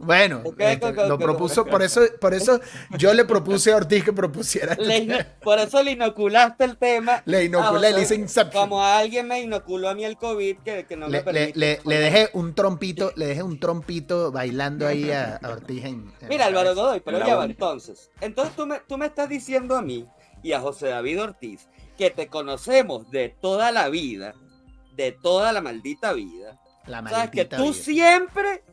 bueno, 0.00 0.42
este, 0.58 0.92
lo 1.06 1.16
propuso, 1.16 1.64
por 1.64 1.82
eso, 1.82 2.02
por 2.20 2.34
eso 2.34 2.60
yo 2.98 3.14
le 3.14 3.24
propuse 3.24 3.72
a 3.72 3.76
Ortiz 3.76 4.02
que 4.02 4.12
propusiera 4.12 4.72
este 4.72 5.26
Por 5.40 5.60
eso 5.60 5.80
le 5.80 5.92
inoculaste 5.92 6.64
el 6.64 6.76
tema. 6.76 7.22
Le 7.24 7.44
inoculé, 7.44 7.92
le 7.92 8.02
hice 8.02 8.16
Inception. 8.16 8.64
Como 8.64 8.84
alguien 8.84 9.28
me 9.28 9.40
inoculó 9.40 9.90
a 9.90 9.94
mí 9.94 10.04
el 10.04 10.16
COVID, 10.16 10.56
que, 10.58 10.84
no 10.96 11.06
le, 11.06 11.18
me 11.18 11.22
permite. 11.24 11.56
Le, 11.56 11.80
le, 11.84 12.00
dejé 12.00 12.30
un 12.32 12.54
trompito, 12.54 13.12
le 13.14 13.26
dejé 13.26 13.44
un 13.44 13.60
trompito 13.60 14.32
bailando 14.32 14.88
ahí 14.88 15.12
a, 15.12 15.38
Ortiz 15.44 15.84
en, 15.84 16.12
Mira, 16.28 16.46
Álvaro 16.46 16.74
Godoy, 16.74 16.98
pero 16.98 17.24
ya 17.24 17.36
va, 17.36 17.44
entonces. 17.44 18.10
Entonces 18.20 18.56
tú 18.56 18.66
me, 18.66 18.80
tú 18.80 18.98
me 18.98 19.06
estás 19.06 19.28
diciendo 19.28 19.76
a 19.76 19.82
mí 19.82 19.99
y 20.42 20.52
a 20.52 20.60
José 20.60 20.88
David 20.88 21.22
Ortiz, 21.22 21.68
que 21.96 22.10
te 22.10 22.28
conocemos 22.28 23.10
de 23.10 23.28
toda 23.28 23.72
la 23.72 23.88
vida, 23.88 24.34
de 24.96 25.12
toda 25.12 25.52
la 25.52 25.60
maldita 25.60 26.12
vida. 26.12 26.60
La 26.86 27.02
maldita 27.02 27.30
que 27.30 27.44
tú 27.44 27.72
siempre 27.74 28.64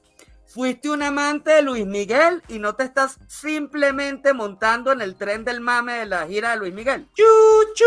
fuiste 0.47 0.89
un 0.89 1.03
amante 1.03 1.51
de 1.51 1.61
Luis 1.61 1.85
Miguel 1.85 2.41
y 2.47 2.57
no 2.57 2.75
te 2.75 2.83
estás 2.83 3.17
simplemente 3.27 4.33
montando 4.33 4.91
en 4.91 5.01
el 5.01 5.15
tren 5.15 5.43
del 5.43 5.59
mame 5.59 5.93
de 5.93 6.05
la 6.05 6.25
gira 6.25 6.51
de 6.51 6.57
Luis 6.57 6.73
Miguel. 6.73 7.07
¡Chuchu! 7.13 7.85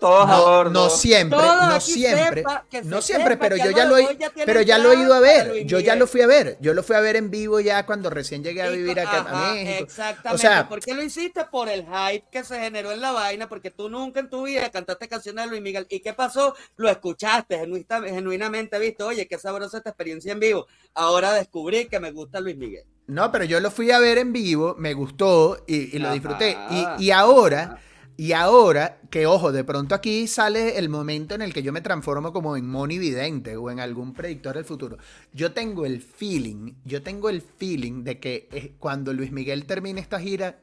no, 0.00 0.64
no 0.64 0.90
siempre, 0.90 1.38
no 1.38 1.80
siempre, 1.80 2.44
no 2.84 3.02
siempre, 3.02 3.36
pero 3.36 3.56
yo 3.56 3.70
ya 3.70 3.84
lo 3.84 3.98
he, 3.98 4.16
pero 4.46 4.62
ya 4.62 4.78
lo 4.78 4.92
he 4.92 4.96
ido 4.96 5.12
a 5.14 5.20
ver, 5.20 5.66
yo 5.66 5.78
ya 5.80 5.94
lo 5.94 6.06
fui 6.06 6.22
a 6.22 6.26
ver, 6.26 6.56
yo 6.60 6.72
lo 6.72 6.82
fui 6.82 6.96
a 6.96 7.00
ver 7.00 7.16
en 7.16 7.30
vivo 7.30 7.60
ya 7.60 7.84
cuando 7.84 8.08
recién 8.08 8.42
llegué 8.42 8.62
a 8.62 8.70
vivir 8.70 8.98
acá 8.98 9.20
a 9.20 9.52
México. 9.52 9.84
Exactamente, 9.84 10.34
o 10.34 10.38
sea, 10.38 10.68
¿por 10.68 10.80
qué 10.80 10.94
lo 10.94 11.02
hiciste? 11.02 11.44
Por 11.44 11.68
el 11.68 11.84
hype 11.86 12.26
que 12.30 12.44
se 12.44 12.58
generó 12.60 12.92
en 12.92 13.00
la 13.00 13.12
vaina, 13.12 13.48
porque 13.48 13.70
tú 13.70 13.88
nunca 13.88 14.20
en 14.20 14.30
tu 14.30 14.44
vida 14.44 14.70
cantaste 14.70 15.08
canciones 15.08 15.44
de 15.44 15.50
Luis 15.50 15.62
Miguel. 15.62 15.86
¿Y 15.90 16.00
qué 16.00 16.14
pasó? 16.14 16.54
Lo 16.76 16.88
escuchaste 16.88 17.58
genuinamente, 17.58 18.78
visto, 18.78 19.06
oye, 19.06 19.26
qué 19.26 19.38
sabrosa 19.38 19.78
esta 19.78 19.90
experiencia 19.90 20.32
en 20.32 20.40
vivo. 20.40 20.66
Ahora 20.94 21.32
descubrí 21.32 21.57
que 21.90 22.00
me 22.00 22.12
gusta 22.12 22.40
Luis 22.40 22.56
Miguel. 22.56 22.84
No, 23.06 23.32
pero 23.32 23.44
yo 23.44 23.60
lo 23.60 23.70
fui 23.70 23.90
a 23.90 23.98
ver 23.98 24.18
en 24.18 24.32
vivo, 24.32 24.76
me 24.78 24.92
gustó 24.92 25.64
y, 25.66 25.98
lo 25.98 26.12
disfruté. 26.12 26.56
Y, 26.70 27.04
y 27.06 27.10
ahora... 27.10 27.80
Y 28.20 28.32
ahora, 28.32 29.00
que 29.10 29.26
ojo, 29.26 29.52
de 29.52 29.62
pronto 29.62 29.94
aquí 29.94 30.26
sale 30.26 30.76
el 30.76 30.88
momento 30.88 31.36
en 31.36 31.40
el 31.40 31.54
que 31.54 31.62
yo 31.62 31.72
me 31.72 31.82
transformo 31.82 32.32
como 32.32 32.56
en 32.56 32.68
Moni 32.68 32.98
Vidente 32.98 33.56
o 33.56 33.70
en 33.70 33.78
algún 33.78 34.12
predictor 34.12 34.56
del 34.56 34.64
futuro. 34.64 34.98
Yo 35.32 35.52
tengo 35.52 35.86
el 35.86 36.02
feeling, 36.02 36.72
yo 36.84 37.00
tengo 37.00 37.30
el 37.30 37.42
feeling 37.42 38.02
de 38.02 38.18
que 38.18 38.48
eh, 38.50 38.72
cuando 38.80 39.12
Luis 39.12 39.30
Miguel 39.30 39.66
termine 39.66 40.00
esta 40.00 40.18
gira... 40.18 40.58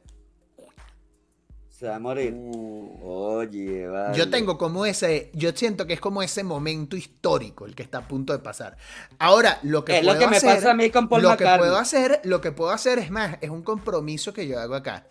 Se 1.78 1.86
va 1.86 1.96
a 1.96 1.98
morir. 1.98 2.32
Uh. 2.34 3.00
oye, 3.02 3.86
vale. 3.86 4.16
Yo 4.16 4.30
tengo 4.30 4.56
como 4.56 4.86
ese, 4.86 5.30
yo 5.34 5.52
siento 5.52 5.86
que 5.86 5.92
es 5.92 6.00
como 6.00 6.22
ese 6.22 6.42
momento 6.42 6.96
histórico 6.96 7.66
el 7.66 7.74
que 7.74 7.82
está 7.82 7.98
a 7.98 8.08
punto 8.08 8.32
de 8.32 8.38
pasar. 8.38 8.76
Ahora, 9.18 9.58
lo 9.62 9.84
que 9.84 10.00
puedo 10.00 10.14
lo 10.14 10.18
que 10.18 10.24
hacer, 10.24 10.48
me 10.48 10.54
pasa 10.54 10.70
a 10.70 10.74
mí 10.74 10.90
con 10.90 11.08
Paul 11.08 11.22
lo 11.22 11.36
que 11.36 11.44
puedo 11.44 11.76
hacer, 11.76 12.20
lo 12.24 12.40
que 12.40 12.52
puedo 12.52 12.70
hacer 12.70 12.98
es 12.98 13.10
más, 13.10 13.36
es 13.40 13.50
un 13.50 13.62
compromiso 13.62 14.32
que 14.32 14.46
yo 14.46 14.58
hago 14.58 14.74
acá. 14.74 15.06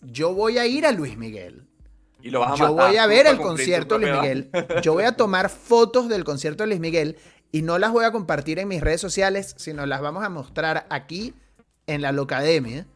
Yo 0.00 0.32
voy 0.32 0.58
a 0.58 0.66
ir 0.66 0.86
a 0.86 0.92
Luis 0.92 1.18
Miguel 1.18 1.66
yo 2.30 2.74
voy 2.74 2.96
a 2.96 3.06
ver 3.06 3.26
el 3.26 3.38
concierto 3.38 3.98
de 3.98 4.06
Luis 4.06 4.20
Miguel. 4.20 4.50
Yo 4.82 4.94
voy 4.94 5.04
a 5.04 5.12
tomar 5.12 5.48
fotos 5.48 6.08
del 6.08 6.24
concierto 6.24 6.62
de 6.62 6.68
Luis 6.68 6.80
Miguel 6.80 7.16
y 7.52 7.62
no 7.62 7.78
las 7.78 7.92
voy 7.92 8.04
a 8.04 8.12
compartir 8.12 8.58
en 8.58 8.68
mis 8.68 8.80
redes 8.80 9.00
sociales, 9.00 9.54
sino 9.58 9.86
las 9.86 10.00
vamos 10.00 10.24
a 10.24 10.28
mostrar 10.28 10.86
aquí 10.90 11.34
en 11.86 12.02
la 12.02 12.12
Locademia. 12.12 12.86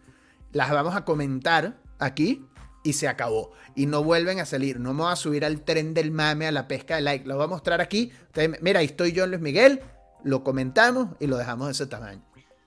Las 0.52 0.70
vamos 0.70 0.96
a 0.96 1.04
comentar 1.04 1.76
aquí 1.98 2.44
y 2.83 2.95
se 2.95 3.09
acabó. 3.09 3.53
Y 3.75 3.87
no 3.87 4.03
vuelven 4.03 4.40
a 4.40 4.47
salir. 4.47 4.81
No 4.81 4.95
me 4.95 5.03
voy 5.03 5.12
a 5.12 5.16
subir 5.16 5.45
al 5.45 5.62
tren 5.62 5.95
del 5.95 6.11
mame, 6.11 6.47
a 6.47 6.53
la 6.53 6.69
pesca 6.69 6.97
de 6.97 7.03
like. 7.03 7.27
Lo 7.27 7.37
voy 7.37 7.45
a 7.45 7.49
mostrar 7.49 7.81
aquí. 7.81 8.12
mira, 8.61 8.81
ahí 8.81 8.87
estoy 8.87 9.12
yo 9.12 9.25
en 9.25 9.31
Luis 9.31 9.43
Miguel. 9.43 9.81
Lo 10.25 10.45
comentamos 10.45 11.09
y 11.19 11.27
lo 11.27 11.37
dejamos 11.37 11.69
de 11.69 11.73
ese 11.73 11.87
tamaño. 11.87 12.22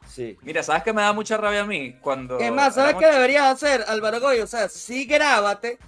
Sí. 0.08 0.38
Mira, 0.42 0.64
¿sabes 0.64 0.84
qué 0.84 0.94
me 0.94 1.02
da 1.02 1.14
mucha 1.14 1.38
rabia 1.38 1.62
a 1.62 1.66
mí? 1.66 1.96
Cuando. 2.02 2.38
¿Qué 2.38 2.52
más? 2.52 2.76
¿Sabes 2.76 2.96
qué 2.96 3.08
deberías 3.08 3.46
hacer, 3.46 3.84
Álvaro 3.88 4.20
Goy? 4.20 4.40
O 4.40 4.48
sea, 4.48 4.70
sí 4.70 5.06
grábate 5.06 5.80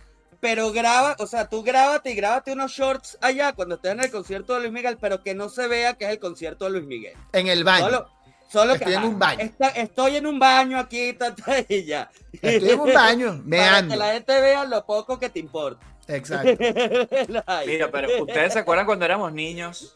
pero 0.45 0.71
graba, 0.71 1.15
o 1.17 1.25
sea, 1.25 1.49
tú 1.49 1.63
grábate 1.63 2.11
y 2.11 2.13
grábate 2.15 2.53
unos 2.53 2.71
shorts 2.71 3.17
allá 3.19 3.53
cuando 3.53 3.75
estés 3.75 3.93
en 3.93 4.01
el 4.01 4.11
concierto 4.11 4.53
de 4.53 4.59
Luis 4.59 4.71
Miguel, 4.71 4.95
pero 5.01 5.23
que 5.23 5.33
no 5.33 5.49
se 5.49 5.67
vea 5.67 5.95
que 5.95 6.05
es 6.05 6.11
el 6.11 6.19
concierto 6.19 6.65
de 6.65 6.71
Luis 6.71 6.85
Miguel. 6.85 7.15
En 7.33 7.47
el 7.47 7.63
baño. 7.63 7.85
Solo 7.85 8.14
Estoy 8.47 8.77
que, 8.79 8.85
en 8.93 8.97
ajá, 8.99 9.07
un 9.07 9.19
baño. 9.19 9.41
está- 9.41 9.67
estoy 9.69 10.15
en 10.15 10.25
un 10.27 10.39
baño 10.39 10.79
aquí, 10.79 11.13
tata, 11.13 11.43
y 11.69 11.83
ya. 11.85 12.09
Estoy 12.41 12.69
en 12.71 12.79
un 12.79 12.93
baño, 12.93 13.27
Para 13.31 13.41
que 13.43 13.47
meando. 13.49 13.95
la 13.95 14.13
gente 14.13 14.41
vea 14.41 14.65
lo 14.65 14.85
poco 14.85 15.19
que 15.19 15.29
te 15.29 15.39
importa. 15.39 15.85
Exacto. 16.07 16.51
Mira, 17.67 17.89
pero 17.91 18.23
ustedes 18.23 18.53
se 18.53 18.59
acuerdan 18.59 18.85
cuando 18.85 19.05
éramos 19.05 19.33
niños 19.33 19.95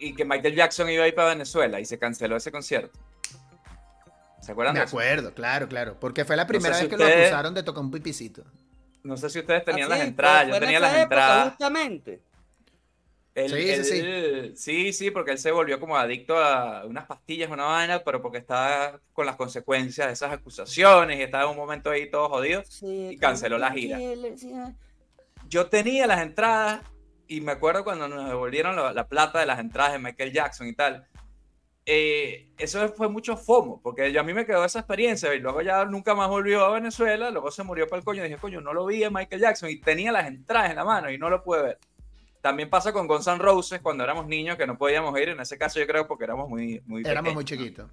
y 0.00 0.14
que 0.14 0.24
Michael 0.24 0.54
Jackson 0.56 0.90
iba 0.90 1.04
a 1.04 1.08
ir 1.08 1.14
para 1.14 1.28
Venezuela 1.28 1.78
y 1.80 1.84
se 1.84 1.98
canceló 1.98 2.36
ese 2.36 2.50
concierto. 2.50 2.98
¿Se 4.40 4.50
acuerdan 4.52 4.74
Me 4.74 4.80
de 4.80 4.86
eso? 4.86 4.96
acuerdo, 4.96 5.32
claro, 5.34 5.68
claro. 5.68 5.96
Porque 6.00 6.24
fue 6.24 6.34
la 6.36 6.46
primera 6.48 6.74
sé 6.74 6.82
vez 6.82 6.90
si 6.90 6.90
que 6.90 6.96
lo 7.00 7.04
ustedes- 7.08 7.26
acusaron 7.28 7.54
de 7.54 7.62
tocar 7.62 7.82
un 7.84 7.90
pipicito. 7.92 8.42
No 9.04 9.16
sé 9.16 9.30
si 9.30 9.38
ustedes 9.38 9.64
tenían 9.64 9.90
Así, 9.90 9.98
las 10.00 10.08
entradas, 10.08 10.48
yo 10.48 10.58
tenía 10.58 10.80
las 10.80 10.90
época, 10.90 11.02
entradas. 11.04 11.48
Justamente. 11.50 12.22
Él- 13.34 13.50
Sí, 13.50 13.74
sí, 13.76 13.84
sí. 13.84 13.98
él- 14.00 14.52
sí, 14.56 14.92
sí, 14.92 15.10
porque 15.10 15.30
él 15.32 15.38
se 15.38 15.50
volvió 15.52 15.80
como 15.80 15.96
adicto 15.96 16.36
a 16.36 16.84
unas 16.84 17.06
pastillas, 17.06 17.50
una 17.50 17.64
vaina, 17.64 18.02
pero 18.04 18.20
porque 18.20 18.38
estaba 18.38 19.00
con 19.14 19.24
las 19.24 19.36
consecuencias 19.36 20.06
de 20.06 20.12
esas 20.12 20.32
acusaciones 20.32 21.18
y 21.18 21.22
estaba 21.22 21.44
en 21.44 21.50
un 21.50 21.56
momento 21.56 21.90
ahí 21.90 22.10
todo 22.10 22.28
jodido. 22.28 22.62
Sí, 22.68 23.08
Y 23.12 23.16
canceló 23.16 23.56
la 23.58 23.70
gira. 23.72 23.98
Yo 25.48 25.66
tenía 25.68 26.06
las 26.06 26.20
entradas 26.22 26.82
y 27.26 27.40
me 27.40 27.52
acuerdo 27.52 27.84
cuando 27.84 28.06
nos 28.08 28.28
devolvieron 28.28 28.76
la, 28.76 28.92
la 28.92 29.08
plata 29.08 29.40
de 29.40 29.46
las 29.46 29.58
entradas 29.60 29.92
de 29.92 29.98
Michael 29.98 30.32
Jackson 30.32 30.66
y 30.66 30.74
tal. 30.74 31.06
eh, 31.84 32.48
eso 32.58 32.88
fue 32.90 33.08
mucho 33.08 33.36
FOMO, 33.36 33.80
porque 33.82 34.12
yo, 34.12 34.20
a 34.20 34.22
mí 34.24 34.32
me 34.32 34.46
quedó 34.46 34.64
esa 34.64 34.78
experiencia 34.80 35.34
y 35.34 35.40
luego 35.40 35.62
ya 35.62 35.84
nunca 35.84 36.14
más 36.14 36.28
volvió 36.28 36.64
a 36.64 36.70
Venezuela, 36.74 37.30
luego 37.30 37.50
se 37.50 37.64
murió 37.64 37.88
para 37.88 37.98
el 37.98 38.04
coño 38.04 38.20
y 38.24 38.28
dije, 38.28 38.38
coño, 38.40 38.60
no 38.60 38.72
lo 38.72 38.86
vi 38.86 39.02
a 39.02 39.10
Michael 39.10 39.40
Jackson 39.40 39.68
y 39.70 39.80
tenía 39.80 40.12
las 40.12 40.28
entradas 40.28 40.70
en 40.70 40.76
la 40.76 40.84
mano 40.84 41.10
y 41.10 41.18
no 41.18 41.28
lo 41.28 41.42
pude 41.42 41.62
ver. 41.62 41.78
También 42.42 42.68
pasa 42.68 42.92
con 42.92 43.06
Guns 43.06 43.26
N' 43.28 43.38
Roses 43.38 43.80
cuando 43.80 44.04
éramos 44.04 44.26
niños 44.26 44.56
que 44.58 44.66
no 44.66 44.76
podíamos 44.76 45.18
ir, 45.18 45.30
en 45.30 45.40
ese 45.40 45.56
caso 45.56 45.78
yo 45.80 45.86
creo 45.86 46.06
porque 46.06 46.24
éramos 46.24 46.48
muy, 46.50 46.82
muy 46.86 47.00
Éramos 47.02 47.32
pequeños. 47.32 47.34
muy 47.36 47.44
chiquitos. 47.44 47.90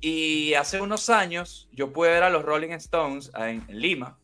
Y 0.00 0.54
hace 0.54 0.80
unos 0.80 1.08
años 1.10 1.68
yo 1.72 1.92
pude 1.92 2.10
ver 2.10 2.22
a 2.22 2.30
los 2.30 2.44
Rolling 2.44 2.70
Stones 2.72 3.32
en, 3.36 3.64
en 3.68 3.80
Lima, 3.80 4.18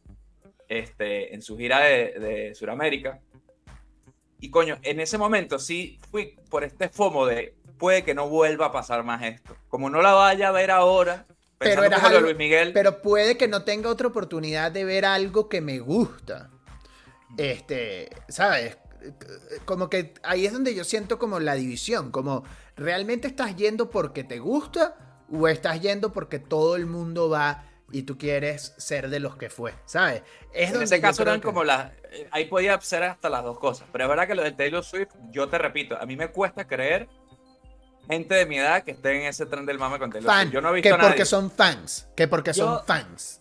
este, 0.68 1.34
en 1.34 1.40
su 1.43 1.57
gira 1.57 1.80
de, 1.80 2.12
de 2.20 2.55
Sudamérica. 2.55 3.18
Y 4.38 4.51
coño, 4.51 4.76
en 4.82 5.01
ese 5.01 5.16
momento 5.16 5.59
sí 5.59 5.99
fui 6.11 6.36
por 6.51 6.62
este 6.62 6.88
FOMO 6.90 7.26
de 7.26 7.55
puede 7.78 8.05
que 8.05 8.14
no 8.14 8.28
vuelva 8.28 8.66
a 8.66 8.72
pasar 8.72 9.03
más 9.05 9.22
esto. 9.22 9.57
Como 9.68 9.88
no 9.88 10.03
la 10.03 10.12
vaya 10.12 10.49
a 10.49 10.53
ver 10.53 10.70
ahora, 10.70 11.26
Pero 11.59 11.82
era 11.84 11.97
algo- 11.97 12.20
Luis 12.20 12.36
Miguel, 12.36 12.72
Pero 12.74 13.01
puede 13.01 13.38
que 13.38 13.49
no 13.49 13.64
tenga 13.64 13.88
otra 13.88 14.09
oportunidad 14.09 14.70
de 14.70 14.84
ver 14.84 15.05
algo 15.07 15.49
que 15.49 15.61
me 15.62 15.78
gusta. 15.78 16.51
Este, 17.38 18.11
¿sabes? 18.28 18.76
Como 19.64 19.88
que 19.90 20.14
ahí 20.22 20.46
es 20.46 20.53
donde 20.53 20.74
yo 20.74 20.84
siento 20.84 21.18
como 21.18 21.40
la 21.40 21.55
división, 21.55 22.11
como 22.11 22.44
realmente 22.76 23.28
estás 23.28 23.57
yendo 23.57 23.90
porque 23.90 24.24
te 24.24 24.38
gusta 24.38 24.96
o 25.30 25.48
estás 25.48 25.80
yendo 25.80 26.12
porque 26.12 26.38
todo 26.38 26.76
el 26.76 26.86
mundo 26.86 27.28
va 27.28 27.64
y 27.90 28.03
tú 28.05 28.16
quieres 28.16 28.74
ser 28.78 29.11
de 29.11 29.20
los 29.20 29.36
que 29.36 29.50
fue, 29.50 29.74
¿sabes? 29.84 30.22
Es 30.55 30.72
en 30.72 30.80
ese 30.82 31.00
caso 31.00 31.22
eran 31.22 31.40
que- 31.40 31.44
como 31.46 31.62
las... 31.62 31.92
eh, 32.11 32.26
Ahí 32.30 32.46
podía 32.46 32.80
ser 32.80 33.03
hasta 33.03 33.28
las 33.28 33.44
dos 33.44 33.59
cosas. 33.59 33.86
Pero 33.92 34.05
es 34.05 34.09
verdad 34.09 34.26
que 34.26 34.34
lo 34.34 34.42
de 34.42 34.53
Taylor 34.53 34.82
Swift, 34.82 35.11
yo 35.30 35.48
te 35.48 35.59
repito, 35.59 35.96
a 36.00 36.07
mí 36.07 36.16
me 36.16 36.28
cuesta 36.30 36.66
creer 36.66 37.09
gente 38.09 38.34
de 38.34 38.46
mi 38.46 38.59
edad 38.59 38.82
que 38.82 38.92
esté 38.92 39.20
en 39.20 39.26
ese 39.26 39.44
tren 39.46 39.66
del 39.66 39.78
mame 39.78 39.98
con 39.98 40.11
Taylor 40.11 40.30
fan, 40.30 40.42
Swift. 40.44 40.55
Yo 40.55 40.61
no 40.62 40.70
he 40.70 40.74
visto 40.74 40.88
que 40.88 40.94
a 40.94 40.96
nadie. 40.96 41.11
porque 41.11 41.24
son 41.26 41.50
fans, 41.50 42.09
que 42.16 42.28
porque 42.28 42.53
Yo- 42.55 42.64
son 42.78 42.86
fans. 42.86 43.40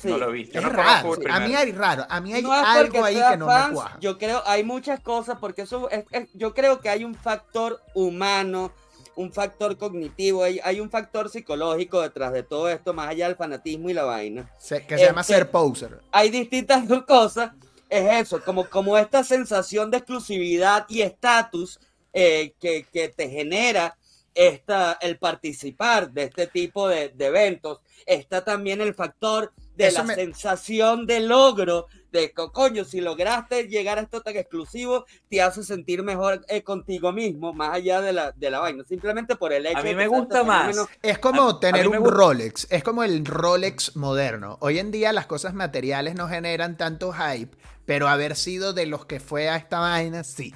Sí. 0.00 0.08
No 0.08 0.18
lo 0.18 0.30
he 0.30 0.32
visto. 0.32 0.54
Yo 0.54 0.60
es 0.60 0.66
no 0.66 0.72
raro, 0.72 1.14
a 1.30 1.40
mí 1.40 1.54
hay 1.54 1.72
raro, 1.72 2.06
a 2.08 2.20
mí 2.20 2.32
hay 2.32 2.42
No 2.42 2.52
algo 2.52 3.04
ahí 3.04 3.14
que 3.30 3.36
no 3.36 3.46
fans, 3.46 3.68
me 3.68 3.74
cuaja. 3.74 3.98
Yo 4.00 4.18
creo, 4.18 4.42
hay 4.46 4.64
muchas 4.64 5.00
cosas, 5.00 5.38
porque 5.40 5.62
eso 5.62 5.90
es, 5.90 6.04
es- 6.10 6.28
yo 6.34 6.54
creo 6.54 6.80
que 6.80 6.88
hay 6.88 7.04
un 7.04 7.14
factor 7.14 7.80
humano, 7.94 8.72
un 9.16 9.32
factor 9.32 9.76
cognitivo, 9.76 10.42
hay, 10.44 10.60
hay 10.64 10.80
un 10.80 10.88
factor 10.90 11.28
psicológico 11.28 12.00
detrás 12.00 12.32
de 12.32 12.42
todo 12.42 12.70
esto, 12.70 12.94
más 12.94 13.08
allá 13.10 13.26
del 13.26 13.36
fanatismo 13.36 13.90
y 13.90 13.94
la 13.94 14.04
vaina. 14.04 14.50
Se- 14.58 14.86
que 14.86 14.96
se 14.96 15.04
llama 15.04 15.20
este- 15.20 15.34
ser 15.34 15.50
poser. 15.50 16.00
Hay 16.12 16.30
distintas 16.30 16.84
cosas, 17.06 17.50
es 17.88 18.22
eso, 18.26 18.40
como, 18.42 18.64
como 18.70 18.96
esta 18.96 19.22
sensación 19.24 19.90
de 19.90 19.98
exclusividad 19.98 20.86
y 20.88 21.02
estatus 21.02 21.78
eh, 22.12 22.54
que, 22.60 22.86
que 22.92 23.08
te 23.08 23.28
genera 23.28 23.96
esta, 24.34 24.96
el 25.00 25.18
participar 25.18 26.10
de 26.12 26.24
este 26.24 26.46
tipo 26.46 26.88
de, 26.88 27.08
de 27.10 27.26
eventos. 27.26 27.80
Está 28.06 28.42
también 28.44 28.80
el 28.80 28.94
factor 28.94 29.52
de 29.76 29.86
Eso 29.86 29.98
la 29.98 30.04
me- 30.04 30.14
sensación 30.14 31.06
de 31.06 31.20
logro, 31.20 31.86
de 32.12 32.32
co- 32.32 32.52
coño, 32.52 32.84
si 32.84 33.00
lograste 33.00 33.68
llegar 33.68 33.98
a 33.98 34.02
esto 34.02 34.20
tan 34.20 34.36
exclusivo, 34.36 35.06
te 35.28 35.40
hace 35.40 35.62
sentir 35.62 36.02
mejor 36.02 36.44
eh, 36.48 36.62
contigo 36.62 37.12
mismo, 37.12 37.52
más 37.54 37.74
allá 37.74 38.00
de 38.00 38.12
la, 38.12 38.32
de 38.32 38.50
la 38.50 38.58
vaina, 38.58 38.84
simplemente 38.84 39.36
por 39.36 39.52
el 39.52 39.64
hecho 39.66 39.78
A 39.78 39.82
mí 39.82 39.90
de 39.90 39.94
me 39.96 40.06
gusta 40.08 40.42
más. 40.42 40.76
Es 41.02 41.18
como 41.18 41.48
A- 41.48 41.60
tener 41.60 41.88
un 41.88 41.98
gusta- 41.98 42.10
Rolex, 42.14 42.66
es 42.70 42.82
como 42.82 43.04
el 43.04 43.24
Rolex 43.24 43.96
moderno. 43.96 44.58
Hoy 44.60 44.78
en 44.78 44.90
día 44.90 45.12
las 45.12 45.26
cosas 45.26 45.54
materiales 45.54 46.14
no 46.14 46.28
generan 46.28 46.76
tanto 46.76 47.12
hype, 47.12 47.56
pero 47.86 48.08
haber 48.08 48.36
sido 48.36 48.72
de 48.72 48.86
los 48.86 49.06
que 49.06 49.20
fue 49.20 49.48
a 49.48 49.56
esta 49.56 49.78
vaina, 49.78 50.24
sí. 50.24 50.54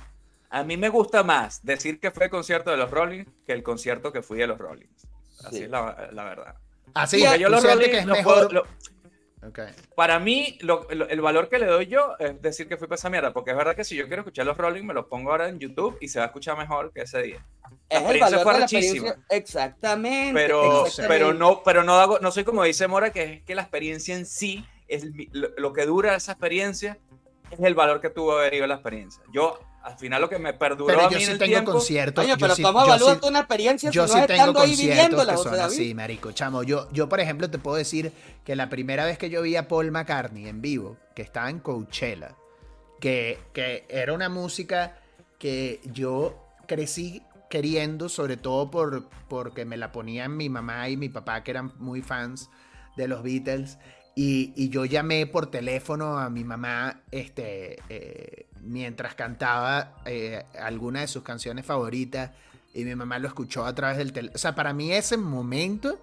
A 0.51 0.65
mí 0.65 0.77
me 0.77 0.89
gusta 0.89 1.23
más 1.23 1.65
decir 1.65 1.99
que 1.99 2.11
fue 2.11 2.25
el 2.25 2.31
concierto 2.31 2.71
de 2.71 2.77
los 2.77 2.91
Rollins 2.91 3.29
que 3.47 3.53
el 3.53 3.63
concierto 3.63 4.13
que 4.13 4.23
fui 4.23 4.39
de 4.39 4.47
los 4.49 4.59
Rollins. 4.59 5.07
Así 5.45 5.57
Sí. 5.59 5.63
es 5.65 5.71
la, 5.71 6.11
la 6.13 6.25
verdad. 6.25 6.55
Así 6.95 7.19
Porque 7.21 7.35
que 7.35 7.41
yo 7.41 7.49
los 7.49 7.63
Rollins 7.65 7.89
que 7.91 7.99
es 7.99 8.07
los 8.07 8.17
mejor. 8.19 8.35
puedo- 8.35 8.49
lo- 8.53 8.67
Ok. 9.47 9.61
para 9.95 10.19
mí, 10.19 10.59
lo- 10.63 10.87
lo- 10.91 11.09
el 11.09 11.21
valor 11.21 11.49
que 11.49 11.59
le 11.59 11.67
doy 11.67 11.87
yo 11.87 12.17
es 12.19 12.41
decir 12.41 12.67
que 12.69 12.77
fui 12.77 12.87
para 12.89 12.97
esa 12.97 13.11
mierda, 13.11 13.33
porque 13.33 13.51
es 13.51 13.57
verdad 13.57 13.77
que 13.77 13.85
si 13.85 13.95
yo 13.97 14.07
quiero 14.07 14.23
escuchar 14.23 14.47
los 14.47 14.57
Rollins, 14.57 14.87
me 14.87 14.95
los 14.95 15.07
pongo 15.07 15.31
ahora 15.31 15.49
en 15.49 15.59
YouTube 15.59 15.97
y 16.01 16.09
se 16.09 16.19
va 16.19 16.25
a 16.25 16.29
escuchar 16.29 16.57
mejor 16.57 16.93
que 16.93 17.03
ese 17.03 17.23
día. 17.23 17.45
Es 17.89 17.99
el 18.03 18.17
experiencia 18.17 18.25
valor 18.39 18.43
fue 18.43 18.53
de 18.55 18.59
la 18.59 18.65
experiencia. 18.65 19.17
Exactamente. 19.31 20.33
Pero, 20.35 20.87
exactamente. 20.87 21.09
pero 21.09 21.35
no, 21.35 21.63
pero 21.63 21.83
no 21.83 21.95
hago, 21.95 22.19
no 22.21 22.31
soy 22.33 22.45
como 22.45 22.63
dice 22.65 22.87
Mora, 22.89 23.11
que 23.13 23.23
es 23.35 23.43
que 23.43 23.55
la 23.55 23.63
experiencia 23.63 24.17
en 24.17 24.27
sí, 24.27 24.65
es 24.89 25.05
lo, 25.33 25.49
lo 25.57 25.73
que 25.73 25.87
dura 25.87 26.15
esa 26.15 26.33
experiencia, 26.33 26.99
es 27.51 27.61
el 27.61 27.75
valor 27.75 28.01
que 28.01 28.11
tuvo 28.11 28.33
haber 28.39 28.55
ido 28.55 28.67
la 28.67 28.75
experiencia. 28.75 29.23
Yo, 29.33 29.61
al 29.85 29.99
final, 29.99 30.21
lo 30.21 30.29
que 30.29 30.39
me 30.39 30.53
perduró 30.55 30.87
Pero 30.87 31.01
a 31.01 31.11
yo 31.11 31.17
mí 31.19 31.23
en 31.23 31.27
sí 31.27 31.33
el 31.33 31.39
tengo 31.39 31.51
tiempo, 31.53 31.73
conciertos. 31.73 32.25
Oye, 32.25 32.33
yo 32.33 32.39
pero 32.39 32.55
sí- 32.55 32.63
¿cómo 32.63 32.81
yo 32.81 32.87
evalúas 32.87 33.19
sí- 33.23 33.29
una 33.29 33.39
experiencia 33.41 33.91
si 33.91 33.95
Yo 33.95 34.03
no 34.03 34.09
sí 34.09 34.15
tengo 34.27 34.33
estando 34.33 34.61
ahí 34.61 34.77
viviéndola, 34.77 35.33
que 35.33 35.37
José 35.37 35.49
son 35.51 35.59
David? 35.59 35.75
así, 35.75 35.95
marico, 35.95 36.33
chamo. 36.33 36.63
Yo, 36.63 36.91
yo, 36.93 37.09
por 37.09 37.21
ejemplo, 37.21 37.51
te 37.51 37.59
puedo 37.59 37.77
decir 37.77 38.11
que 38.45 38.57
la 38.57 38.69
primera 38.71 39.05
vez 39.05 39.19
que 39.19 39.31
yo 39.31 39.43
vi 39.43 39.57
a 39.57 39.69
Paul 39.69 39.91
McCartney 39.91 40.49
en 40.49 40.61
vivo, 40.63 40.97
que 41.15 41.23
estaba 41.23 41.51
en 41.51 41.59
Coachella, 41.61 42.35
que, 43.01 43.39
que 43.53 43.85
era 43.89 44.13
una 44.15 44.29
música 44.29 44.97
que 45.39 45.81
yo 45.93 46.43
crecí 46.67 47.23
queriendo, 47.51 48.09
sobre 48.09 48.37
todo 48.37 48.71
por, 48.71 49.09
porque 49.29 49.65
me 49.65 49.77
la 49.77 49.93
ponían 49.93 50.37
mi 50.37 50.49
mamá 50.49 50.89
y 50.89 50.97
mi 50.97 51.09
papá, 51.11 51.45
que 51.45 51.51
eran 51.51 51.73
muy 51.79 52.01
fans 52.03 52.49
de 52.97 53.07
los 53.09 53.23
Beatles. 53.23 53.79
Y, 54.17 54.53
y 54.57 54.69
yo 54.71 54.85
llamé 54.85 55.27
por 55.27 55.51
teléfono 55.51 56.19
a 56.19 56.31
mi 56.31 56.45
mamá 56.45 57.03
este, 57.11 57.77
eh, 57.89 58.47
mientras 58.65 59.15
cantaba 59.15 59.97
eh, 60.05 60.45
alguna 60.61 61.01
de 61.01 61.09
sus 61.09 61.23
canciones 61.23 61.65
favoritas 61.65 62.31
y 62.73 62.85
mi 62.85 62.95
mamá 62.95 63.19
lo 63.19 63.29
escuchó 63.29 63.65
a 63.65 63.75
través 63.75 63.99
del 63.99 64.13
teléfono. 64.13 64.37
O 64.37 64.39
sea, 64.39 64.55
para 64.55 64.73
mí 64.73 64.93
ese 64.93 65.17
momento 65.17 65.99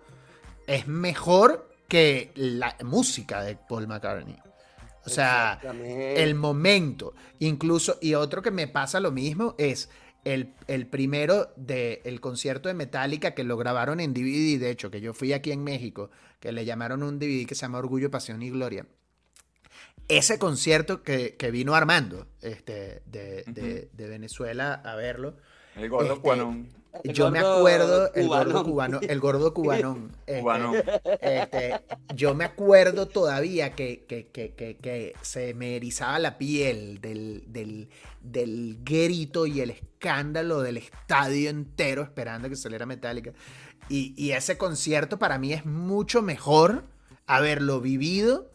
es 0.67 0.87
mejor 0.87 1.69
que 1.87 2.31
la 2.35 2.77
música 2.83 3.43
de 3.43 3.57
Paul 3.57 3.87
McCartney. 3.87 4.37
O 5.03 5.09
sea, 5.09 5.59
el 5.63 6.35
momento. 6.35 7.13
Incluso, 7.39 7.97
y 8.01 8.13
otro 8.13 8.41
que 8.41 8.51
me 8.51 8.67
pasa 8.67 8.99
lo 8.99 9.11
mismo 9.11 9.55
es 9.57 9.89
el, 10.23 10.53
el 10.67 10.87
primero 10.87 11.51
del 11.55 12.21
concierto 12.21 12.69
de 12.69 12.75
Metallica 12.75 13.31
que 13.31 13.43
lo 13.43 13.57
grabaron 13.57 13.99
en 13.99 14.13
DVD, 14.13 14.59
de 14.59 14.69
hecho, 14.69 14.91
que 14.91 15.01
yo 15.01 15.13
fui 15.13 15.33
aquí 15.33 15.51
en 15.51 15.63
México, 15.63 16.11
que 16.39 16.51
le 16.51 16.65
llamaron 16.65 17.03
un 17.03 17.19
DVD 17.19 17.45
que 17.47 17.55
se 17.55 17.61
llama 17.61 17.79
Orgullo, 17.79 18.11
Pasión 18.11 18.41
y 18.43 18.51
Gloria. 18.51 18.85
Ese 20.17 20.39
concierto 20.39 21.03
que, 21.03 21.35
que 21.37 21.51
vino 21.51 21.75
Armando 21.75 22.27
este, 22.41 23.01
de, 23.05 23.43
de- 23.47 23.89
de 23.91 24.07
Venezuela 24.07 24.73
a 24.73 24.95
verlo, 24.95 25.37
el 25.75 25.89
gordo 25.89 26.15
Este, 26.15 27.13
yo 27.13 27.31
me 27.31 27.39
acuerdo, 27.39 28.13
el 28.13 28.27
gordo 28.27 28.63
cubanón. 28.63 28.63
cubano, 28.63 28.99
el 29.01 29.19
gordo 29.21 29.53
cubanón. 29.53 30.11
este, 30.27 30.41
Cubanón. 30.41 30.75
este, 31.21 31.79
yo 32.13 32.35
me 32.35 32.43
acuerdo 32.43 33.07
todavía 33.07 33.73
que, 33.73 34.05
que, 34.05 34.27
que, 34.27 34.53
que, 34.53 34.77
que 34.77 35.13
se 35.21 35.53
me 35.53 35.77
erizaba 35.77 36.19
la 36.19 36.37
piel 36.37 36.99
del, 36.99 37.45
del, 37.47 37.89
del 38.21 38.79
grito 38.83 39.45
y 39.47 39.61
el 39.61 39.69
escándalo 39.71 40.61
del 40.61 40.77
estadio 40.77 41.49
entero 41.49 42.01
esperando 42.03 42.49
que 42.49 42.57
saliera 42.57 42.85
Metallica. 42.85 43.31
Y, 43.87 44.13
y 44.17 44.31
ese 44.33 44.57
concierto 44.57 45.17
para 45.19 45.37
mí 45.39 45.53
es 45.53 45.65
mucho 45.65 46.21
mejor 46.21 46.83
haberlo 47.27 47.79
vivido 47.79 48.50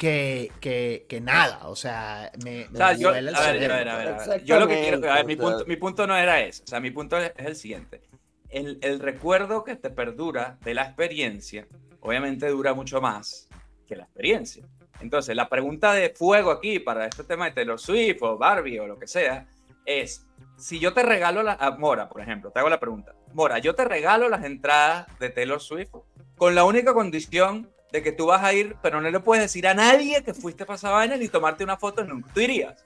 que, 0.00 0.50
que, 0.60 1.04
que 1.10 1.20
nada. 1.20 1.68
O 1.68 1.76
sea, 1.76 2.32
me, 2.42 2.64
O 2.64 2.74
sea, 2.74 2.92
me 2.94 2.98
yo, 2.98 3.10
a 3.10 3.12
ver, 3.12 3.22
duele 3.22 3.28
el 3.28 3.36
a 3.36 3.40
ver, 3.40 3.52
cerebro. 3.52 3.74
a 3.74 3.78
ver, 3.78 3.88
a 3.88 3.96
ver, 3.98 4.08
a 4.08 4.26
ver. 4.28 4.44
Yo 4.44 4.58
lo 4.58 4.66
que 4.66 4.80
quiero, 4.80 5.12
a 5.12 5.16
ver, 5.16 5.26
mi 5.26 5.36
punto, 5.76 6.02
mi 6.02 6.06
no 6.06 6.16
era 6.16 6.40
ese, 6.40 6.62
o 6.62 6.66
sea, 6.66 6.80
mi 6.80 6.90
punto 6.90 7.18
es, 7.18 7.34
es 7.36 7.46
el 7.46 7.54
siguiente. 7.54 8.00
El, 8.48 8.78
el 8.80 8.98
recuerdo 8.98 9.62
que 9.62 9.76
te 9.76 9.90
perdura 9.90 10.56
de 10.64 10.72
la 10.72 10.84
experiencia, 10.84 11.68
obviamente 12.00 12.48
dura 12.48 12.72
mucho 12.72 13.02
más 13.02 13.46
que 13.86 13.94
la 13.94 14.04
experiencia. 14.04 14.66
Entonces, 15.02 15.36
la 15.36 15.50
pregunta 15.50 15.92
de 15.92 16.08
fuego 16.08 16.50
aquí 16.50 16.78
para 16.78 17.04
este 17.04 17.22
tema 17.22 17.44
de 17.44 17.50
Taylor 17.50 17.78
Swift 17.78 18.22
o 18.22 18.38
Barbie 18.38 18.78
o 18.78 18.86
lo 18.86 18.98
que 18.98 19.06
sea, 19.06 19.48
es, 19.84 20.26
si 20.56 20.78
yo 20.78 20.94
te 20.94 21.02
regalo 21.02 21.42
la, 21.42 21.58
a 21.60 21.72
Mora, 21.72 22.08
por 22.08 22.22
ejemplo, 22.22 22.50
te 22.50 22.58
hago 22.58 22.70
la 22.70 22.80
pregunta, 22.80 23.14
Mora, 23.34 23.58
yo 23.58 23.74
te 23.74 23.84
regalo 23.84 24.30
las 24.30 24.44
entradas 24.44 25.06
de 25.18 25.28
Taylor 25.28 25.60
Swift 25.60 25.90
con 26.38 26.54
la 26.54 26.64
única 26.64 26.94
condición 26.94 27.70
de 27.92 28.02
que 28.02 28.12
tú 28.12 28.26
vas 28.26 28.42
a 28.42 28.52
ir, 28.52 28.76
pero 28.82 29.00
no 29.00 29.10
le 29.10 29.20
puedes 29.20 29.44
decir 29.44 29.66
a 29.66 29.74
nadie 29.74 30.22
que 30.22 30.34
fuiste 30.34 30.64
para 30.64 30.76
esa 30.76 30.90
vaina 30.90 31.16
ni 31.16 31.28
tomarte 31.28 31.64
una 31.64 31.76
foto 31.76 32.04
nunca. 32.04 32.32
¿Tú 32.32 32.40
irías? 32.40 32.84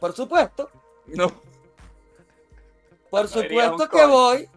Por 0.00 0.12
supuesto. 0.12 0.70
No. 1.06 1.28
Por 3.10 3.22
No 3.22 3.28
supuesto 3.28 3.78
que 3.88 3.88
coño. 3.88 4.08
voy. 4.08 4.48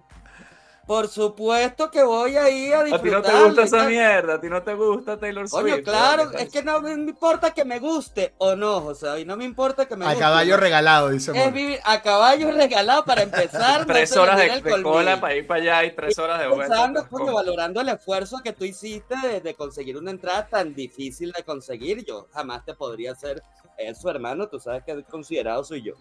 Por 0.86 1.08
supuesto 1.08 1.90
que 1.90 2.04
voy 2.04 2.36
ahí 2.36 2.74
a 2.74 2.82
A 2.82 2.84
ti 2.84 2.92
disfrutar. 2.92 3.12
no 3.12 3.22
te 3.22 3.46
gusta 3.46 3.64
esa 3.64 3.88
mierda, 3.88 4.34
a 4.36 4.42
ti 4.42 4.50
no 4.50 4.64
te 4.64 4.74
gusta 4.74 5.18
Taylor 5.18 5.48
Swift. 5.48 5.62
Coño, 5.62 5.84
claro, 5.84 6.32
es 6.34 6.50
que 6.52 6.62
no 6.62 6.82
me 6.82 6.92
importa 6.92 7.52
que 7.54 7.64
me 7.64 7.80
guste 7.80 8.34
o 8.38 8.58
no, 8.58 8.82
José, 8.82 9.22
y 9.22 9.26
no 9.26 9.38
me 9.38 9.46
importa 9.46 9.86
que 9.86 9.96
me 9.96 10.04
A 10.04 10.10
guste. 10.10 10.20
caballo 10.20 10.56
¿no? 10.56 10.62
regalado, 10.62 11.10
dice 11.10 11.32
Es 11.34 11.54
vivir 11.54 11.80
a 11.86 12.02
caballo 12.02 12.52
regalado 12.58 13.06
para 13.06 13.22
empezar. 13.24 13.86
Tres 13.86 14.16
horas 14.18 14.38
de, 14.38 14.62
de 14.62 14.82
cola 14.84 15.22
para 15.22 15.36
ir 15.36 15.48
para 15.48 15.62
allá 15.62 15.84
y 15.86 15.96
tres 15.96 16.20
horas 16.20 16.40
de 16.42 16.48
vuelta. 16.48 16.68
Pensando, 16.68 17.08
pues, 17.10 17.32
valorando 17.34 17.80
el 17.80 17.88
esfuerzo 17.88 18.42
que 18.44 18.52
tú 18.52 18.66
hiciste 18.66 19.16
de, 19.26 19.40
de 19.40 19.54
conseguir 19.56 19.98
una 19.98 20.12
entrada 20.12 20.48
tan 20.48 20.76
difícil 20.76 21.32
de 21.32 21.44
conseguir, 21.44 22.04
yo 22.06 22.28
jamás 22.34 22.66
te 22.66 22.74
podría 22.74 23.14
hacer 23.14 23.42
eso, 23.78 24.10
hermano. 24.10 24.50
Tú 24.50 24.60
sabes 24.60 24.84
que 24.84 25.02
considerado 25.04 25.64
soy 25.64 25.82
yo. 25.82 25.94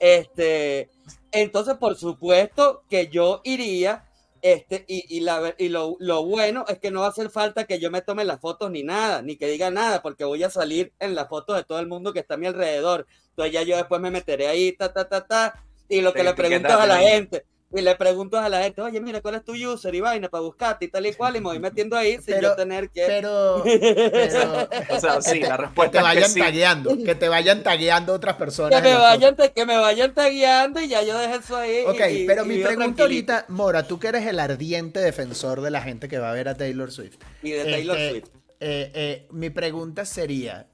Este, 0.00 0.90
entonces, 1.30 1.74
por 1.76 1.96
supuesto 1.96 2.82
que 2.88 3.08
yo 3.08 3.42
iría. 3.44 4.06
Este, 4.42 4.84
y, 4.88 5.16
y, 5.16 5.20
la, 5.20 5.38
ver- 5.38 5.54
y 5.56 5.68
lo, 5.68 5.96
lo 6.00 6.24
bueno 6.24 6.64
es 6.66 6.80
que 6.80 6.90
no 6.90 7.00
va 7.00 7.06
a 7.06 7.10
hacer 7.10 7.30
falta 7.30 7.64
que 7.64 7.78
yo 7.78 7.92
me 7.92 8.02
tome 8.02 8.24
las 8.24 8.40
fotos 8.40 8.72
ni 8.72 8.82
nada, 8.82 9.22
ni 9.22 9.36
que 9.36 9.46
diga 9.46 9.70
nada, 9.70 10.02
porque 10.02 10.24
voy 10.24 10.42
a 10.42 10.50
salir 10.50 10.92
en 10.98 11.14
las 11.14 11.28
fotos 11.28 11.56
de 11.56 11.62
todo 11.62 11.78
el 11.78 11.86
mundo 11.86 12.12
que 12.12 12.18
está 12.20 12.34
a 12.34 12.38
mi 12.38 12.46
alrededor. 12.48 13.06
Entonces 13.30 13.52
ya 13.52 13.62
yo 13.62 13.76
después 13.76 14.00
me 14.00 14.10
meteré 14.10 14.48
ahí, 14.48 14.72
ta, 14.72 14.92
ta, 14.92 15.08
ta, 15.08 15.24
ta, 15.26 15.64
y 15.88 16.00
lo 16.00 16.12
que 16.12 16.24
le 16.24 16.34
pregunto 16.34 16.68
etiquetas 16.68 16.80
a 16.80 16.86
la 16.88 16.98
gente, 16.98 17.46
y 17.74 17.80
le 17.80 17.94
pregunto 17.96 18.38
a 18.38 18.48
la 18.48 18.62
gente, 18.62 18.80
oye, 18.82 19.00
mira, 19.00 19.20
¿cuál 19.20 19.36
es 19.36 19.44
tu 19.44 19.52
user 19.52 19.94
y 19.94 20.00
vaina 20.00 20.28
para 20.28 20.42
buscarte 20.42 20.84
y 20.84 20.88
tal 20.88 21.06
y 21.06 21.12
cual? 21.14 21.36
Y 21.36 21.40
me 21.40 21.46
voy 21.46 21.58
metiendo 21.60 21.96
ahí 21.96 22.14
sin 22.16 22.24
Pero- 22.34 22.50
yo 22.50 22.56
tener 22.56 22.90
que... 22.90 23.04
Pero, 23.06 23.62
pero 23.64 24.68
O 24.90 25.00
sea, 25.00 25.22
sí, 25.22 25.34
que 25.34 25.40
te- 25.40 25.48
la 25.48 25.56
que 25.56 25.62
respuesta 25.62 25.90
te 25.92 25.98
es 25.98 26.02
que 26.02 26.14
vayan 26.14 26.30
sí. 26.30 26.40
tagueando, 26.40 26.96
que 27.04 27.14
te 27.14 27.28
vayan 27.28 27.62
tagueando 27.62 28.12
otras 28.12 28.36
personas. 28.36 28.80
Que 28.82 28.88
me 28.88 28.94
vayan, 28.94 29.36
que 29.54 29.66
me 29.66 29.76
vayan 29.76 30.14
tagueando 30.14 30.80
y 30.80 30.88
ya 30.88 31.02
yo 31.02 31.18
dejé 31.18 31.36
eso 31.36 31.56
ahí. 31.56 31.84
Ok, 31.86 32.00
y- 32.10 32.26
pero 32.26 32.44
y 32.44 32.48
mi 32.48 32.58
pregunta 32.62 33.02
ahorita, 33.02 33.44
Mora, 33.48 33.82
tú 33.86 33.98
que 33.98 34.08
eres 34.08 34.26
el 34.26 34.38
ardiente 34.40 35.00
defensor 35.00 35.60
de 35.60 35.70
la 35.70 35.82
gente 35.82 36.08
que 36.08 36.18
va 36.18 36.30
a 36.30 36.34
ver 36.34 36.48
a 36.48 36.56
Taylor 36.56 36.90
Swift. 36.92 37.16
Y 37.42 37.50
de 37.52 37.64
Taylor 37.64 37.96
Este, 37.98 38.10
Swift. 38.20 38.28
eh, 38.60 38.90
eh, 38.94 39.26
mi 39.30 39.50
pregunta 39.50 40.04
sería, 40.04 40.68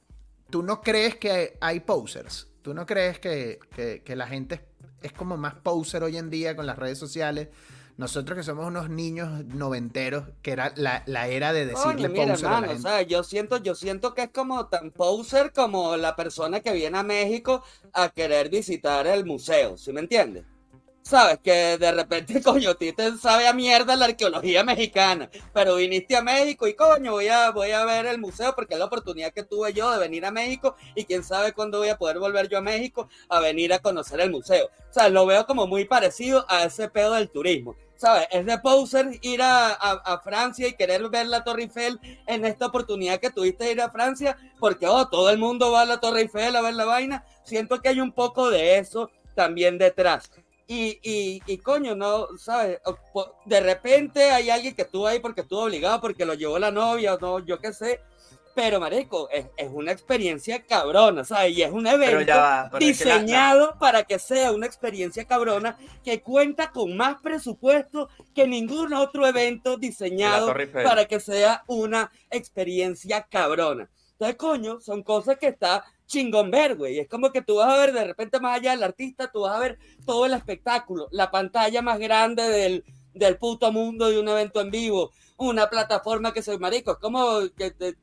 ¿tú 0.50 0.62
no 0.62 0.80
crees 0.82 1.16
que 1.16 1.56
hay 1.60 1.80
posers? 1.80 2.48
¿Tú 2.62 2.74
no 2.74 2.84
crees 2.86 3.18
que, 3.18 3.58
que- 3.74 4.02
que 4.04 4.16
la 4.16 4.26
gente 4.26 4.56
es, 4.56 4.60
es 5.02 5.12
como 5.12 5.36
más 5.36 5.54
poser 5.54 6.02
hoy 6.02 6.16
en 6.16 6.30
día 6.30 6.56
con 6.56 6.66
las 6.66 6.78
redes 6.78 6.98
sociales? 6.98 7.48
Nosotros 7.96 8.36
que 8.38 8.44
somos 8.44 8.66
unos 8.66 8.90
niños 8.90 9.44
noventeros, 9.46 10.24
que 10.42 10.52
era 10.52 10.72
la, 10.76 11.02
la 11.06 11.28
era 11.28 11.52
de 11.52 11.66
decirle 11.66 12.08
mira, 12.08 12.38
poser 12.38 12.52
a 12.52 12.60
la 12.60 12.68
o 12.68 12.70
gente. 12.70 12.82
sea, 12.82 13.02
yo 13.02 13.24
siento, 13.24 13.56
yo 13.58 13.74
siento 13.74 14.14
que 14.14 14.22
es 14.24 14.30
como 14.30 14.66
tan 14.68 14.92
poser 14.92 15.52
como 15.52 15.96
la 15.96 16.14
persona 16.16 16.60
que 16.60 16.72
viene 16.72 16.98
a 16.98 17.02
México 17.02 17.62
a 17.92 18.10
querer 18.10 18.50
visitar 18.50 19.06
el 19.06 19.24
museo, 19.26 19.76
¿sí 19.78 19.92
me 19.92 20.00
entiendes? 20.00 20.44
Sabes 21.08 21.38
que 21.42 21.78
de 21.78 21.90
repente, 21.92 22.42
coño, 22.42 22.74
ti 22.76 22.92
te 22.92 23.16
sabe 23.16 23.48
a 23.48 23.54
mierda 23.54 23.96
la 23.96 24.04
arqueología 24.04 24.62
mexicana, 24.62 25.30
pero 25.54 25.76
viniste 25.76 26.14
a 26.16 26.22
México 26.22 26.66
y 26.68 26.74
coño, 26.74 27.12
voy 27.12 27.28
a, 27.28 27.50
voy 27.50 27.70
a 27.70 27.86
ver 27.86 28.04
el 28.04 28.18
museo 28.18 28.54
porque 28.54 28.74
es 28.74 28.78
la 28.78 28.84
oportunidad 28.86 29.32
que 29.32 29.42
tuve 29.42 29.72
yo 29.72 29.90
de 29.90 29.98
venir 29.98 30.26
a 30.26 30.30
México 30.30 30.76
y 30.94 31.04
quién 31.06 31.24
sabe 31.24 31.54
cuándo 31.54 31.78
voy 31.78 31.88
a 31.88 31.96
poder 31.96 32.18
volver 32.18 32.50
yo 32.50 32.58
a 32.58 32.60
México 32.60 33.08
a 33.30 33.40
venir 33.40 33.72
a 33.72 33.78
conocer 33.78 34.20
el 34.20 34.30
museo. 34.30 34.66
O 34.66 34.92
sea, 34.92 35.08
lo 35.08 35.24
veo 35.24 35.46
como 35.46 35.66
muy 35.66 35.86
parecido 35.86 36.44
a 36.46 36.64
ese 36.64 36.88
pedo 36.90 37.14
del 37.14 37.30
turismo. 37.30 37.74
¿Sabes? 37.96 38.28
Es 38.30 38.44
de 38.46 38.58
poser 38.58 39.08
ir 39.22 39.40
a, 39.42 39.68
a- 39.70 40.02
a 40.04 40.20
Francia 40.20 40.68
y 40.68 40.74
querer 40.74 41.08
ver 41.08 41.26
la 41.26 41.42
Torre 41.42 41.62
Eiffel 41.64 41.98
en 42.26 42.44
esta 42.44 42.66
oportunidad 42.66 43.18
que 43.18 43.30
tuviste 43.30 43.64
de 43.64 43.72
ir 43.72 43.80
a 43.80 43.90
Francia, 43.90 44.36
porque 44.60 44.86
oh, 44.86 45.08
todo 45.08 45.30
el 45.30 45.38
mundo 45.38 45.72
va 45.72 45.80
a 45.80 45.84
la 45.86 45.98
Torre 46.00 46.20
Eiffel 46.20 46.54
a 46.54 46.60
ver 46.60 46.74
la 46.74 46.84
vaina. 46.84 47.24
Siento 47.44 47.80
que 47.80 47.88
hay 47.88 48.00
un 48.00 48.12
poco 48.12 48.50
de 48.50 48.78
eso 48.78 49.10
también 49.34 49.78
detrás. 49.78 50.30
Y, 50.70 51.00
y, 51.02 51.40
y 51.46 51.58
coño, 51.58 51.96
no, 51.96 52.26
¿sabes? 52.36 52.78
De 53.46 53.60
repente 53.60 54.30
hay 54.30 54.50
alguien 54.50 54.74
que 54.74 54.82
estuvo 54.82 55.06
ahí 55.06 55.18
porque 55.18 55.40
estuvo 55.40 55.62
obligado, 55.64 55.98
porque 56.00 56.26
lo 56.26 56.34
llevó 56.34 56.58
la 56.58 56.70
novia, 56.70 57.14
o 57.14 57.18
no, 57.18 57.38
yo 57.38 57.58
qué 57.58 57.72
sé. 57.72 58.00
Pero, 58.54 58.78
marico, 58.80 59.30
es, 59.30 59.46
es 59.56 59.70
una 59.72 59.92
experiencia 59.92 60.62
cabrona, 60.66 61.24
¿sabes? 61.24 61.56
Y 61.56 61.62
es 61.62 61.70
un 61.70 61.86
evento 61.86 62.16
va. 62.40 62.64
es 62.64 62.98
que 62.98 63.04
la- 63.06 63.14
diseñado 63.14 63.78
para 63.78 64.02
que 64.04 64.18
sea 64.18 64.52
una 64.52 64.66
experiencia 64.66 65.24
cabrona 65.24 65.78
que 66.04 66.20
cuenta 66.20 66.70
con 66.70 66.96
más 66.96 67.18
presupuesto 67.22 68.08
que 68.34 68.46
ningún 68.48 68.92
otro 68.94 69.26
evento 69.26 69.76
diseñado 69.78 70.48
para 70.84 71.04
que 71.06 71.20
sea 71.20 71.62
una 71.68 72.10
experiencia 72.30 73.22
cabrona. 73.30 73.88
Entonces, 74.12 74.36
coño, 74.36 74.80
son 74.80 75.02
cosas 75.04 75.38
que 75.38 75.46
está 75.46 75.84
chingón 76.08 76.50
ver, 76.50 76.74
güey. 76.74 76.98
Es 76.98 77.08
como 77.08 77.30
que 77.30 77.42
tú 77.42 77.56
vas 77.56 77.72
a 77.72 77.78
ver 77.78 77.92
de 77.92 78.04
repente 78.04 78.40
más 78.40 78.56
allá 78.58 78.72
del 78.72 78.82
artista, 78.82 79.30
tú 79.30 79.42
vas 79.42 79.54
a 79.56 79.60
ver 79.60 79.78
todo 80.04 80.26
el 80.26 80.32
espectáculo, 80.32 81.06
la 81.12 81.30
pantalla 81.30 81.82
más 81.82 82.00
grande 82.00 82.42
del, 82.48 82.84
del 83.14 83.36
puto 83.36 83.70
mundo 83.70 84.08
de 84.10 84.18
un 84.18 84.28
evento 84.28 84.60
en 84.60 84.72
vivo, 84.72 85.12
una 85.36 85.70
plataforma 85.70 86.32
que 86.32 86.42
soy 86.42 86.58
marico. 86.58 86.92
Es 86.92 86.98
como 86.98 87.40
que 87.56 87.70
te, 87.70 87.96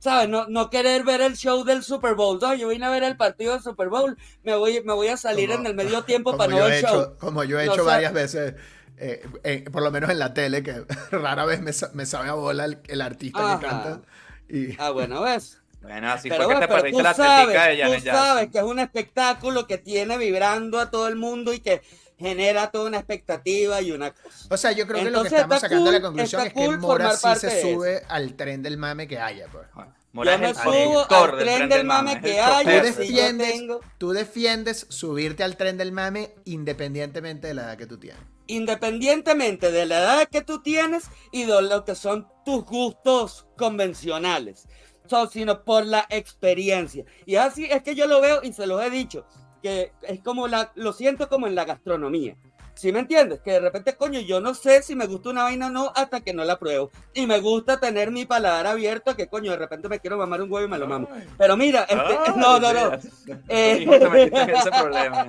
¿sabes? 0.00 0.28
No, 0.28 0.46
no 0.48 0.68
querer 0.68 1.04
ver 1.04 1.20
el 1.22 1.36
show 1.36 1.64
del 1.64 1.82
Super 1.82 2.14
Bowl. 2.14 2.38
No, 2.42 2.52
yo 2.54 2.68
vine 2.68 2.84
a 2.84 2.90
ver 2.90 3.04
el 3.04 3.16
partido 3.16 3.52
del 3.52 3.62
Super 3.62 3.88
Bowl, 3.88 4.18
me 4.42 4.56
voy, 4.56 4.82
me 4.84 4.92
voy 4.92 5.08
a 5.08 5.16
salir 5.16 5.48
Como- 5.48 5.60
en 5.60 5.66
el 5.68 5.74
medio 5.74 6.02
tiempo 6.02 6.36
para 6.36 6.50
no 6.50 6.64
ver 6.64 6.72
he 6.72 6.78
el 6.80 6.84
show. 6.84 7.00
hecho, 7.00 7.16
como 7.18 7.44
yo 7.44 7.58
he 7.60 7.66
No 7.66 7.72
hecho 7.72 7.82
sé. 7.84 7.88
varias 7.88 8.12
veces, 8.12 8.54
eh, 8.98 9.24
eh, 9.44 9.64
por 9.72 9.82
lo 9.82 9.90
menos 9.90 10.10
en 10.10 10.18
la 10.18 10.34
tele, 10.34 10.62
que 10.64 10.84
rara 11.12 11.44
vez 11.44 11.60
me, 11.62 11.70
me 11.94 12.06
sabe 12.06 12.28
a 12.28 12.34
bola 12.34 12.64
el, 12.64 12.80
el 12.88 13.00
artista 13.00 13.38
Ajá. 13.38 13.60
que 13.60 13.66
canta. 13.66 14.02
Y, 14.48 14.74
Ah, 14.78 14.90
bueno, 14.90 15.22
¿ves? 15.22 15.61
Bueno, 15.82 16.10
así 16.12 16.28
pero 16.28 16.44
fue 16.44 16.54
que 16.54 16.60
te 16.60 16.68
perdiste 16.68 16.96
tú 16.98 17.02
la 17.02 17.14
sabes, 17.14 17.48
de 17.48 17.52
tú 17.54 17.58
Janet 17.58 18.04
sabes 18.04 18.04
Jackson. 18.04 18.50
que 18.52 18.58
es 18.58 18.64
un 18.64 18.78
espectáculo 18.78 19.66
que 19.66 19.78
tiene 19.78 20.16
vibrando 20.16 20.78
a 20.78 20.90
todo 20.90 21.08
el 21.08 21.16
mundo 21.16 21.52
y 21.52 21.58
que 21.60 21.82
genera 22.18 22.70
toda 22.70 22.86
una 22.88 22.98
expectativa 22.98 23.80
y 23.82 23.90
una 23.90 24.12
cosa. 24.12 24.46
o 24.48 24.56
sea, 24.56 24.70
yo 24.72 24.86
creo 24.86 25.02
que 25.02 25.10
lo 25.10 25.22
que 25.22 25.28
estamos 25.28 25.58
sacando 25.60 25.90
a 25.90 25.92
la 25.92 25.98
cool, 26.00 26.08
conclusión 26.10 26.42
es 26.46 26.52
que 26.52 26.54
cool 26.64 26.78
Mora 26.78 27.16
sí 27.16 27.28
se 27.36 27.48
eso. 27.58 27.68
sube 27.76 28.02
al 28.08 28.34
tren 28.36 28.62
del 28.62 28.76
mame 28.78 29.08
que 29.08 29.18
haya. 29.18 29.46
Pues. 29.50 29.66
Mora 30.12 30.30
Yo 30.30 30.34
es 30.36 30.40
me 30.40 30.48
el 30.50 30.54
subo 30.56 31.06
al 31.10 31.38
tren 31.38 31.68
del 31.68 31.84
mame 31.84 32.20
que 32.20 32.38
haya. 32.38 32.80
Tú 32.82 32.86
si 32.88 32.92
defiendes, 33.00 33.52
tengo- 33.52 33.80
tú 33.98 34.12
defiendes 34.12 34.86
subirte 34.90 35.42
al 35.42 35.56
tren 35.56 35.78
del 35.78 35.90
mame 35.90 36.30
independientemente 36.44 37.48
de 37.48 37.54
la 37.54 37.62
edad 37.64 37.76
que 37.76 37.86
tú 37.86 37.98
tienes. 37.98 38.20
independientemente 38.46 39.72
de 39.72 39.86
la 39.86 39.98
edad 39.98 40.28
que 40.28 40.42
tú 40.42 40.62
tienes 40.62 41.04
y 41.32 41.44
de 41.44 41.62
lo 41.62 41.84
que 41.84 41.94
son 41.94 42.28
tus 42.44 42.64
gustos 42.64 43.46
convencionales, 43.56 44.66
Sino 45.30 45.62
por 45.64 45.86
la 45.86 46.06
experiencia. 46.10 47.04
Y 47.26 47.36
así 47.36 47.64
es 47.64 47.82
que 47.82 47.94
yo 47.94 48.06
lo 48.06 48.20
veo 48.20 48.40
y 48.42 48.52
se 48.52 48.66
los 48.66 48.82
he 48.82 48.90
dicho, 48.90 49.24
que 49.62 49.92
es 50.02 50.20
como 50.20 50.48
la, 50.48 50.72
lo 50.74 50.92
siento 50.92 51.28
como 51.28 51.46
en 51.46 51.54
la 51.54 51.64
gastronomía. 51.64 52.36
¿Sí 52.74 52.90
me 52.90 53.00
entiendes? 53.00 53.40
Que 53.40 53.52
de 53.52 53.60
repente, 53.60 53.96
coño, 53.96 54.20
yo 54.20 54.40
no 54.40 54.54
sé 54.54 54.82
si 54.82 54.96
me 54.96 55.06
gusta 55.06 55.30
una 55.30 55.42
vaina 55.42 55.66
o 55.66 55.70
no 55.70 55.92
hasta 55.94 56.20
que 56.20 56.32
no 56.32 56.42
la 56.44 56.58
pruebo. 56.58 56.90
Y 57.12 57.26
me 57.26 57.38
gusta 57.38 57.78
tener 57.78 58.10
mi 58.10 58.24
paladar 58.24 58.66
abierto, 58.66 59.14
que 59.14 59.28
coño, 59.28 59.50
de 59.50 59.58
repente 59.58 59.88
me 59.88 60.00
quiero 60.00 60.16
mamar 60.16 60.40
un 60.40 60.50
huevo 60.50 60.66
y 60.66 60.70
me 60.70 60.78
lo 60.78 60.86
mamo. 60.86 61.08
Pero 61.36 61.56
mira, 61.56 61.82
este, 61.82 61.94
Ay, 61.94 62.32
no, 62.36 62.58
no, 62.58 62.72
no. 62.72 62.92
Eh. 63.48 63.86
Ese 63.86 64.70
problema. 64.70 65.28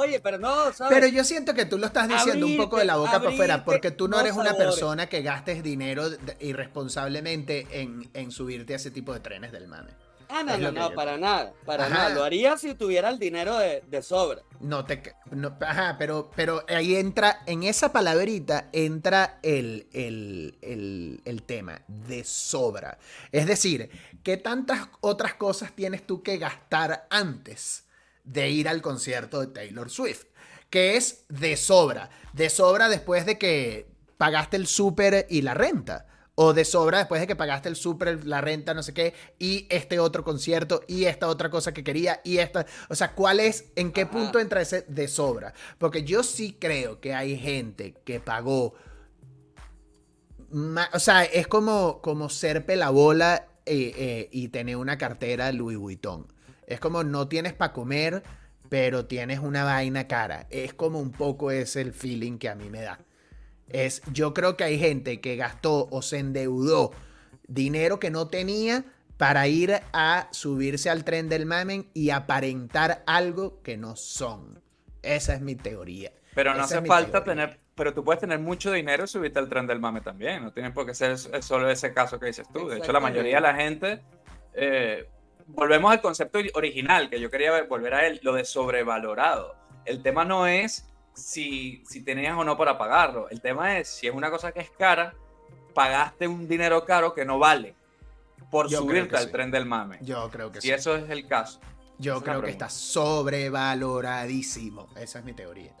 Oye, 0.00 0.20
pero 0.20 0.38
no, 0.38 0.72
¿sabes? 0.72 0.94
Pero 0.94 1.08
yo 1.08 1.24
siento 1.24 1.54
que 1.54 1.64
tú 1.64 1.76
lo 1.76 1.86
estás 1.86 2.08
diciendo 2.08 2.46
un 2.46 2.56
poco 2.56 2.76
de 2.78 2.84
la 2.84 2.96
boca 2.96 3.18
para 3.18 3.30
afuera, 3.30 3.64
porque 3.64 3.90
tú 3.90 4.06
no 4.06 4.20
eres 4.20 4.32
una 4.34 4.54
persona 4.54 5.08
que 5.08 5.22
gastes 5.22 5.62
dinero 5.62 6.08
irresponsablemente 6.40 7.66
en, 7.70 8.08
en 8.14 8.30
subirte 8.30 8.74
a 8.74 8.76
ese 8.76 8.90
tipo 8.90 9.12
de 9.12 9.20
trenes 9.20 9.50
del 9.52 9.66
mame. 9.66 9.90
Ah, 10.30 10.42
no, 10.42 10.52
Es 10.52 10.60
no, 10.60 10.70
no, 10.72 10.90
yo- 10.90 10.94
para 10.94 11.16
nada, 11.16 11.54
para 11.64 11.86
Ajá. 11.86 11.94
nada. 11.94 12.10
Lo 12.10 12.22
haría 12.22 12.56
si 12.58 12.74
tuviera 12.74 13.08
el 13.08 13.18
dinero 13.18 13.56
de, 13.56 13.82
de 13.88 14.02
sobra. 14.02 14.42
No 14.60 14.84
te. 14.84 15.14
no, 15.30 15.56
ajá, 15.60 15.96
pero, 15.98 16.30
pero 16.36 16.64
ahí 16.68 16.96
entra, 16.96 17.40
en 17.46 17.62
esa 17.62 17.92
palabrita 17.92 18.68
entra 18.72 19.38
el, 19.42 19.86
el, 19.92 20.58
el, 20.60 21.22
el 21.24 21.42
tema 21.44 21.80
de 21.88 22.24
sobra. 22.24 22.98
Es 23.32 23.46
decir, 23.46 23.90
¿qué 24.22 24.36
tantas 24.36 24.88
otras 25.00 25.32
cosas 25.34 25.72
tienes 25.72 26.06
tú 26.06 26.22
que 26.22 26.36
gastar 26.36 27.06
antes 27.08 27.84
de 28.28 28.50
ir 28.50 28.68
al 28.68 28.82
concierto 28.82 29.40
de 29.40 29.48
Taylor 29.48 29.90
Swift? 29.90 30.26
Que 30.70 30.96
es 30.96 31.24
de 31.28 31.56
sobra. 31.56 32.10
De 32.32 32.50
sobra 32.50 32.88
después 32.88 33.26
de 33.26 33.38
que 33.38 33.88
pagaste 34.18 34.56
el 34.56 34.66
súper 34.66 35.26
y 35.30 35.42
la 35.42 35.54
renta. 35.54 36.06
O 36.40 36.52
de 36.52 36.64
sobra 36.64 36.98
después 36.98 37.20
de 37.20 37.26
que 37.26 37.34
pagaste 37.34 37.68
el 37.68 37.74
súper, 37.74 38.24
la 38.24 38.40
renta, 38.40 38.72
no 38.72 38.84
sé 38.84 38.94
qué, 38.94 39.12
y 39.40 39.66
este 39.70 39.98
otro 39.98 40.22
concierto, 40.22 40.82
y 40.86 41.06
esta 41.06 41.26
otra 41.26 41.50
cosa 41.50 41.74
que 41.74 41.82
quería, 41.82 42.20
y 42.22 42.38
esta. 42.38 42.64
O 42.88 42.94
sea, 42.94 43.12
¿cuál 43.12 43.40
es, 43.40 43.64
en 43.74 43.90
qué 43.90 44.02
Ajá. 44.02 44.12
punto 44.12 44.38
entra 44.38 44.60
ese 44.60 44.82
de 44.82 45.08
sobra? 45.08 45.52
Porque 45.78 46.04
yo 46.04 46.22
sí 46.22 46.56
creo 46.56 47.00
que 47.00 47.12
hay 47.12 47.36
gente 47.36 47.94
que 48.04 48.20
pagó. 48.20 48.74
O 50.92 50.98
sea, 51.00 51.24
es 51.24 51.48
como, 51.48 52.00
como 52.02 52.28
ser 52.28 52.64
pelabola 52.64 53.48
eh, 53.66 53.92
eh, 53.96 54.28
y 54.30 54.46
tener 54.48 54.76
una 54.76 54.96
cartera 54.96 55.50
Louis 55.50 55.76
Vuitton. 55.76 56.28
Es 56.68 56.80
como 56.80 57.02
no 57.02 57.28
tienes 57.28 57.54
para 57.54 57.72
comer, 57.72 58.22
pero 58.68 59.06
tienes 59.06 59.38
una 59.38 59.64
vaina 59.64 60.06
cara. 60.06 60.46
Es 60.50 60.74
como 60.74 61.00
un 61.00 61.10
poco 61.10 61.50
ese 61.50 61.80
el 61.80 61.94
feeling 61.94 62.36
que 62.36 62.50
a 62.50 62.54
mí 62.54 62.68
me 62.68 62.82
da. 62.82 63.00
Es, 63.68 64.02
yo 64.12 64.34
creo 64.34 64.56
que 64.56 64.64
hay 64.64 64.78
gente 64.78 65.20
que 65.20 65.36
gastó 65.36 65.88
o 65.90 66.02
se 66.02 66.18
endeudó 66.18 66.92
dinero 67.46 67.98
que 67.98 68.10
no 68.10 68.28
tenía 68.28 68.84
para 69.16 69.48
ir 69.48 69.80
a 69.94 70.28
subirse 70.30 70.90
al 70.90 71.04
tren 71.04 71.30
del 71.30 71.46
mamen 71.46 71.88
y 71.94 72.10
aparentar 72.10 73.02
algo 73.06 73.62
que 73.62 73.78
no 73.78 73.96
son. 73.96 74.60
Esa 75.02 75.34
es 75.34 75.40
mi 75.40 75.54
teoría. 75.54 76.12
Pero 76.34 76.54
no 76.54 76.64
hace 76.64 76.82
falta 76.82 77.24
tener, 77.24 77.58
pero 77.74 77.94
tú 77.94 78.04
puedes 78.04 78.20
tener 78.20 78.38
mucho 78.40 78.72
dinero 78.72 79.04
y 79.04 79.08
subirte 79.08 79.38
al 79.38 79.48
tren 79.48 79.66
del 79.66 79.80
mame 79.80 80.02
también. 80.02 80.42
No 80.44 80.52
tiene 80.52 80.70
por 80.70 80.84
qué 80.84 80.94
ser 80.94 81.16
solo 81.16 81.70
ese 81.70 81.94
caso 81.94 82.20
que 82.20 82.26
dices 82.26 82.46
tú. 82.52 82.68
De 82.68 82.76
hecho, 82.76 82.92
la 82.92 83.00
mayoría 83.00 83.36
de 83.36 83.40
la 83.40 83.54
gente, 83.54 84.02
eh, 84.52 85.08
volvemos 85.48 85.90
al 85.90 86.00
concepto 86.00 86.38
original, 86.54 87.10
que 87.10 87.20
yo 87.20 87.28
quería 87.30 87.64
volver 87.64 87.94
a 87.94 88.06
él, 88.06 88.20
lo 88.22 88.34
de 88.34 88.44
sobrevalorado. 88.44 89.56
El 89.84 90.02
tema 90.02 90.24
no 90.24 90.46
es 90.46 90.88
si, 91.14 91.82
si 91.86 92.04
tenías 92.04 92.36
o 92.36 92.44
no 92.44 92.56
para 92.56 92.78
pagarlo. 92.78 93.28
El 93.30 93.40
tema 93.40 93.78
es 93.78 93.88
si 93.88 94.06
es 94.06 94.14
una 94.14 94.30
cosa 94.30 94.52
que 94.52 94.60
es 94.60 94.70
cara, 94.70 95.14
pagaste 95.74 96.28
un 96.28 96.46
dinero 96.46 96.84
caro 96.84 97.14
que 97.14 97.24
no 97.24 97.38
vale 97.38 97.74
por 98.50 98.70
subirte 98.70 99.16
al 99.16 99.30
tren 99.30 99.50
del 99.50 99.64
mame. 99.66 99.98
Yo 100.02 100.28
creo 100.30 100.52
que 100.52 100.60
sí. 100.60 100.68
Y 100.68 100.70
eso 100.70 100.94
es 100.96 101.10
el 101.10 101.26
caso. 101.26 101.60
Yo 101.98 102.22
creo 102.22 102.40
que 102.42 102.50
está 102.50 102.70
sobrevaloradísimo. 102.70 104.86
Esa 104.96 105.18
es 105.18 105.24
mi 105.24 105.32
teoría. 105.32 105.74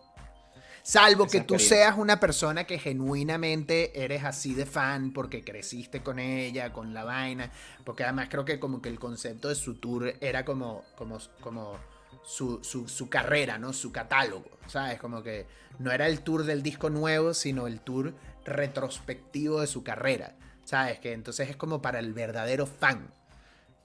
Salvo 0.88 1.26
que 1.26 1.42
tú 1.42 1.58
seas 1.58 1.98
una 1.98 2.18
persona 2.18 2.64
que 2.64 2.78
genuinamente 2.78 4.02
eres 4.02 4.24
así 4.24 4.54
de 4.54 4.64
fan 4.64 5.12
porque 5.12 5.44
creciste 5.44 6.02
con 6.02 6.18
ella, 6.18 6.72
con 6.72 6.94
la 6.94 7.04
vaina. 7.04 7.52
Porque 7.84 8.04
además 8.04 8.28
creo 8.30 8.46
que 8.46 8.58
como 8.58 8.80
que 8.80 8.88
el 8.88 8.98
concepto 8.98 9.50
de 9.50 9.54
su 9.54 9.74
tour 9.74 10.14
era 10.22 10.46
como, 10.46 10.86
como, 10.96 11.18
como 11.42 11.76
su, 12.24 12.64
su, 12.64 13.10
carrera, 13.10 13.58
¿no? 13.58 13.74
Su 13.74 13.92
catálogo. 13.92 14.48
¿Sabes? 14.66 14.98
Como 14.98 15.22
que 15.22 15.44
no 15.78 15.92
era 15.92 16.06
el 16.06 16.20
tour 16.20 16.44
del 16.44 16.62
disco 16.62 16.88
nuevo, 16.88 17.34
sino 17.34 17.66
el 17.66 17.82
tour 17.82 18.14
retrospectivo 18.46 19.60
de 19.60 19.66
su 19.66 19.82
carrera. 19.82 20.36
¿Sabes? 20.64 21.00
Que 21.00 21.12
entonces 21.12 21.50
es 21.50 21.56
como 21.56 21.82
para 21.82 21.98
el 21.98 22.14
verdadero 22.14 22.64
fan. 22.64 23.12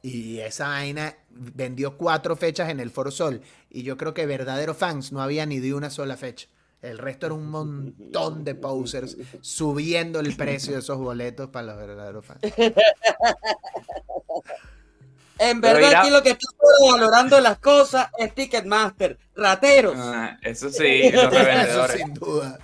Y 0.01 0.39
esa 0.39 0.69
vaina 0.69 1.17
vendió 1.29 1.97
cuatro 1.97 2.37
fechas 2.37 2.69
en 2.69 2.79
el 2.79 2.91
Foro 2.91 3.11
Sol. 3.11 3.41
Y 3.69 3.83
yo 3.83 3.97
creo 3.97 4.13
que 4.13 4.25
verdadero 4.25 4.73
fans 4.73 5.11
no 5.11 5.21
había 5.21 5.45
ni 5.45 5.59
de 5.59 5.73
una 5.73 5.89
sola 5.89 6.15
fecha. 6.15 6.47
El 6.83 6.97
resto 6.97 7.27
era 7.27 7.35
un 7.35 7.49
montón 7.49 8.43
de 8.43 8.55
posers 8.55 9.17
subiendo 9.41 10.19
el 10.19 10.35
precio 10.35 10.73
de 10.73 10.79
esos 10.79 10.97
boletos 10.97 11.49
para 11.49 11.67
los 11.67 11.77
verdaderos 11.77 12.25
fans. 12.25 12.41
En 15.39 15.59
verdad, 15.59 15.95
aquí 15.95 16.11
lo 16.11 16.21
que 16.21 16.29
está 16.29 16.47
valorando 16.89 17.39
las 17.41 17.57
cosas 17.57 18.07
es 18.17 18.33
Ticketmaster. 18.33 19.17
Rateros. 19.35 19.95
Ah, 19.97 20.37
eso 20.41 20.69
sí, 20.69 21.11
los 21.11 21.33
Eso 21.33 21.87
sin 21.87 22.13
duda. 22.13 22.59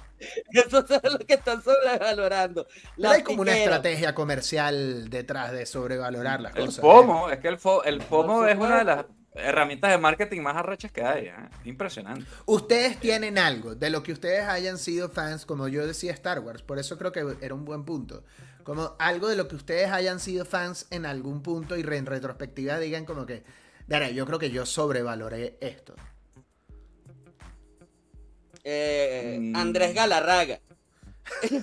Eso 0.51 0.85
es 0.87 1.11
lo 1.11 1.19
que 1.19 1.33
están 1.33 1.63
sobrevalorando. 1.63 2.67
hay 3.03 3.23
como 3.23 3.41
una 3.41 3.57
estrategia 3.57 4.13
comercial 4.13 5.09
detrás 5.09 5.51
de 5.51 5.65
sobrevalorar 5.65 6.41
las 6.41 6.53
cosas. 6.53 6.75
El 6.75 6.81
FOMO, 6.81 7.29
es 7.31 7.39
que 7.39 7.47
el, 7.47 7.59
el 7.85 8.01
FOMO 8.01 8.45
es 8.45 8.57
una 8.57 8.77
de 8.77 8.83
las 8.83 9.05
herramientas 9.33 9.91
de 9.91 9.97
marketing 9.97 10.41
más 10.41 10.55
arrechas 10.55 10.91
que 10.91 11.03
hay. 11.03 11.27
¿eh? 11.27 11.33
Impresionante. 11.65 12.25
Ustedes 12.45 12.99
tienen 12.99 13.37
algo 13.37 13.75
de 13.75 13.89
lo 13.89 14.03
que 14.03 14.11
ustedes 14.11 14.47
hayan 14.47 14.77
sido 14.77 15.09
fans, 15.09 15.45
como 15.45 15.67
yo 15.67 15.85
decía 15.85 16.11
Star 16.13 16.39
Wars, 16.39 16.61
por 16.61 16.79
eso 16.79 16.97
creo 16.97 17.11
que 17.11 17.25
era 17.41 17.53
un 17.53 17.65
buen 17.65 17.85
punto. 17.85 18.23
Como 18.63 18.95
algo 18.99 19.27
de 19.27 19.35
lo 19.35 19.47
que 19.47 19.55
ustedes 19.55 19.89
hayan 19.91 20.19
sido 20.19 20.45
fans 20.45 20.87
en 20.91 21.05
algún 21.05 21.41
punto 21.41 21.77
y 21.77 21.81
en 21.81 22.05
retrospectiva 22.05 22.77
digan 22.79 23.05
como 23.05 23.25
que, 23.25 23.43
Dara, 23.87 24.09
yo 24.09 24.25
creo 24.25 24.37
que 24.37 24.51
yo 24.51 24.65
sobrevaloré 24.65 25.57
esto. 25.61 25.95
Eh, 28.63 29.37
mm. 29.39 29.55
Andrés 29.55 29.95
Galarraga. 29.95 30.59
Tú 31.49 31.55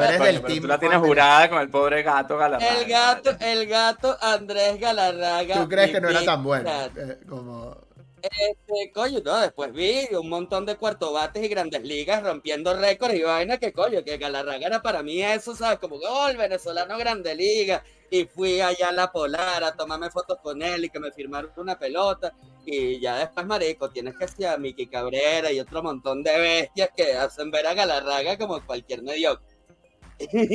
eres, 0.00 0.20
del 0.20 0.42
team. 0.42 0.62
Tú 0.62 0.66
la 0.68 0.78
tienes 0.78 0.98
jurada 0.98 1.48
con 1.48 1.60
el 1.60 1.68
pobre 1.70 2.02
gato 2.02 2.36
Galarraga. 2.36 2.80
El 2.80 2.88
gato, 2.88 3.30
el 3.40 3.66
gato 3.66 4.16
Andrés 4.20 4.80
Galarraga. 4.80 5.54
¿Tú 5.56 5.68
crees 5.68 5.90
que 5.90 6.00
no 6.00 6.08
era 6.08 6.24
tan 6.24 6.42
bueno? 6.42 6.70
Eh, 6.96 7.18
como... 7.28 7.83
Este, 8.30 8.90
coño, 8.92 9.20
no, 9.22 9.38
después 9.40 9.70
vi 9.72 10.08
un 10.14 10.30
montón 10.30 10.64
de 10.64 10.76
cuartobates 10.76 11.44
y 11.44 11.48
grandes 11.48 11.82
ligas 11.82 12.22
rompiendo 12.22 12.72
récords 12.74 13.14
y 13.14 13.22
vaina 13.22 13.58
que 13.58 13.70
coño, 13.72 14.02
que 14.02 14.16
Galarraga 14.16 14.66
era 14.66 14.80
para 14.80 15.02
mí 15.02 15.22
eso, 15.22 15.54
¿sabes? 15.54 15.78
Como 15.78 15.96
oh, 15.96 16.28
el 16.28 16.38
venezolano 16.38 16.96
grande 16.96 17.34
liga. 17.34 17.84
Y 18.10 18.24
fui 18.24 18.60
allá 18.60 18.88
a 18.90 18.92
la 18.92 19.12
Polar 19.12 19.62
a 19.64 19.76
tomarme 19.76 20.10
fotos 20.10 20.38
con 20.42 20.62
él 20.62 20.86
y 20.86 20.88
que 20.90 21.00
me 21.00 21.12
firmaron 21.12 21.50
una 21.56 21.78
pelota. 21.78 22.32
Y 22.64 22.98
ya 23.00 23.18
después, 23.18 23.44
marico, 23.46 23.90
tienes 23.90 24.16
que 24.16 24.26
ser 24.28 24.46
a 24.46 24.56
Miki 24.56 24.86
Cabrera 24.86 25.52
y 25.52 25.60
otro 25.60 25.82
montón 25.82 26.22
de 26.22 26.38
bestias 26.38 26.90
que 26.96 27.12
hacen 27.14 27.50
ver 27.50 27.66
a 27.66 27.74
Galarraga 27.74 28.38
como 28.38 28.64
cualquier 28.64 29.02
mediocre. 29.02 29.53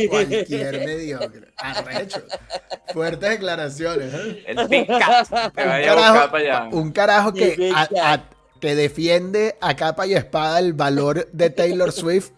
Cualquier 0.10 0.80
mediocre. 0.86 1.52
Arrecho. 1.58 2.24
Fuertes 2.94 3.30
declaraciones. 3.30 4.14
¿eh? 4.14 4.44
El 4.48 4.60
un, 4.60 4.86
carajo, 4.86 6.78
un 6.78 6.92
carajo 6.92 7.34
que, 7.34 7.74
que 8.60 8.76
defiende 8.76 9.58
a 9.62 9.76
capa 9.76 10.08
y 10.08 10.14
espada 10.14 10.60
el 10.60 10.74
valor 10.74 11.30
de 11.32 11.50
Taylor 11.50 11.92
Swift, 11.92 12.32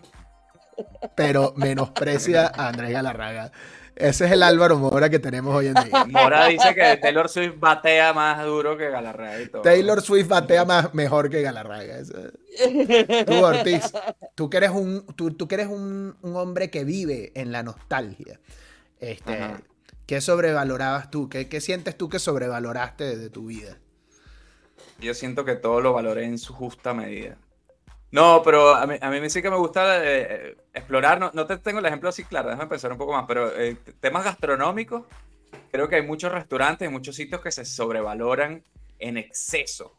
pero 1.15 1.53
menosprecia 1.55 2.47
a 2.47 2.69
Andrés 2.69 2.91
Galarraga. 2.91 3.51
Ese 3.96 4.26
es 4.26 4.32
el 4.32 4.44
Álvaro 4.44 4.78
Mora 4.78 5.10
que 5.10 5.20
tenemos 5.20 5.56
hoy 5.56 5.68
en 5.68 5.74
día. 5.76 6.06
Mora 6.08 6.48
dice 6.48 6.74
que 6.74 6.98
Taylor 6.98 7.30
Swift 7.30 7.56
batea 7.58 8.14
más 8.14 8.44
duro 8.46 8.78
que 8.78 8.89
Galarraga 8.89 9.42
y 9.42 9.48
todo. 9.48 9.62
Taylor 9.62 10.02
Swift 10.02 10.28
batea 10.28 10.66
más, 10.66 10.94
mejor 10.94 11.30
que 11.30 11.42
Galarraga. 11.42 11.98
Tú, 13.26 13.34
Ortiz, 13.34 13.92
tú 14.36 14.50
que 14.50 14.58
eres, 14.58 14.72
un, 14.72 15.06
tú, 15.16 15.32
tú 15.32 15.48
eres 15.52 15.68
un, 15.68 16.16
hombre 16.22 16.70
que 16.70 16.84
vive 16.84 17.32
en 17.36 17.52
la 17.52 17.64
nostalgia. 17.64 18.39
Este, 19.00 19.56
¿Qué 20.06 20.22
sobrevalorabas 20.22 21.12
tú? 21.12 21.30
¿Qué, 21.30 21.48
¿Qué, 21.48 21.62
sientes 21.62 21.98
tú 21.98 22.10
que 22.10 22.20
sobrevaloraste 22.20 23.18
de 23.18 23.30
tu 23.30 23.48
vida? 23.48 23.78
Yo 25.00 25.14
siento 25.14 25.46
que 25.46 25.56
todo 25.56 25.82
lo 25.82 25.94
valoré 25.94 26.26
en 26.26 26.38
su 26.38 26.54
justa 26.54 26.94
medida. 26.94 27.38
No, 28.12 28.41
pero 28.43 28.76
a 28.76 28.86
mí, 28.86 28.95
a 28.99 29.09
mí 29.09 29.30
sí 29.30 29.41
que 29.41 29.49
me 29.49 29.55
gusta 29.55 30.03
eh, 30.03 30.28
eh, 30.30 30.57
explorar. 30.74 31.34
No, 31.34 31.45
te 31.45 31.57
tengo 31.57 31.80
el 31.80 31.86
ejemplo 31.86 32.09
así 32.09 32.26
claro, 32.26 32.49
déjame 32.49 32.70
pensar 32.70 32.91
un 32.91 32.97
poco 32.97 33.14
más. 33.14 33.26
Pero 33.28 33.57
eh, 33.57 33.78
temas 34.01 34.26
gastronómicos, 34.26 35.05
creo 35.72 35.88
que 35.88 35.95
hay 35.95 36.01
muchos 36.01 36.32
restaurantes 36.32 36.88
y 36.88 36.91
muchos 36.91 37.16
sitios 37.16 37.41
que 37.41 37.51
se 37.51 37.64
sobrevaloran 37.64 38.64
en 38.99 39.18
exceso. 39.18 39.97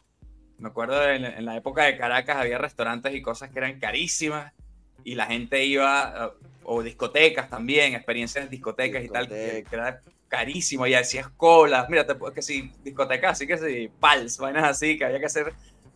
Me 0.58 0.68
acuerdo 0.68 1.02
en, 1.08 1.44
la 1.44 1.56
época 1.56 1.84
de 1.84 1.96
Caracas 1.96 2.36
había 2.36 2.58
restaurantes 2.58 3.14
y 3.14 3.22
cosas 3.22 3.50
que 3.50 3.58
eran 3.58 3.80
carísimas 3.80 4.52
y 5.02 5.16
la 5.16 5.26
gente 5.26 5.64
iba, 5.64 6.34
o 6.62 6.82
discotecas 6.82 7.50
también, 7.50 7.94
experiencias 7.94 8.44
en 8.44 8.50
discotecas 8.50 9.02
y 9.02 9.08
tal, 9.08 9.26
que, 9.26 9.64
era 9.72 10.00
carísimo. 10.28 10.86
Y 10.86 10.92
decías 10.92 11.28
colas, 11.30 11.88
mira, 11.88 12.06
que 12.32 12.42
si 12.42 12.70
discotecas, 12.84 13.32
así 13.32 13.46
que 13.46 13.58
si 13.58 13.88
pals, 13.88 14.38
vainas 14.38 14.64
así, 14.64 14.96
que 14.96 15.06
había 15.06 15.18
que 15.18 15.26
hacer 15.26 15.52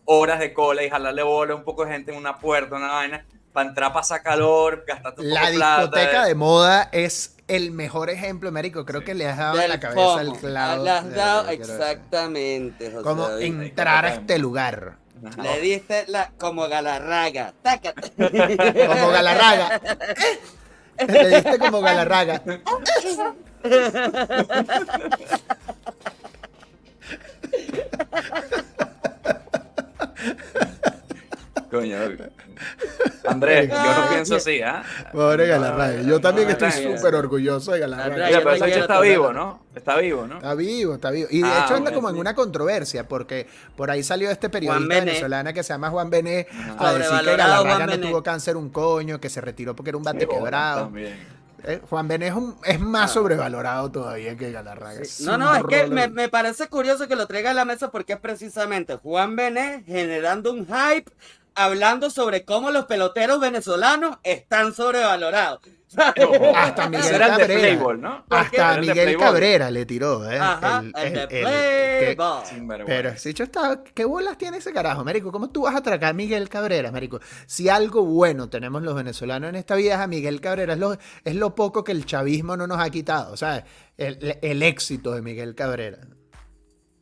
horas 0.07 0.39
de 0.39 0.53
cola 0.53 0.83
y 0.83 0.89
jalarle 0.89 1.21
bola 1.21 1.53
a 1.53 1.57
un 1.57 1.63
poco 1.63 1.85
de 1.85 1.91
gente 1.91 2.11
en 2.11 2.17
una 2.17 2.39
puerta, 2.39 2.75
una 2.75 2.87
vaina, 2.87 3.25
para 3.51 3.69
entrar, 3.69 3.93
pasar 3.93 4.23
calor, 4.23 4.85
gastar 4.87 5.15
tu 5.15 5.21
La 5.21 5.49
discoteca 5.49 6.25
de 6.25 6.35
moda 6.35 6.89
es 6.91 7.35
el 7.47 7.71
mejor 7.71 8.09
ejemplo, 8.09 8.49
Américo. 8.49 8.85
Creo 8.85 9.03
que 9.03 9.13
le 9.13 9.27
has 9.27 9.37
dado 9.37 9.59
en 9.59 9.69
la 9.69 9.79
cabeza 9.79 10.21
el 10.21 10.33
clavo. 10.33 10.83
Le 10.83 10.91
has 10.91 11.13
dado 11.13 11.49
exactamente, 11.49 12.91
José 12.91 13.03
Como 13.03 13.29
entrar 13.37 14.05
a 14.05 14.13
este 14.13 14.37
lugar. 14.37 14.95
Le 15.41 15.59
diste 15.59 16.05
la, 16.07 16.31
como 16.37 16.69
galarraga. 16.69 17.53
Tácate. 17.61 18.11
Como 18.87 19.09
galarraga. 19.09 19.81
Le 21.07 21.29
diste 21.29 21.59
como 21.59 21.81
galarraga. 21.81 22.41
Coño. 31.71 31.97
Andrés, 33.27 33.69
yo 33.69 33.75
no 33.75 34.09
pienso 34.09 34.35
así, 34.35 34.61
¿ah? 34.61 34.83
Pobre 35.11 35.47
Galarraga. 35.47 36.01
Yo 36.01 36.21
también 36.21 36.49
estoy 36.49 36.71
súper 36.71 37.15
orgulloso 37.15 37.73
de 37.73 37.79
Galarraga. 37.79 38.39
pero 38.43 38.51
ese 38.51 38.79
está 38.79 39.01
vivo, 39.01 39.33
¿no? 39.33 39.61
Está 39.75 39.97
vivo, 39.97 40.25
¿no? 40.25 40.37
Está 40.37 40.53
vivo, 40.55 40.93
está 40.95 41.11
vivo. 41.11 41.27
Y 41.29 41.41
de 41.41 41.47
ah, 41.47 41.63
hecho 41.65 41.75
anda 41.75 41.91
como 41.91 42.09
en 42.09 42.17
una 42.17 42.33
controversia, 42.33 43.07
porque 43.07 43.47
por 43.75 43.91
ahí 43.91 44.01
salió 44.01 44.31
este 44.31 44.49
periodista 44.49 44.87
venezolano 44.87 45.53
que 45.53 45.61
se 45.61 45.73
llama 45.73 45.89
Juan 45.89 46.09
Bené 46.09 46.47
a 46.77 46.93
decir 46.93 47.19
que 47.19 47.35
Galarraga 47.35 47.85
no 47.87 47.99
tuvo 47.99 48.23
cáncer 48.23 48.57
un 48.57 48.69
coño, 48.69 49.19
que 49.19 49.29
se 49.29 49.41
retiró 49.41 49.75
porque 49.75 49.89
era 49.89 49.97
un 49.97 50.03
bate 50.03 50.27
quebrado. 50.27 50.85
También. 50.85 51.36
Eh, 51.67 51.81
Juan 51.89 52.07
Bené 52.07 52.33
es, 52.63 52.79
más 52.79 53.11
ah. 53.11 53.13
sobrevalorado 53.13 53.91
todavía 53.91 54.37
que 54.37 54.53
Galarraga. 54.53 55.01
No, 55.19 55.37
no, 55.37 55.53
es 55.53 55.63
que 55.65 55.87
me, 55.87 56.29
parece 56.29 56.69
curioso 56.69 57.09
que 57.09 57.17
lo 57.17 57.27
traiga 57.27 57.51
a 57.51 57.53
la 57.53 57.65
mesa 57.65 57.91
porque 57.91 58.13
es 58.13 58.19
precisamente 58.19 58.95
Juan 58.95 59.35
Bené 59.35 59.83
generando 59.85 60.53
un 60.53 60.65
hype 60.65 61.11
hablando 61.55 62.09
sobre 62.09 62.45
cómo 62.45 62.71
los 62.71 62.85
peloteros 62.85 63.41
venezolanos 63.41 64.17
están 64.23 64.73
sobrevalorados. 64.73 65.59
Hasta 66.55 66.89
Miguel 66.89 67.17
Cabrera. 67.17 68.23
Hasta 68.29 68.77
Miguel 68.77 69.17
Cabrera 69.17 69.71
le 69.71 69.85
tiró, 69.85 70.29
¿eh? 70.29 70.37
Ajá, 70.37 70.83
el, 71.01 71.13
de 71.13 72.17
Pero 72.85 73.09
ese 73.09 73.29
hecho 73.29 73.43
está. 73.43 73.83
¿Qué 73.93 74.03
bolas 74.03 74.37
tiene 74.37 74.57
ese 74.57 74.73
carajo, 74.73 75.05
Marico? 75.05 75.31
¿Cómo 75.31 75.49
tú 75.49 75.61
vas 75.61 75.75
a 75.75 75.77
atracar 75.77 76.09
a 76.09 76.13
Miguel 76.13 76.49
Cabrera, 76.49 76.91
Marico? 76.91 77.21
Si 77.45 77.69
algo 77.69 78.03
bueno 78.03 78.49
tenemos 78.49 78.81
los 78.81 78.95
venezolanos 78.95 79.49
en 79.49 79.55
esta 79.55 79.75
vida 79.75 79.95
es 79.95 79.99
a 79.99 80.07
Miguel 80.07 80.41
Cabrera. 80.41 80.73
Es 80.73 80.79
lo, 80.79 80.97
es 81.23 81.35
lo 81.35 81.55
poco 81.55 81.85
que 81.85 81.93
el 81.93 82.05
chavismo 82.05 82.57
no 82.57 82.67
nos 82.67 82.79
ha 82.79 82.89
quitado, 82.89 83.37
¿sabes? 83.37 83.63
El, 83.95 84.37
el 84.41 84.63
éxito 84.63 85.13
de 85.13 85.21
Miguel 85.21 85.55
Cabrera. 85.55 85.99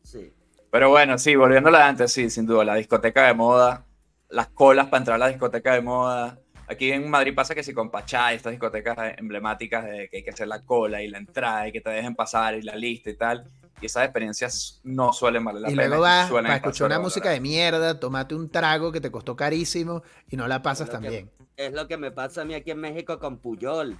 Sí. 0.04 0.32
Pero 0.70 0.90
bueno, 0.90 1.18
sí, 1.18 1.36
volviendo 1.36 1.70
a 1.70 1.72
la 1.72 1.88
antes, 1.88 2.12
sí, 2.12 2.30
sin 2.30 2.46
duda, 2.46 2.64
la 2.64 2.76
discoteca 2.76 3.26
de 3.26 3.34
moda, 3.34 3.88
las 4.30 4.48
colas 4.50 4.88
para 4.88 5.00
entrar 5.00 5.16
a 5.16 5.18
la 5.20 5.28
discoteca 5.30 5.74
de 5.74 5.82
moda 5.82 6.40
Aquí 6.68 6.92
en 6.92 7.10
Madrid 7.10 7.34
pasa 7.36 7.54
que 7.54 7.64
si 7.64 7.74
con 7.74 7.92
Pachá, 7.92 8.34
estas 8.34 8.52
discotecas 8.52 8.98
emblemáticas 9.18 9.86
de 9.86 10.10
que 10.10 10.18
hay 10.18 10.24
que 10.24 10.32
hacer 10.32 10.48
la 10.48 10.64
cola 10.64 11.02
y 11.02 11.08
la 11.08 11.20
entrada 11.20 11.68
y 11.68 11.72
que 11.72 11.82
te 11.82 11.90
dejen 11.92 12.16
pasar 12.16 12.56
y 12.56 12.62
la 12.62 12.76
lista 12.76 13.10
y 13.10 13.16
tal. 13.16 13.50
Y 13.82 13.86
esas 13.86 14.06
experiencias 14.06 14.80
no 14.84 15.14
suelen 15.14 15.44
valer 15.44 15.62
la 15.62 15.70
y 15.70 15.72
pena. 15.72 15.84
Y 15.84 15.88
luego 15.88 16.02
vas 16.02 16.32
para 16.32 16.56
escuchar 16.56 16.88
una 16.88 17.00
música 17.00 17.30
de 17.30 17.40
mierda, 17.40 18.00
tomate 18.00 18.34
un 18.34 18.50
trago 18.50 18.92
que 18.92 19.02
te 19.02 19.12
costó 19.12 19.36
carísimo 19.36 20.02
y 20.30 20.38
no 20.38 20.48
la 20.48 20.62
pasas 20.62 20.90
tan 20.90 21.02
bien. 21.02 21.30
Es 21.56 21.74
lo 21.74 21.88
que 21.88 21.98
me 21.98 22.12
pasa 22.12 22.42
a 22.42 22.46
mí 22.46 22.54
aquí 22.54 22.72
en 22.72 22.80
México 22.80 23.20
con 23.20 23.38
Puyol 23.38 23.98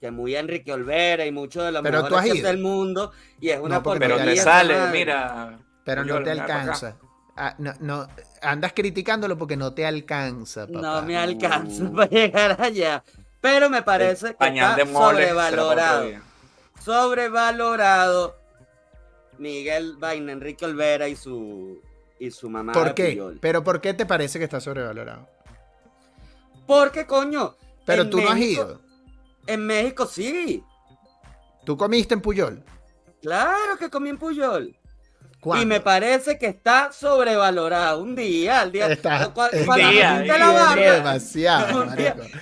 que 0.00 0.10
muy 0.10 0.36
Enrique 0.36 0.70
Olvera 0.70 1.24
y 1.24 1.32
muchos 1.32 1.64
de 1.64 1.72
los 1.72 1.82
pero 1.82 2.02
mejores 2.02 2.42
del 2.42 2.58
mundo 2.58 3.12
y 3.40 3.48
es 3.48 3.58
una 3.58 3.80
no, 3.80 3.82
Pero 3.82 4.18
te 4.18 4.36
sale, 4.36 4.74
mira. 4.92 5.58
Pero 5.82 6.04
no 6.04 6.22
te 6.22 6.30
alcanza. 6.30 6.98
Ah, 7.36 7.54
no, 7.58 7.72
no, 7.80 8.06
andas 8.42 8.72
criticándolo 8.72 9.36
porque 9.36 9.56
no 9.56 9.74
te 9.74 9.84
alcanza. 9.84 10.66
Papá. 10.66 10.80
No 10.80 11.02
me 11.02 11.16
alcanza 11.16 11.90
para 11.90 12.08
llegar 12.08 12.60
allá. 12.60 13.02
Pero 13.40 13.68
me 13.68 13.82
parece 13.82 14.34
que 14.34 14.48
está 14.48 14.86
sobrevalorado. 14.86 16.10
Sobrevalorado 16.80 18.36
Miguel 19.38 19.96
Vaina, 19.98 20.32
Enrique 20.32 20.64
Olvera 20.64 21.08
y 21.08 21.16
su, 21.16 21.80
y 22.18 22.30
su 22.30 22.48
mamá. 22.48 22.72
¿Por 22.72 22.94
qué? 22.94 23.20
¿Pero 23.40 23.64
por 23.64 23.80
qué 23.80 23.94
te 23.94 24.06
parece 24.06 24.38
que 24.38 24.44
está 24.44 24.60
sobrevalorado? 24.60 25.28
Porque, 26.66 27.06
coño. 27.06 27.56
Pero 27.84 28.08
tú 28.08 28.20
no 28.20 28.30
has 28.30 28.38
ido. 28.38 28.80
En 29.46 29.66
México 29.66 30.06
sí. 30.06 30.62
¿Tú 31.64 31.76
comiste 31.76 32.14
en 32.14 32.20
Puyol? 32.20 32.64
Claro 33.20 33.76
que 33.78 33.90
comí 33.90 34.10
en 34.10 34.18
Puyol. 34.18 34.76
Y 35.60 35.66
me 35.66 35.80
parece 35.80 36.38
que 36.38 36.46
está 36.46 36.90
sobrevalorado. 36.92 38.00
Un 38.00 38.14
día, 38.14 38.60
al 38.60 38.72
día. 38.72 38.98
cuando, 39.34 39.64
me 39.64 39.74
pinté 39.74 40.38
la 40.38 40.50
barba. 40.50 41.18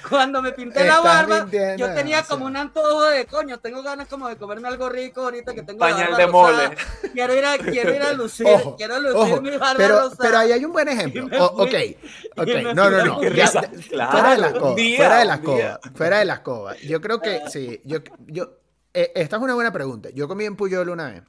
cuando 0.08 0.42
me 0.42 0.52
pinté 0.52 0.84
la 0.84 1.00
barba, 1.00 1.48
yo 1.76 1.92
tenía 1.94 2.22
como 2.22 2.46
un 2.46 2.56
antojo 2.56 3.04
de 3.04 3.26
coño. 3.26 3.58
Tengo 3.58 3.82
ganas 3.82 4.08
como 4.08 4.28
de 4.28 4.36
comerme 4.36 4.68
algo 4.68 4.88
rico 4.88 5.22
ahorita 5.22 5.54
que 5.54 5.62
tengo 5.62 5.80
Pañal 5.80 6.16
de 6.16 6.26
mole. 6.26 6.70
Quiero 7.12 7.34
ir 7.34 7.44
a, 7.44 7.58
quiero 7.58 7.94
ir 7.94 8.02
a 8.02 8.12
lucir, 8.14 8.46
quiero 8.76 9.00
lucir 9.00 9.40
mi 9.40 9.56
barba 9.56 9.74
pero, 9.76 10.10
Pero 10.18 10.38
ahí 10.38 10.52
hay 10.52 10.64
un 10.64 10.72
buen 10.72 10.88
ejemplo. 10.88 11.26
ok, 11.26 11.74
ok. 12.36 12.48
No, 12.74 12.90
no, 12.90 13.04
no. 13.04 13.20
fuera 13.20 14.30
de 14.30 14.38
la 14.38 14.46
escoba. 14.48 14.76
Fuera 14.96 15.18
de 15.18 15.24
la 15.24 15.34
escoba. 15.34 15.80
Fuera 15.94 16.18
de 16.18 16.24
la 16.24 16.34
escoba. 16.34 16.76
Yo 16.78 17.00
creo 17.00 17.20
que 17.20 17.42
sí. 17.48 17.80
Yo, 17.84 17.98
yo, 18.26 18.58
eh, 18.94 19.12
esta 19.14 19.36
es 19.36 19.42
una 19.42 19.54
buena 19.54 19.72
pregunta. 19.72 20.10
Yo 20.10 20.28
comí 20.28 20.44
en 20.44 20.56
Puyol 20.56 20.88
una 20.88 21.10
vez 21.10 21.22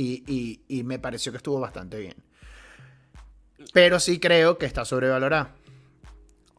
y, 0.00 0.82
me 0.84 0.98
pareció 0.98 1.32
que 1.32 1.38
estuvo 1.38 1.60
bastante 1.60 1.98
bien. 1.98 2.16
Pero 3.72 4.00
sí 4.00 4.18
creo 4.18 4.58
que 4.58 4.66
está 4.66 4.84
sobrevalorado. 4.84 5.48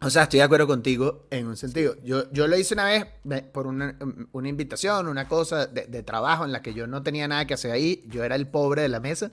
O 0.03 0.09
sea, 0.09 0.23
estoy 0.23 0.39
de 0.39 0.43
acuerdo 0.43 0.67
contigo 0.67 1.27
en 1.29 1.47
un 1.47 1.57
sentido. 1.57 1.95
Yo, 2.03 2.31
yo 2.31 2.47
lo 2.47 2.57
hice 2.57 2.73
una 2.73 2.85
vez 2.85 3.05
por 3.51 3.67
una, 3.67 3.95
invitación, 4.33 5.07
una 5.07 5.27
cosa 5.27 5.67
de, 5.67 6.03
trabajo 6.03 6.43
en 6.43 6.51
la 6.51 6.61
que 6.61 6.73
yo 6.73 6.87
no 6.87 7.03
tenía 7.03 7.27
nada 7.27 7.45
que 7.45 7.53
hacer 7.53 7.71
ahí. 7.71 8.03
Yo 8.07 8.23
era 8.23 8.35
el 8.35 8.47
pobre 8.47 8.81
de 8.81 8.89
la 8.89 8.99
mesa. 8.99 9.31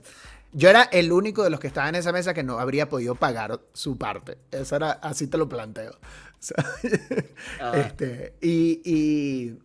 Yo 0.51 0.69
era 0.69 0.83
el 0.83 1.11
único 1.11 1.43
de 1.43 1.51
los 1.51 1.59
que 1.59 1.67
estaban 1.67 1.95
en 1.95 1.99
esa 1.99 2.11
mesa 2.11 2.33
que 2.33 2.43
no 2.43 2.59
habría 2.59 2.89
podido 2.89 3.15
pagar 3.15 3.59
su 3.73 3.97
parte. 3.97 4.37
Eso 4.51 4.75
era, 4.75 4.91
así 4.91 5.27
te 5.27 5.37
lo 5.37 5.49
planteo. 5.49 5.97
Ah. 7.59 7.73
este, 7.75 8.35
y, 8.39 8.81
y, 8.85 9.57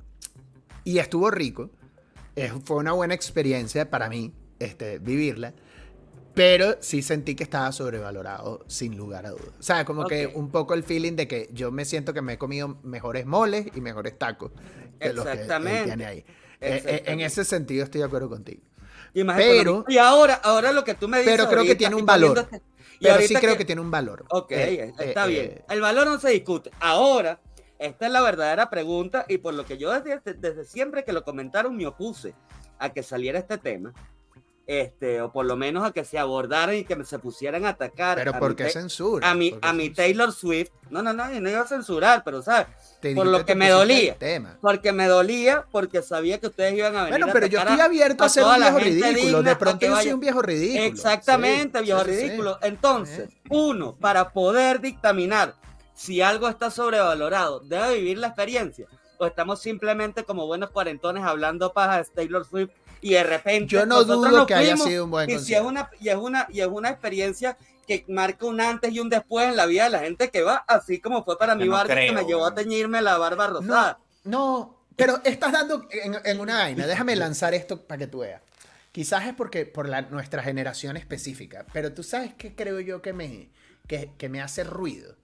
y 0.83 0.99
estuvo 0.99 1.31
rico 1.31 1.71
fue 2.65 2.77
una 2.77 2.93
buena 2.93 3.15
experiencia 3.15 3.91
para 3.91 4.09
mí 4.09 4.33
este, 4.59 4.99
vivirla. 4.99 5.55
Pero 6.35 6.77
sí 6.81 7.01
sentí 7.03 7.37
que 7.37 7.45
estaba 7.45 7.71
sobrevalorado, 7.71 8.65
sin 8.67 8.97
lugar 8.97 9.25
a 9.25 9.31
dudas. 9.31 9.53
O 9.61 9.63
sea, 9.63 9.85
como 9.85 10.05
que 10.07 10.27
un 10.27 10.51
poco 10.51 10.75
el 10.75 10.83
feeling 10.83 11.13
de 11.13 11.29
que 11.29 11.49
yo 11.53 11.71
me 11.71 11.85
siento 11.85 12.13
que 12.13 12.23
me 12.23 12.33
he 12.33 12.39
comido 12.39 12.81
mejores 12.83 13.25
moles 13.25 13.69
y 13.73 13.81
mejores 13.81 14.19
tacos 14.19 14.51
que 14.99 15.13
los 15.13 15.25
que 15.25 15.47
tiene 15.85 16.05
ahí. 16.05 16.25
Eh, 16.61 16.83
eh, 16.87 17.03
en 17.07 17.21
ese 17.21 17.45
sentido 17.45 17.85
estoy 17.85 18.01
de 18.01 18.07
acuerdo 18.07 18.29
contigo. 18.29 18.63
pero, 19.13 19.85
y 19.87 19.99
ahora, 19.99 20.35
ahora 20.35 20.73
lo 20.73 20.83
que 20.83 20.95
tú 20.95 21.07
me 21.07 21.19
dices. 21.19 21.37
Pero 21.37 21.49
creo 21.49 21.65
que 21.65 21.77
tiene 21.77 21.95
un 21.95 22.07
valor. 22.07 22.39
Este, 22.39 22.63
pero 23.01 23.21
sí 23.21 23.35
creo 23.35 23.57
que, 23.57 23.65
tiene 23.65 23.81
un 23.81 23.91
valor. 23.91 24.25
Ok, 24.31 24.53
eh, 24.53 24.93
está 24.99 25.27
bien. 25.27 25.63
El 25.69 25.81
valor 25.81 26.07
no 26.07 26.19
se 26.19 26.31
discute. 26.31 26.71
Ahora, 26.81 27.39
esta 27.85 28.07
es 28.07 28.13
la 28.13 28.23
verdadera 28.23 28.71
pregunta 28.71 29.27
y 29.29 29.39
por 29.39 29.55
lo 29.55 29.65
que 29.65 29.77
yo 29.77 29.93
desde, 29.93 30.35
desde 30.35 30.65
siempre 30.65 31.05
que 31.05 31.13
lo 31.13 31.23
comentaron 31.23 31.77
me 31.77 31.87
opuse 31.87 32.35
a 32.79 32.93
que 32.93 33.03
saliera 33.03 33.39
este 33.39 33.59
tema, 33.59 33.93
este, 34.67 35.21
o 35.21 35.31
por 35.31 35.45
lo 35.45 35.57
menos 35.57 35.85
a 35.85 35.93
que 35.93 36.05
se 36.05 36.19
abordaran 36.19 36.75
y 36.75 36.85
que 36.85 37.05
se 37.05 37.19
pusieran 37.19 37.67
a 37.67 37.71
atacar. 37.71 38.17
Pero 38.17 38.39
¿por 38.39 38.57
qué 38.57 38.71
censura? 38.71 39.31
A 39.31 39.35
mi, 39.35 39.55
a 39.61 39.75
mi 39.75 39.91
Taylor 39.91 40.33
Swift. 40.33 40.71
No, 40.89 41.03
no, 41.03 41.13
no, 41.13 41.29
no 41.29 41.51
iba 41.51 41.61
a 41.61 41.67
censurar, 41.67 42.23
pero 42.25 42.41
¿sabes? 42.41 42.69
por 43.15 43.27
lo 43.27 43.45
que 43.45 43.55
me 43.55 43.69
dolía. 43.69 44.17
Porque 44.63 44.93
me 44.93 45.07
dolía, 45.07 45.67
porque 45.71 46.01
sabía 46.01 46.39
que 46.39 46.47
ustedes 46.47 46.75
iban 46.75 46.97
a 46.97 47.05
venir. 47.05 47.19
Bueno, 47.19 47.33
pero 47.33 47.47
yo 47.47 47.59
estoy 47.59 47.81
abierto 47.81 48.25
a, 48.25 48.29
ser 48.31 48.45
un 48.45 48.57
viejo 48.57 48.79
ridículo. 48.79 49.43
De 49.43 49.57
pronto 49.57 49.87
yo 49.87 49.97
soy 49.97 50.13
un 50.13 50.21
viejo 50.21 50.41
ridículo. 50.41 50.85
Exactamente, 50.85 51.83
viejo 51.83 52.03
ridículo. 52.03 52.59
Entonces, 52.63 53.29
uno, 53.51 53.97
para 53.97 54.31
poder 54.31 54.81
dictaminar 54.81 55.55
si 55.95 56.21
algo 56.21 56.49
está 56.49 56.71
sobrevalorado, 56.71 57.61
debe 57.61 57.97
vivir 57.97 58.19
la 58.19 58.29
experiencia. 58.29 58.87
O 59.19 59.27
estamos 59.27 59.63
simplemente 59.63 60.25
como 60.25 60.47
buenos 60.47 60.71
cuarentones 60.71 61.23
hablando 61.23 61.73
paja 61.73 61.99
de 61.99 62.05
Taylor 62.05 62.45
Swift 62.45 62.71
y 63.01 63.13
de 63.13 63.23
repente 63.23 63.67
yo 63.67 63.87
no 63.87 64.03
dudo 64.03 64.47
que 64.47 64.55
haya 64.55 64.77
sido 64.77 65.05
un 65.05 65.11
buen 65.11 65.31
y 65.31 65.39
si 65.39 65.55
es 65.55 65.61
una 65.61 65.91
y 66.01 66.09
es 66.09 66.17
una 66.17 66.47
y 66.51 66.61
es 66.61 66.67
una 66.67 66.89
experiencia 66.89 67.57
que 67.87 68.05
marca 68.09 68.47
un 68.47 68.61
antes 68.63 68.93
y 68.93 68.99
un 68.99 69.11
después 69.11 69.47
en 69.47 69.57
la 69.57 69.67
vida 69.67 69.85
de 69.85 69.91
la 69.91 69.99
gente 70.01 70.31
que 70.31 70.43
va 70.43 70.65
así 70.67 71.01
como 71.01 71.23
fue 71.23 71.39
para 71.39 71.55
mi 71.55 71.69
barba 71.69 71.95
que 71.95 72.13
me 72.13 72.25
llevó 72.25 72.47
a 72.47 72.55
teñirme 72.55 73.03
la 73.03 73.19
barba 73.19 73.47
rosada. 73.47 73.99
no, 74.25 74.81
pero 74.97 75.21
estás 75.25 75.53
dando 75.53 75.87
en, 75.91 76.41
una 76.41 76.59
vaina. 76.59 76.87
Déjame 76.87 77.15
lanzar 77.15 77.53
esto 77.53 77.83
para 77.83 77.99
que 77.99 78.07
tú 78.07 78.21
veas. 78.21 78.41
Quizás 78.91 79.27
es 79.27 79.35
porque 79.35 79.67
por 79.67 79.89
la, 79.89 80.03
nuestra 80.03 80.43
generación 80.43 80.97
específica 80.97 81.67
pero 81.73 81.93
tú 81.93 82.03
sabes 82.03 82.33
que 82.35 82.55
creo 82.55 82.81
yo 82.81 83.03
que 83.03 83.13
me 83.13 83.51
que, 83.87 84.13
que 84.17 84.29
me 84.29 84.41
hace 84.41 84.65
ruido 84.65 85.15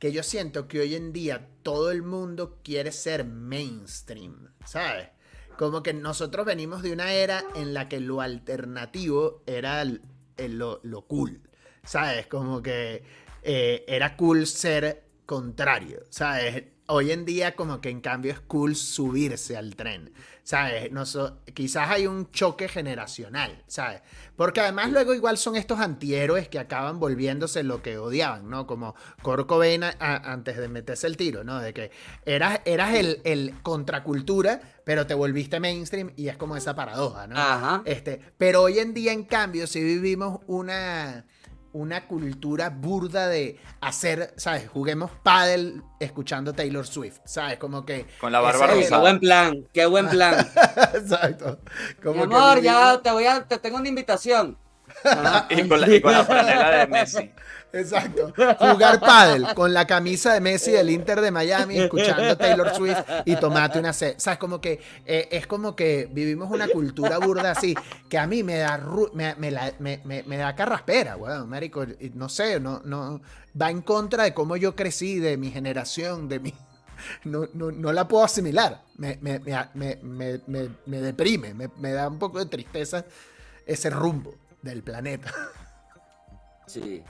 que 0.00 0.12
yo 0.12 0.22
siento 0.22 0.66
que 0.66 0.80
hoy 0.80 0.94
en 0.96 1.12
día 1.12 1.46
todo 1.62 1.90
el 1.90 2.02
mundo 2.02 2.58
quiere 2.64 2.90
ser 2.90 3.26
mainstream, 3.26 4.48
¿sabes? 4.64 5.10
Como 5.58 5.82
que 5.82 5.92
nosotros 5.92 6.46
venimos 6.46 6.82
de 6.82 6.92
una 6.92 7.12
era 7.12 7.44
en 7.54 7.74
la 7.74 7.88
que 7.88 8.00
lo 8.00 8.22
alternativo 8.22 9.42
era 9.46 9.84
lo, 9.84 11.06
cool, 11.06 11.42
¿sabes? 11.84 12.26
Como 12.26 12.62
que 12.62 13.04
eh, 13.42 13.84
era 13.86 14.16
cool 14.16 14.46
ser 14.46 15.04
contrario, 15.26 16.02
¿sabes? 16.08 16.64
Hoy 16.86 17.12
en 17.12 17.26
día 17.26 17.54
como 17.54 17.82
que 17.82 17.90
en 17.90 18.00
cambio 18.00 18.32
es 18.32 18.40
cool 18.40 18.76
subirse 18.76 19.54
al 19.58 19.76
tren. 19.76 20.14
¿Sabes? 20.50 20.90
No 20.90 21.04
quizás 21.54 21.90
hay 21.90 22.08
un 22.08 22.32
choque 22.32 22.66
generacional, 22.66 23.62
¿sabes? 23.68 24.02
Porque 24.34 24.60
además 24.60 24.90
luego 24.90 25.14
igual 25.14 25.38
son 25.38 25.54
estos 25.54 25.78
antihéroes 25.78 26.48
que 26.48 26.58
acaban 26.58 26.98
volviéndose 26.98 27.62
lo 27.62 27.82
que 27.82 27.98
odiaban, 27.98 28.50
¿no? 28.50 28.66
Como 28.66 28.96
Kurt 29.22 29.48
antes 30.00 30.56
de 30.56 30.66
meterse 30.66 31.06
el 31.06 31.16
tiro, 31.16 31.44
¿no? 31.44 31.60
De 31.60 31.72
que 31.72 31.92
eras, 32.26 32.62
eras 32.64 32.94
el, 32.94 33.20
el 33.22 33.62
contracultura, 33.62 34.60
pero 34.84 35.06
te 35.06 35.14
volviste 35.14 35.60
mainstream 35.60 36.14
y 36.16 36.26
es 36.26 36.36
como 36.36 36.56
esa 36.56 36.74
paradoja, 36.74 37.28
¿no? 37.28 37.38
Ajá. 37.38 37.82
Este, 37.84 38.20
pero 38.36 38.62
hoy 38.62 38.80
en 38.80 38.92
día, 38.92 39.12
en 39.12 39.22
cambio, 39.22 39.68
si 39.68 39.80
vivimos 39.80 40.40
una 40.48 41.26
una 41.72 42.06
cultura 42.06 42.70
burda 42.70 43.28
de 43.28 43.58
hacer, 43.80 44.34
¿sabes? 44.36 44.68
Juguemos 44.68 45.10
paddle 45.22 45.82
escuchando 45.98 46.52
Taylor 46.52 46.86
Swift, 46.86 47.18
¿sabes? 47.24 47.58
Como 47.58 47.84
que... 47.84 48.06
Con 48.20 48.32
la 48.32 48.40
barba 48.40 48.66
rosada. 48.66 48.88
Qué 48.88 48.96
buen 48.96 49.20
plan, 49.20 49.68
qué 49.72 49.86
buen 49.86 50.08
plan. 50.10 50.46
Exacto. 50.94 51.60
Como 52.02 52.26
Mi 52.26 52.34
amor, 52.34 52.60
ya 52.60 53.00
te 53.02 53.10
voy 53.10 53.26
a, 53.26 53.46
te 53.46 53.58
tengo 53.58 53.76
una 53.76 53.88
invitación. 53.88 54.58
y, 55.50 55.68
con 55.68 55.80
la, 55.80 55.88
y 55.88 56.00
con 56.00 56.12
la 56.12 56.24
franela 56.24 56.70
de 56.70 56.86
Messi. 56.88 57.30
Exacto. 57.72 58.32
Jugar 58.58 59.00
pádel 59.00 59.46
con 59.54 59.72
la 59.72 59.86
camisa 59.86 60.34
de 60.34 60.40
Messi 60.40 60.72
del 60.72 60.90
Inter 60.90 61.20
de 61.20 61.30
Miami, 61.30 61.78
escuchando 61.78 62.36
Taylor 62.36 62.74
Swift 62.74 62.98
y 63.24 63.36
tomate 63.36 63.78
una 63.78 63.92
sed. 63.92 64.16
O 64.16 64.20
sea, 64.20 64.34
es 64.34 64.38
como 64.38 64.60
que 64.60 64.80
eh, 65.06 65.28
es 65.30 65.46
como 65.46 65.76
que 65.76 66.08
vivimos 66.10 66.50
una 66.50 66.68
cultura 66.68 67.18
burda 67.18 67.52
así, 67.52 67.74
que 68.08 68.18
a 68.18 68.26
mí 68.26 68.42
me 68.42 68.58
da 68.58 68.80
me, 69.12 69.34
me, 70.04 70.36
da 70.36 70.54
carraspera, 70.54 71.16
weón, 71.16 71.48
marico, 71.48 71.86
no 72.14 72.28
sé, 72.28 72.58
no 72.60 72.80
no 72.84 73.20
va 73.60 73.70
en 73.70 73.82
contra 73.82 74.24
de 74.24 74.34
cómo 74.34 74.56
yo 74.56 74.74
crecí, 74.74 75.18
de 75.18 75.36
mi 75.36 75.50
generación, 75.50 76.28
de 76.28 76.40
mi 76.40 76.54
no, 77.24 77.48
no, 77.54 77.70
no 77.70 77.92
la 77.92 78.06
puedo 78.08 78.24
asimilar. 78.24 78.82
Me, 78.96 79.18
me 79.20 81.00
deprime, 81.00 81.54
me 81.54 81.92
da 81.92 82.08
un 82.08 82.18
poco 82.18 82.38
de 82.38 82.46
tristeza 82.46 83.04
ese 83.66 83.90
rumbo 83.90 84.34
del 84.62 84.82
planeta. 84.82 85.32
Sí, 86.66 87.02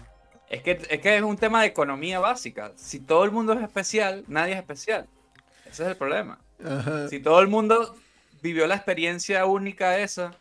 es 0.51 0.62
que, 0.64 0.72
es 0.90 1.01
que 1.01 1.16
es 1.16 1.22
un 1.22 1.36
tema 1.36 1.62
de 1.62 1.68
economía 1.68 2.18
básica. 2.18 2.72
Si 2.74 2.98
todo 2.98 3.24
el 3.24 3.30
mundo 3.30 3.53
es 3.53 3.62
especial, 3.62 4.24
nadie 4.26 4.55
es 4.55 4.59
especial. 4.59 5.07
Ese 5.64 5.84
es 5.84 5.88
el 5.90 5.96
problema. 5.96 6.40
Si 7.09 7.20
todo 7.20 7.40
el 7.40 7.46
mundo 7.46 7.96
vivió 8.42 8.66
la 8.66 8.74
experiencia 8.74 9.46
única 9.46 9.98
esa, 9.98 10.32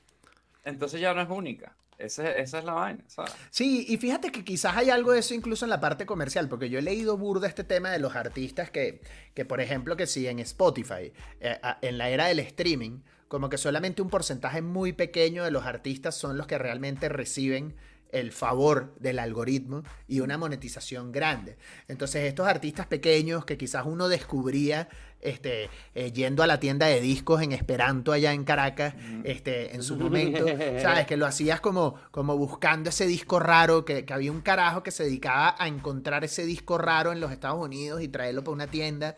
entonces 0.65 0.99
ya 0.99 1.13
no 1.13 1.21
es 1.21 1.29
única. 1.29 1.75
esa 1.99 2.31
es 2.31 2.63
la 2.63 2.73
vaina, 2.73 3.03
¿sabes? 3.07 3.33
Sí, 3.51 3.85
y 3.87 3.97
fíjate 3.97 4.31
que 4.31 4.43
quizás 4.43 4.75
hay 4.75 4.89
algo 4.89 5.11
de 5.11 5.19
eso 5.19 5.35
incluso 5.35 5.65
en 5.65 5.69
la 5.69 5.79
parte 5.79 6.07
comercial, 6.07 6.49
porque 6.49 6.69
yo 6.69 6.79
he 6.79 6.81
leído 6.81 7.15
burda 7.15 7.47
este 7.47 7.63
tema 7.63 7.91
de 7.91 7.99
los 7.99 8.15
artistas 8.15 8.71
que, 8.71 9.01
que 9.35 9.45
por 9.45 9.61
ejemplo, 9.61 9.95
que 9.95 10.07
si 10.07 10.27
en 10.27 10.39
Spotify, 10.39 11.13
eh, 11.39 11.59
en 11.81 11.97
la 11.99 12.09
era 12.09 12.25
del 12.25 12.39
streaming, 12.39 13.01
como 13.29 13.49
que 13.49 13.57
solamente 13.57 14.01
un 14.01 14.09
porcentaje 14.09 14.61
muy 14.61 14.91
pequeño 14.91 15.45
de 15.45 15.51
los 15.51 15.65
artistas 15.65 16.15
son 16.15 16.37
los 16.37 16.47
que 16.47 16.57
realmente 16.57 17.07
reciben 17.07 17.75
el 18.11 18.31
favor 18.31 18.95
del 18.99 19.19
algoritmo 19.19 19.83
y 20.07 20.19
una 20.19 20.37
monetización 20.37 21.11
grande. 21.11 21.57
Entonces 21.87 22.23
estos 22.23 22.47
artistas 22.47 22.87
pequeños 22.87 23.45
que 23.45 23.57
quizás 23.57 23.85
uno 23.85 24.07
descubría 24.07 24.89
este, 25.21 25.69
eh, 25.95 26.11
yendo 26.11 26.43
a 26.43 26.47
la 26.47 26.59
tienda 26.59 26.87
de 26.87 27.01
discos 27.01 27.41
en 27.41 27.51
Esperanto 27.51 28.11
allá 28.11 28.33
en 28.33 28.43
Caracas, 28.45 28.95
este, 29.23 29.75
en 29.75 29.83
su 29.83 29.95
momento, 29.97 30.45
¿sabes? 30.81 31.05
Que 31.05 31.17
lo 31.17 31.25
hacías 31.25 31.59
como, 31.59 31.95
como 32.11 32.37
buscando 32.37 32.89
ese 32.89 33.05
disco 33.05 33.39
raro, 33.39 33.85
que, 33.85 34.05
había 34.09 34.31
un 34.31 34.41
carajo 34.41 34.81
que 34.81 34.91
se 34.91 35.03
dedicaba 35.03 35.55
a 35.59 35.67
encontrar 35.67 36.23
ese 36.23 36.45
disco 36.45 36.77
raro 36.77 37.11
en 37.11 37.19
los 37.19 37.31
Estados 37.31 37.63
Unidos 37.63 38.01
y 38.01 38.07
traerlo 38.07 38.43
para 38.43 38.53
una 38.53 38.67
tienda, 38.67 39.15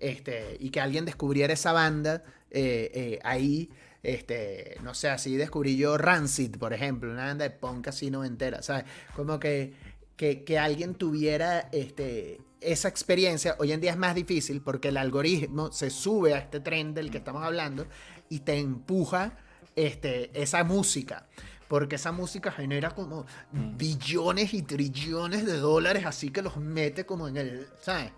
este, 0.00 0.56
y 0.58 0.70
que 0.70 0.80
alguien 0.80 1.04
descubriera 1.04 1.52
esa 1.52 1.72
banda 1.72 2.24
eh, 2.50 2.90
eh, 2.94 3.18
ahí. 3.22 3.70
Este, 4.02 4.78
no 4.82 4.94
sé, 4.94 5.10
así 5.10 5.36
descubrí 5.36 5.76
yo 5.76 5.98
Rancid, 5.98 6.56
por 6.56 6.72
ejemplo, 6.72 7.12
una 7.12 7.26
banda 7.26 7.44
de 7.44 7.50
punk 7.50 7.88
así 7.88 8.06
entera 8.06 8.62
¿sabes? 8.62 8.84
Como 9.14 9.38
que, 9.38 9.74
que, 10.16 10.58
alguien 10.58 10.94
tuviera 10.94 11.68
este, 11.70 12.40
esa 12.62 12.88
experiencia, 12.88 13.56
hoy 13.58 13.72
en 13.72 13.80
día 13.82 13.90
es 13.90 13.98
más 13.98 14.14
difícil 14.14 14.62
porque 14.62 14.88
el 14.88 14.96
algoritmo 14.96 15.70
se 15.70 15.90
sube 15.90 16.32
a 16.32 16.38
este 16.38 16.60
tren 16.60 16.94
del 16.94 17.10
que 17.10 17.18
estamos 17.18 17.42
hablando 17.42 17.86
y 18.30 18.40
te 18.40 18.58
empuja 18.58 19.36
este, 19.76 20.30
esa 20.40 20.64
música. 20.64 21.26
Porque 21.68 21.96
esa 21.96 22.10
música 22.10 22.50
genera 22.50 22.90
como 22.90 23.26
billones 23.52 24.54
y 24.54 24.62
trillones 24.62 25.46
de 25.46 25.58
dólares, 25.58 26.04
así 26.04 26.30
que 26.30 26.42
los 26.42 26.56
mete 26.56 27.04
como 27.06 27.28
en 27.28 27.36
el, 27.36 27.68
¿sabes? 27.80 28.10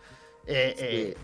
Eh 0.47 1.15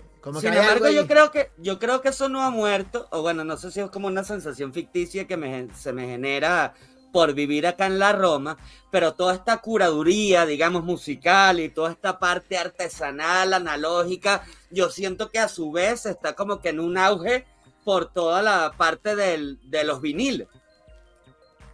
sin 0.41 0.53
embargo, 0.53 0.89
yo 0.89 1.07
creo 1.07 1.31
que 1.31 1.51
yo 1.59 1.79
creo 1.79 2.01
que 2.01 2.09
eso 2.09 2.29
no 2.29 2.43
ha 2.43 2.51
muerto, 2.51 3.09
o 3.11 3.22
bueno, 3.22 3.45
no 3.45 3.57
sé 3.57 3.70
si 3.70 3.81
es 3.81 3.91
como 3.91 4.09
una 4.09 4.24
sensación 4.24 4.72
ficticia 4.72 5.26
que 5.26 5.68
se 5.74 5.93
me 5.93 6.07
genera 6.07 6.74
por 7.12 7.35
vivir 7.35 7.66
acá 7.66 7.87
en 7.87 7.99
la 7.99 8.12
Roma, 8.12 8.59
pero 8.91 9.14
toda 9.14 9.35
esta 9.35 9.59
curaduría, 9.59 10.47
digamos, 10.47 10.85
musical 10.85 11.61
y 11.61 11.68
toda 11.68 11.91
esta 11.93 12.18
parte 12.18 12.59
artesanal, 12.59 13.55
analógica, 13.55 14.45
yo 14.70 14.91
siento 14.91 15.31
que 15.31 15.39
a 15.39 15.49
su 15.49 15.72
vez 15.72 16.07
está 16.07 16.35
como 16.35 16.61
que 16.61 16.68
en 16.70 16.81
un 16.81 16.99
auge 16.99 17.47
por 17.85 18.12
toda 18.12 18.43
la 18.43 18.72
parte 18.76 19.16
del, 19.16 19.59
de 19.62 19.85
los 19.85 20.01
viniles. 20.01 20.49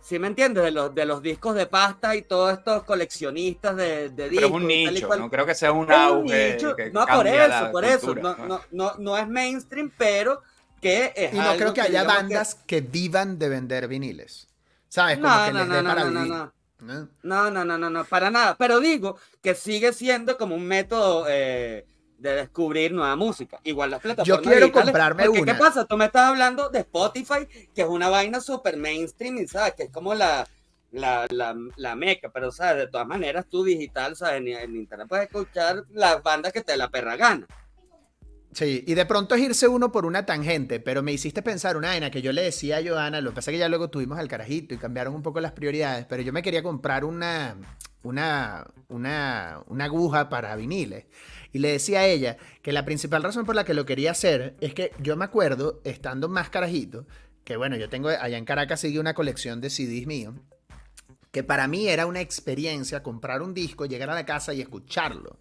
¿Sí 0.05 0.19
me 0.19 0.27
entiendes? 0.27 0.65
De 0.65 0.71
los, 0.71 0.95
de 0.95 1.07
los 1.07 1.23
discos 1.23 1.55
de 1.55 1.65
pasta 1.65 2.15
y 2.15 2.21
todos 2.21 2.59
estos 2.59 2.83
coleccionistas 2.83 3.75
de, 3.75 4.11
de 4.11 4.29
discos. 4.29 4.51
Es 4.51 4.55
un 4.55 4.67
nicho, 4.67 5.17
no 5.17 5.31
creo 5.31 5.47
que 5.47 5.55
sea 5.55 5.73
un 5.73 5.91
auge. 5.91 6.59
Que 6.77 6.91
no, 6.91 7.07
por 7.07 7.27
eso, 7.27 7.73
por 7.73 7.85
eso. 7.87 8.15
No, 8.71 9.17
es 9.17 9.27
mainstream, 9.27 9.91
pero 9.97 10.43
que 10.79 11.11
es. 11.17 11.33
Y 11.33 11.39
no 11.39 11.57
creo 11.57 11.73
que, 11.73 11.81
haya 11.81 12.05
bandas 12.05 12.55
que... 12.55 12.83
que... 12.83 12.87
vivan 12.87 13.39
de 13.39 13.49
vender 13.49 13.89
viniles. 13.89 14.47
¿Sabes? 14.91 15.17
Como 15.17 15.27
no, 15.27 15.47
que 15.47 15.53
les 15.55 15.67
no, 15.69 15.83
no, 15.83 15.91
no, 17.51 17.65
no, 17.65 17.79
no, 17.79 17.91
no, 17.91 18.05
para 18.05 18.31
nada. 18.31 18.57
Pero 18.59 18.81
digo 18.81 19.17
que 19.41 19.55
sigue 19.55 19.95
siendo 19.95 20.37
como 20.37 20.55
un 20.55 20.67
método. 20.67 21.25
Eh, 21.31 21.87
de 22.25 22.37
descubrir 22.37 22.93
nueva 22.93 23.15
música. 23.17 23.61
Igual 23.65 23.91
las 23.91 24.01
plataformas. 24.01 24.45
Yo 24.45 24.51
quiero 24.51 24.73
comprarme 24.73 25.29
una. 25.29 25.53
¿Qué 25.53 25.59
pasa? 25.59 25.85
Tú 25.85 25.99
me 25.99 26.07
estás 26.07 26.31
hablando 26.31 26.71
de 26.71 26.79
Spotify, 26.81 27.47
que 27.75 27.83
es 27.83 27.89
una 27.89 28.09
vaina 28.09 28.41
súper 28.41 28.79
mainstream, 28.79 29.37
y 29.39 29.47
sabes, 29.47 29.75
que 29.75 29.85
es 29.85 29.91
como 29.91 30.15
la, 30.15 30.49
la, 30.91 31.27
la, 31.29 31.55
la, 31.77 31.95
meca, 31.95 32.31
pero 32.31 32.51
sabes, 32.51 32.85
de 32.85 32.91
todas 32.91 33.07
maneras 33.07 33.45
tú 33.51 33.63
digital, 33.63 34.17
sabes, 34.17 34.41
en, 34.41 34.75
internet 34.75 35.07
puedes 35.07 35.27
escuchar 35.27 35.85
las 35.93 36.23
bandas 36.23 36.53
que 36.53 36.63
te 36.63 36.77
la 36.79 36.89
perra 36.89 37.17
gana. 37.17 37.47
Sí, 38.53 38.85
y 38.87 38.95
de 38.95 39.05
pronto 39.05 39.35
es 39.35 39.43
irse 39.43 39.69
uno 39.69 39.93
por 39.93 40.07
una 40.07 40.25
tangente, 40.25 40.81
pero 40.81 41.03
me 41.03 41.13
hiciste 41.13 41.43
pensar 41.43 41.77
una 41.77 41.89
vaina 41.89 42.11
que 42.11 42.23
yo 42.23 42.33
le 42.33 42.41
decía 42.41 42.79
a 42.79 42.83
Joana, 42.83 43.21
lo 43.21 43.31
que 43.31 43.35
pasa 43.35 43.51
es 43.51 43.57
que 43.57 43.59
ya 43.59 43.69
luego 43.69 43.91
tuvimos 43.91 44.19
al 44.19 44.29
carajito 44.29 44.75
y 44.75 44.79
cambiaron 44.79 45.15
un 45.15 45.23
poco 45.23 45.41
las 45.41 45.53
prioridades, 45.53 46.07
pero 46.07 46.23
yo 46.23 46.33
me 46.33 46.43
quería 46.43 46.63
comprar 46.63 47.05
una, 47.05 47.57
una, 48.05 48.67
una, 48.89 49.61
una 49.67 49.85
aguja 49.85 50.29
para 50.29 50.55
viniles. 50.57 51.07
Y 51.55 51.61
le 51.61 51.71
decía 51.71 52.01
a 52.01 52.07
ella 52.07 52.37
que 52.63 52.73
la 52.73 52.85
principal 52.85 53.23
razón 53.23 53.47
por 53.47 53.55
la 53.55 53.65
que 53.65 53.75
lo 53.75 53.87
quería 53.87 54.11
hacer 54.11 54.57
es 54.61 54.75
que 54.75 54.91
yo 55.01 55.17
me 55.17 55.25
acuerdo, 55.25 55.81
estando 55.85 56.29
más 56.29 56.51
carajito, 56.51 57.07
que 57.45 57.57
bueno, 57.57 57.77
yo 57.77 57.89
tengo 57.89 58.09
allá 58.09 58.37
en 58.37 58.45
Caracas 58.45 58.81
sigue 58.81 58.99
una 58.99 59.15
colección 59.15 59.61
de 59.61 59.71
CDs 59.71 60.09
míos, 60.09 60.35
que 61.31 61.45
para 61.45 61.69
mí 61.69 61.87
era 61.87 62.07
una 62.07 62.21
experiencia 62.21 63.05
comprar 63.05 63.41
un 63.41 63.55
disco, 63.55 63.87
llegar 63.87 64.11
a 64.11 64.15
la 64.15 64.27
casa 64.27 64.53
y 64.53 64.63
escucharlo. 64.63 65.39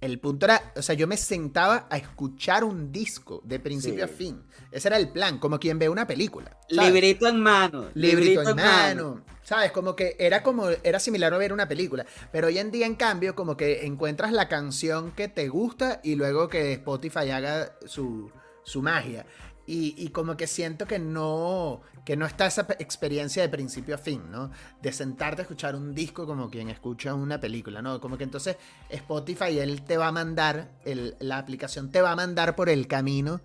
El 0.00 0.18
punto 0.18 0.46
era, 0.46 0.72
o 0.76 0.82
sea, 0.82 0.94
yo 0.94 1.06
me 1.06 1.16
sentaba 1.16 1.86
a 1.90 1.96
escuchar 1.96 2.64
un 2.64 2.92
disco 2.92 3.40
de 3.44 3.58
principio 3.58 4.04
a 4.04 4.08
fin. 4.08 4.42
Ese 4.70 4.88
era 4.88 4.96
el 4.96 5.08
plan, 5.10 5.38
como 5.38 5.58
quien 5.58 5.78
ve 5.78 5.88
una 5.88 6.06
película. 6.06 6.56
Librito 6.68 7.26
en 7.26 7.40
mano. 7.40 7.90
Librito, 7.94 8.50
en, 8.50 8.56
mano. 8.56 9.24
¿Sabes? 9.42 9.72
Como 9.72 9.94
que 9.94 10.16
era 10.18 10.42
como, 10.42 10.68
era 10.82 10.98
similar 10.98 11.32
a 11.32 11.38
ver 11.38 11.52
una 11.52 11.68
película. 11.68 12.06
Pero 12.32 12.48
hoy 12.48 12.58
en 12.58 12.70
día, 12.70 12.86
en 12.86 12.94
cambio, 12.94 13.34
como 13.34 13.56
que 13.56 13.86
encuentras 13.86 14.32
la 14.32 14.48
canción 14.48 15.12
que 15.12 15.28
te 15.28 15.48
gusta 15.48 16.00
y 16.02 16.16
luego 16.16 16.48
que 16.48 16.72
Spotify 16.72 17.30
haga 17.30 17.72
su, 17.86 18.30
su 18.64 18.82
magia. 18.82 19.26
Y, 19.66 19.94
y, 19.96 20.08
como 20.08 20.36
que 20.36 20.46
siento 20.46 20.86
que 20.86 20.98
no, 20.98 21.80
que 22.04 22.16
no 22.16 22.26
está 22.26 22.46
esa 22.46 22.66
experiencia 22.78 23.42
de 23.42 23.48
principio 23.48 23.94
a 23.94 23.98
fin, 23.98 24.30
¿no? 24.30 24.50
De 24.82 24.92
sentarte 24.92 25.40
a 25.40 25.44
escuchar 25.44 25.74
un 25.74 25.94
disco 25.94 26.26
como 26.26 26.50
quien 26.50 26.68
escucha 26.68 27.14
una 27.14 27.40
película, 27.40 27.80
¿no? 27.80 27.98
Como 28.00 28.18
que 28.18 28.24
entonces 28.24 28.56
Spotify, 28.90 29.58
él 29.58 29.82
te 29.82 29.96
va 29.96 30.08
a 30.08 30.12
mandar, 30.12 30.68
el, 30.84 31.16
la 31.18 31.38
aplicación 31.38 31.90
te 31.90 32.02
va 32.02 32.12
a 32.12 32.16
mandar 32.16 32.54
por 32.54 32.68
el 32.68 32.86
camino 32.86 33.40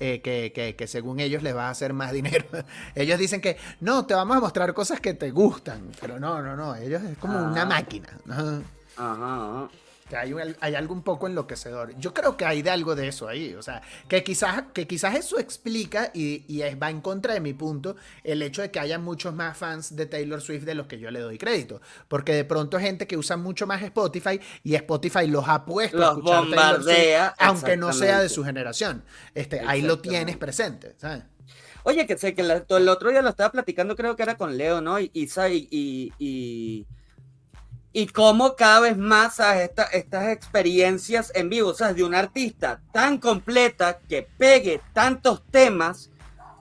eh, 0.00 0.20
que, 0.22 0.86
según 0.86 1.20
ellos 1.20 1.42
les 1.42 1.54
va 1.54 1.68
a 1.68 1.70
hacer 1.70 1.92
más 1.92 2.12
dinero. 2.14 2.46
ellos 2.94 3.18
dicen 3.18 3.40
que 3.40 3.58
no, 3.80 4.06
te 4.06 4.14
vamos 4.14 4.38
a 4.38 4.40
mostrar 4.40 4.72
cosas 4.72 5.00
que 5.00 5.12
te 5.12 5.30
gustan, 5.30 5.90
pero 6.00 6.18
no, 6.18 6.40
no, 6.40 6.56
no, 6.56 6.76
ellos 6.76 7.02
es 7.02 7.18
como 7.18 7.38
una 7.38 7.62
ah. 7.62 7.66
máquina. 7.66 8.08
Ajá. 8.28 8.62
Ajá 8.96 9.68
que 10.08 10.16
hay, 10.16 10.34
hay, 10.60 10.74
algo 10.74 10.94
un 10.94 11.02
poco 11.02 11.26
enloquecedor. 11.26 11.96
Yo 11.98 12.14
creo 12.14 12.36
que 12.36 12.44
hay 12.44 12.62
de 12.62 12.70
algo 12.70 12.94
de 12.94 13.08
eso 13.08 13.28
ahí, 13.28 13.54
o 13.54 13.62
sea, 13.62 13.82
que 14.08 14.24
quizás, 14.24 14.64
que 14.72 14.86
quizás 14.86 15.14
eso 15.14 15.38
explica 15.38 16.10
y, 16.14 16.44
y 16.48 16.62
va 16.74 16.90
en 16.90 17.00
contra 17.00 17.34
de 17.34 17.40
mi 17.40 17.52
punto 17.52 17.96
el 18.24 18.42
hecho 18.42 18.62
de 18.62 18.70
que 18.70 18.80
haya 18.80 18.98
muchos 18.98 19.34
más 19.34 19.56
fans 19.56 19.96
de 19.96 20.06
Taylor 20.06 20.40
Swift 20.40 20.64
de 20.64 20.74
los 20.74 20.86
que 20.86 20.98
yo 20.98 21.10
le 21.10 21.20
doy 21.20 21.38
crédito, 21.38 21.80
porque 22.08 22.32
de 22.32 22.44
pronto 22.44 22.78
gente 22.78 23.06
que 23.06 23.16
usa 23.16 23.36
mucho 23.36 23.66
más 23.66 23.82
Spotify 23.82 24.40
y 24.64 24.74
Spotify 24.74 25.26
los 25.26 25.48
ha 25.48 25.64
puesto 25.64 26.04
a 26.04 26.12
escuchar 26.12 26.44
Taylor 26.50 26.82
Swift, 26.82 27.34
aunque 27.38 27.76
no 27.76 27.92
sea 27.92 28.20
de 28.20 28.28
su 28.28 28.44
generación. 28.44 29.04
Este, 29.34 29.60
ahí 29.60 29.82
lo 29.82 29.98
tienes 30.00 30.36
presente, 30.36 30.94
¿sabes? 30.98 31.24
Oye, 31.84 32.06
que 32.06 32.18
sé 32.18 32.34
que 32.34 32.42
el 32.42 32.88
otro 32.88 33.10
día 33.10 33.22
lo 33.22 33.30
estaba 33.30 33.50
platicando, 33.50 33.96
creo 33.96 34.14
que 34.16 34.22
era 34.22 34.36
con 34.36 34.58
Leo, 34.58 34.80
¿no? 34.80 35.00
Y, 35.00 35.10
y, 35.14 35.68
y 35.70 36.12
y 36.18 36.86
cómo 38.06 38.54
cada 38.54 38.80
vez 38.80 38.96
más 38.96 39.40
estas 39.40 40.28
experiencias 40.28 41.32
en 41.34 41.50
vivo, 41.50 41.70
o 41.70 41.74
sea, 41.74 41.92
de 41.92 42.04
un 42.04 42.14
artista 42.14 42.80
tan 42.92 43.18
completa 43.18 43.98
que 44.08 44.28
pegue 44.38 44.80
tantos 44.92 45.42
temas, 45.50 46.10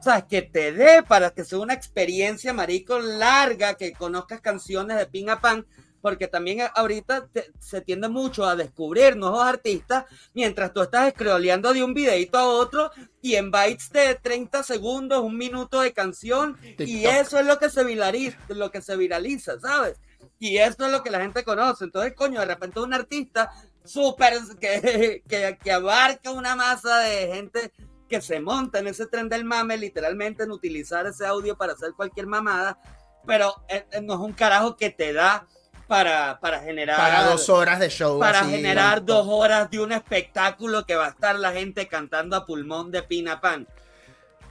¿sabes? 0.01 0.23
Que 0.29 0.41
te 0.41 0.71
dé 0.71 1.03
para 1.03 1.29
que 1.29 1.45
sea 1.45 1.59
una 1.59 1.73
experiencia, 1.73 2.53
marico, 2.53 2.99
larga, 2.99 3.75
que 3.75 3.93
conozcas 3.93 4.41
canciones 4.41 4.97
de 4.97 5.05
ping 5.05 5.29
a 5.29 5.39
pan, 5.39 5.65
porque 6.01 6.27
también 6.27 6.67
ahorita 6.75 7.27
se 7.59 7.81
tiende 7.81 8.09
mucho 8.09 8.45
a 8.45 8.55
descubrir 8.55 9.15
nuevos 9.15 9.43
artistas 9.43 10.05
mientras 10.33 10.73
tú 10.73 10.81
estás 10.81 11.11
scrolleando 11.13 11.73
de 11.73 11.83
un 11.83 11.93
videito 11.93 12.37
a 12.37 12.47
otro 12.47 12.91
y 13.21 13.35
en 13.35 13.51
bytes 13.51 13.89
de 13.91 14.15
30 14.15 14.63
segundos, 14.63 15.23
un 15.23 15.37
minuto 15.37 15.81
de 15.81 15.93
canción, 15.93 16.57
y 16.77 17.05
eso 17.05 17.39
es 17.39 17.45
lo 17.45 17.59
que 17.59 17.69
se 17.69 17.83
viraliza, 17.83 18.37
lo 18.49 18.71
que 18.71 18.81
se 18.81 18.95
viraliza, 18.95 19.59
¿sabes? 19.59 19.99
Y 20.39 20.57
eso 20.57 20.85
es 20.85 20.91
lo 20.91 21.03
que 21.03 21.09
la 21.09 21.21
gente 21.21 21.43
conoce. 21.43 21.85
Entonces, 21.85 22.13
coño, 22.13 22.39
de 22.39 22.45
repente 22.45 22.79
un 22.79 22.93
artista 22.93 23.51
súper 23.83 24.33
que, 24.59 25.23
que, 25.27 25.57
que 25.61 25.71
abarca 25.71 26.31
una 26.31 26.55
masa 26.55 26.99
de 26.99 27.27
gente 27.33 27.71
que 28.07 28.21
se 28.21 28.39
monta 28.39 28.79
en 28.79 28.87
ese 28.87 29.07
tren 29.07 29.29
del 29.29 29.45
mame, 29.45 29.77
literalmente 29.77 30.43
en 30.43 30.51
utilizar 30.51 31.05
ese 31.05 31.25
audio 31.25 31.57
para 31.57 31.73
hacer 31.73 31.93
cualquier 31.93 32.27
mamada, 32.27 32.79
pero 33.25 33.53
eh, 33.67 33.85
eh, 33.91 34.01
no 34.01 34.13
es 34.13 34.19
un 34.19 34.33
carajo 34.33 34.77
que 34.77 34.89
te 34.89 35.13
da 35.13 35.45
para, 35.87 36.39
para 36.39 36.59
generar... 36.59 36.97
Para 36.97 37.23
dos 37.23 37.49
horas 37.49 37.79
de 37.79 37.89
show. 37.89 38.19
Para 38.19 38.43
generar 38.43 39.03
dos 39.03 39.25
horas 39.29 39.69
de 39.71 39.79
un 39.79 39.91
espectáculo 39.91 40.85
que 40.85 40.95
va 40.95 41.07
a 41.07 41.09
estar 41.09 41.37
la 41.37 41.51
gente 41.51 41.87
cantando 41.87 42.35
a 42.35 42.45
pulmón 42.45 42.91
de 42.91 43.03
pina 43.03 43.41
pan. 43.41 43.67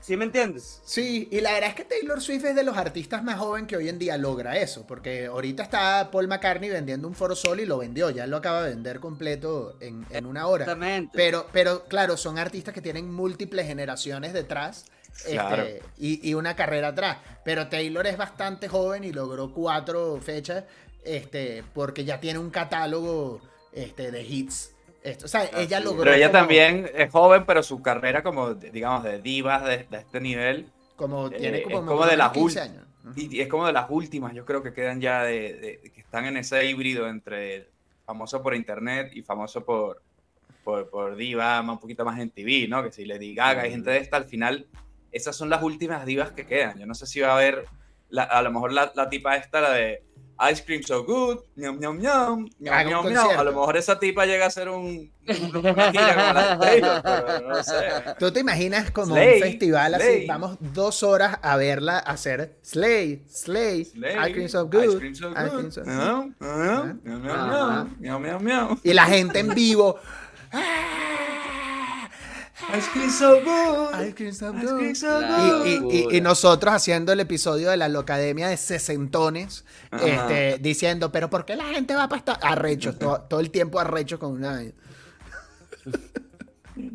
¿Sí 0.07 0.15
me 0.15 0.23
entiendes? 0.23 0.81
Sí, 0.85 1.27
y 1.31 1.41
la 1.41 1.51
verdad 1.51 1.71
es 1.71 1.75
que 1.75 1.83
Taylor 1.83 2.21
Swift 2.21 2.45
es 2.45 2.55
de 2.55 2.63
los 2.63 2.77
artistas 2.77 3.23
más 3.23 3.39
jóvenes 3.39 3.67
que 3.67 3.75
hoy 3.75 3.89
en 3.89 3.99
día 3.99 4.17
logra 4.17 4.55
eso, 4.55 4.87
porque 4.87 5.25
ahorita 5.25 5.63
está 5.63 6.09
Paul 6.11 6.29
McCartney 6.29 6.69
vendiendo 6.69 7.09
un 7.09 7.13
Foro 7.13 7.35
Sol 7.35 7.59
y 7.59 7.65
lo 7.65 7.79
vendió, 7.79 8.09
ya 8.09 8.25
lo 8.25 8.37
acaba 8.37 8.63
de 8.63 8.69
vender 8.69 9.01
completo 9.01 9.75
en, 9.81 10.05
en 10.11 10.25
una 10.25 10.47
hora. 10.47 10.63
Exactamente. 10.63 11.11
Pero, 11.13 11.47
pero 11.51 11.83
claro, 11.85 12.15
son 12.15 12.37
artistas 12.37 12.73
que 12.73 12.81
tienen 12.81 13.11
múltiples 13.11 13.67
generaciones 13.67 14.31
detrás. 14.33 14.85
Este, 15.25 15.81
y, 15.97 16.29
y, 16.29 16.35
una 16.35 16.55
carrera 16.55 16.89
atrás. 16.89 17.17
Pero 17.43 17.69
Taylor 17.69 18.05
es 18.05 18.17
bastante 18.17 18.67
joven 18.67 19.03
y 19.03 19.11
logró 19.11 19.51
cuatro 19.51 20.19
fechas 20.21 20.63
este, 21.07 21.63
porque 21.73 22.05
ya 22.05 22.19
tiene 22.19 22.39
un 22.39 22.49
catálogo 22.49 23.41
este, 23.71 24.11
de 24.11 24.23
hits 24.23 24.73
o 25.23 25.27
sea, 25.27 25.49
ella 25.57 25.79
logró. 25.79 26.03
Pero 26.03 26.15
ella 26.15 26.31
también 26.31 26.89
es 26.93 27.11
joven, 27.11 27.45
pero 27.45 27.63
su 27.63 27.81
carrera, 27.81 28.23
como 28.23 28.53
digamos, 28.53 29.03
de 29.03 29.21
divas 29.21 29.63
de, 29.63 29.87
este 29.91 30.19
nivel. 30.19 30.69
Como 30.95 31.29
tiene 31.29 31.59
eh, 31.59 31.63
como, 31.63 31.79
es 31.79 31.85
como 31.85 32.05
de 32.05 32.17
las 32.17 32.35
últimas. 32.35 32.71
Y 33.15 33.39
es 33.39 33.47
como 33.47 33.65
de 33.65 33.73
las 33.73 33.89
últimas, 33.89 34.33
yo 34.33 34.45
creo 34.45 34.61
que 34.61 34.73
quedan 34.73 34.99
ya 34.99 35.23
de, 35.23 35.79
que 35.93 36.01
están 36.01 36.25
en 36.25 36.35
ese 36.35 36.65
híbrido 36.65 37.07
entre 37.07 37.69
famoso 38.05 38.43
por 38.43 38.53
internet 38.53 39.11
y 39.13 39.21
famoso 39.21 39.63
por, 39.63 40.01
por, 40.63 40.89
por 40.89 41.15
diva, 41.15 41.61
un 41.61 41.79
poquito 41.79 42.03
más 42.03 42.19
en 42.19 42.31
TV, 42.31 42.67
¿no? 42.67 42.83
Que 42.83 42.91
si 42.91 43.05
le 43.05 43.17
Gaga 43.33 43.61
hay 43.61 43.71
gente 43.71 43.91
de 43.91 43.99
esta, 43.99 44.17
al 44.17 44.25
final, 44.25 44.67
esas 45.13 45.37
son 45.37 45.49
las 45.49 45.63
últimas 45.63 46.05
divas 46.05 46.31
que 46.31 46.45
quedan. 46.45 46.79
Yo 46.79 46.85
no 46.85 46.95
sé 46.95 47.05
si 47.05 47.21
va 47.21 47.29
a 47.29 47.35
haber, 47.35 47.65
a 48.17 48.41
lo 48.41 48.51
mejor 48.51 48.73
la, 48.73 48.91
la 48.93 49.07
tipa 49.07 49.37
esta, 49.37 49.61
la 49.61 49.71
de 49.71 50.03
Ice 50.51 50.63
cream 50.63 50.83
so 50.83 51.03
good, 51.03 51.39
ñam, 51.55 51.79
ñam, 51.79 51.99
ñam, 51.99 52.47
ñam, 52.59 53.09
ñam, 53.09 53.39
A 53.39 53.43
lo 53.43 53.51
mejor 53.51 53.75
esa 53.75 53.99
tipa 53.99 54.25
llega 54.25 54.45
a 54.45 54.51
ser 54.51 54.69
un. 54.69 55.11
Una 55.27 55.91
gira 55.91 57.41
no 57.41 57.63
sé. 57.63 57.73
¿Tú 58.19 58.31
te 58.31 58.41
imaginas 58.41 58.91
como 58.91 59.15
un 59.15 59.39
festival 59.39 59.95
así? 59.95 60.25
Vamos 60.27 60.57
dos 60.59 61.01
horas 61.01 61.39
a 61.41 61.57
verla 61.57 61.97
hacer 61.97 62.57
Slay, 62.61 63.23
Slay, 63.27 63.81
Ice 63.81 64.31
cream 64.31 64.47
so 64.47 64.67
good. 64.67 64.83
Ice 64.83 64.97
cream 64.97 65.15
so 65.15 65.31
good. 65.31 65.39
Y 68.83 68.93
la 68.93 69.05
gente 69.05 69.39
en 69.39 69.49
vivo. 69.55 69.99
Ice 72.75 72.89
cream 72.91 73.09
so 73.09 73.41
good. 73.43 74.01
Ice 74.01 74.13
cream 74.13 74.33
so 74.33 74.51
good. 74.51 76.11
Y, 76.11 76.21
nosotros 76.21 76.73
haciendo 76.73 77.13
el 77.13 77.19
episodio 77.19 77.69
de 77.69 77.77
la 77.77 77.87
Locademia 77.87 78.49
de 78.49 78.57
sesentones, 78.57 79.63
este, 79.91 80.57
diciendo, 80.59 81.11
pero 81.11 81.29
¿por 81.29 81.45
qué 81.45 81.55
la 81.55 81.65
gente 81.65 81.95
va 81.95 82.09
para 82.09 82.19
estar 82.19 82.39
arrechos? 82.41 82.99
Todo, 82.99 83.21
todo, 83.21 83.39
el 83.39 83.51
tiempo 83.51 83.79
arrechos 83.79 84.19
con 84.19 84.33
una... 84.33 84.61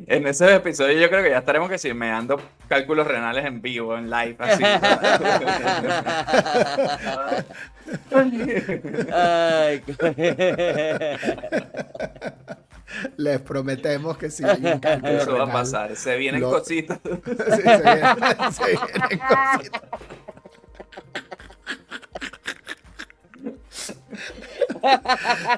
En 0.07 0.27
ese 0.27 0.55
episodio 0.55 1.01
yo 1.01 1.09
creo 1.09 1.25
que 1.25 1.31
ya 1.31 1.39
estaremos 1.39 1.69
que 1.69 1.79
si 1.79 1.93
me 1.93 2.11
ando 2.11 2.41
cálculos 2.69 3.07
renales 3.07 3.45
en 3.45 3.61
vivo, 3.61 3.97
en 3.97 4.11
live, 4.11 4.37
así. 4.39 4.63
Ay, 9.13 9.83
Les 13.17 13.41
prometemos 13.41 14.17
que 14.17 14.31
sí 14.31 14.45
hay 14.45 14.61
un 14.61 14.81
Eso 15.07 15.37
va 15.37 15.45
a 15.45 15.53
pasar. 15.53 15.97
Se 15.97 16.17
vienen 16.17 16.43
cositas. 16.43 16.99
sí, 17.05 17.13
se 17.63 17.83
vienen, 17.83 18.53
se 18.53 18.65
vienen 18.67 19.21
cositas. 19.29 19.91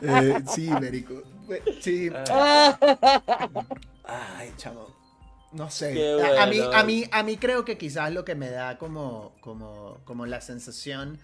Eh, 0.03 0.43
sí, 0.55 0.71
Mérico. 0.81 1.23
Sí. 1.81 2.11
Ay, 4.05 4.53
chamo. 4.57 4.95
No 5.53 5.71
sé. 5.71 6.21
a, 6.39 6.47
mí, 6.47 6.59
a, 6.73 6.83
mí, 6.83 7.05
a 7.11 7.23
mí 7.23 7.37
creo 7.37 7.65
que 7.65 7.79
quizás 7.79 8.13
lo 8.13 8.25
que 8.25 8.35
me 8.35 8.51
da 8.51 8.77
como, 8.77 9.37
como, 9.41 9.99
como 10.05 10.27
la 10.27 10.41
sensación 10.41 11.21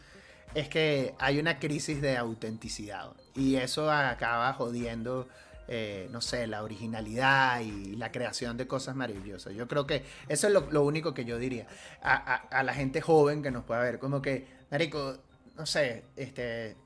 es 0.54 0.68
que 0.68 1.14
hay 1.18 1.38
una 1.38 1.58
crisis 1.58 2.00
de 2.00 2.16
autenticidad. 2.16 3.10
Y 3.34 3.56
eso 3.56 3.90
acaba 3.90 4.52
jodiendo 4.52 5.28
eh, 5.72 6.08
no 6.10 6.20
sé, 6.20 6.48
la 6.48 6.64
originalidad 6.64 7.60
y 7.60 7.94
la 7.94 8.10
creación 8.10 8.56
de 8.56 8.66
cosas 8.66 8.96
maravillosas. 8.96 9.54
Yo 9.54 9.68
creo 9.68 9.86
que 9.86 10.02
eso 10.26 10.48
es 10.48 10.52
lo, 10.52 10.82
único 10.82 11.14
que 11.14 11.24
yo 11.24 11.38
diría 11.38 11.68
a, 12.02 12.62
la 12.64 12.74
gente 12.74 13.00
joven 13.00 13.40
que 13.40 13.52
nos 13.52 13.62
pueda 13.62 13.80
ver, 13.80 14.00
como 14.00 14.20
que, 14.20 14.48
Marico, 14.72 15.18
no 15.56 15.66
sé, 15.66 16.06
este, 16.16 16.76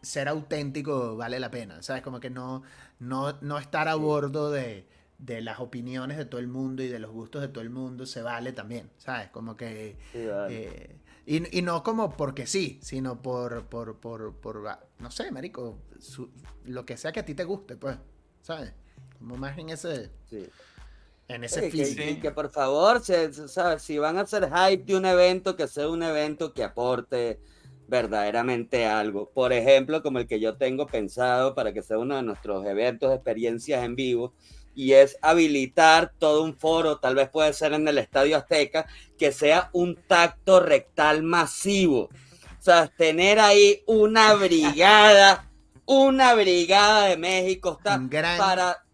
ser 0.00 0.26
auténtico 0.26 1.18
vale 1.18 1.38
la 1.38 1.50
pena, 1.50 1.82
¿sabes? 1.82 2.00
Como 2.00 2.18
que 2.18 2.30
no, 2.30 2.62
no, 2.98 3.38
no 3.42 3.58
estar 3.58 3.88
a 3.88 3.94
bordo 3.96 4.50
de, 4.50 4.86
las 5.18 5.60
opiniones 5.60 6.16
de 6.16 6.24
todo 6.24 6.40
el 6.40 6.48
mundo 6.48 6.82
y 6.82 6.88
de 6.88 6.98
los 6.98 7.10
gustos 7.10 7.42
de 7.42 7.48
todo 7.48 7.62
el 7.62 7.68
mundo 7.68 8.06
se 8.06 8.22
vale 8.22 8.52
también, 8.54 8.90
¿sabes? 8.96 9.28
Como 9.28 9.54
que... 9.54 9.98
Eh, 10.14 10.96
y, 11.26 11.60
no 11.60 11.82
como 11.82 12.16
porque 12.16 12.46
sí, 12.46 12.78
sino 12.80 13.20
por, 13.20 13.66
por, 13.66 14.00
por, 14.00 14.34
por 14.34 14.78
no 14.98 15.10
sé, 15.10 15.30
marico, 15.30 15.78
lo 16.64 16.86
que 16.86 16.96
sea 16.96 17.12
que 17.12 17.20
a 17.20 17.24
ti 17.26 17.34
te 17.34 17.44
guste, 17.44 17.76
pues. 17.76 17.98
¿Sabes? 18.42 18.72
Como 19.18 19.36
más 19.36 19.56
en 19.58 19.70
ese... 19.70 20.10
En 21.28 21.44
ese 21.44 21.70
físico. 21.70 22.02
Que, 22.02 22.18
que, 22.18 22.30
por 22.32 22.50
favor, 22.50 23.00
¿sabes? 23.02 23.82
si 23.82 23.98
van 23.98 24.18
a 24.18 24.22
hacer 24.22 24.50
hype 24.52 24.84
de 24.84 24.96
un 24.96 25.04
evento, 25.04 25.54
que 25.54 25.68
sea 25.68 25.88
un 25.88 26.02
evento 26.02 26.52
que 26.52 26.64
aporte 26.64 27.38
verdaderamente 27.86 28.86
algo. 28.86 29.30
Por 29.30 29.52
ejemplo, 29.52 30.02
como 30.02 30.18
el 30.18 30.26
que 30.26 30.40
yo 30.40 30.56
tengo 30.56 30.86
pensado 30.86 31.54
para 31.54 31.72
que 31.72 31.82
sea 31.82 31.98
uno 31.98 32.16
de 32.16 32.22
nuestros 32.22 32.66
eventos 32.66 33.12
experiencias 33.14 33.84
en 33.84 33.94
vivo, 33.94 34.32
y 34.74 34.92
es 34.92 35.18
habilitar 35.20 36.12
todo 36.18 36.42
un 36.42 36.56
foro, 36.56 36.98
tal 36.98 37.16
vez 37.16 37.28
puede 37.28 37.52
ser 37.52 37.72
en 37.72 37.86
el 37.86 37.98
Estadio 37.98 38.36
Azteca, 38.36 38.86
que 39.18 39.32
sea 39.32 39.68
un 39.72 39.96
tacto 39.96 40.60
rectal 40.60 41.22
masivo. 41.22 42.04
O 42.04 42.62
sea, 42.62 42.86
tener 42.86 43.40
ahí 43.40 43.82
una 43.86 44.34
brigada 44.34 45.49
una 45.86 46.34
brigada 46.34 47.06
de 47.06 47.16
México 47.16 47.76
está 47.78 48.00
para, 48.38 48.84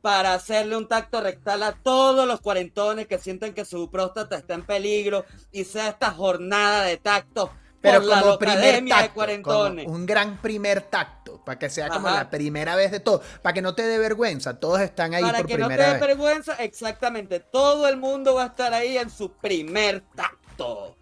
para 0.00 0.34
hacerle 0.34 0.76
un 0.76 0.88
tacto 0.88 1.20
rectal 1.20 1.62
a 1.62 1.72
todos 1.72 2.26
los 2.26 2.40
cuarentones 2.40 3.06
que 3.06 3.18
sienten 3.18 3.54
que 3.54 3.64
su 3.64 3.90
próstata 3.90 4.36
está 4.36 4.54
en 4.54 4.64
peligro 4.64 5.24
y 5.52 5.64
sea 5.64 5.88
esta 5.88 6.10
jornada 6.10 6.84
de 6.84 6.96
tacto 6.96 7.50
pero 7.84 8.00
por 8.00 8.08
como 8.08 8.26
la 8.30 8.38
primer 8.38 8.88
tacto, 8.88 9.02
de 9.02 9.10
cuarentones. 9.10 9.86
un 9.86 10.06
gran 10.06 10.38
primer 10.40 10.80
tacto, 10.82 11.44
para 11.44 11.58
que 11.58 11.68
sea 11.68 11.90
como 11.90 12.08
la 12.08 12.30
primera 12.30 12.74
vez 12.76 12.90
de 12.90 13.00
todo, 13.00 13.20
para 13.42 13.52
que 13.52 13.60
no 13.60 13.74
te 13.74 13.82
dé 13.82 13.98
vergüenza, 13.98 14.58
todos 14.58 14.80
están 14.80 15.12
ahí 15.12 15.22
para 15.22 15.38
por 15.38 15.46
primera 15.46 15.68
vez. 15.68 15.76
Para 15.76 15.86
que 15.90 15.94
no 15.94 15.98
te 15.98 16.06
dé 16.06 16.14
vergüenza, 16.14 16.54
exactamente, 16.64 17.40
todo 17.40 17.86
el 17.86 17.98
mundo 17.98 18.34
va 18.36 18.44
a 18.44 18.46
estar 18.46 18.72
ahí 18.72 18.96
en 18.96 19.10
su 19.10 19.32
primer 19.32 20.02
tacto. 20.14 20.96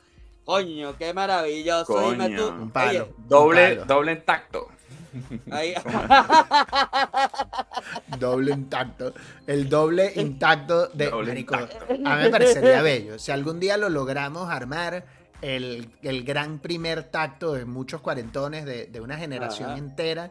Coño, 0.44 0.96
qué 0.98 1.14
maravilloso. 1.14 1.92
Coño, 1.92 2.48
un 2.48 2.72
palo, 2.72 3.10
doble, 3.28 3.76
doble 3.76 4.16
tacto. 4.16 4.68
doble 8.18 8.52
intacto. 8.52 9.12
El 9.46 9.68
doble 9.68 10.12
intacto 10.16 10.88
de 10.88 11.06
A 11.06 12.16
mí 12.16 12.22
me 12.22 12.30
parecería 12.30 12.82
bello. 12.82 13.18
Si 13.18 13.30
algún 13.30 13.60
día 13.60 13.76
lo 13.76 13.88
logramos 13.88 14.50
armar, 14.50 15.04
el, 15.42 16.24
gran 16.24 16.58
primer 16.60 17.04
tacto 17.04 17.54
de 17.54 17.64
muchos 17.64 18.00
cuarentones 18.00 18.64
de, 18.64 19.00
una 19.00 19.18
generación 19.18 19.76
entera. 19.76 20.30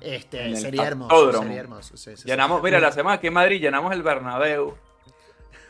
Este, 0.00 0.56
sería 0.56 0.88
hermoso, 0.88 1.42
sería 1.42 1.60
hermoso. 1.60 1.94
llenamos, 2.24 2.62
mira, 2.62 2.80
la 2.80 2.90
semana 2.90 3.16
aquí 3.16 3.28
en 3.28 3.34
Madrid 3.34 3.60
llenamos 3.60 3.92
el 3.92 4.02
Bernabéu. 4.02 4.74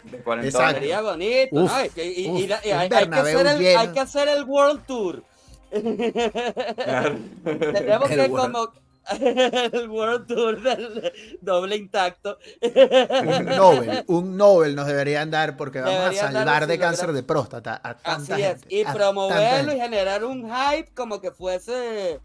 De 0.05 0.19
cuarentones. 0.19 0.75
Sería 0.75 1.01
bonito. 1.01 1.69
hay, 1.71 1.91
que 1.91 4.01
hacer 4.01 4.29
el 4.29 4.45
World 4.45 4.87
Tour. 4.87 5.25
Tenemos 7.45 8.09
que 8.09 8.31
como 8.31 8.73
el 9.11 9.89
World 9.89 10.27
Tour 10.27 10.63
del 10.63 11.13
doble 11.41 11.77
intacto. 11.77 12.39
Un 12.63 13.47
Nobel, 13.47 14.05
un 14.07 14.37
Nobel 14.37 14.77
nos 14.77 14.87
deberían 14.87 15.31
dar 15.31 15.57
porque 15.57 15.81
vamos 15.81 16.19
a 16.19 16.23
salvar 16.33 16.67
de 16.67 16.79
cáncer 16.79 17.13
de 17.13 17.23
próstata 17.23 17.81
a 17.83 17.95
tanta 17.95 18.35
Así 18.35 18.43
es, 18.43 18.61
y 18.69 18.85
promoverlo 18.85 19.73
y 19.73 19.81
generar 19.81 20.25
un 20.25 20.45
hype 20.45 20.93
como 20.95 21.21
que 21.21 21.33
fuese 21.33 22.21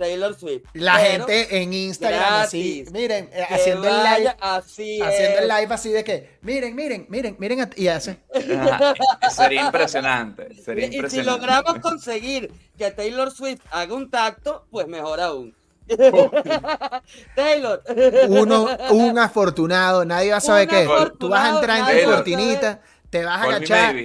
Taylor 0.00 0.34
Swift. 0.34 0.62
La 0.72 0.96
Pero 0.96 1.26
gente 1.26 1.62
en 1.62 1.74
Instagram 1.74 2.34
así, 2.40 2.86
miren, 2.90 3.28
eh, 3.34 3.44
haciendo 3.50 3.86
el 3.86 3.94
live, 4.02 4.34
así 4.40 5.00
haciendo 5.02 5.40
el 5.40 5.48
live 5.48 5.74
así 5.74 5.90
de 5.90 6.02
que, 6.02 6.38
miren, 6.40 6.74
miren, 6.74 7.04
miren, 7.10 7.36
miren, 7.38 7.60
a- 7.60 7.70
y 7.76 7.88
hace. 7.88 8.16
Ajá, 8.58 8.94
Sería 9.30 9.66
impresionante. 9.66 10.54
Sería 10.64 10.86
Y 10.86 10.90
si 10.90 10.94
impresionante. 10.96 11.30
logramos 11.46 11.78
conseguir 11.82 12.50
que 12.78 12.90
Taylor 12.90 13.30
Swift 13.30 13.60
haga 13.70 13.92
un 13.94 14.10
tacto, 14.10 14.64
pues 14.70 14.86
mejor 14.88 15.20
aún. 15.20 15.54
Taylor. 17.36 17.82
Uno, 18.28 18.68
un 18.90 19.18
afortunado, 19.18 20.04
nadie 20.06 20.30
va 20.30 20.38
a 20.38 20.40
saber 20.40 20.68
Un 20.68 20.74
qué. 20.74 21.12
Tú 21.18 21.28
vas 21.28 21.44
a 21.44 21.54
entrar 21.56 21.90
en 21.90 22.04
tu 22.04 22.10
cortinita, 22.10 22.80
te 23.10 23.24
vas 23.24 23.38
a 23.40 23.44
agachar. 23.44 23.96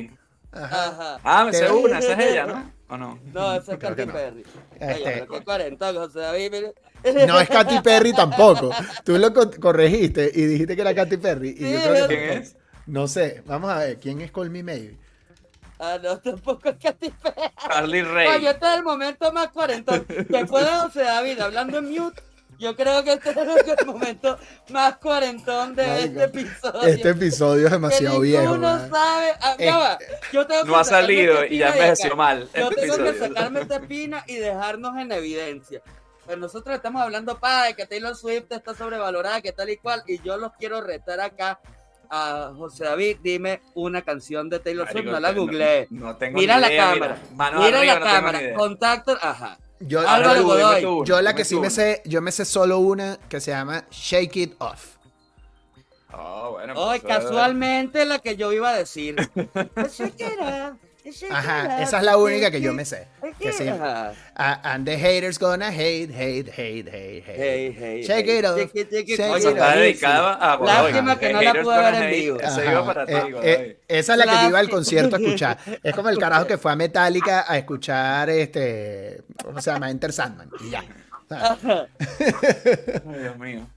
Ajá. 0.52 0.86
Ajá. 0.88 1.20
Ah, 1.24 1.46
me 1.46 1.54
sé 1.54 1.70
una, 1.72 2.00
esa 2.00 2.14
es 2.14 2.32
ella, 2.32 2.46
¿no? 2.46 2.72
¿O 2.88 2.98
no? 2.98 3.20
No, 3.34 3.56
ese 3.56 3.74
es 3.74 3.80
Katy 3.80 4.06
no. 4.06 4.14
Este- 4.80 4.94
Oye, 4.94 5.04
pero 5.06 5.28
qué 5.28 5.44
cuarentón, 5.44 5.96
José 5.96 6.20
David. 6.20 6.52
mire. 6.52 6.74
No 7.28 7.40
es 7.40 7.50
Katy 7.50 7.80
Perry 7.82 8.14
tampoco. 8.14 8.72
Tú 9.04 9.18
lo 9.18 9.32
co- 9.34 9.52
corregiste 9.60 10.32
y 10.34 10.42
dijiste 10.46 10.76
que 10.76 10.82
era 10.82 10.96
Katy 10.96 11.18
Perry. 11.18 11.56
Y 11.58 11.72
yo 11.74 11.82
creo 11.82 12.08
que 12.08 12.18
¿Quién 12.18 12.30
es? 12.42 12.56
No 12.88 13.08
sé, 13.08 13.44
vamos 13.46 13.72
a 13.72 13.80
ver, 13.80 14.00
¿quién 14.00 14.22
es 14.22 14.32
Call 14.32 14.50
Me 14.50 14.64
Maybe? 14.64 14.98
Ah, 15.80 16.00
no, 16.02 16.18
tampoco 16.20 16.70
es 16.70 16.78
Katy 16.78 17.10
Perry. 17.22 17.36
Carly 17.68 18.02
Ray. 18.04 18.28
Oye, 18.38 18.50
este 18.50 18.66
es 18.66 18.78
el 18.78 18.84
momento 18.84 19.32
más 19.34 19.50
cuarentón. 19.50 20.06
Después 20.08 20.66
de 20.66 20.72
José 20.82 21.02
David 21.04 21.40
hablando 21.40 21.78
en 21.80 21.90
mute, 21.92 22.22
yo 22.58 22.76
creo 22.76 23.04
que 23.04 23.14
este 23.14 23.30
es 23.32 23.80
el 23.80 23.86
momento 23.86 24.38
más 24.70 24.98
cuarentón 24.98 25.76
de 25.76 25.88
Marico, 25.88 26.06
este 26.06 26.24
episodio. 26.24 26.82
Este 26.82 27.10
episodio 27.10 27.66
es 27.66 27.72
demasiado 27.72 28.22
que 28.22 28.28
viejo. 28.28 28.52
¿verdad? 28.52 28.90
sabe. 28.90 29.32
Ah, 29.42 29.56
ya 29.58 29.66
Eh, 29.66 29.72
va, 29.72 29.98
yo 30.32 30.48
tengo 30.48 30.64
que 30.64 30.70
no 30.70 30.78
ha 30.78 30.84
sacarme 30.84 31.08
salido 31.08 31.46
y 31.46 31.58
ya 31.58 31.70
envejeció 31.70 32.16
mal. 32.16 32.50
Yo 32.54 32.70
este 32.70 32.82
tengo 32.82 32.98
que 32.98 33.14
sacarme 33.20 33.62
esta 33.62 33.76
espina 33.76 34.24
y 34.28 34.36
dejarnos 34.36 34.98
en 34.98 35.12
evidencia. 35.12 35.82
Pero 36.26 36.40
nosotros 36.40 36.76
estamos 36.76 37.02
hablando 37.02 37.40
para 37.40 37.74
que 37.74 37.86
Taylor 37.86 38.16
Swift 38.16 38.46
está 38.50 38.74
sobrevalorada, 38.74 39.42
que 39.42 39.52
tal 39.52 39.70
y 39.70 39.78
cual, 39.78 40.02
y 40.08 40.22
yo 40.24 40.38
los 40.38 40.54
quiero 40.54 40.82
retar 40.82 41.20
acá 41.20 41.60
a 42.10 42.52
José 42.56 42.86
David. 42.86 43.18
Dime 43.22 43.62
una 43.76 44.02
canción 44.02 44.50
de 44.50 44.60
Taylor 44.60 44.90
Swift, 44.92 45.06
no 45.06 45.20
la 45.20 45.32
googleé. 45.34 45.88
No, 45.92 46.16
tengo 46.18 46.40
Mira 46.40 46.56
ni 46.56 46.62
la 46.62 46.76
cámara, 46.76 47.18
Mano 47.36 47.60
Mira 47.60 47.80
arriba, 47.80 47.94
la 47.94 48.00
no 48.00 48.06
cámara, 48.06 48.54
contacto, 48.56 49.18
ajá. 49.22 49.60
Yo, 49.88 50.00
Álvaro 50.08 50.40
Dime 50.40 50.42
tú, 50.42 50.52
dime 50.52 50.64
Godoy. 50.64 50.82
tú, 50.82 51.06
yo 51.06 51.22
la 51.22 51.36
que 51.36 51.46
sí 51.46 51.56
tú. 51.56 51.62
me 51.62 51.70
sé, 51.70 52.02
yo 52.06 52.22
me 52.22 52.32
sé 52.32 52.44
solo 52.46 52.80
una 52.80 53.18
que 53.30 53.40
se 53.40 53.52
llama 53.52 53.86
Shake 53.92 54.36
It 54.38 54.56
Off. 54.58 54.96
Ah, 56.10 56.48
bueno, 56.52 56.74
pues, 56.74 57.04
casualmente, 57.04 58.06
la 58.06 58.20
que 58.20 58.36
yo 58.36 58.52
iba 58.54 58.70
a 58.70 58.78
decir. 58.78 59.16
Que 60.18 60.36
Ajá, 61.30 61.84
esa 61.84 62.00
es 62.00 62.04
la 62.04 62.18
única 62.18 62.50
que 62.50 62.62
yo 62.62 62.74
me 62.74 62.84
sé. 62.84 63.08
Que 63.40 63.52
sí. 63.52 63.70
And 64.36 64.86
the 64.86 64.98
haters 64.98 65.38
gonna 65.38 65.70
hate, 65.70 66.12
hate, 66.12 66.50
hate, 66.50 66.88
hate, 66.88 67.24
hate. 67.24 67.36
Hey, 67.36 67.76
hey, 67.78 68.04
Shake 68.04 68.26
hey. 68.26 68.40
it 68.40 68.46
off, 68.46 68.58
Shake 68.58 68.76
it, 68.76 68.90
shake 68.90 69.10
it, 69.10 69.18
shake 69.18 69.32
O 69.32 69.36
it 69.38 69.42
sea, 69.42 69.52
it 69.52 69.58
está 69.58 69.76
dedicada 69.76 70.34
a. 70.34 70.58
Lástima 70.58 71.20
que 71.20 71.34
no 71.34 71.42
la 71.42 71.54
pude 71.54 71.78
ver 71.78 71.96
en 71.96 72.12
vivo. 72.12 72.40
Eso 72.40 72.62
Ajá, 72.62 72.72
iba 72.72 72.86
para 72.86 73.04
eh, 73.04 73.36
eh, 73.44 73.80
esa 73.88 74.14
es 74.14 74.20
la 74.20 74.26
que 74.26 74.44
yo 74.44 74.50
iba 74.50 74.60
al 74.60 74.70
concierto 74.70 75.16
a 75.16 75.20
escuchar. 75.20 75.58
Es 75.84 75.96
como 75.96 76.10
el 76.10 76.18
carajo 76.18 76.48
que 76.48 76.58
fue 76.58 76.72
a 76.72 76.76
Metallica 76.76 77.46
a 77.48 77.58
escuchar 77.58 78.30
este, 78.30 79.22
¿cómo 79.44 79.62
se 79.62 79.72
llama? 79.72 79.92
Enter 79.92 80.12
Sandman. 80.12 80.50
Y 80.62 80.72
ya. 80.72 80.84
Ay, 81.30 83.20
Dios 83.20 83.38
mío. 83.38 83.68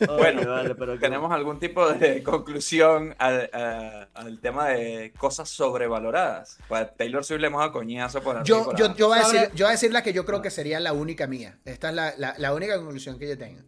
Bueno, 0.00 0.40
Oye, 0.40 0.46
vale, 0.50 0.74
pero 0.74 0.94
que- 0.94 0.98
¿Tenemos 1.00 1.32
algún 1.32 1.58
tipo 1.58 1.88
de 1.88 2.22
conclusión 2.22 3.14
al, 3.18 3.50
a- 3.52 4.08
al 4.14 4.40
tema 4.40 4.68
de 4.68 5.12
cosas 5.18 5.48
sobrevaloradas? 5.48 6.58
Pues 6.68 6.88
Taylor 6.96 7.24
Swift 7.24 7.40
le 7.40 7.46
hemos 7.48 7.60
dado 7.60 7.72
coñazo 7.72 8.20
por 8.22 8.42
Yo, 8.44 8.64
por 8.64 8.76
yo, 8.78 8.94
yo, 8.96 9.08
voy 9.08 9.18
a 9.18 9.22
decir, 9.22 9.50
yo 9.54 9.64
voy 9.66 9.68
a 9.70 9.72
decir 9.72 9.92
la 9.92 10.02
que 10.02 10.12
yo 10.12 10.24
creo 10.24 10.42
que 10.42 10.50
sería 10.50 10.80
la 10.80 10.92
única 10.92 11.26
mía. 11.26 11.58
Esta 11.64 11.88
es 11.90 11.94
la, 11.94 12.14
la- 12.16 12.34
la 12.38 12.54
única 12.54 12.76
conclusión 12.76 13.18
que 13.18 13.28
yo 13.28 13.38
tengo. 13.38 13.62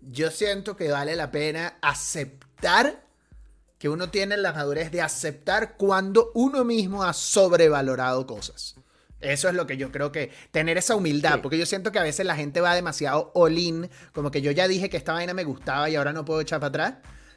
Yo 0.00 0.30
siento 0.30 0.76
que 0.76 0.90
vale 0.90 1.14
la 1.16 1.30
pena 1.30 1.78
aceptar 1.80 3.02
que 3.78 3.88
uno 3.88 4.10
tiene 4.10 4.36
la 4.36 4.52
madurez 4.52 4.90
de 4.92 5.00
aceptar 5.02 5.76
cuando 5.76 6.30
uno 6.34 6.64
mismo 6.64 7.02
ha 7.02 7.12
sobrevalorado 7.12 8.26
cosas. 8.26 8.76
Eso 9.22 9.48
es 9.48 9.54
lo 9.54 9.66
que 9.66 9.76
yo 9.76 9.90
creo 9.92 10.12
que 10.12 10.30
tener 10.50 10.76
esa 10.78 10.94
humildad, 10.96 11.34
Sí. 11.34 11.40
porque 11.42 11.58
yo 11.58 11.66
siento 11.66 11.92
que 11.92 11.98
a 11.98 12.02
veces 12.02 12.26
la 12.26 12.36
gente 12.36 12.60
va 12.60 12.74
demasiado 12.74 13.30
all-in, 13.34 13.88
como 14.12 14.30
que 14.30 14.42
yo 14.42 14.50
ya 14.50 14.68
dije 14.68 14.90
que 14.90 14.96
esta 14.96 15.12
vaina 15.14 15.32
me 15.34 15.44
gustaba 15.44 15.88
y 15.88 15.96
ahora 15.96 16.12
no 16.12 16.24
puedo 16.24 16.40
echar 16.40 16.60
para 16.60 16.68
atrás. 16.68 16.94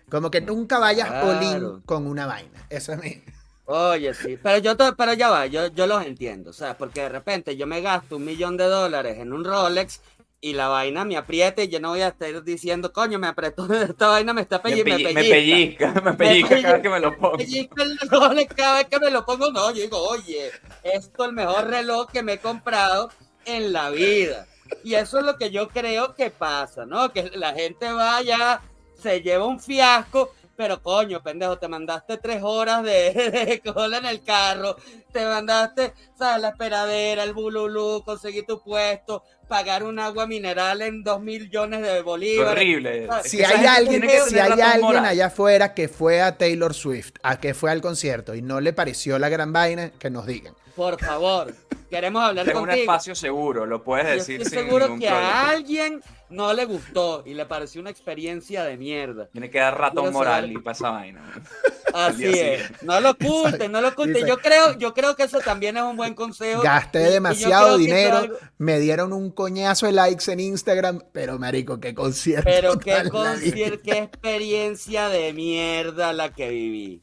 Como 0.10 0.30
que 0.30 0.42
nunca 0.42 0.78
vayas 0.80 1.08
Claro. 1.10 1.82
con 1.86 2.06
una 2.08 2.26
vaina. 2.28 2.66
Eso 2.70 2.94
es 2.94 3.02
mi. 3.02 3.24
Oye, 3.68 4.14
sí, 4.14 4.38
pero 4.42 4.60
yo 4.60 4.76
pero 4.96 5.14
ya 5.14 5.30
va, 5.32 5.48
yo, 5.48 5.68
yo 5.68 5.88
los 5.88 6.06
entiendo, 6.06 6.52
o 6.52 6.54
sea, 6.54 6.78
porque 6.78 7.02
de 7.02 7.10
repente 7.10 7.58
yo 7.58 7.66
me 7.66 7.82
gasto 7.82 8.18
un 8.18 8.26
millón 8.26 8.58
de 8.58 8.66
dólares 8.66 9.18
en 9.18 9.34
un 9.34 9.44
Rolex 9.44 10.02
y 10.42 10.54
la 10.54 10.68
vaina 10.68 11.06
me 11.06 11.18
aprieta 11.18 11.64
y 11.64 11.70
yo 11.70 11.80
no 11.80 11.90
voy 11.90 12.02
a 12.02 12.10
estar 12.10 12.44
diciendo, 12.44 12.94
coño, 12.94 13.18
me 13.18 13.28
apretó, 13.28 13.66
esta 13.74 14.08
vaina 14.10 14.34
me 14.34 14.42
está 14.42 14.62
Me, 14.64 14.72
pelli- 14.76 14.84
me 14.84 14.92
pelli- 14.98 15.14
me 15.14 15.24
pellizca. 15.24 15.94
pellizca, 15.94 16.02
me 16.06 16.14
pellizca 16.14 16.62
cada 16.62 16.74
vez 16.74 16.82
que 16.84 16.90
me 16.90 17.00
lo 17.00 17.12
Me 17.12 17.18
pongo. 17.18 17.38
pellizca 17.38 17.84
el 17.84 17.98
Rolex 18.10 18.54
cada 18.56 18.78
vez 18.78 18.88
que 18.88 19.00
me 19.00 19.12
lo 19.12 19.26
pongo, 19.26 19.52
no, 19.52 19.72
yo 19.72 19.82
digo, 19.82 19.98
oye, 20.00 20.52
esto 20.84 21.24
es 21.24 21.30
el 21.30 21.34
mejor 21.36 21.68
reloj 21.68 22.10
que 22.12 22.22
me 22.24 22.34
he 22.34 22.40
comprado 22.40 23.10
en 23.46 23.74
la 23.74 23.90
vida. 23.90 24.48
Y 24.84 24.96
eso 24.96 25.20
es 25.20 25.26
lo 25.26 25.38
que 25.38 25.52
yo 25.52 25.68
creo 25.70 26.16
que 26.16 26.32
pasa, 26.32 26.86
¿no? 26.86 27.12
Que 27.14 27.32
la 27.36 27.54
gente 27.54 27.92
vaya, 27.92 28.62
se 29.02 29.22
lleva 29.22 29.46
un 29.46 29.60
fiasco, 29.60 30.34
pero 30.56 30.82
coño, 30.82 31.22
pendejo, 31.22 31.58
te 31.60 31.68
mandaste 31.68 32.18
tres 32.18 32.42
horas 32.42 32.82
de, 32.84 33.12
de 33.14 33.74
cola 33.74 33.98
en 34.00 34.06
el 34.06 34.24
carro, 34.24 34.76
te 35.12 35.24
mandaste, 35.26 35.94
¿sabes? 36.18 36.42
La 36.42 36.50
esperadera, 36.50 37.24
el 37.24 37.34
bululú, 37.34 38.02
conseguir 38.06 38.46
tu 38.46 38.62
puesto, 38.62 39.24
pagar 39.48 39.84
un 39.84 40.00
agua 40.00 40.26
mineral 40.28 40.82
en 40.82 41.04
dos 41.04 41.22
millones 41.22 41.82
de 41.82 42.02
bolívares. 42.02 42.52
Horrible. 42.54 43.06
Es 43.24 43.30
Si 43.32 43.44
hay 43.44 43.66
alguien, 43.66 44.02
que 44.02 44.20
si 44.22 44.40
hay 44.40 44.52
alguien 44.60 44.82
moral. 44.82 45.06
allá 45.06 45.28
afuera 45.28 45.74
que 45.74 45.88
fue 45.88 46.22
a 46.22 46.38
Taylor 46.38 46.74
Swift, 46.74 47.14
a 47.24 47.40
que 47.40 47.54
fue 47.54 47.72
al 47.72 47.82
concierto 47.82 48.34
y 48.36 48.42
no 48.42 48.60
le 48.62 48.74
pareció 48.74 49.20
la 49.20 49.30
gran 49.30 49.54
vaina, 49.54 49.92
que 50.00 50.10
nos 50.10 50.26
digan. 50.26 50.54
Por 50.76 51.00
favor, 51.00 51.54
queremos 51.90 52.22
hablar 52.24 52.46
Tengo 52.46 52.60
un 52.60 52.66
contigo. 52.66 52.84
espacio 52.84 53.16
seguro, 53.16 53.66
lo 53.66 53.82
puedes 53.84 54.08
Yo 54.08 54.14
decir 54.16 54.42
estoy 54.42 54.58
sin 54.60 54.66
seguro 54.68 54.86
ningún 54.88 55.00
que 55.00 55.08
problema. 55.08 55.32
a 55.32 55.50
alguien 55.52 56.02
no 56.30 56.52
le 56.54 56.66
gustó 56.66 57.24
y 57.26 57.34
le 57.34 57.46
pareció 57.46 57.80
una 57.80 57.92
experiencia 57.92 58.66
de 58.66 58.76
mierda. 58.76 59.28
Tiene 59.32 59.50
que 59.50 59.60
dar 59.60 59.80
ratón 59.80 60.12
moral 60.12 60.42
saber- 60.46 60.52
y 60.52 60.58
para 60.58 60.76
esa 60.76 60.90
vaina. 60.90 61.22
Así 61.94 62.26
es. 62.26 62.84
No 62.84 63.00
lo 63.00 63.12
oculten, 63.12 63.72
no 63.72 63.80
lo 63.80 63.88
oculten. 63.90 64.26
Yo 64.28 64.38
creo, 64.40 64.78
yo 64.78 64.94
creo 64.94 65.16
que 65.16 65.24
eso 65.24 65.40
también 65.40 65.78
es 65.78 65.84
un 65.84 65.96
buen 65.96 66.05
consejo. 66.14 66.62
Gasté 66.62 67.08
Y- 67.10 67.14
demasiado 67.14 67.78
dinero, 67.78 68.18
algo- 68.18 68.38
me 68.60 68.80
dieron 68.80 69.14
un 69.14 69.32
coñazo 69.32 69.88
de 69.88 69.94
likes 69.94 70.32
en 70.32 70.40
Instagram, 70.42 71.02
pero 71.12 71.40
marico, 71.40 71.80
qué 71.80 71.96
concierto. 71.96 72.44
Pero 72.48 72.78
qué, 72.80 72.92
tan 72.92 73.08
concier- 73.10 73.82
qué 73.82 73.98
experiencia 73.98 75.10
de 75.10 75.34
mierda 75.34 76.14
la 76.14 76.32
que 76.34 76.50
viví. 76.50 77.02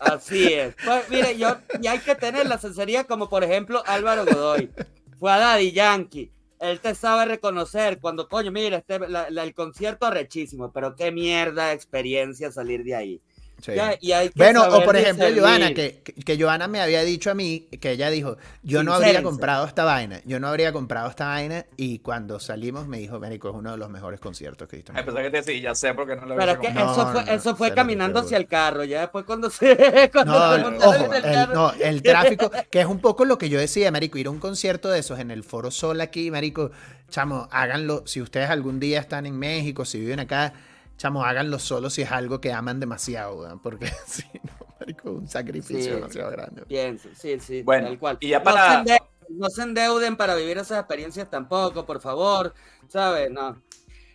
Así 0.00 0.52
es. 0.52 0.74
Pues 0.84 1.08
mire, 1.10 1.36
yo, 1.38 1.56
y 1.80 1.86
hay 1.86 1.98
que 1.98 2.14
tener 2.14 2.46
la 2.46 2.58
sinceridad 2.58 3.06
como 3.06 3.28
por 3.28 3.44
ejemplo 3.44 3.82
Álvaro 3.86 4.24
Godoy. 4.24 4.70
Fue 5.18 5.32
a 5.32 5.38
Daddy 5.38 5.72
Yankee. 5.72 6.30
Él 6.60 6.80
te 6.80 6.94
sabe 6.94 7.26
reconocer 7.26 7.98
cuando, 8.00 8.28
coño, 8.28 8.50
mira, 8.50 8.78
este, 8.78 8.98
la- 9.00 9.28
la- 9.30 9.42
el 9.42 9.54
concierto 9.54 10.06
arrechísimo, 10.06 10.72
pero 10.72 10.94
qué 10.94 11.10
mierda 11.12 11.72
experiencia 11.72 12.50
salir 12.52 12.84
de 12.84 12.94
ahí. 12.94 13.20
Sí. 13.64 13.72
Ya, 13.74 13.96
y 13.98 14.12
hay 14.12 14.28
que 14.28 14.34
Bueno, 14.36 14.62
o 14.68 14.84
por 14.84 14.94
ejemplo. 14.94 15.26
Joana, 15.34 15.72
que, 15.72 16.02
que, 16.02 16.38
Joana 16.38 16.68
me 16.68 16.82
había 16.82 17.02
dicho 17.02 17.30
a 17.30 17.34
mí, 17.34 17.66
que 17.80 17.92
ella 17.92 18.10
dijo, 18.10 18.36
yo 18.62 18.84
no 18.84 18.92
habría 18.92 19.22
comprado 19.22 19.66
esta 19.66 19.84
vaina, 19.84 20.20
yo 20.26 20.38
no 20.38 20.48
habría 20.48 20.70
comprado 20.70 21.08
esta 21.08 21.28
vaina, 21.28 21.64
y 21.78 22.00
cuando 22.00 22.38
salimos 22.40 22.86
me 22.88 22.98
dijo, 22.98 23.18
Marico, 23.18 23.48
es 23.48 23.54
uno 23.54 23.70
de 23.70 23.78
los 23.78 23.88
mejores 23.88 24.20
conciertos 24.20 24.68
que 24.68 24.76
he 24.76 24.78
visto. 24.80 24.92
Ay, 24.94 25.02
que 25.06 25.30
te 25.30 25.36
decía, 25.38 25.70
ya 25.70 25.74
sé 25.74 25.94
porque 25.94 26.14
no 26.14 26.26
lo 26.26 26.36
Pero 26.36 26.52
es 26.52 26.58
hubiese 26.58 26.74
que 26.74 26.84
comprado. 26.84 26.86
No, 26.86 26.92
eso 26.92 27.12
fue, 27.12 27.24
no, 27.24 27.32
eso 27.32 27.56
fue 27.56 27.68
cero, 27.68 27.76
caminando 27.76 28.20
hacia 28.20 28.36
el 28.36 28.46
carro. 28.46 28.84
Ya 28.84 29.00
después 29.00 29.24
cuando 29.24 29.48
se. 29.48 30.10
Cuando 30.12 30.34
No, 30.70 30.80
se 30.80 30.86
ojo, 30.86 31.14
el 31.14 31.24
el, 31.24 31.32
carro. 31.32 31.54
no, 31.54 31.72
el 31.72 32.02
tráfico, 32.02 32.50
que 32.70 32.80
es 32.82 32.86
un 32.86 32.98
poco 33.00 33.24
lo 33.24 33.38
que 33.38 33.48
yo 33.48 33.58
decía, 33.58 33.90
Marico, 33.90 34.18
ir 34.18 34.26
a 34.26 34.30
un 34.30 34.40
concierto 34.40 34.90
de 34.90 34.98
esos 34.98 35.18
en 35.20 35.30
el 35.30 35.42
Foro 35.42 35.70
Sol 35.70 36.02
aquí, 36.02 36.30
Marico, 36.30 36.70
chamo, 37.08 37.48
háganlo, 37.50 38.02
si 38.06 38.20
ustedes 38.20 38.50
algún 38.50 38.78
día 38.78 39.00
están 39.00 39.24
en 39.24 39.38
México, 39.38 39.86
si 39.86 40.00
viven 40.00 40.20
acá, 40.20 40.52
chamo, 40.96 41.24
háganlo 41.24 41.58
solo 41.58 41.90
si 41.90 42.02
es 42.02 42.10
algo 42.12 42.40
que 42.40 42.52
aman 42.52 42.80
demasiado, 42.80 43.60
porque 43.62 43.86
si 44.06 44.22
no, 44.42 44.52
Marico, 44.80 45.08
es 45.10 45.14
un 45.16 45.28
sacrificio 45.28 45.82
Sí. 45.82 45.90
demasiado 45.90 46.30
grande. 46.30 46.62
Pienso, 46.66 47.08
sí, 47.14 47.38
sí, 47.40 47.62
Bueno, 47.62 47.88
tal 47.88 47.98
cual. 47.98 48.16
y 48.20 48.28
ya 48.28 48.38
No 48.38 48.44
para- 48.44 48.66
se 48.72 48.78
endeuden, 48.78 49.08
No 49.30 49.48
se 49.48 49.62
endeuden 49.62 50.16
para 50.16 50.34
vivir 50.34 50.58
esas 50.58 50.78
experiencias 50.78 51.30
tampoco, 51.30 51.86
por 51.86 52.00
favor. 52.00 52.52
¿Sabes? 52.88 53.30
No. 53.30 53.60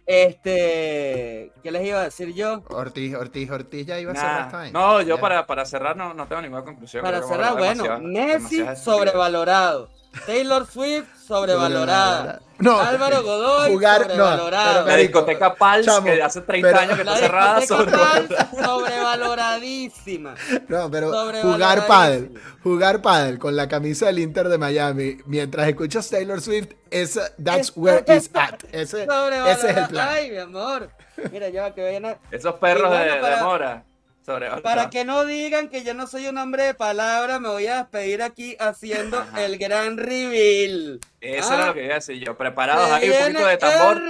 Este. 0.06 1.52
¿Qué 1.64 1.72
les 1.72 1.86
iba 1.88 2.00
a 2.02 2.04
decir 2.06 2.34
yo? 2.34 2.64
Ortiz, 2.70 3.16
Ortiz, 3.16 3.50
Ortiz 3.52 3.86
ya 3.86 4.00
iba 4.00 4.12
a 4.12 4.16
cerrar 4.16 4.66
esta. 4.66 4.72
No, 4.72 5.02
yo 5.02 5.20
para, 5.20 5.46
para 5.46 5.66
cerrar 5.66 5.96
no, 5.98 6.14
no 6.14 6.28
tengo 6.28 6.42
ninguna 6.42 6.64
conclusión. 6.64 7.04
Para 7.04 7.22
cerrar, 7.24 7.58
bueno, 7.58 8.00
Messi 8.02 8.58
estupidez. 8.62 8.80
sobrevalorado. 8.84 9.90
Taylor 10.26 10.66
Swift, 10.66 11.06
sobrevalorada. 11.28 12.40
No, 12.60 12.78
Álvaro 12.78 13.24
Godoy, 13.24 13.72
jugar- 13.72 14.02
no, 14.02 14.08
sobrevalorado. 14.16 14.86
La 14.86 14.96
discoteca 14.98 15.56
Pals, 15.56 15.86
Chamo, 15.86 16.04
que 16.08 16.22
hace 16.22 16.42
30 16.42 16.68
pero- 16.68 16.80
años 16.82 16.96
que 16.96 17.02
está 17.04 17.16
cerrada. 17.16 17.62
sobrevaloradísima. 17.62 20.36
No, 20.68 20.92
pero 20.92 21.10
jugar 21.42 21.88
pádel, 21.88 22.34
jugar 22.62 23.02
pádel 23.02 23.40
con 23.40 23.56
la 23.56 23.70
camisa 23.70 24.08
del 24.08 24.20
Inter 24.20 24.50
de 24.50 24.58
Miami 24.58 25.20
mientras 25.26 25.70
escuchas 25.70 26.10
Taylor 26.10 26.42
Swift, 26.42 26.74
esa, 26.92 27.34
that's 27.42 27.72
where 27.78 28.04
it's 28.08 28.30
at. 28.34 28.62
Ese, 28.74 29.04
ese 29.04 29.70
es 29.70 29.78
el 29.78 29.88
plan. 29.88 30.10
Ay, 30.12 30.32
mi 30.32 30.38
amor. 30.38 30.90
Mira, 31.32 31.48
ya 31.50 31.74
que 31.74 31.82
vayan 31.82 32.06
a... 32.06 32.18
Esos 32.32 32.56
perros 32.56 32.90
bueno, 32.90 33.04
de, 33.06 33.12
de 33.12 33.22
para- 33.22 33.44
mora. 33.44 33.84
Sobre 34.30 34.48
Para 34.62 34.92
que 34.92 35.06
no 35.06 35.26
digan 35.26 35.70
que 35.70 35.84
yo 35.84 35.96
no 35.96 36.06
soy 36.06 36.28
un 36.28 36.38
hombre 36.38 36.62
de 36.62 36.74
palabra, 36.76 37.40
me 37.40 37.50
voy 37.50 37.66
a 37.66 37.78
despedir 37.78 38.22
aquí 38.22 38.56
haciendo 38.60 39.18
Ajá. 39.18 39.44
el 39.44 39.58
gran 39.58 39.98
reveal. 39.98 41.00
Eso 41.20 41.50
Ah. 41.50 41.56
era 41.56 41.66
lo 41.66 41.74
que 41.74 41.86
iba 41.86 41.94
a 41.94 41.96
decir 41.96 42.24
yo. 42.24 42.38
Preparados 42.38 42.92
ahí 42.92 43.10
un 43.10 43.18
poquito 43.34 43.48
de 43.48 43.58
tambor. 43.58 44.02